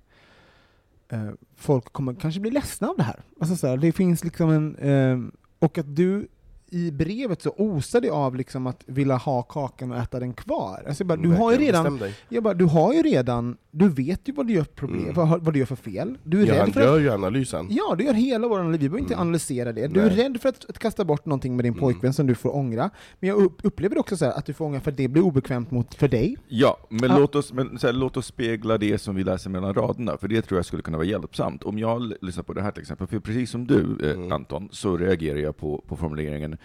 uh, 1.13 1.31
folk 1.57 1.93
kommer 1.93 2.15
kanske 2.15 2.41
bli 2.41 2.51
ledsna 2.51 2.89
av 2.89 2.97
det 2.97 3.03
här. 3.03 3.23
Alltså 3.41 3.57
så 3.57 3.67
här, 3.67 3.77
det 3.77 3.93
finns 3.93 4.25
liksom 4.25 4.51
en, 4.51 4.77
Um, 4.79 5.33
och 5.59 5.79
att 5.79 5.97
du 5.97 6.29
i 6.77 6.93
brevet 6.93 7.43
så 7.43 7.51
osar 7.57 8.01
det 8.01 8.11
av 8.11 8.37
liksom 8.37 8.67
att 8.67 8.83
vilja 8.87 9.17
ha 9.17 9.43
kakan 9.43 9.93
och 9.93 9.99
äta 9.99 10.21
den 10.21 10.33
kvar. 10.35 10.85
Alltså 10.89 11.05
bara, 11.05 11.17
du 11.17 11.29
har 11.29 11.53
ju 11.53 11.59
redan, 11.59 12.01
jag 12.29 12.43
bara, 12.43 12.55
du 12.55 12.65
har 12.65 12.93
ju 12.93 13.03
redan, 13.03 13.57
du 13.71 13.89
vet 13.89 14.29
ju 14.29 14.33
vad 14.33 14.47
du 14.47 14.53
gör, 14.53 14.65
problem, 14.65 15.03
Mm. 15.03 15.15
vad, 15.15 15.45
vad 15.45 15.55
du 15.55 15.59
gör 15.59 15.67
för 15.67 15.77
fel. 15.77 16.19
Du 16.25 16.43
är 16.43 16.47
Ja, 16.47 16.53
rädd 16.53 16.61
han 16.61 16.73
för 16.73 16.81
att 16.81 16.87
gör 16.87 16.99
ju 16.99 17.11
analysen. 17.11 17.67
Ja, 17.71 17.95
du 17.99 18.05
gör 18.05 18.13
hela 18.13 18.49
vår 18.49 18.59
analys, 18.61 18.81
vi 18.81 18.89
behöver 18.89 18.99
inte 18.99 19.15
Mm. 19.15 19.21
analysera 19.29 19.73
det. 19.73 19.87
Du 19.87 20.01
är 20.01 20.07
Nej. 20.07 20.17
rädd 20.17 20.41
för 20.41 20.49
att, 20.49 20.71
att 20.71 20.79
kasta 20.79 21.05
bort 21.05 21.27
någonting 21.27 21.57
med 21.57 21.65
din 21.65 21.73
Mm. 21.73 21.81
pojkvän 21.81 22.13
som 22.13 22.27
du 22.27 22.35
får 22.35 22.57
ångra. 22.57 22.91
Men 23.21 23.29
jag 23.29 23.39
upp, 23.39 23.59
upplever 23.63 23.99
också 23.99 24.17
så 24.17 24.25
här 24.25 24.33
att 24.33 24.47
du 24.47 24.53
får 24.53 24.65
ångra 24.65 24.81
för 24.81 24.91
att 24.91 24.97
det 24.97 25.09
blir 25.09 25.23
obekvämt 25.23 25.71
mot, 25.71 25.95
för 25.95 26.09
dig. 26.09 26.37
Ja, 26.49 26.77
men, 26.89 27.11
Ja. 27.11 27.19
Låt, 27.19 27.35
oss, 27.35 27.53
men 27.53 27.79
här, 27.83 27.93
låt 27.93 28.17
oss 28.17 28.27
spegla 28.27 28.79
det 28.79 28.99
som 28.99 29.15
vi 29.15 29.25
läser 29.25 29.51
mellan 29.51 29.75
raderna, 29.75 30.17
för 30.21 30.29
det 30.29 30.43
tror 30.43 30.59
jag 30.59 30.67
skulle 30.67 30.83
kunna 30.83 30.97
vara 30.99 31.07
hjälpsamt. 31.07 31.63
Om 31.63 31.79
jag 31.79 32.13
lyssnar 32.21 32.43
på 32.45 32.53
det 32.53 32.63
här 32.63 32.71
till 32.71 32.83
exempel, 32.83 33.07
för 33.07 33.19
precis 33.19 33.51
som 33.51 33.67
du 33.67 33.97
eh, 34.03 34.17
Mm. 34.17 34.33
Anton, 34.33 34.69
så 34.73 34.97
reagerar 34.97 35.39
jag 35.39 35.57
på, 35.57 35.85
på 35.89 35.97
formuleringen 35.97 36.57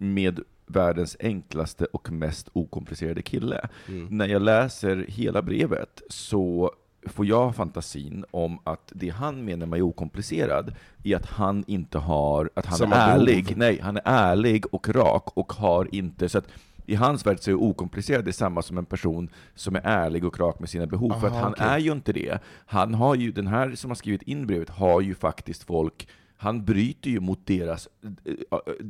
med 0.00 0.40
världens 0.66 1.16
enklaste 1.20 1.84
och 1.84 2.12
mest 2.12 2.48
okomplicerade 2.52 3.22
kille. 3.22 3.68
Mm. 3.88 4.06
När 4.10 4.28
jag 4.28 4.42
läser 4.42 5.04
hela 5.08 5.42
brevet 5.42 6.02
så 6.08 6.72
får 7.06 7.26
jag 7.26 7.56
fantasin 7.56 8.24
om 8.30 8.58
att 8.64 8.92
det 8.94 9.08
han 9.08 9.44
menar 9.44 9.66
med 9.66 9.82
okomplicerad 9.82 10.74
är 11.04 11.16
att 11.16 11.26
han 11.26 11.64
inte 11.66 11.98
har, 11.98 12.50
att 12.54 12.66
han 12.66 12.78
Samma 12.78 12.96
är 12.96 13.06
behov. 13.06 13.20
ärlig, 13.28 13.56
nej, 13.56 13.80
han 13.82 13.96
är 13.96 14.02
ärlig 14.04 14.74
och 14.74 14.88
rak 14.88 15.24
och 15.34 15.52
har 15.52 15.94
inte, 15.94 16.28
så 16.28 16.38
att 16.38 16.48
i 16.86 16.94
hans 16.94 17.26
värld 17.26 17.36
så 17.40 17.50
är 17.50 17.54
okomplicerad 17.54 18.24
det 18.24 18.32
samma 18.32 18.62
som 18.62 18.78
en 18.78 18.84
person 18.84 19.28
som 19.54 19.76
är 19.76 19.80
ärlig 19.84 20.24
och 20.24 20.40
rak 20.40 20.60
med 20.60 20.68
sina 20.68 20.86
behov, 20.86 21.20
för 21.20 21.26
att 21.26 21.32
Aha, 21.32 21.42
han 21.42 21.52
okej. 21.52 21.66
är 21.66 21.78
ju 21.78 21.92
inte 21.92 22.12
det. 22.12 22.38
Han 22.66 22.94
har 22.94 23.14
ju, 23.14 23.32
den 23.32 23.46
här 23.46 23.74
som 23.74 23.90
har 23.90 23.94
skrivit 23.94 24.22
in 24.22 24.46
brevet 24.46 24.70
har 24.70 25.00
ju 25.00 25.14
faktiskt 25.14 25.64
folk 25.64 26.08
han 26.42 26.64
bryter 26.64 27.10
ju 27.10 27.20
mot 27.20 27.46
deras... 27.46 27.88
eh, 28.24 28.34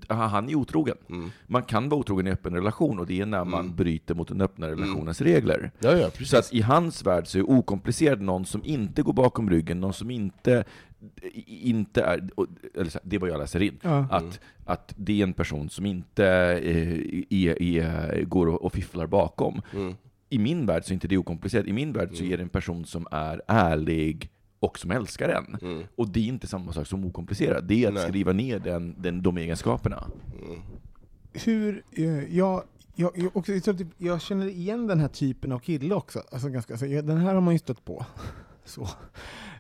eh, 0.09 0.17
Han 0.17 0.49
är 0.49 0.55
otrogen. 0.55 0.97
Mm. 1.11 1.31
Man 1.47 1.63
kan 1.63 1.89
vara 1.89 2.01
otrogen 2.01 2.27
i 2.27 2.31
öppen 2.31 2.55
relation, 2.55 2.99
och 2.99 3.07
det 3.07 3.21
är 3.21 3.27
när 3.27 3.45
man 3.45 3.65
Mm. 3.65 3.77
bryter 3.77 4.15
mot 4.15 4.29
den 4.29 4.41
öppna 4.41 4.69
relationens 4.69 5.21
regler. 5.21 5.71
Ja, 5.79 5.97
ja. 5.97 6.11
Så 6.25 6.37
att 6.39 6.53
i 6.53 6.61
hans 6.61 7.07
värld 7.07 7.27
så 7.27 7.39
är 7.39 7.51
okomplicerad 7.51 8.21
någon 8.21 8.45
som 8.45 8.65
inte 8.65 9.03
går 9.03 9.13
bakom 9.13 9.51
ryggen, 9.51 9.81
någon 9.81 9.93
som 9.95 10.11
inte, 10.11 10.65
inte 11.47 12.03
är, 12.03 12.29
eller 12.75 12.91
så 12.91 12.99
det 13.03 13.17
är 13.17 13.21
vad 13.21 13.31
jag 13.31 13.39
läser 13.39 13.63
in, 13.63 13.79
Ja. 13.83 14.07
att, 14.11 14.41
att 14.65 14.95
det 14.97 15.21
är 15.21 15.23
en 15.23 15.33
person 15.33 15.69
som 15.71 15.87
inte 15.87 16.27
eh, 16.63 17.23
är, 17.31 17.63
är, 17.63 18.25
går 18.25 18.47
och, 18.47 18.63
och 18.65 18.73
fifflar 18.73 19.07
bakom. 19.07 19.63
Mm. 19.75 19.95
I 20.29 20.39
min 20.39 20.67
värld 20.67 20.85
så 20.85 20.91
är 20.91 20.95
inte 20.95 21.09
det 21.09 21.17
okomplicerat, 21.19 21.67
i 21.67 21.73
min 21.73 21.93
värld 21.93 22.11
så 22.13 22.25
är 22.25 22.37
det 22.37 22.43
en 22.43 22.49
person 22.49 22.85
som 22.85 23.07
är 23.11 23.43
ärlig 23.49 24.31
och 24.61 24.79
som 24.79 24.91
älskar 24.91 25.29
en. 25.29 25.59
Mm. 25.63 25.87
Och 25.97 26.09
det 26.09 26.21
är 26.21 26.25
inte 26.25 26.47
samma 26.47 26.73
sak 26.73 26.87
som 26.87 27.05
okomplicerat, 27.05 27.69
det 27.69 27.85
är 27.85 27.89
att 27.89 27.95
Nej. 27.95 28.09
skriva 28.09 28.33
ner 28.33 28.59
den, 28.59 28.95
den, 28.99 29.23
de 29.23 29.39
egenskaperna. 29.39 30.11
Mm. 30.43 30.61
Hur, 31.33 31.85
eh, 31.93 32.37
jag, 32.37 32.63
jag, 32.95 33.19
jag, 33.19 33.37
också, 33.37 33.53
jag, 33.53 33.79
typ, 33.79 33.89
jag 33.99 34.21
känner 34.21 34.47
igen 34.47 34.87
den 34.87 35.01
här 35.01 35.09
typen 35.09 35.53
av 35.53 35.59
kille 35.59 35.95
också. 35.95 36.23
Alltså 36.33 36.49
ganska, 36.49 36.75
alltså, 36.75 36.87
den 36.87 37.19
här 37.19 37.35
har 37.35 37.41
man 37.41 37.55
ju 37.55 37.59
stött 37.59 37.85
på. 37.85 38.07
Så. 38.65 38.89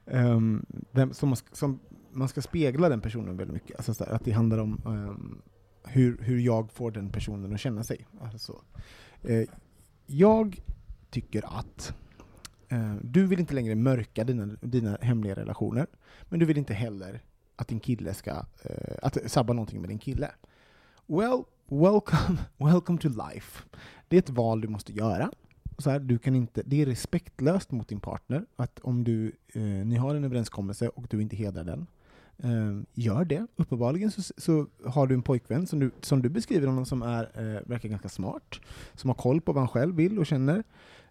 Ehm, 0.07 0.67
vem, 0.91 1.13
som, 1.13 1.29
man 1.29 1.37
ska, 1.37 1.55
som 1.55 1.81
man 2.13 2.29
ska 2.29 2.43
spegla 2.43 2.89
den 2.89 3.01
personen 3.01 3.37
väldigt 3.37 3.55
mycket. 3.55 3.77
Alltså, 3.77 3.95
så 3.95 4.05
här, 4.05 4.13
att 4.13 4.25
det 4.25 4.33
handlar 4.33 4.59
om 4.59 4.83
ehm, 4.87 5.43
hur, 5.85 6.19
hur 6.23 6.39
jag 6.39 6.73
får 6.73 6.91
den 6.91 7.13
personen 7.13 7.55
att 7.55 7.61
känna 7.61 7.85
sig. 7.85 8.07
Alltså, 8.21 8.39
så. 8.39 8.63
Eh, 9.29 9.49
jag 10.07 10.63
tycker 11.11 11.59
att 11.59 11.95
Eh, 12.71 12.95
du 13.03 13.27
vill 13.27 13.41
inte 13.41 13.55
längre 13.55 13.75
mörka 13.75 14.25
dina, 14.25 14.47
dina 14.61 14.99
hemliga 15.01 15.35
relationer, 15.35 15.87
men 16.29 16.41
du 16.41 16.47
vill 16.47 16.59
inte 16.59 16.75
heller 16.75 17.21
att 17.57 17.69
din 17.69 17.81
kille 17.81 18.15
ska 18.15 18.31
eh, 18.63 18.97
att 19.03 19.31
sabba 19.31 19.53
någonting 19.53 19.81
med 19.81 19.91
din 19.91 19.99
kille. 19.99 20.31
Well, 21.07 21.43
welcome, 21.67 22.39
welcome 22.57 22.99
to 22.99 23.09
life. 23.09 23.63
Det 24.09 24.17
är 24.17 24.19
ett 24.19 24.31
val 24.31 24.61
du 24.61 24.69
måste 24.69 24.93
göra. 24.93 25.31
Så 25.79 25.91
här, 25.91 25.99
du 25.99 26.19
kan 26.19 26.35
inte, 26.35 26.63
det 26.67 26.83
är 26.83 26.87
respektlöst 26.87 27.71
mot 27.71 27.89
din 27.89 28.01
partner 28.01 28.45
att 28.57 28.81
om 28.81 29.05
du, 29.05 29.33
eh, 29.53 29.63
ni 29.63 29.97
har 29.97 30.15
en 30.15 30.25
överenskommelse 30.25 30.89
och 30.89 31.07
du 31.11 31.23
inte 31.23 31.37
hedrar 31.37 31.65
den, 31.65 31.87
eh, 32.39 32.83
gör 32.95 33.25
det. 33.25 33.47
Uppenbarligen 33.57 34.11
så, 34.11 34.23
så 34.37 34.67
har 34.85 35.07
du 35.07 35.15
en 35.15 35.23
pojkvän 35.23 35.67
som 35.67 35.79
du, 35.79 35.91
som 36.01 36.23
du 36.23 36.29
beskriver 36.29 36.67
honom 36.67 36.87
som 36.87 37.03
är, 37.03 37.23
eh, 37.35 37.69
verkar 37.69 37.89
ganska 37.89 38.09
smart, 38.09 38.61
som 38.95 39.11
har 39.11 39.15
koll 39.15 39.41
på 39.41 39.53
vad 39.53 39.61
han 39.61 39.69
själv 39.69 39.97
vill 39.97 40.19
och 40.19 40.27
känner. 40.27 40.65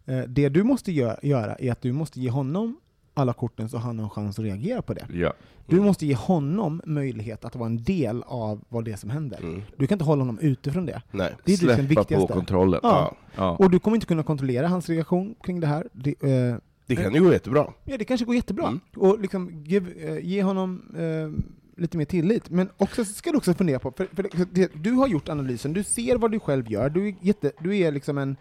Eh, 0.10 0.20
det 0.28 0.49
du 0.49 0.64
måste 0.64 0.91
gö- 0.91 1.20
göra 1.26 1.55
är 1.55 1.72
att 1.72 1.82
du 1.82 1.91
måste 1.93 2.20
ge 2.22 2.30
honom 2.30 2.78
alla 3.14 3.34
korten 3.34 3.70
så 3.70 3.78
han 3.78 3.99
har 3.99 4.03
en 4.03 4.10
chans 4.10 4.39
att 4.39 4.45
reagera 4.45 4.82
på 4.82 4.93
det. 4.93 5.07
Ja. 5.14 5.34
Du 5.68 5.80
måste 5.82 6.05
ge 6.05 6.16
honom 6.16 6.82
möjlighet 6.86 7.45
att 7.45 7.55
vara 7.55 7.66
en 7.70 7.84
del 7.84 8.24
av 8.28 8.62
vad 8.70 8.86
det 8.86 8.91
är 8.91 8.95
som 8.95 9.10
händer. 9.10 9.39
Mm. 9.41 9.62
Du 9.78 9.88
kan 9.88 9.95
inte 9.95 10.05
hålla 10.05 10.22
honom 10.22 10.39
utifrån 10.39 10.86
det. 10.86 11.01
Nej. 11.12 11.34
Det 11.45 11.53
är 11.53 11.57
Släppa 11.57 11.82
på 11.82 11.88
viktigaste. 11.88 12.34
kontrollen. 12.34 12.80
Ja. 12.84 13.16
Ja. 13.36 13.55
Och 13.60 13.70
du 13.72 13.80
kommer 13.80 13.97
inte 13.97 14.07
kunna 14.07 14.24
kontrollera 14.24 14.68
hans 14.68 14.89
reaktion 14.89 15.36
kring 15.43 15.60
det 15.60 15.68
här. 15.68 15.88
Det, 15.93 16.10
eh, 16.24 16.55
Det 16.88 16.95
kan 16.95 17.14
ju 17.14 17.24
gå 17.24 17.32
jättebra. 17.34 17.74
ja, 17.86 17.97
det 17.97 18.05
kanske 18.05 18.26
går 18.26 18.36
jättebra. 18.36 18.68
Mm. 18.68 18.80
Och 18.95 19.20
liksom, 19.20 19.64
give, 19.66 19.91
eh, 20.10 20.26
ge 20.26 20.43
honom 20.43 20.82
eh, 20.97 21.82
lite 21.82 21.97
mer 21.97 22.05
tillit. 22.05 22.49
Men 22.49 22.70
också 22.78 23.05
ska 23.05 23.32
du 23.32 23.38
också 23.38 23.53
fundera 23.53 23.80
på, 23.80 23.91
för, 23.91 24.05
för 24.14 24.24
det, 24.24 24.47
det, 24.51 24.72
du 24.84 24.91
har 24.91 25.07
gjort 25.07 25.30
analysen, 25.30 25.74
du 25.74 25.84
ser 25.84 26.18
vad 26.18 26.32
du 26.32 26.39
själv 26.39 26.72
gör, 26.72 26.89
du 26.89 27.07
är, 27.07 27.16
jätte, 27.22 27.51
du 27.60 27.78
är 27.78 27.91
liksom 27.91 28.18
en 28.18 28.36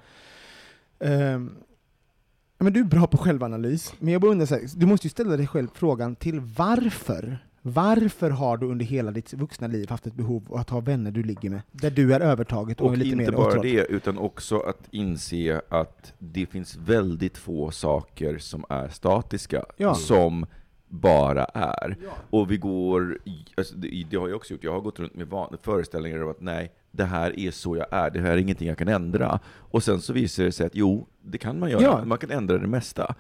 ja, 1.01 2.65
men 2.65 2.73
du 2.73 2.81
är 2.81 2.85
bra 2.85 3.07
på 3.07 3.17
självanalys, 3.17 3.95
men 3.99 4.13
jag 4.13 4.21
bara 4.23 4.31
undrar, 4.31 4.47
så 4.47 4.55
här, 4.55 4.63
du 4.77 4.87
måste 4.87 5.07
ju 5.07 5.11
ställa 5.11 5.37
dig 5.37 5.47
själv 5.47 5.69
frågan 5.75 6.17
till 6.17 6.41
varför? 6.41 7.39
Varför 7.63 8.31
har 8.31 8.57
du 8.57 8.67
under 8.67 8.85
hela 8.85 9.11
ditt 9.11 9.33
vuxna 9.35 9.67
liv 9.67 9.91
haft 9.91 10.07
ett 10.07 10.15
behov 10.15 10.47
av 10.51 10.57
att 10.57 10.71
ha 10.71 10.81
vänner 10.81 11.11
du 11.11 11.23
ligger 11.23 11.51
med, 11.51 11.61
där 11.73 11.91
du 11.91 12.15
är 12.15 12.21
övertaget 12.21 12.81
och, 12.81 12.87
Och 12.87 12.93
är 12.93 12.97
lite 12.97 13.11
inte 13.11 13.31
mer 13.31 13.37
bara 13.37 13.49
åtrådd? 13.49 13.63
det, 13.65 13.87
utan 13.87 14.19
också 14.19 14.59
att 14.59 14.89
inse 14.91 15.61
att 15.69 16.13
det 16.19 16.47
finns 16.47 16.77
väldigt 16.77 17.39
få 17.39 17.71
saker 17.71 18.39
som 18.39 18.65
är 18.69 18.89
statiska, 18.89 19.65
Ja. 19.77 19.95
som 19.95 20.47
bara 20.89 21.45
är. 21.45 21.97
Och 22.31 22.51
vi 22.51 22.57
går, 22.57 23.19
alltså 23.57 23.77
det, 23.77 24.07
det 24.11 24.17
har 24.17 24.29
jag 24.29 24.37
också 24.37 24.53
gjort, 24.55 24.65
jag 24.65 24.73
har 24.73 24.81
gått 24.81 24.99
runt 24.99 25.15
med 25.15 25.27
van, 25.29 25.57
föreställningar 25.63 26.23
om 26.23 26.31
att 26.31 26.41
nej, 26.41 26.73
det 26.99 27.05
här 27.05 27.39
är 27.41 27.51
så 27.51 27.77
jag 27.77 27.87
är, 27.91 28.11
det 28.11 28.21
här 28.21 28.31
är 28.31 28.37
ingenting 28.37 28.69
jag 28.69 28.79
kan 28.79 28.89
ändra. 28.89 29.41
Och 29.71 29.83
sen 29.83 30.01
så 30.01 30.13
visar 30.13 30.45
det 30.45 30.53
sig 30.53 30.67
att 30.67 30.75
jo, 30.75 31.07
det 31.23 31.39
kan 31.39 31.59
man 31.59 31.71
göra, 31.71 31.83
Ja. 31.83 32.05
man 32.05 32.19
kan 32.19 32.31
ändra 32.31 32.59
det 32.59 32.67
mesta. 32.67 33.15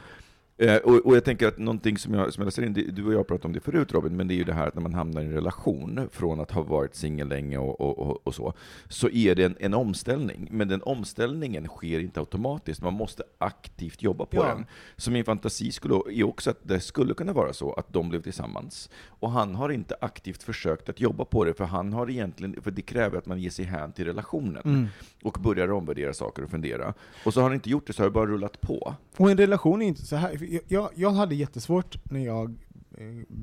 Eh, 0.60 0.76
och, 0.76 1.06
och 1.06 1.16
jag 1.16 1.24
tänker 1.24 1.48
att 1.48 1.58
någonting 1.58 1.98
som 1.98 2.14
jag, 2.14 2.32
som 2.32 2.40
jag 2.40 2.44
läser 2.46 2.62
in, 2.62 2.72
det, 2.72 2.82
du 2.82 3.06
och 3.06 3.12
jag 3.14 3.26
pratade 3.26 3.46
om 3.46 3.52
det 3.52 3.60
förut 3.60 3.92
Robin, 3.92 4.16
men 4.16 4.28
det 4.28 4.34
är 4.34 4.36
ju 4.36 4.44
det 4.44 4.52
här 4.52 4.66
att 4.68 4.74
när 4.74 4.82
man 4.82 4.94
hamnar 4.94 5.22
i 5.22 5.24
en 5.24 5.32
relation, 5.32 6.08
från 6.12 6.40
att 6.40 6.50
ha 6.50 6.62
varit 6.62 6.94
singel 6.94 7.28
länge 7.28 7.58
och, 7.58 7.80
och, 7.80 7.98
och, 7.98 8.26
och 8.26 8.34
så, 8.34 8.52
så 8.88 9.08
är 9.08 9.34
det 9.34 9.44
en, 9.44 9.56
en 9.60 9.74
omställning. 9.74 10.48
Men 10.50 10.68
den 10.68 10.82
omställningen 10.82 11.66
sker 11.66 12.00
inte 12.00 12.20
automatiskt, 12.20 12.82
man 12.82 12.92
måste 12.94 13.22
aktivt 13.38 14.02
jobba 14.02 14.24
på 14.26 14.36
Ja. 14.36 14.44
den. 14.44 14.66
Så 14.96 15.10
min 15.10 15.24
fantasi 15.24 15.72
skulle, 15.72 15.94
är 15.94 16.22
också 16.26 16.50
att 16.50 16.58
det 16.62 16.80
skulle 16.80 17.14
kunna 17.14 17.32
vara 17.32 17.52
så 17.52 17.72
att 17.72 17.92
de 17.92 18.08
blev 18.08 18.22
tillsammans, 18.22 18.90
och 19.06 19.30
han 19.30 19.54
har 19.54 19.68
inte 19.70 19.96
aktivt 20.00 20.42
försökt 20.42 20.88
att 20.88 21.00
jobba 21.00 21.24
på 21.24 21.44
det, 21.44 21.54
för 21.54 21.64
han 21.64 21.92
har 21.92 22.10
egentligen, 22.10 22.62
för 22.62 22.70
det 22.70 22.82
kräver 22.82 23.18
att 23.18 23.26
man 23.26 23.40
ger 23.40 23.50
sig 23.50 23.64
hän 23.64 23.92
till 23.92 24.04
relationen, 24.04 24.62
Mm. 24.64 24.86
och 25.22 25.38
börjar 25.40 25.72
omvärdera 25.72 26.12
saker 26.12 26.42
och 26.44 26.50
fundera. 26.50 26.94
Och 27.24 27.34
så 27.34 27.40
har 27.40 27.44
han 27.48 27.54
inte 27.54 27.70
gjort 27.70 27.86
det, 27.86 27.92
så 27.92 28.02
har 28.02 28.08
det 28.08 28.14
bara 28.14 28.26
rullat 28.26 28.60
på. 28.60 28.94
Och 29.16 29.30
en 29.30 29.36
relation 29.38 29.82
är 29.82 29.86
inte 29.86 30.06
så 30.06 30.16
här. 30.16 30.47
Jag, 30.68 30.90
jag, 30.94 31.10
hade 31.10 31.34
jättesvårt 31.34 32.10
när 32.10 32.20
jag 32.20 32.58
eh, 32.98 33.36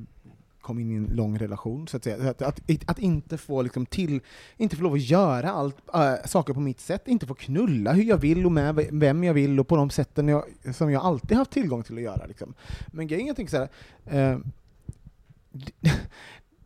kom 0.60 0.78
in 0.78 0.90
i 0.90 0.94
en 0.94 1.16
lång 1.16 1.38
relation, 1.38 1.88
så 1.88 1.96
att 1.96 2.04
säga. 2.04 2.30
Att, 2.30 2.42
att, 2.42 2.60
att 2.86 2.98
inte 2.98 3.38
få 3.38 3.62
liksom 3.62 3.86
till, 3.86 4.20
inte 4.56 4.76
få 4.76 4.82
lov 4.82 4.92
att 4.92 5.00
göra 5.00 5.50
allt, 5.50 5.76
äh, 5.94 6.14
saker 6.24 6.54
på 6.54 6.60
mitt 6.60 6.80
sätt, 6.80 7.08
inte 7.08 7.26
få 7.26 7.34
knulla 7.34 7.92
hur 7.92 8.02
jag 8.02 8.16
vill 8.16 8.46
och 8.46 8.52
med 8.52 8.88
vem 8.92 9.24
jag 9.24 9.34
vill 9.34 9.60
och 9.60 9.68
på 9.68 9.76
de 9.76 9.90
sätten 9.90 10.28
jag, 10.28 10.44
som 10.74 10.90
jag 10.90 11.04
alltid 11.04 11.36
haft 11.36 11.50
tillgång 11.50 11.82
till 11.82 11.96
att 11.96 12.02
göra. 12.02 12.26
Liksom. 12.26 12.54
Men 12.86 13.06
grejen 13.06 13.26
jag 13.26 13.36
tänker 13.36 13.50
så 13.50 13.68
här, 14.04 14.32
äh, 14.32 14.38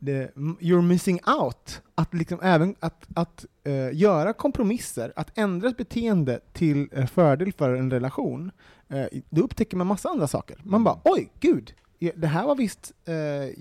det, 0.00 0.34
you're 0.34 0.82
missing 0.82 1.20
out. 1.40 1.82
Att, 1.94 2.14
liksom 2.14 2.38
även, 2.42 2.74
att, 2.80 3.06
att 3.14 3.46
eh, 3.64 3.92
göra 3.92 4.32
kompromisser, 4.32 5.12
att 5.16 5.38
ändra 5.38 5.68
ett 5.68 5.76
beteende 5.76 6.40
till 6.52 6.88
eh, 6.92 7.06
fördel 7.06 7.52
för 7.52 7.74
en 7.74 7.90
relation, 7.90 8.50
eh, 8.88 9.06
då 9.30 9.42
upptäcker 9.42 9.76
man 9.76 9.86
massa 9.86 10.08
andra 10.08 10.26
saker. 10.26 10.56
Man 10.62 10.84
bara 10.84 11.00
oj, 11.04 11.32
gud, 11.40 11.74
det 12.00 12.26
här 12.26 12.46
var 12.46 12.54
visst, 12.54 12.92
eh, 13.04 13.14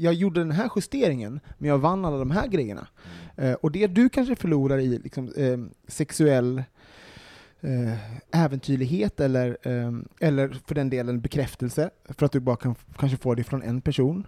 jag 0.04 0.14
gjorde 0.14 0.40
den 0.40 0.52
här 0.52 0.70
justeringen, 0.76 1.40
men 1.58 1.70
jag 1.70 1.78
vann 1.78 2.06
alla 2.06 2.18
de 2.18 2.32
här 2.32 2.48
grejerna. 2.48 2.88
Eh, 3.36 3.54
och 3.54 3.72
det 3.72 3.88
du 3.88 4.10
kanske 4.10 4.36
förlorar 4.36 4.78
i 4.78 5.00
liksom, 5.00 5.32
eh, 5.38 5.58
sexuell 5.88 6.64
äventyrlighet 8.32 9.20
eller, 9.20 9.58
eller 10.20 10.60
för 10.68 10.76
den 10.76 10.90
delen 10.90 11.22
bekräftelse, 11.22 11.90
för 12.10 12.26
att 12.26 12.32
du 12.32 12.40
bara 12.40 12.56
kan 12.56 12.76
kanske 12.98 13.18
få 13.18 13.36
det 13.36 13.44
från 13.44 13.62
en 13.62 13.82
person, 13.82 14.28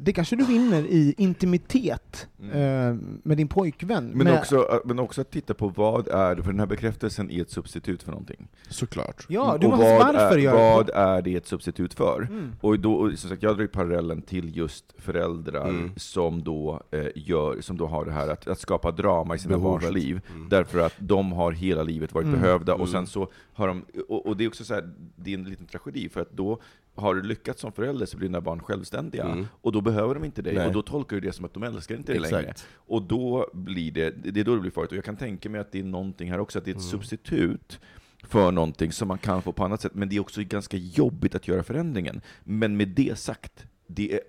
det 0.00 0.12
kanske 0.12 0.36
du 0.36 0.44
vinner 0.44 0.82
i 0.82 1.14
intimitet 1.18 2.28
eh, 2.52 2.94
med 3.22 3.36
din 3.36 3.48
pojkvän. 3.48 4.06
Men 4.14 4.24
med, 4.24 4.38
också, 4.38 4.80
men 4.84 4.98
också 4.98 5.20
att 5.20 5.30
titta 5.30 5.54
på 5.54 5.68
vad 5.68 6.08
är 6.08 6.34
det, 6.34 6.42
för 6.42 6.50
den 6.50 6.60
här 6.60 6.66
bekräftelsen 6.66 7.30
är 7.30 7.42
ett 7.42 7.50
substitut 7.50 8.02
för 8.02 8.10
någonting. 8.10 8.48
Såklart. 8.68 9.26
Ja, 9.28 9.56
du 9.60 9.66
och 9.66 9.72
måste, 9.72 9.98
vad, 9.98 10.14
varför 10.14 10.34
är, 10.36 10.38
gör 10.38 10.52
vad 10.76 10.90
är 10.90 11.22
det 11.22 11.34
ett 11.36 11.46
substitut 11.46 11.94
för? 11.94 12.26
Mm. 12.30 12.52
Och 12.60 12.78
då, 12.80 12.94
och 12.94 13.18
som 13.18 13.30
sagt, 13.30 13.42
jag 13.42 13.54
drar 13.54 13.62
ju 13.62 13.68
parallellen 13.68 14.22
till 14.22 14.56
just 14.56 14.84
föräldrar 14.98 15.68
Mm. 15.68 15.90
som, 15.96 16.42
då, 16.42 16.82
eh, 16.90 17.06
gör, 17.14 17.60
som 17.60 17.76
då 17.76 17.86
har 17.86 18.04
det 18.04 18.12
här 18.12 18.28
att, 18.28 18.48
att 18.48 18.58
skapa 18.58 18.90
drama 18.90 19.34
i 19.34 19.38
sina 19.38 19.56
Behovet. 19.58 19.82
barns 19.82 19.94
liv, 19.94 20.20
Mm. 20.34 20.48
därför 20.48 20.78
att 20.78 20.94
de 20.98 21.32
har 21.32 21.52
hela 21.52 21.82
livet 21.82 22.14
varit 22.14 22.26
Mm. 22.26 22.40
behövda, 22.40 22.72
och 22.74 22.80
Mm. 22.80 22.92
sen 22.92 23.06
så 23.06 23.28
har 23.52 23.68
de, 23.68 23.84
och, 24.08 24.26
och 24.26 24.36
det 24.36 24.44
är 24.44 24.48
också 24.48 24.64
så 24.64 24.74
här, 24.74 24.88
det 25.16 25.30
är 25.30 25.38
en 25.38 25.44
liten 25.44 25.66
tragedi, 25.66 26.08
för 26.08 26.20
att 26.20 26.30
då 26.32 26.60
har 26.94 27.14
du 27.14 27.22
lyckats 27.22 27.60
som 27.60 27.72
förälder 27.72 28.06
så 28.06 28.16
blir 28.16 28.28
dina 28.28 28.40
barn 28.40 28.60
självständiga, 28.60 29.24
Mm. 29.24 29.46
och 29.60 29.72
då 29.72 29.80
behöver 29.80 30.14
de 30.14 30.24
inte 30.24 30.42
dig, 30.42 30.54
Nej. 30.54 30.66
och 30.66 30.72
då 30.72 30.82
tolkar 30.82 31.16
du 31.16 31.20
det 31.20 31.32
som 31.32 31.44
att 31.44 31.54
de 31.54 31.62
älskar 31.62 31.94
inte 31.96 32.12
dig 32.12 32.20
längre. 32.20 32.54
Och 32.74 33.02
då 33.02 33.50
blir 33.52 33.92
det, 33.92 34.10
det 34.32 34.40
är 34.40 34.44
då 34.44 34.54
det 34.54 34.60
blir 34.60 34.70
farligt, 34.70 34.90
och 34.92 34.96
jag 34.96 35.04
kan 35.04 35.16
tänka 35.16 35.48
mig 35.50 35.60
att 35.60 35.72
det 35.72 35.78
är 35.78 35.84
någonting 35.84 36.30
här 36.30 36.40
också, 36.40 36.58
att 36.58 36.64
det 36.64 36.70
är 36.70 36.74
ett 36.74 36.80
Mm. 36.80 36.90
substitut 36.90 37.80
för 38.24 38.52
någonting 38.52 38.92
som 38.92 39.08
man 39.08 39.18
kan 39.18 39.42
få 39.42 39.52
på 39.52 39.64
annat 39.64 39.80
sätt, 39.80 39.94
men 39.94 40.08
det 40.08 40.16
är 40.16 40.20
också 40.20 40.40
ganska 40.44 40.76
jobbigt 40.76 41.34
att 41.34 41.48
göra 41.48 41.62
förändringen. 41.62 42.20
Men 42.44 42.76
med 42.76 42.88
det 42.88 43.18
sagt, 43.18 43.66
det 43.86 44.12
är, 44.14 44.20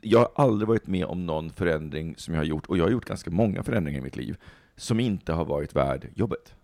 jag 0.00 0.18
har 0.18 0.30
aldrig 0.34 0.68
varit 0.68 0.86
med 0.86 1.04
om 1.04 1.26
någon 1.26 1.50
förändring 1.50 2.14
som 2.16 2.34
jag 2.34 2.40
har 2.40 2.44
gjort, 2.46 2.66
och 2.66 2.78
jag 2.78 2.84
har 2.84 2.90
gjort 2.90 3.04
ganska 3.04 3.30
många 3.30 3.62
förändringar 3.62 3.98
i 4.00 4.02
mitt 4.02 4.16
liv, 4.16 4.36
som 4.76 5.00
inte 5.00 5.32
har 5.32 5.44
varit 5.44 5.76
värd 5.76 6.08
jobbet. 6.14 6.54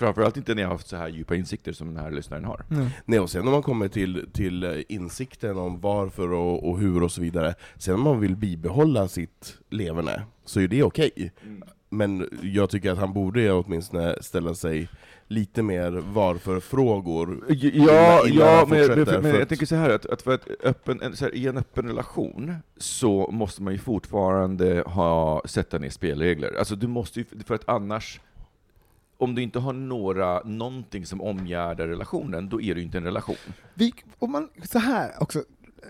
Framförallt 0.00 0.36
inte 0.36 0.54
när 0.54 0.62
jag 0.62 0.68
har 0.68 0.74
haft 0.74 0.88
så 0.88 0.96
här 0.96 1.08
djupa 1.08 1.34
insikter 1.34 1.72
som 1.72 1.94
den 1.94 2.04
här 2.04 2.10
lyssnaren 2.10 2.44
har. 2.44 2.64
Mm. 2.70 2.86
Nej, 3.04 3.20
och 3.20 3.30
sen 3.30 3.44
när 3.44 3.52
man 3.52 3.62
kommer 3.62 3.88
till, 3.88 4.28
till 4.32 4.64
eh, 4.64 4.72
insikten 4.88 5.58
om 5.58 5.80
varför 5.80 6.32
och, 6.32 6.68
och 6.68 6.78
hur 6.78 7.02
och 7.02 7.12
så 7.12 7.20
vidare, 7.20 7.54
sen 7.76 7.94
om 7.94 8.00
man 8.00 8.20
vill 8.20 8.36
bibehålla 8.36 9.08
sitt 9.08 9.58
leverne, 9.70 10.22
så 10.44 10.60
är 10.60 10.68
det 10.68 10.82
okej. 10.82 11.32
Men 11.88 12.28
jag 12.42 12.70
tycker 12.70 12.92
att 12.92 12.98
han 12.98 13.12
borde 13.12 13.52
åtminstone 13.52 14.16
ställa 14.20 14.54
sig 14.54 14.88
lite 15.28 15.62
mer 15.62 16.02
varför-frågor. 16.12 17.44
Ja, 17.48 18.26
innan 18.26 18.38
ja 18.38 18.66
men, 18.68 18.78
fortsätter, 18.78 18.96
men, 18.96 19.06
för 19.06 19.22
men 19.22 19.34
jag 19.34 19.48
tänker 19.48 19.66
så 19.66 19.74
här 19.76 19.90
att, 19.90 20.06
att, 20.06 20.22
för 20.22 20.34
att 20.34 20.48
öppen, 20.64 21.02
en, 21.02 21.16
så 21.16 21.24
här, 21.24 21.34
i 21.34 21.46
en 21.46 21.56
öppen 21.56 21.86
relation 21.86 22.54
så 22.76 23.30
måste 23.32 23.62
man 23.62 23.72
ju 23.72 23.78
fortfarande 23.78 24.82
ha, 24.86 25.42
sätta 25.44 25.78
ner 25.78 25.90
spelregler. 25.90 26.54
Alltså 26.58 26.76
du 26.76 26.86
måste 26.86 27.20
ju, 27.20 27.24
för 27.46 27.54
att 27.54 27.68
annars, 27.68 28.20
om 29.20 29.34
du 29.34 29.42
inte 29.42 29.58
har 29.58 29.72
några, 29.72 30.42
någonting 30.44 31.06
som 31.06 31.20
omgärdar 31.20 31.86
relationen, 31.86 32.48
då 32.48 32.60
är 32.60 32.74
det 32.74 32.80
ju 32.80 32.86
inte 32.86 32.98
en 32.98 33.04
relation. 33.04 33.36
Vi, 33.74 33.94
om 34.18 34.32
man, 34.32 34.48
så 34.62 34.78
här 34.78 35.22
också, 35.22 35.44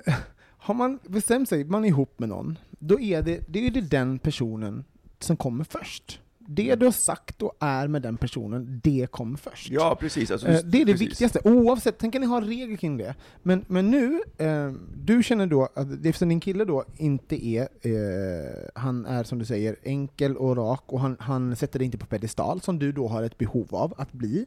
har 0.58 0.74
man 0.74 0.98
bestämt 1.02 1.48
sig, 1.48 1.64
man 1.64 1.84
är 1.84 1.88
ihop 1.88 2.18
med 2.18 2.28
någon, 2.28 2.58
då 2.70 3.00
är 3.00 3.22
det, 3.22 3.44
det 3.48 3.66
är 3.66 3.70
det 3.70 3.80
den 3.80 4.18
personen 4.18 4.84
som 5.18 5.36
kommer 5.36 5.64
först. 5.64 6.20
Det 6.52 6.74
du 6.74 6.84
har 6.86 6.92
sagt 6.92 7.42
och 7.42 7.52
är 7.60 7.88
med 7.88 8.02
den 8.02 8.16
personen, 8.16 8.80
det 8.84 9.06
kommer 9.10 9.36
först. 9.38 9.70
Ja, 9.70 9.96
precis. 10.00 10.30
Alltså, 10.30 10.48
Eh, 10.48 10.60
Det 10.64 10.80
är 10.80 10.84
det 10.84 10.92
precis. 10.92 11.08
viktigaste, 11.08 11.40
oavsett, 11.44 11.98
tänk 11.98 12.12
kan 12.12 12.20
ni 12.20 12.26
ha 12.28 12.40
regler 12.40 12.76
kring 12.76 12.96
det. 12.96 13.14
Men, 13.42 13.64
men 13.68 13.90
nu, 13.90 14.20
eh, 14.38 14.72
du 14.96 15.22
känner 15.22 15.46
då, 15.46 15.68
att 15.74 15.92
eftersom 16.04 16.28
din 16.28 16.40
kille 16.40 16.64
då 16.64 16.84
inte 16.96 17.46
är, 17.46 17.62
eh, 17.62 18.68
han 18.74 19.06
är 19.06 19.24
som 19.24 19.38
du 19.38 19.44
säger 19.44 19.76
enkel 19.82 20.36
och 20.36 20.56
rak, 20.56 20.82
och 20.86 21.00
han, 21.00 21.16
han 21.20 21.56
sätter 21.56 21.78
dig 21.78 21.86
inte 21.86 21.98
på 21.98 22.06
pedestal, 22.06 22.60
som 22.60 22.78
du 22.78 22.92
då 22.92 23.08
har 23.08 23.22
ett 23.22 23.38
behov 23.38 23.74
av 23.74 23.94
att 23.96 24.12
bli. 24.12 24.46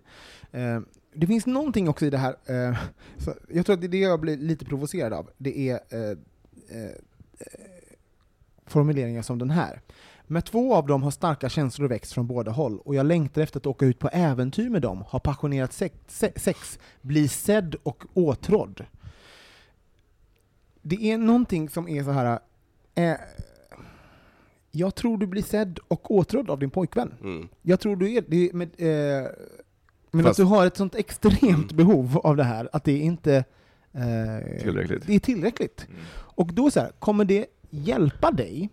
Eh, 0.51 0.79
det 1.15 1.27
finns 1.27 1.45
någonting 1.45 1.89
också 1.89 2.05
i 2.05 2.09
det 2.09 2.17
här, 2.17 2.35
eh, 2.45 2.77
jag 3.49 3.65
tror 3.65 3.73
att 3.73 3.81
det 3.81 3.87
är 3.87 3.89
det 3.89 3.99
jag 3.99 4.19
blir 4.19 4.37
lite 4.37 4.65
provocerad 4.65 5.13
av, 5.13 5.29
det 5.37 5.69
är 5.69 5.73
eh, 5.89 6.17
formuleringar 8.65 9.21
som 9.21 9.39
den 9.39 9.49
här. 9.49 9.81
Med 10.33 10.45
två 10.45 10.75
av 10.75 10.87
dem 10.87 11.03
har 11.03 11.11
starka 11.11 11.49
känslor 11.49 11.87
växt 11.87 12.13
från 12.13 12.27
båda 12.27 12.51
håll 12.51 12.79
och 12.79 12.95
jag 12.95 13.05
längtar 13.05 13.41
efter 13.41 13.59
att 13.59 13.65
åka 13.65 13.85
ut 13.85 13.99
på 13.99 14.07
äventyr 14.13 14.69
med 14.69 14.81
dem, 14.81 15.01
ha 15.01 15.19
passionerat 15.19 15.73
sex, 15.73 15.95
se- 16.07 16.39
sex 16.39 16.79
bli 17.01 17.27
sedd 17.27 17.75
och 17.83 18.03
åtrådd. 18.13 18.85
Det 20.81 21.11
är 21.11 21.17
någonting 21.17 21.69
som 21.69 21.87
är 21.87 22.03
så 22.03 22.11
här. 22.11 22.39
Eh, 22.95 23.15
jag 24.71 24.95
tror 24.95 25.17
du 25.17 25.27
blir 25.27 25.41
sedd 25.43 25.79
och 25.87 26.11
åtrådd 26.11 26.49
av 26.49 26.59
din 26.59 26.69
pojkvän. 26.69 27.13
Mm. 27.21 27.47
Jag 27.61 27.79
tror 27.79 27.95
du 27.95 28.13
är 28.13 28.23
det, 28.27 28.53
med, 28.53 28.69
eh, 28.77 29.27
men 30.11 30.23
Fast- 30.23 30.39
att 30.39 30.43
du 30.45 30.49
har 30.49 30.65
ett 30.67 30.77
sånt 30.77 30.95
extremt 30.95 31.71
behov 31.71 32.17
av 32.17 32.35
det 32.35 32.43
här, 32.43 32.69
att 32.73 32.83
det 32.83 32.97
inte 32.97 33.35
eh, 33.91 34.61
Tillräckligt. 34.61 35.07
Det 35.07 35.15
är 35.15 35.19
tillräckligt. 35.19 35.85
Mm. 35.89 36.01
Och 36.13 36.53
då 36.53 36.71
så 36.71 36.79
här, 36.79 36.91
kommer 36.99 37.25
det 37.25 37.45
hjälpa 37.69 38.31
dig 38.31 38.69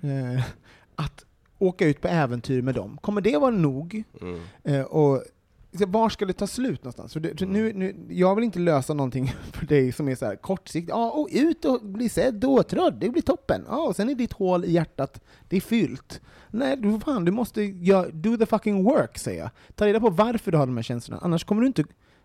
eh, 0.00 0.44
att 0.96 1.24
åka 1.58 1.86
ut 1.86 2.00
på 2.00 2.08
äventyr 2.08 2.62
med 2.62 2.74
dem? 2.74 2.98
Kommer 3.00 3.20
det 3.20 3.36
vara 3.38 3.50
nog? 3.50 4.04
Mm. 4.20 4.40
Eh, 4.62 4.82
och 4.82 5.22
var 5.86 6.08
ska 6.08 6.24
det 6.24 6.32
ta 6.32 6.46
slut 6.46 6.84
någonstans? 6.84 7.12
För 7.12 7.20
det, 7.20 7.40
nu, 7.40 7.72
nu, 7.72 7.96
jag 8.08 8.34
vill 8.34 8.44
inte 8.44 8.58
lösa 8.58 8.94
någonting 8.94 9.34
för 9.52 9.66
dig 9.66 9.92
som 9.92 10.08
är 10.08 10.14
så 10.14 10.26
här 10.26 10.36
kortsiktigt. 10.36 10.90
Ja, 10.90 11.10
och 11.10 11.28
ut 11.32 11.64
och 11.64 11.80
bli 11.82 12.08
sedd 12.08 12.44
och 12.44 12.50
åtrådd, 12.50 12.94
det 12.94 13.08
blir 13.08 13.22
toppen. 13.22 13.64
Ja, 13.68 13.86
och 13.88 13.96
sen 13.96 14.08
är 14.08 14.14
ditt 14.14 14.32
hål 14.32 14.64
i 14.64 14.72
hjärtat, 14.72 15.20
det 15.48 15.56
är 15.56 15.60
fyllt. 15.60 16.20
Nej, 16.50 16.76
du, 16.76 17.00
fan, 17.00 17.24
du 17.24 17.32
måste 17.32 17.62
göra, 17.62 18.08
do 18.10 18.36
the 18.36 18.46
fucking 18.46 18.84
work, 18.84 19.18
säger 19.18 19.40
jag. 19.40 19.50
Ta 19.74 19.86
reda 19.86 20.00
på 20.00 20.10
varför 20.10 20.52
du 20.52 20.58
har 20.58 20.66
de 20.66 20.76
här 20.76 20.82
känslorna, 20.82 21.20
annars 21.24 21.44
kommer 21.44 21.60
du 21.60 21.66
inte, 21.66 21.84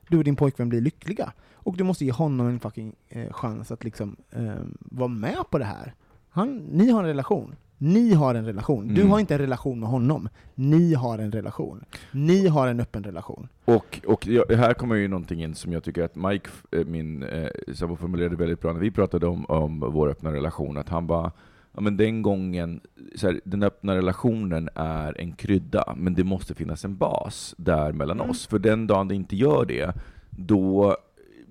du 0.10 0.18
och 0.18 0.24
din 0.24 0.36
pojkvän 0.36 0.70
bli 0.70 0.82
lyckliga. 0.82 1.34
Och 1.54 1.78
du 1.78 1.84
måste 1.84 2.06
ge 2.06 2.12
honom 2.12 2.48
en 2.48 2.60
fucking 2.60 2.96
eh, 3.10 3.34
chans 3.34 3.72
att 3.72 3.84
liksom 3.84 4.16
eh, 4.32 4.54
vara 4.80 5.08
med 5.08 5.44
på 5.52 5.58
det 5.58 5.66
här. 5.66 5.94
Han, 6.30 6.58
ni 6.58 6.90
har 6.90 7.00
en 7.00 7.08
relation. 7.08 7.56
Ni 7.82 8.14
har 8.14 8.36
en 8.36 8.46
relation. 8.46 8.88
Du 8.88 9.02
Mm. 9.02 9.12
har 9.12 9.20
inte 9.20 9.34
en 9.36 9.40
relation 9.42 9.80
med 9.80 9.90
honom. 9.90 10.30
Ni 10.56 10.94
har 10.94 11.20
en 11.20 11.32
relation. 11.32 11.84
Ni 12.12 12.48
har 12.48 12.68
en 12.68 12.80
öppen 12.80 13.04
relation. 13.04 13.48
Och, 13.66 14.00
och 14.08 14.26
här 14.50 14.74
kommer 14.74 14.96
ju 14.96 15.08
någonting 15.08 15.44
in 15.44 15.56
som 15.56 15.74
jag 15.74 15.84
tycker 15.84 16.04
att 16.04 16.16
Mike, 16.16 16.50
eh, 16.72 16.86
min 16.86 17.24
eh, 17.24 17.48
sambo, 17.74 17.96
formulerade 17.96 18.36
väldigt 18.36 18.62
bra 18.62 18.74
när 18.74 18.80
vi 18.80 18.92
pratade 18.92 19.28
om, 19.28 19.46
om 19.46 19.80
vår 19.80 20.08
öppna 20.10 20.34
relation, 20.34 20.78
att 20.78 20.90
han 20.90 21.08
bara 21.08 21.32
Ja, 21.74 21.82
men 21.82 21.98
den 21.98 22.22
gången, 22.22 22.80
så 23.16 23.28
här, 23.28 23.42
den 23.44 23.64
öppna 23.64 23.96
relationen 23.96 24.70
är 24.76 25.22
en 25.22 25.32
krydda, 25.32 25.94
men 25.98 26.14
det 26.14 26.24
måste 26.24 26.56
finnas 26.56 26.86
en 26.86 26.98
bas 26.98 27.56
där 27.58 27.92
mellan 27.92 28.18
Mm. 28.20 28.30
oss. 28.30 28.48
För 28.48 28.60
den 28.60 28.88
dagen 28.88 29.08
det 29.08 29.16
inte 29.16 29.36
gör 29.36 29.66
det, 29.66 29.94
då 30.30 30.98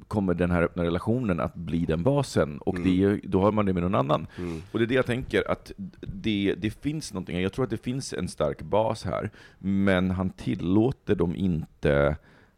kommer 0.09 0.35
den 0.35 0.51
här 0.51 0.63
öppna 0.63 0.85
relationen 0.85 1.41
att 1.41 1.55
bli 1.55 1.85
den 1.87 2.03
basen, 2.03 2.59
och 2.59 2.77
Mm. 2.79 2.85
det, 3.01 3.21
då 3.29 3.41
har 3.41 3.53
man 3.53 3.67
det 3.67 3.73
med 3.73 3.83
någon 3.83 3.95
annan. 3.95 4.27
Mm. 4.39 4.63
Och 4.73 4.79
det 4.79 4.85
är 4.85 4.87
det 4.87 4.95
jag 4.95 5.07
tänker, 5.07 5.51
att 5.51 5.73
det, 6.01 6.55
det 6.59 6.71
finns 6.71 7.13
någonting, 7.13 7.41
jag 7.41 7.53
tror 7.53 7.65
att 7.65 7.71
det 7.71 7.83
finns 7.83 8.13
en 8.13 8.29
stark 8.29 8.63
bas 8.63 9.05
här, 9.05 9.31
men 9.59 10.11
han 10.11 10.31
tillåter 10.31 11.15
dem 11.15 11.37
inte 11.37 12.17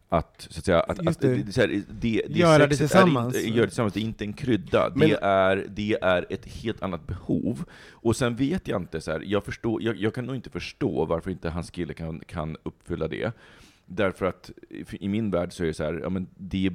att, 0.09 0.47
så 0.49 0.59
att 0.59 0.65
säga, 0.65 0.79
att, 0.79 1.07
att 1.07 1.19
det. 1.19 1.35
det, 1.35 1.51
så 1.51 1.61
här, 1.61 1.67
det, 1.67 1.83
det 2.29 2.39
Göra 2.39 2.67
det 2.67 2.75
tillsammans. 2.75 3.35
Är 3.35 3.39
inte, 3.39 3.49
gör 3.57 3.61
det 3.61 3.67
tillsammans, 3.67 3.93
det 3.93 3.99
är 3.99 4.03
inte 4.03 4.23
en 4.25 4.33
krydda, 4.33 4.91
Men- 4.95 5.09
det, 5.09 5.19
är, 5.21 5.65
det 5.69 5.97
är 6.01 6.25
ett 6.29 6.45
helt 6.45 6.81
annat 6.83 7.07
behov. 7.07 7.63
Och 7.91 8.15
sen 8.15 8.35
vet 8.35 8.67
jag 8.67 8.81
inte, 8.81 9.01
så 9.01 9.11
här, 9.11 9.23
jag, 9.25 9.43
förstår, 9.45 9.83
jag, 9.83 9.95
jag 9.97 10.13
kan 10.13 10.25
nog 10.25 10.35
inte 10.35 10.49
förstå 10.49 11.05
varför 11.05 11.31
inte 11.31 11.49
hans 11.49 11.69
kille 11.71 11.93
kan, 11.93 12.19
kan 12.19 12.57
uppfylla 12.63 13.07
det. 13.07 13.31
Därför 13.85 14.25
att 14.25 14.51
i 14.91 15.07
min 15.07 15.31
värld 15.31 15.53
så 15.53 15.63
är 15.63 15.67
det 15.67 15.73
så 15.73 15.83
här, 15.83 15.99
ja, 16.03 16.09
men 16.09 16.27
det 16.37 16.65
är 16.67 16.73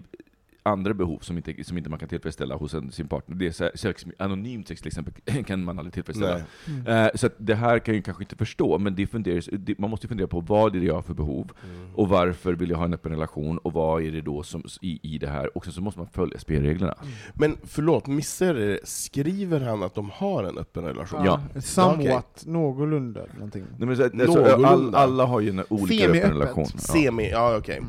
andra 0.67 0.95
behov 0.95 1.19
som 1.19 1.37
inte, 1.37 1.65
som 1.65 1.79
inte 1.79 1.91
man 1.91 1.99
kan 1.99 2.09
tillfredsställa 2.09 2.57
hos 2.57 2.75
en, 2.75 2.93
sin 2.93 3.09
partner. 3.09 3.37
Det 3.37 3.47
är 3.47 3.51
så 3.51 3.65
här, 3.65 3.73
sex, 3.75 4.07
anonymt 4.19 4.69
sex 4.69 4.81
till 4.81 4.89
exempel 4.89 5.45
kan 5.45 5.65
man 5.65 5.79
aldrig 5.79 5.93
tillfredsställa. 5.95 6.41
Nej. 6.87 7.05
Eh, 7.05 7.09
så 7.15 7.27
att 7.27 7.35
det 7.39 7.55
här 7.55 7.79
kan 7.79 7.95
jag 7.95 8.05
kanske 8.05 8.23
inte 8.23 8.37
förstå, 8.37 8.79
men 8.79 8.95
det 8.95 9.07
funderas, 9.07 9.49
det, 9.53 9.79
man 9.79 9.91
måste 9.91 10.09
fundera 10.09 10.29
på 10.29 10.41
vad 10.41 10.77
är 10.77 10.81
det 10.81 10.87
jag 10.87 10.95
har 10.95 11.03
för 11.03 11.15
behov, 11.15 11.51
Mm. 11.65 11.95
och 11.95 12.09
varför 12.09 12.53
vill 12.53 12.71
jag 12.71 12.77
ha 12.79 12.85
en 12.85 12.95
öppen 12.95 13.13
relation, 13.13 13.59
och 13.59 13.73
vad 13.73 14.03
är 14.03 14.13
det 14.13 14.21
då 14.21 14.43
som, 14.43 14.63
i, 14.83 15.15
i 15.15 15.19
det 15.19 15.29
här, 15.29 15.57
och 15.57 15.65
sen 15.65 15.73
så 15.73 15.81
måste 15.81 16.01
man 16.01 16.09
följa 16.09 16.39
spelreglerna. 16.39 16.95
Men 17.35 17.57
förlåt, 17.65 18.07
missar 18.07 18.55
det? 18.55 18.79
Skriver 18.85 19.61
han 19.61 19.83
att 19.83 19.95
de 19.95 20.11
har 20.11 20.45
en 20.45 20.59
öppen 20.59 20.85
relation? 20.85 21.21
Ja. 21.25 21.41
Somewhat, 21.61 22.43
någorlunda 22.47 23.21
någonting. 23.35 23.65
Nej, 23.79 23.87
men 23.89 23.97
så, 23.97 24.03
att- 24.03 24.15
alltså, 24.21 24.45
all, 24.45 24.61
Någorlunda. 24.61 24.99
alla 24.99 25.25
har 25.25 25.41
ju 25.41 25.49
en 25.49 25.63
olika 25.69 26.05
öppen 26.05 26.15
Semi-öppet. 26.15 26.31
relation. 26.31 26.67
Ja. 26.73 26.79
Semi, 26.79 27.31
ja 27.31 27.57
okej. 27.57 27.83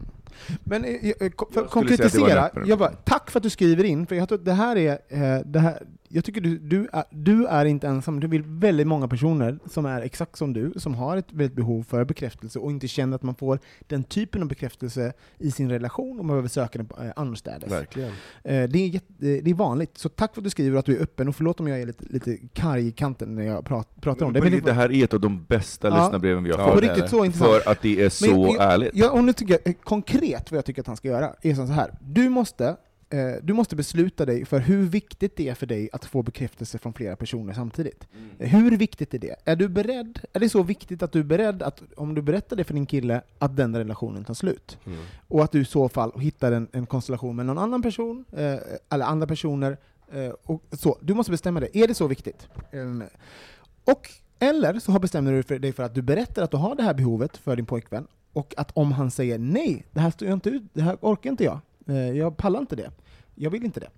Men 0.63 0.85
eh, 0.85 0.91
eh, 0.91 1.31
för 1.51 1.61
att 1.61 1.69
konkretisera, 1.71 2.49
jag 2.65 2.79
bara, 2.79 2.91
tack 2.91 3.31
för 3.31 3.39
att 3.39 3.43
du 3.43 3.49
skriver 3.49 3.83
in, 3.83 4.07
för 4.07 4.15
jag 4.15 4.29
tror 4.29 4.39
att 4.39 4.45
det 4.45 4.53
här 4.53 4.75
är, 4.75 4.91
eh, 4.91 5.41
det 5.45 5.59
här, 5.59 5.83
jag 6.09 6.23
tycker 6.25 6.41
du, 6.41 6.57
du, 6.57 6.87
är, 6.93 7.03
du 7.09 7.45
är 7.47 7.65
inte 7.65 7.87
ensam, 7.87 8.19
det 8.19 8.27
vill 8.27 8.43
väldigt 8.43 8.87
många 8.87 9.07
personer 9.07 9.59
som 9.69 9.85
är 9.85 10.01
exakt 10.01 10.37
som 10.37 10.53
du, 10.53 10.73
som 10.75 10.95
har 10.95 11.17
ett 11.17 11.31
väldigt 11.33 11.55
behov 11.55 11.83
för 11.83 12.03
bekräftelse 12.05 12.59
och 12.59 12.71
inte 12.71 12.87
känner 12.87 13.15
att 13.15 13.23
man 13.23 13.35
får 13.35 13.59
den 13.87 14.03
typen 14.03 14.41
av 14.41 14.47
bekräftelse 14.47 15.13
i 15.37 15.51
sin 15.51 15.69
relation 15.69 16.19
och 16.19 16.25
man 16.25 16.33
behöver 16.33 16.49
söka 16.49 16.77
den 16.77 16.89
eh, 17.07 17.13
annorstädes. 17.15 17.71
Verkligen. 17.71 18.09
Eh, 18.43 18.63
det, 18.69 18.79
är 18.79 18.87
jätte, 18.87 19.13
det 19.17 19.49
är 19.49 19.53
vanligt, 19.53 19.97
så 19.97 20.09
tack 20.09 20.33
för 20.33 20.41
att 20.41 20.43
du 20.43 20.49
skriver 20.49 20.79
att 20.79 20.85
du 20.85 20.97
är 20.97 21.01
öppen, 21.01 21.27
och 21.27 21.35
förlåt 21.35 21.59
om 21.59 21.67
jag 21.67 21.81
är 21.81 21.85
lite, 21.85 22.05
lite 22.09 22.37
karg 22.53 22.87
i 22.87 22.91
kanten 22.91 23.35
när 23.35 23.43
jag 23.43 23.65
prat, 23.65 23.87
pratar 24.01 24.25
om 24.25 24.33
det. 24.33 24.41
Men 24.41 24.51
Men 24.51 24.63
det, 24.63 24.73
här 24.73 24.91
är 24.91 25.03
ett 25.03 25.13
av 25.13 25.19
de 25.19 25.43
bästa 25.43 25.87
Ja. 25.87 26.03
lyssnarbreven 26.03 26.43
vi 26.43 26.51
har 26.51 26.59
Ja, 26.59 26.73
fått, 26.73 26.83
är 26.83 26.87
riktigt 26.87 27.09
så 27.09 27.25
intressant. 27.25 27.63
för 27.63 27.71
att 27.71 27.81
det 27.81 28.01
är 28.03 28.09
så 28.09 28.43
Men 28.51 28.59
ärligt. 28.59 28.91
Ja, 28.93 29.11
och 29.11 29.23
nu 29.23 29.33
tycker 29.33 29.53
jag, 29.53 29.67
eh, 29.67 29.73
konkret 29.83 30.51
vad 30.51 30.57
jag 30.57 30.65
tycker 30.65 30.81
att 30.81 30.87
han 30.87 30.97
ska 30.97 31.07
göra 31.07 31.33
är 31.41 31.53
så 31.53 31.61
här. 31.63 31.93
Du 32.01 32.29
måste 32.29 32.65
eh, 32.67 32.75
du 33.41 33.53
måste 33.53 33.75
besluta 33.75 34.25
dig 34.25 34.45
för 34.45 34.59
hur 34.59 34.85
viktigt 34.85 35.35
det 35.35 35.49
är 35.49 35.55
för 35.55 35.65
dig 35.65 35.89
att 35.93 36.05
få 36.05 36.23
bekräftelse 36.23 36.77
från 36.77 36.93
flera 36.93 37.15
personer 37.15 37.53
samtidigt. 37.53 38.07
Eh, 38.39 38.49
Hur 38.49 38.77
viktigt 38.77 39.13
är 39.13 39.19
det? 39.19 39.35
Är 39.45 39.55
du 39.55 39.69
beredd? 39.69 40.19
Är 40.33 40.39
det 40.39 40.49
så 40.49 40.63
viktigt 40.63 41.03
att 41.03 41.11
du 41.11 41.19
är 41.19 41.23
beredd 41.23 41.63
att, 41.63 41.83
om 41.95 42.15
du 42.15 42.21
berättar 42.21 42.55
det 42.55 42.63
för 42.63 42.73
din 42.73 42.85
kille, 42.85 43.21
att 43.39 43.57
den 43.57 43.75
relationen 43.75 44.23
tar 44.23 44.33
slut? 44.33 44.77
Mm. 44.85 44.99
Och 45.27 45.43
att 45.43 45.51
du 45.51 45.61
i 45.61 45.65
så 45.65 45.89
fall 45.89 46.11
hittar 46.19 46.51
en, 46.51 46.67
en 46.71 46.85
konstellation 46.85 47.35
med 47.35 47.45
någon 47.45 47.57
annan 47.57 47.81
person, 47.81 48.25
eh, 48.31 48.55
eller 48.89 49.05
andra 49.05 49.27
personer, 49.27 49.77
eh, 50.11 50.29
och 50.43 50.63
så. 50.71 50.97
Du 51.01 51.13
måste 51.13 51.31
bestämma 51.31 51.59
dig. 51.59 51.69
Är 51.73 51.87
det 51.87 51.93
så 51.93 52.07
viktigt? 52.07 52.47
Ehm, 52.71 53.03
och, 53.85 54.09
eller 54.39 54.79
så 54.79 54.99
bestämmer 54.99 55.31
du 55.31 55.43
för 55.43 55.59
dig 55.59 55.73
för 55.73 55.83
att 55.83 55.95
du 55.95 56.01
berättar 56.01 56.43
att 56.43 56.51
du 56.51 56.57
har 56.57 56.75
det 56.75 56.83
här 56.83 56.93
behovet 56.93 57.37
för 57.37 57.55
din 57.55 57.65
pojkvän, 57.65 58.07
och 58.33 58.53
att 58.57 58.71
om 58.73 58.91
han 58.91 59.11
säger 59.11 59.37
nej, 59.37 59.85
det 59.91 59.99
här 59.99 60.11
står 60.11 60.27
jag 60.27 60.35
inte 60.35 60.49
ut, 60.49 60.63
det 60.73 60.81
här 60.81 60.97
orkar 61.01 61.29
inte 61.29 61.43
jag, 61.43 61.53
eh, 61.53 61.59
Eh, 61.87 62.11
jag 62.11 62.37
pallar 62.37 62.59
inte 62.59 62.75
det, 62.75 62.91
jag 63.35 63.49
vill 63.49 63.65
inte 63.65 63.79
det. 63.79 63.89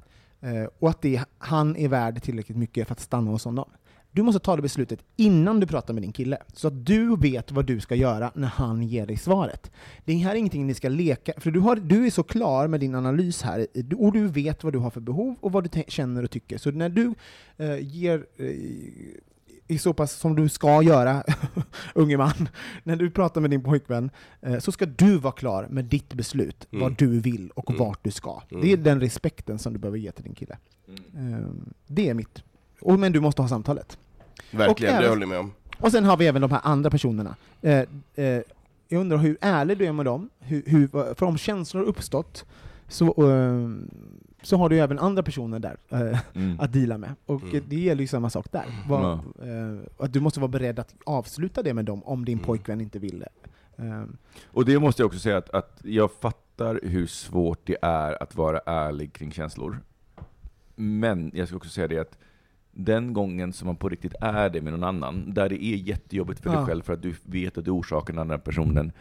Eh, 0.41 0.67
och 0.79 0.89
att 0.89 1.01
det, 1.01 1.21
han 1.37 1.75
är 1.75 1.87
värd 1.87 2.21
tillräckligt 2.21 2.57
mycket 2.57 2.87
för 2.87 2.93
att 2.93 2.99
stanna 2.99 3.31
hos 3.31 3.45
honom. 3.45 3.69
Du 4.11 4.23
måste 4.23 4.39
ta 4.39 4.55
det 4.55 4.61
beslutet 4.61 4.99
innan 5.15 5.59
du 5.59 5.67
pratar 5.67 5.93
med 5.93 6.03
din 6.03 6.11
kille, 6.11 6.37
så 6.53 6.67
att 6.67 6.85
du 6.85 7.15
vet 7.15 7.51
vad 7.51 7.65
du 7.65 7.79
ska 7.79 7.95
göra 7.95 8.31
när 8.35 8.47
han 8.47 8.83
ger 8.83 9.05
dig 9.05 9.17
svaret. 9.17 9.71
Det 10.05 10.13
här 10.13 10.31
är 10.31 10.35
ingenting 10.35 10.67
ni 10.67 10.73
ska 10.73 10.89
leka, 10.89 11.33
för 11.37 11.51
du, 11.51 11.59
har, 11.59 11.75
du 11.75 12.05
är 12.05 12.09
så 12.09 12.23
klar 12.23 12.67
med 12.67 12.79
din 12.79 12.95
analys 12.95 13.41
här, 13.41 13.67
och 13.97 14.13
du 14.13 14.27
vet 14.27 14.63
vad 14.63 14.73
du 14.73 14.79
har 14.79 14.89
för 14.89 15.01
behov 15.01 15.35
och 15.39 15.51
vad 15.51 15.63
du 15.63 15.83
känner 15.87 16.23
och 16.23 16.31
tycker. 16.31 16.57
Så 16.57 16.71
när 16.71 16.89
du 16.89 17.13
eh, 17.57 17.79
ger 17.79 18.25
eh, 18.37 18.45
i 19.69 19.77
så 19.77 19.93
pass 19.93 20.11
som 20.13 20.35
du 20.35 20.49
ska 20.49 20.81
göra, 20.81 21.23
unge 21.95 22.17
man, 22.17 22.49
när 22.83 22.95
du 22.95 23.09
pratar 23.11 23.41
med 23.41 23.49
din 23.49 23.63
pojkvän, 23.63 24.11
eh, 24.41 24.59
så 24.59 24.71
ska 24.71 24.85
du 24.85 25.17
vara 25.17 25.31
klar 25.33 25.67
med 25.69 25.85
ditt 25.85 26.13
beslut, 26.13 26.67
Mm. 26.71 26.81
vad 26.83 26.97
du 26.97 27.19
vill 27.19 27.49
och 27.55 27.69
Mm. 27.69 27.79
vart 27.79 28.03
du 28.03 28.11
ska. 28.11 28.41
Mm. 28.51 28.61
Det 28.63 28.73
är 28.73 28.77
den 28.77 28.99
respekten 29.01 29.59
som 29.59 29.73
du 29.73 29.79
behöver 29.79 29.97
ge 29.97 30.11
till 30.11 30.23
din 30.23 30.33
kille. 30.35 30.57
Eh, 31.15 31.47
det 31.87 32.09
är 32.09 32.13
mitt. 32.13 32.43
Och, 32.81 32.99
men 32.99 33.11
du 33.11 33.19
måste 33.19 33.41
ha 33.41 33.49
samtalet. 33.49 33.97
Verkligen, 34.51 34.69
Och 34.71 34.79
det 34.79 34.87
även- 34.87 35.09
håller 35.09 35.21
jag 35.21 35.29
med 35.29 35.39
om. 35.39 35.51
Och 35.77 35.91
sen 35.91 36.03
har 36.05 36.17
vi 36.17 36.27
även 36.27 36.41
de 36.41 36.51
här 36.51 36.61
andra 36.63 36.89
personerna. 36.89 37.35
Eh, 37.61 37.77
eh, 38.15 38.41
jag 38.87 39.01
undrar 39.01 39.17
hur 39.17 39.37
ärlig 39.41 39.77
du 39.77 39.85
är 39.85 39.91
med 39.91 40.05
dem, 40.05 40.29
hur, 40.39 40.63
hur, 40.65 41.13
för 41.15 41.23
om 41.25 41.37
känslor 41.37 41.83
uppstått, 41.83 42.45
så, 42.87 43.05
eh, 43.31 43.69
så 44.41 44.57
har 44.57 44.69
du 44.69 44.75
ju 44.75 44.81
även 44.81 44.99
andra 44.99 45.23
personer 45.23 45.59
där 45.59 45.77
eh, 45.89 46.19
Mm. 46.35 46.59
att 46.59 46.73
deala 46.73 46.97
med. 46.97 47.15
Och 47.25 47.43
Mm. 47.43 47.63
det 47.67 47.75
gäller 47.79 48.01
ju 48.01 48.07
samma 48.07 48.29
sak 48.29 48.51
där. 48.51 48.65
Vad- 48.87 49.11
eh, 49.19 49.79
att 49.97 50.13
du 50.13 50.19
måste 50.19 50.39
vara 50.39 50.47
beredd 50.51 50.79
att 50.79 50.95
avsluta 51.05 51.63
det 51.63 51.73
med 51.73 51.85
dem 51.85 52.03
om 52.03 52.25
din 52.25 52.37
Mm. 52.37 52.45
pojkvän 52.45 52.81
inte 52.81 52.99
vill 52.99 53.19
det. 53.19 53.29
Eh, 53.83 54.03
Och 54.47 54.65
det 54.65 54.79
måste 54.79 55.01
jag 55.01 55.07
också 55.07 55.19
säga 55.19 55.37
att, 55.37 55.49
att 55.49 55.79
jag 55.83 56.11
fattar 56.11 56.79
hur 56.83 57.07
svårt 57.07 57.59
det 57.63 57.77
är 57.81 58.23
att 58.23 58.35
vara 58.35 58.59
ärlig 58.65 59.13
kring 59.13 59.31
känslor. 59.31 59.79
Men 60.75 61.31
jag 61.33 61.47
ska 61.47 61.57
också 61.57 61.69
säga 61.69 61.87
det 61.87 61.97
att 61.99 62.17
den 62.71 63.13
gången 63.13 63.53
som 63.53 63.65
man 63.65 63.75
på 63.75 63.89
riktigt 63.89 64.13
är 64.21 64.49
det 64.49 64.61
med 64.61 64.73
någon 64.73 64.83
annan, 64.83 65.33
där 65.33 65.49
det 65.49 65.63
är 65.63 65.75
jättejobbigt 65.75 66.39
för 66.39 66.49
Ja. 66.49 66.55
dig 66.55 66.65
själv 66.65 66.81
för 66.81 66.93
att 66.93 67.01
du 67.01 67.15
vet 67.23 67.57
att 67.57 67.65
du 67.65 67.71
orsakar 67.71 68.13
den 68.13 68.21
andra 68.21 68.37
personen, 68.39 68.91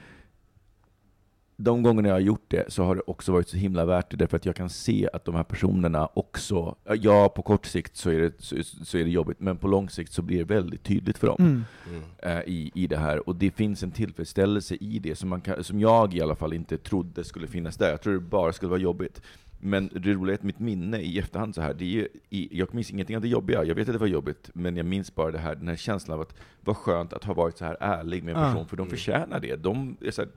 de 1.61 1.83
gångerna 1.83 2.09
jag 2.09 2.15
har 2.15 2.21
gjort 2.21 2.45
det 2.49 2.73
så 2.73 2.85
har 2.85 2.95
det 2.95 3.03
också 3.07 3.33
varit 3.33 3.49
så 3.49 3.57
himla 3.57 3.85
värt 3.85 4.11
det, 4.11 4.17
därför 4.17 4.37
att 4.37 4.47
jag 4.47 4.57
kan 4.57 4.69
se 4.69 5.09
att 5.13 5.25
de 5.25 5.35
här 5.35 5.45
personerna 5.45 6.09
också, 6.15 6.77
ja 7.01 7.29
på 7.29 7.43
kort 7.43 7.67
sikt 7.67 7.97
så 7.97 8.11
är 8.11 8.21
det, 8.21 8.33
så, 8.39 8.57
så 8.63 8.99
är 8.99 9.05
det 9.05 9.11
jobbigt, 9.11 9.41
men 9.41 9.57
på 9.57 9.69
lång 9.69 9.91
sikt 9.91 10.13
så 10.13 10.23
blir 10.23 10.39
det 10.39 10.45
väldigt 10.45 10.83
tydligt 10.85 11.19
för 11.19 11.27
dem 11.27 11.37
mm. 11.39 11.65
Mm. 11.89 12.39
eh, 12.39 12.43
i, 12.47 12.71
i 12.75 12.87
det 12.87 12.97
här. 12.97 13.29
Och 13.29 13.37
det 13.37 13.51
finns 13.51 13.83
en 13.83 13.91
tillfredsställelse 13.91 14.75
i 14.75 14.99
det 14.99 15.17
som, 15.17 15.29
man 15.29 15.41
kan, 15.41 15.65
som 15.65 15.81
jag 15.81 16.15
i 16.15 16.21
alla 16.21 16.35
fall 16.35 16.53
inte 16.53 16.79
trodde 16.79 17.25
skulle 17.25 17.47
finnas 17.47 17.77
där. 17.77 17.91
Jag 17.91 18.03
trodde 18.03 18.19
det 18.19 18.25
bara 18.25 18.53
skulle 18.53 18.71
vara 18.71 18.81
jobbigt. 18.81 19.23
Men 19.61 19.91
det 19.93 20.13
roliga 20.13 20.35
är 20.35 20.39
att 20.39 20.45
mitt 20.45 20.59
minne 20.59 20.99
i 20.99 21.19
efterhand 21.19 21.55
så 21.55 21.63
här, 21.63 21.75
det 21.75 21.85
är 21.85 21.89
ju, 21.89 22.09
i, 22.31 22.59
jag 22.59 22.75
minns 22.75 22.91
ingenting 22.91 23.17
av 23.17 23.23
det 23.23 23.29
jobbiga. 23.29 23.65
Jag 23.65 23.75
vet 23.75 23.89
att 23.89 23.95
det 23.95 23.99
var 23.99 24.07
jobbigt, 24.07 24.51
men 24.53 24.77
jag 24.77 24.87
minns 24.87 25.15
bara 25.15 25.31
det 25.31 25.39
här, 25.39 25.55
den 25.55 25.69
här 25.69 25.77
känslan 25.77 26.15
av 26.15 26.21
att 26.21 26.35
vad 26.61 26.77
skönt 26.77 27.13
att 27.13 27.25
ha 27.25 27.35
varit 27.35 27.59
så 27.59 27.65
här 27.65 27.77
ärlig 27.81 28.25
med 28.25 28.37
en 28.37 28.43
person, 28.43 28.67
för 28.67 28.77
de 28.77 28.87
förtjänar 28.87 29.41
det. 29.41 29.57
De 29.57 29.97
är 30.01 30.11
så 30.11 30.23
här, 30.23 30.31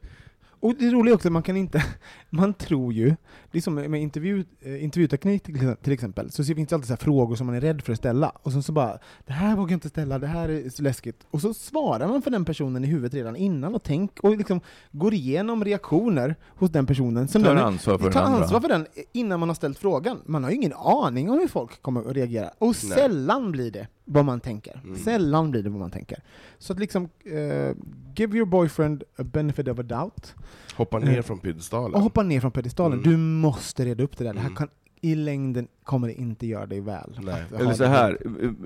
Och 0.62 0.76
det 0.80 0.92
roliga 0.92 1.16
också 1.16 1.30
man 1.30 1.44
kan 1.44 1.58
inte, 1.58 1.84
man 2.30 2.54
tror 2.54 2.94
ju, 2.94 3.16
det 3.52 3.58
är 3.58 3.62
som 3.62 3.74
med 3.76 4.02
intervju, 4.02 4.46
eh, 4.62 4.84
intervjuteknik 4.84 5.44
till 5.44 5.76
till 5.82 5.94
exempel, 5.94 6.32
så 6.32 6.44
finns 6.44 6.70
det 6.70 6.76
alltid 6.76 6.88
så 6.88 6.94
här 6.94 6.98
frågor 6.98 7.36
som 7.36 7.48
man 7.48 7.56
är 7.56 7.62
rädd 7.62 7.82
för 7.82 7.92
att 7.94 8.00
ställa, 8.00 8.30
och 8.30 8.52
sen 8.52 8.64
så 8.64 8.72
bara 8.72 8.98
”det 9.12 9.34
här 9.34 9.56
vågar 9.56 9.72
jag 9.72 9.76
inte 9.76 9.90
ställa, 9.90 10.20
det 10.20 10.28
här 10.28 10.50
är 10.50 10.70
så 10.70 10.84
läskigt”, 10.84 11.26
och 11.32 11.42
så 11.42 11.54
svarar 11.54 12.08
man 12.08 12.22
för 12.22 12.32
den 12.32 12.46
personen 12.46 12.84
i 12.84 12.88
huvudet 12.88 13.14
redan 13.14 13.36
innan 13.36 13.76
och 13.76 13.84
tänk 13.84 14.20
och 14.20 14.38
liksom 14.38 14.62
går 14.92 15.14
igenom 15.14 15.64
reaktioner 15.64 16.36
hos 16.48 16.72
den 16.72 16.86
personen. 16.86 17.28
Som 17.28 17.44
tar 17.44 17.56
den, 17.56 17.66
ansvar 17.66 17.98
för 17.98 18.12
ta 18.12 18.24
den 18.24 18.34
ansvar 18.34 18.62
för 18.62 18.68
den 18.68 18.88
innan 19.12 19.40
man 19.40 19.50
har 19.50 19.56
ställt 19.56 19.78
frågan. 19.80 20.18
Man 20.26 20.44
har 20.44 20.52
ju 20.52 20.56
ingen 20.56 20.74
aning 20.74 21.30
om 21.30 21.40
hur 21.40 21.48
folk 21.48 21.82
kommer 21.82 22.10
att 22.10 22.16
reagera, 22.16 22.50
och 22.58 22.68
Nej. 22.68 22.76
sällan 22.76 23.52
blir 23.52 23.72
det 23.72 23.88
vad 24.06 24.26
man 24.26 24.40
tänker. 24.40 24.82
Mm. 24.84 24.95
Sällan 24.95 25.52
blir 25.52 25.64
det 25.64 25.69
vad 25.69 25.80
man 25.80 25.91
tänker. 25.91 26.19
Så 26.57 26.73
att 26.73 26.80
liksom, 26.80 27.10
eh, 27.26 27.76
give 28.15 28.38
your 28.38 28.45
boyfriend 28.45 29.03
a 29.18 29.23
benefit 29.23 29.68
of 29.68 29.80
a 29.80 29.84
doubt, 29.84 30.36
Hoppa 30.76 30.99
ner 30.99 31.18
Eh, 31.18 31.23
från 31.23 31.40
piedestalen. 31.40 31.94
och 31.95 32.02
hoppa 32.02 32.23
ner 32.23 32.40
från 32.41 32.52
pedestalen. 32.52 32.99
Mm. 32.99 33.11
Du 33.11 33.18
måste 33.18 33.86
reda 33.86 34.03
upp 34.03 34.18
det 34.18 34.23
där. 34.23 34.34
Det 34.34 34.40
här 34.40 34.48
Mm. 34.48 34.56
kan, 34.57 34.68
I 35.03 35.15
längden 35.15 35.68
kommer 35.84 36.07
det 36.07 36.14
inte 36.14 36.48
göra 36.48 36.65
dig 36.65 36.82
väl. 36.82 37.19
Eller 37.60 37.73
så 37.73 37.84
här, 37.86 38.18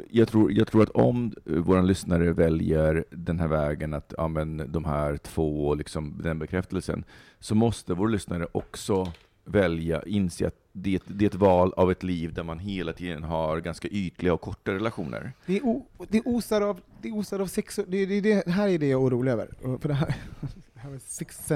jag 0.10 0.28
tror, 0.28 0.52
jag 0.52 0.68
tror 0.68 0.84
att 0.84 0.90
om 0.90 1.34
våra 1.46 1.82
lyssnare 1.82 2.34
väljer 2.34 3.06
den 3.12 3.40
här 3.40 3.48
vägen, 3.48 3.94
att 3.94 4.14
ja, 4.18 4.28
men 4.28 4.72
de 4.72 4.86
här 4.86 5.18
två, 5.18 5.76
liksom, 5.76 6.20
den 6.24 6.40
bekräftelsen, 6.40 7.04
så 7.40 7.56
måste 7.56 7.94
vår 7.94 8.08
lyssnare 8.08 8.48
också 8.52 9.12
välja, 9.46 10.04
inse 10.06 10.48
att 10.48 10.66
det, 10.72 11.04
det 11.08 11.26
är 11.26 11.30
ett 11.30 11.36
val 11.36 11.74
av 11.74 11.92
ett 11.92 12.04
liv 12.04 12.34
där 12.34 12.44
man 12.44 12.60
hela 12.60 12.94
tiden 12.94 13.24
har 13.24 13.60
ganska 13.60 13.88
ytliga 13.88 14.34
och 14.34 14.42
korta 14.42 14.74
relationer. 14.74 15.34
Det, 15.46 15.58
är 15.58 15.66
o, 15.66 15.86
det 16.10 16.22
osar 16.26 16.62
av, 16.62 16.82
det 17.02 17.12
osar 17.12 17.40
av 17.40 17.48
sex... 17.48 17.80
Det, 17.88 18.06
det, 18.06 18.22
det 18.22 18.52
här 18.52 18.68
är 18.68 18.80
det 18.80 18.88
jag 18.88 19.02
är 19.02 19.08
orolig 19.08 19.32
över. 19.32 19.78
För 19.80 19.88
det 19.88 19.94
här, 19.94 20.16
det 20.74 20.80
här 20.80 20.90
med 20.90 21.02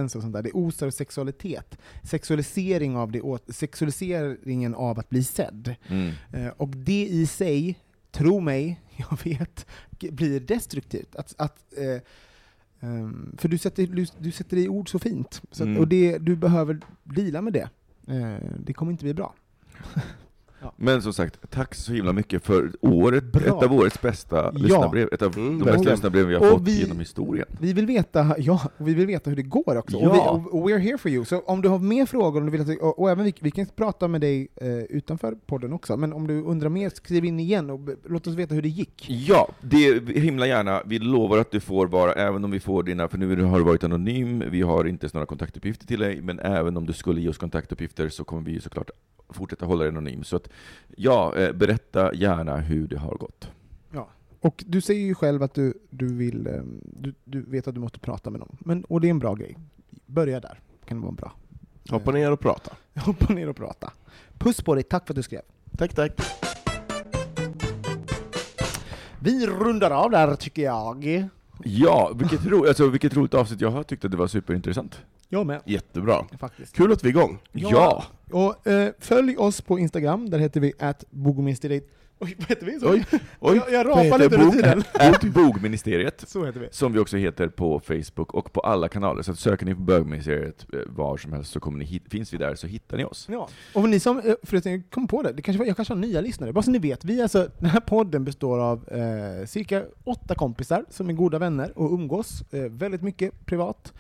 och 0.04 0.12
sånt 0.12 0.34
där. 0.34 0.42
Det 0.42 0.52
osar 0.52 0.88
av 0.88 0.92
sexualitet. 0.92 1.78
Sexualisering 2.04 2.98
av 2.98 3.12
det, 3.12 3.22
sexualiseringen 3.48 4.76
av 4.76 5.00
att 5.00 5.10
bli 5.10 5.24
sedd. 5.24 5.76
Mm. 5.88 6.12
Eh, 6.34 6.54
och 6.58 6.70
det 6.70 7.08
i 7.08 7.26
sig, 7.26 7.80
tro 8.12 8.40
mig, 8.40 8.82
jag 8.98 9.20
vet, 9.24 9.66
blir 10.00 10.40
destruktivt. 10.40 11.16
Att, 11.16 11.36
att, 11.38 11.74
eh, 11.78 12.02
ehm, 12.90 13.36
för 13.38 13.48
du 13.48 13.58
sätter, 13.58 13.88
du, 13.88 14.06
du 14.18 14.32
sätter 14.32 14.58
i 14.58 14.70
ord 14.70 14.90
så 14.90 15.00
fint. 15.00 15.42
Så 15.52 15.64
att, 15.64 15.68
Mm. 15.68 15.82
Och 15.82 15.88
det, 15.88 16.18
du 16.18 16.36
behöver 16.36 16.80
deala 17.04 17.42
med 17.42 17.54
det. 17.54 17.70
Eh, 18.10 18.38
det 18.60 18.74
kommer 18.74 18.92
inte 18.92 19.04
bli 19.04 19.14
bra. 19.14 19.34
Men 20.76 21.02
som 21.02 21.14
sagt, 21.14 21.40
tack 21.52 21.76
så 21.76 21.92
himla 21.94 22.14
mycket 22.14 22.44
för 22.44 22.72
året, 22.82 23.24
Bra. 23.24 23.42
ett 23.42 23.64
av 23.64 23.74
årets 23.74 24.02
bästa 24.02 24.52
lyssnarbrev, 24.52 25.10
ett 25.12 25.22
av 25.22 25.38
Mm, 25.38 25.60
de 25.60 25.66
bästa 25.66 25.90
lyssnarbrev 25.92 26.26
vi 26.26 26.34
har 26.36 26.42
Och 26.42 26.48
fått 26.50 26.68
vi- 26.68 26.80
genom 26.82 27.00
historien. 27.00 27.48
Vi 27.60 27.74
vill 27.74 27.86
veta, 27.86 28.36
ja, 28.38 28.62
och 28.78 28.88
vi 28.88 28.94
vill 28.94 29.06
veta 29.08 29.30
hur 29.30 29.38
det 29.38 29.44
går 29.44 29.78
också. 29.78 29.98
Ja. 29.98 30.30
Och, 30.30 30.40
vi, 30.46 30.50
och, 30.52 30.70
we're 30.70 30.78
here 30.84 30.98
for 30.98 31.12
you. 31.12 31.26
Så 31.26 31.40
om 31.40 31.62
du 31.62 31.70
har 31.70 31.80
mer 31.80 32.06
frågor, 32.06 32.40
om 32.40 32.46
du 32.46 32.52
vill 32.58 32.62
att, 32.62 32.82
och, 32.82 33.00
och 33.00 33.10
även 33.12 33.26
vi, 33.26 33.34
vi 33.42 33.52
kan 33.52 33.66
prata 33.76 34.08
med 34.08 34.22
dig 34.22 34.48
eh, 34.56 34.68
utanför 34.78 35.36
podden 35.46 35.74
också, 35.74 35.98
men 35.98 36.14
om 36.14 36.28
du 36.28 36.42
undrar 36.44 36.70
mer, 36.70 36.90
skriv 36.90 37.26
in 37.26 37.40
igen 37.40 37.70
och 37.70 37.80
be, 37.80 37.96
låt 38.06 38.28
oss 38.28 38.36
veta 38.36 38.56
hur 38.56 38.62
det 38.62 38.70
gick. 38.70 39.06
Ja, 39.10 39.48
det 39.62 40.10
himla 40.20 40.48
gärna. 40.48 40.82
Vi 40.86 41.00
lovar 41.00 41.38
att 41.38 41.52
du 41.52 41.60
får 41.60 41.88
vara, 41.88 42.14
även 42.14 42.44
om 42.46 42.52
vi 42.52 42.60
får 42.60 42.84
dina, 42.84 43.08
för 43.08 43.18
nu 43.18 43.44
har 43.44 43.58
du 43.58 43.64
varit 43.66 43.84
anonym, 43.84 44.44
vi 44.52 44.62
har 44.62 44.86
inte 44.86 45.04
ens 45.06 45.14
några 45.14 45.26
kontaktuppgifter 45.26 45.88
till 45.88 46.00
dig, 46.00 46.22
men 46.22 46.40
även 46.40 46.78
om 46.78 46.86
du 46.86 46.94
skulle 46.94 47.22
ge 47.22 47.30
oss 47.30 47.38
kontaktuppgifter 47.38 48.10
så 48.10 48.24
kommer 48.24 48.42
vi 48.44 48.62
såklart 48.62 48.90
fortsätta 49.34 49.66
hålla 49.66 49.80
dig 49.84 49.90
anonym. 49.90 50.24
Så 50.24 50.36
att, 50.36 50.49
ja, 50.96 51.36
eh, 51.36 51.52
berätta 51.52 52.14
gärna 52.14 52.58
hur 52.58 52.88
det 52.88 52.98
har 52.98 53.16
gått. 53.16 53.50
Och 54.42 54.64
du 54.68 54.82
säger 54.82 55.06
ju 55.06 55.16
själv 55.16 55.44
att 55.44 55.54
du, 55.54 55.74
du 55.90 56.16
vill, 56.16 56.48
eh, 56.48 56.62
du, 56.84 57.14
du 57.24 57.42
vet 57.42 57.68
att 57.68 57.76
du 57.76 57.82
måste 57.82 58.00
prata 58.00 58.30
med 58.30 58.40
någon, 58.40 58.58
men, 58.60 58.84
och 58.84 59.02
det 59.02 59.08
är 59.08 59.10
en 59.10 59.20
bra 59.20 59.36
grej. 59.36 59.58
Börja 60.06 60.40
där, 60.40 60.60
kan 60.86 61.02
vara 61.02 61.12
bra. 61.12 61.34
Hoppa 61.90 62.12
ner 62.12 62.32
och 62.32 62.40
prata. 62.40 62.76
Hoppa 62.96 63.34
ner 63.34 63.50
och 63.50 63.56
prata. 63.56 63.94
Puss 64.38 64.62
på 64.62 64.76
dig, 64.76 64.84
tack 64.84 65.08
för 65.08 65.14
att 65.14 65.16
du 65.16 65.24
skrev. 65.24 65.42
Tack, 65.78 65.94
tack. 65.94 66.12
Vi 69.22 69.48
rundar 69.48 69.92
av 69.92 70.12
där 70.12 70.36
tycker 70.36 70.62
jag. 70.62 71.30
Ja, 71.64 72.12
vilket, 72.16 72.46
ro, 72.46 72.68
alltså, 72.68 72.88
vilket 72.88 73.16
roligt 73.16 73.34
avsnitt. 73.34 73.62
Jag 73.62 73.72
har 73.72 73.84
tyckt 73.84 74.06
att 74.06 74.12
det 74.12 74.18
var 74.18 74.28
superintressant. 74.28 75.02
Jag 75.30 75.46
med, 75.46 75.62
Jättebra. 75.66 76.26
faktiskt. 76.40 76.76
Kul 76.76 76.92
att 76.92 77.04
vi 77.04 77.08
är 77.08 77.12
igång. 77.12 77.40
Ja! 77.52 78.04
Och 78.32 78.68
eh, 78.68 78.94
följ 79.00 79.38
oss 79.38 79.62
på 79.62 79.80
Instagram, 79.80 80.30
där 80.30 80.40
heter 80.40 80.60
vi 80.60 80.74
@bogomisterdate. 81.10 81.86
Oj, 82.22 82.36
vad 82.40 82.48
heter 82.50 82.66
vi? 82.66 82.80
Så? 82.80 82.90
Oj, 82.92 83.06
oj. 83.40 83.56
Jag, 83.58 83.72
jag 83.72 83.88
rapar 83.88 84.20
lite 84.20 84.36
under 84.36 84.52
tiden. 84.52 84.84
At 84.94 85.24
Bogministeriet, 85.24 86.24
Så 86.28 86.46
heter 86.46 86.60
vi. 86.60 86.68
som 86.72 86.94
vi 86.94 87.00
också 87.00 87.18
heter 87.18 87.48
på 87.48 87.80
Facebook 87.80 88.34
och 88.34 88.54
på 88.54 88.60
alla 88.60 88.88
kanaler. 88.88 89.22
Så 89.22 89.32
att 89.32 89.40
söker 89.40 89.66
ni 89.66 89.76
på 89.76 89.82
Bögministeriet 89.82 90.66
eh, 90.74 90.80
var 90.86 91.18
som 91.18 91.34
helst 91.34 91.52
så 91.52 91.60
kommer 91.60 91.80
ni 91.80 92.02
finns 92.10 92.34
vi 92.34 92.38
där 92.38 92.56
så 92.56 92.68
hittar 92.68 92.98
ni 92.98 93.06
oss. 93.06 93.28
Ja. 93.30 93.50
Och 93.74 93.90
ni 93.90 94.00
som, 94.00 94.20
eh, 94.20 94.34
förresten, 94.44 94.72
jag 94.72 94.84
kom 94.90 95.08
på 95.08 95.22
det, 95.22 95.34
det 95.34 95.42
kanske, 95.42 95.66
jag 95.66 95.76
kanske 95.76 95.94
har 95.94 96.02
nya 96.02 96.22
lyssnare, 96.22 96.54
bara 96.54 96.64
så 96.64 96.72
ni 96.72 96.80
vet. 96.80 97.06
Vi 97.06 97.22
alltså, 97.22 97.50
den 97.60 97.70
här 97.70 97.80
podden 97.80 98.24
består 98.24 98.60
av 98.60 98.90
eh, 98.90 99.46
cirka 99.46 99.84
åtta 100.04 100.36
kompisar 100.36 100.86
som 100.90 101.10
är 101.10 101.14
goda 101.14 101.40
vänner 101.40 101.78
och 101.78 101.92
umgås 101.94 102.44
eh, 102.52 102.62
väldigt 102.62 103.02
mycket 103.02 103.46
privat. 103.46 103.94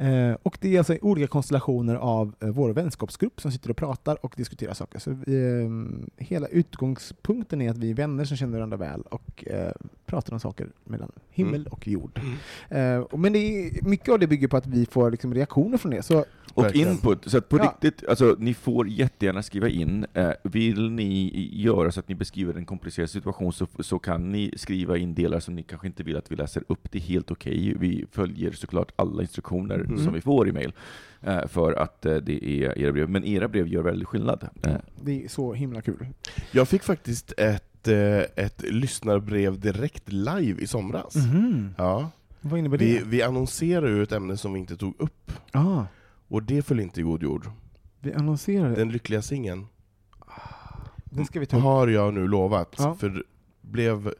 Eh, 0.00 0.36
och 0.42 0.58
det 0.60 0.74
är 0.74 0.78
alltså 0.78 0.96
olika 1.02 1.26
konstellationer 1.26 1.94
av 1.94 2.34
eh, 2.40 2.48
vår 2.48 2.70
vänskapsgrupp 2.72 3.40
som 3.40 3.52
sitter 3.52 3.70
och 3.70 3.76
pratar 3.76 4.24
och 4.24 4.34
diskuterar 4.36 4.74
saker. 4.74 4.98
Så 4.98 5.10
eh, 5.10 5.70
hela 6.16 6.46
utgångspunkten 6.46 7.62
är 7.62 7.70
att 7.70 7.78
vi 7.78 7.90
är 7.90 7.94
vänner 7.94 8.24
som 8.24 8.36
känner 8.36 8.56
varandra 8.58 8.76
väl 8.76 9.00
och 9.02 9.44
eh, 9.48 9.72
pratar 10.06 10.32
om 10.32 10.40
saker 10.40 10.68
mellan 10.84 11.12
himmel 11.30 11.60
Mm. 11.60 11.72
och 11.72 11.88
jord. 11.88 12.20
Eh, 12.68 12.98
och- 12.98 13.18
men 13.18 13.32
det 13.32 13.38
är, 13.38 13.84
mycket 13.88 14.08
av 14.08 14.18
det 14.18 14.26
bygger 14.26 14.48
på 14.48 14.56
att 14.56 14.66
vi 14.66 14.86
får 14.86 15.10
liksom, 15.10 15.34
reaktioner 15.34 15.78
från 15.78 15.92
er. 15.92 16.00
Så 16.02 16.24
Och 16.54 16.64
Verkligen. 16.64 16.88
input, 16.92 17.30
så 17.30 17.38
att 17.38 17.48
på 17.48 17.58
Ja. 17.58 17.62
riktigt, 17.64 18.08
alltså 18.08 18.36
ni 18.38 18.54
får 18.54 18.88
jättegärna 18.88 19.42
skriva 19.42 19.68
in. 19.68 20.06
Eh, 20.14 20.30
vill 20.44 20.90
ni 20.90 21.30
göra 21.52 21.92
så 21.92 22.00
att 22.00 22.08
ni 22.08 22.14
beskriver 22.14 22.54
en 22.54 22.64
komplicerad 22.66 23.10
situation 23.10 23.52
så, 23.52 23.66
så 23.80 23.98
kan 23.98 24.32
ni 24.32 24.52
skriva 24.56 24.98
in 24.98 25.14
delar 25.14 25.40
som 25.40 25.54
ni 25.54 25.62
kanske 25.62 25.86
inte 25.86 26.02
vill 26.02 26.16
att 26.16 26.32
vi 26.32 26.36
läser 26.36 26.62
upp. 26.68 26.88
Det 26.92 26.98
är 26.98 27.02
helt 27.02 27.30
okej. 27.30 27.74
Vi 27.80 28.04
följer 28.12 28.52
såklart 28.52 28.92
alla 28.96 29.22
instruktioner 29.22 29.86
Mm. 29.92 30.04
som 30.04 30.14
vi 30.14 30.20
får 30.20 30.48
i 30.48 30.52
mail 30.52 30.72
eh, 31.20 31.46
för 31.46 31.72
att 31.72 32.06
eh, 32.06 32.16
det 32.16 32.44
är 32.44 32.78
era 32.78 32.92
brev. 32.92 33.08
Men 33.10 33.24
era 33.24 33.48
brev 33.48 33.68
gör 33.68 33.82
väldigt 33.82 34.08
skillnad. 34.08 34.48
Eh, 34.62 34.74
det 35.02 35.24
är 35.24 35.28
så 35.28 35.52
himla 35.52 35.80
kul. 35.82 36.06
Jag 36.52 36.68
fick 36.68 36.82
faktiskt 36.82 37.32
ett, 37.36 37.88
ett 38.36 38.62
lyssnarbrev 38.70 39.60
direkt 39.60 40.12
live 40.12 40.62
i 40.62 40.66
somras. 40.66 41.14
Ja. 41.78 42.10
Vad 42.40 42.58
innebär 42.58 42.78
Vi, 42.78 42.98
det? 42.98 43.04
vi 43.04 43.22
annonserade 43.22 43.88
ju 43.92 44.02
ett 44.02 44.12
ämne 44.12 44.36
som 44.36 44.52
vi 44.52 44.58
inte 44.60 44.76
tog 44.76 44.94
upp, 45.00 45.32
Ah, 45.52 45.84
och 46.28 46.42
det 46.42 46.62
föll 46.62 46.80
inte 46.80 47.00
i 47.00 47.02
god 47.02 47.22
jord. 47.22 47.46
vi 48.00 48.12
annonserar 48.14 48.68
det. 48.70 48.74
Den 48.76 48.88
lyckliga 48.92 49.22
singeln 49.22 49.66
Den 51.04 51.24
ska 51.26 51.40
vi 51.40 51.46
ta 51.46 51.56
upp. 51.56 51.62
har 51.62 51.88
jag 51.88 52.14
nu 52.14 52.28
lovat, 52.28 52.74
Ja. 52.78 52.94
för 52.94 53.24
blev 53.60 54.14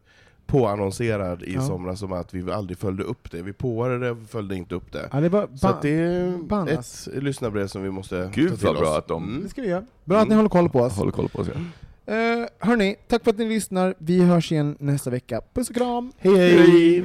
påannonserad 0.50 1.42
i 1.42 1.54
Ja. 1.54 1.60
somras 1.62 1.98
som 2.00 2.12
att 2.12 2.34
vi 2.34 2.52
aldrig 2.52 2.78
följde 2.78 3.02
upp 3.04 3.30
det. 3.30 3.42
Vi 3.42 3.52
påade 3.52 3.98
det, 3.98 4.16
följde 4.28 4.56
inte 4.56 4.74
upp 4.74 4.92
det. 4.92 5.08
Ja, 5.12 5.20
det 5.20 5.26
är 5.26 5.30
bara 5.30 5.56
Så 5.56 5.74
det 5.82 5.88
är 5.90 6.36
Bannas. 6.38 7.08
ett 7.08 7.22
lyssnarbrev 7.22 7.66
som 7.66 7.82
vi 7.82 7.90
måste 7.90 8.30
Gud, 8.34 8.50
ta 8.50 8.56
till 8.56 8.66
vad 8.66 8.76
bra 8.76 8.90
oss. 8.90 8.98
att 8.98 9.08
de- 9.08 9.24
Mm. 9.28 9.42
Det 9.42 9.48
ska 9.48 9.62
vi 9.62 9.68
göra. 9.68 9.84
Bra 10.04 10.18
att 10.18 10.28
ni 10.28 10.34
håller 10.34 10.48
koll 10.48 10.68
på 10.70 10.80
oss. 10.80 10.96
håller 10.96 11.12
koll 11.12 11.28
på 11.28 11.38
oss. 11.38 11.48
Ja. 11.54 11.60
Uh, 12.10 12.46
hörni, 12.58 12.96
tack 13.08 13.24
för 13.24 13.30
att 13.30 13.38
ni 13.38 13.48
lyssnar. 13.48 13.94
Vi 13.98 14.20
hörs 14.22 14.52
igen 14.52 14.76
nästa 14.80 15.10
vecka. 15.10 15.40
Puss 15.54 15.70
och 15.70 15.76
kram! 15.76 16.12
Hej 16.18 16.36
hej! 16.36 17.04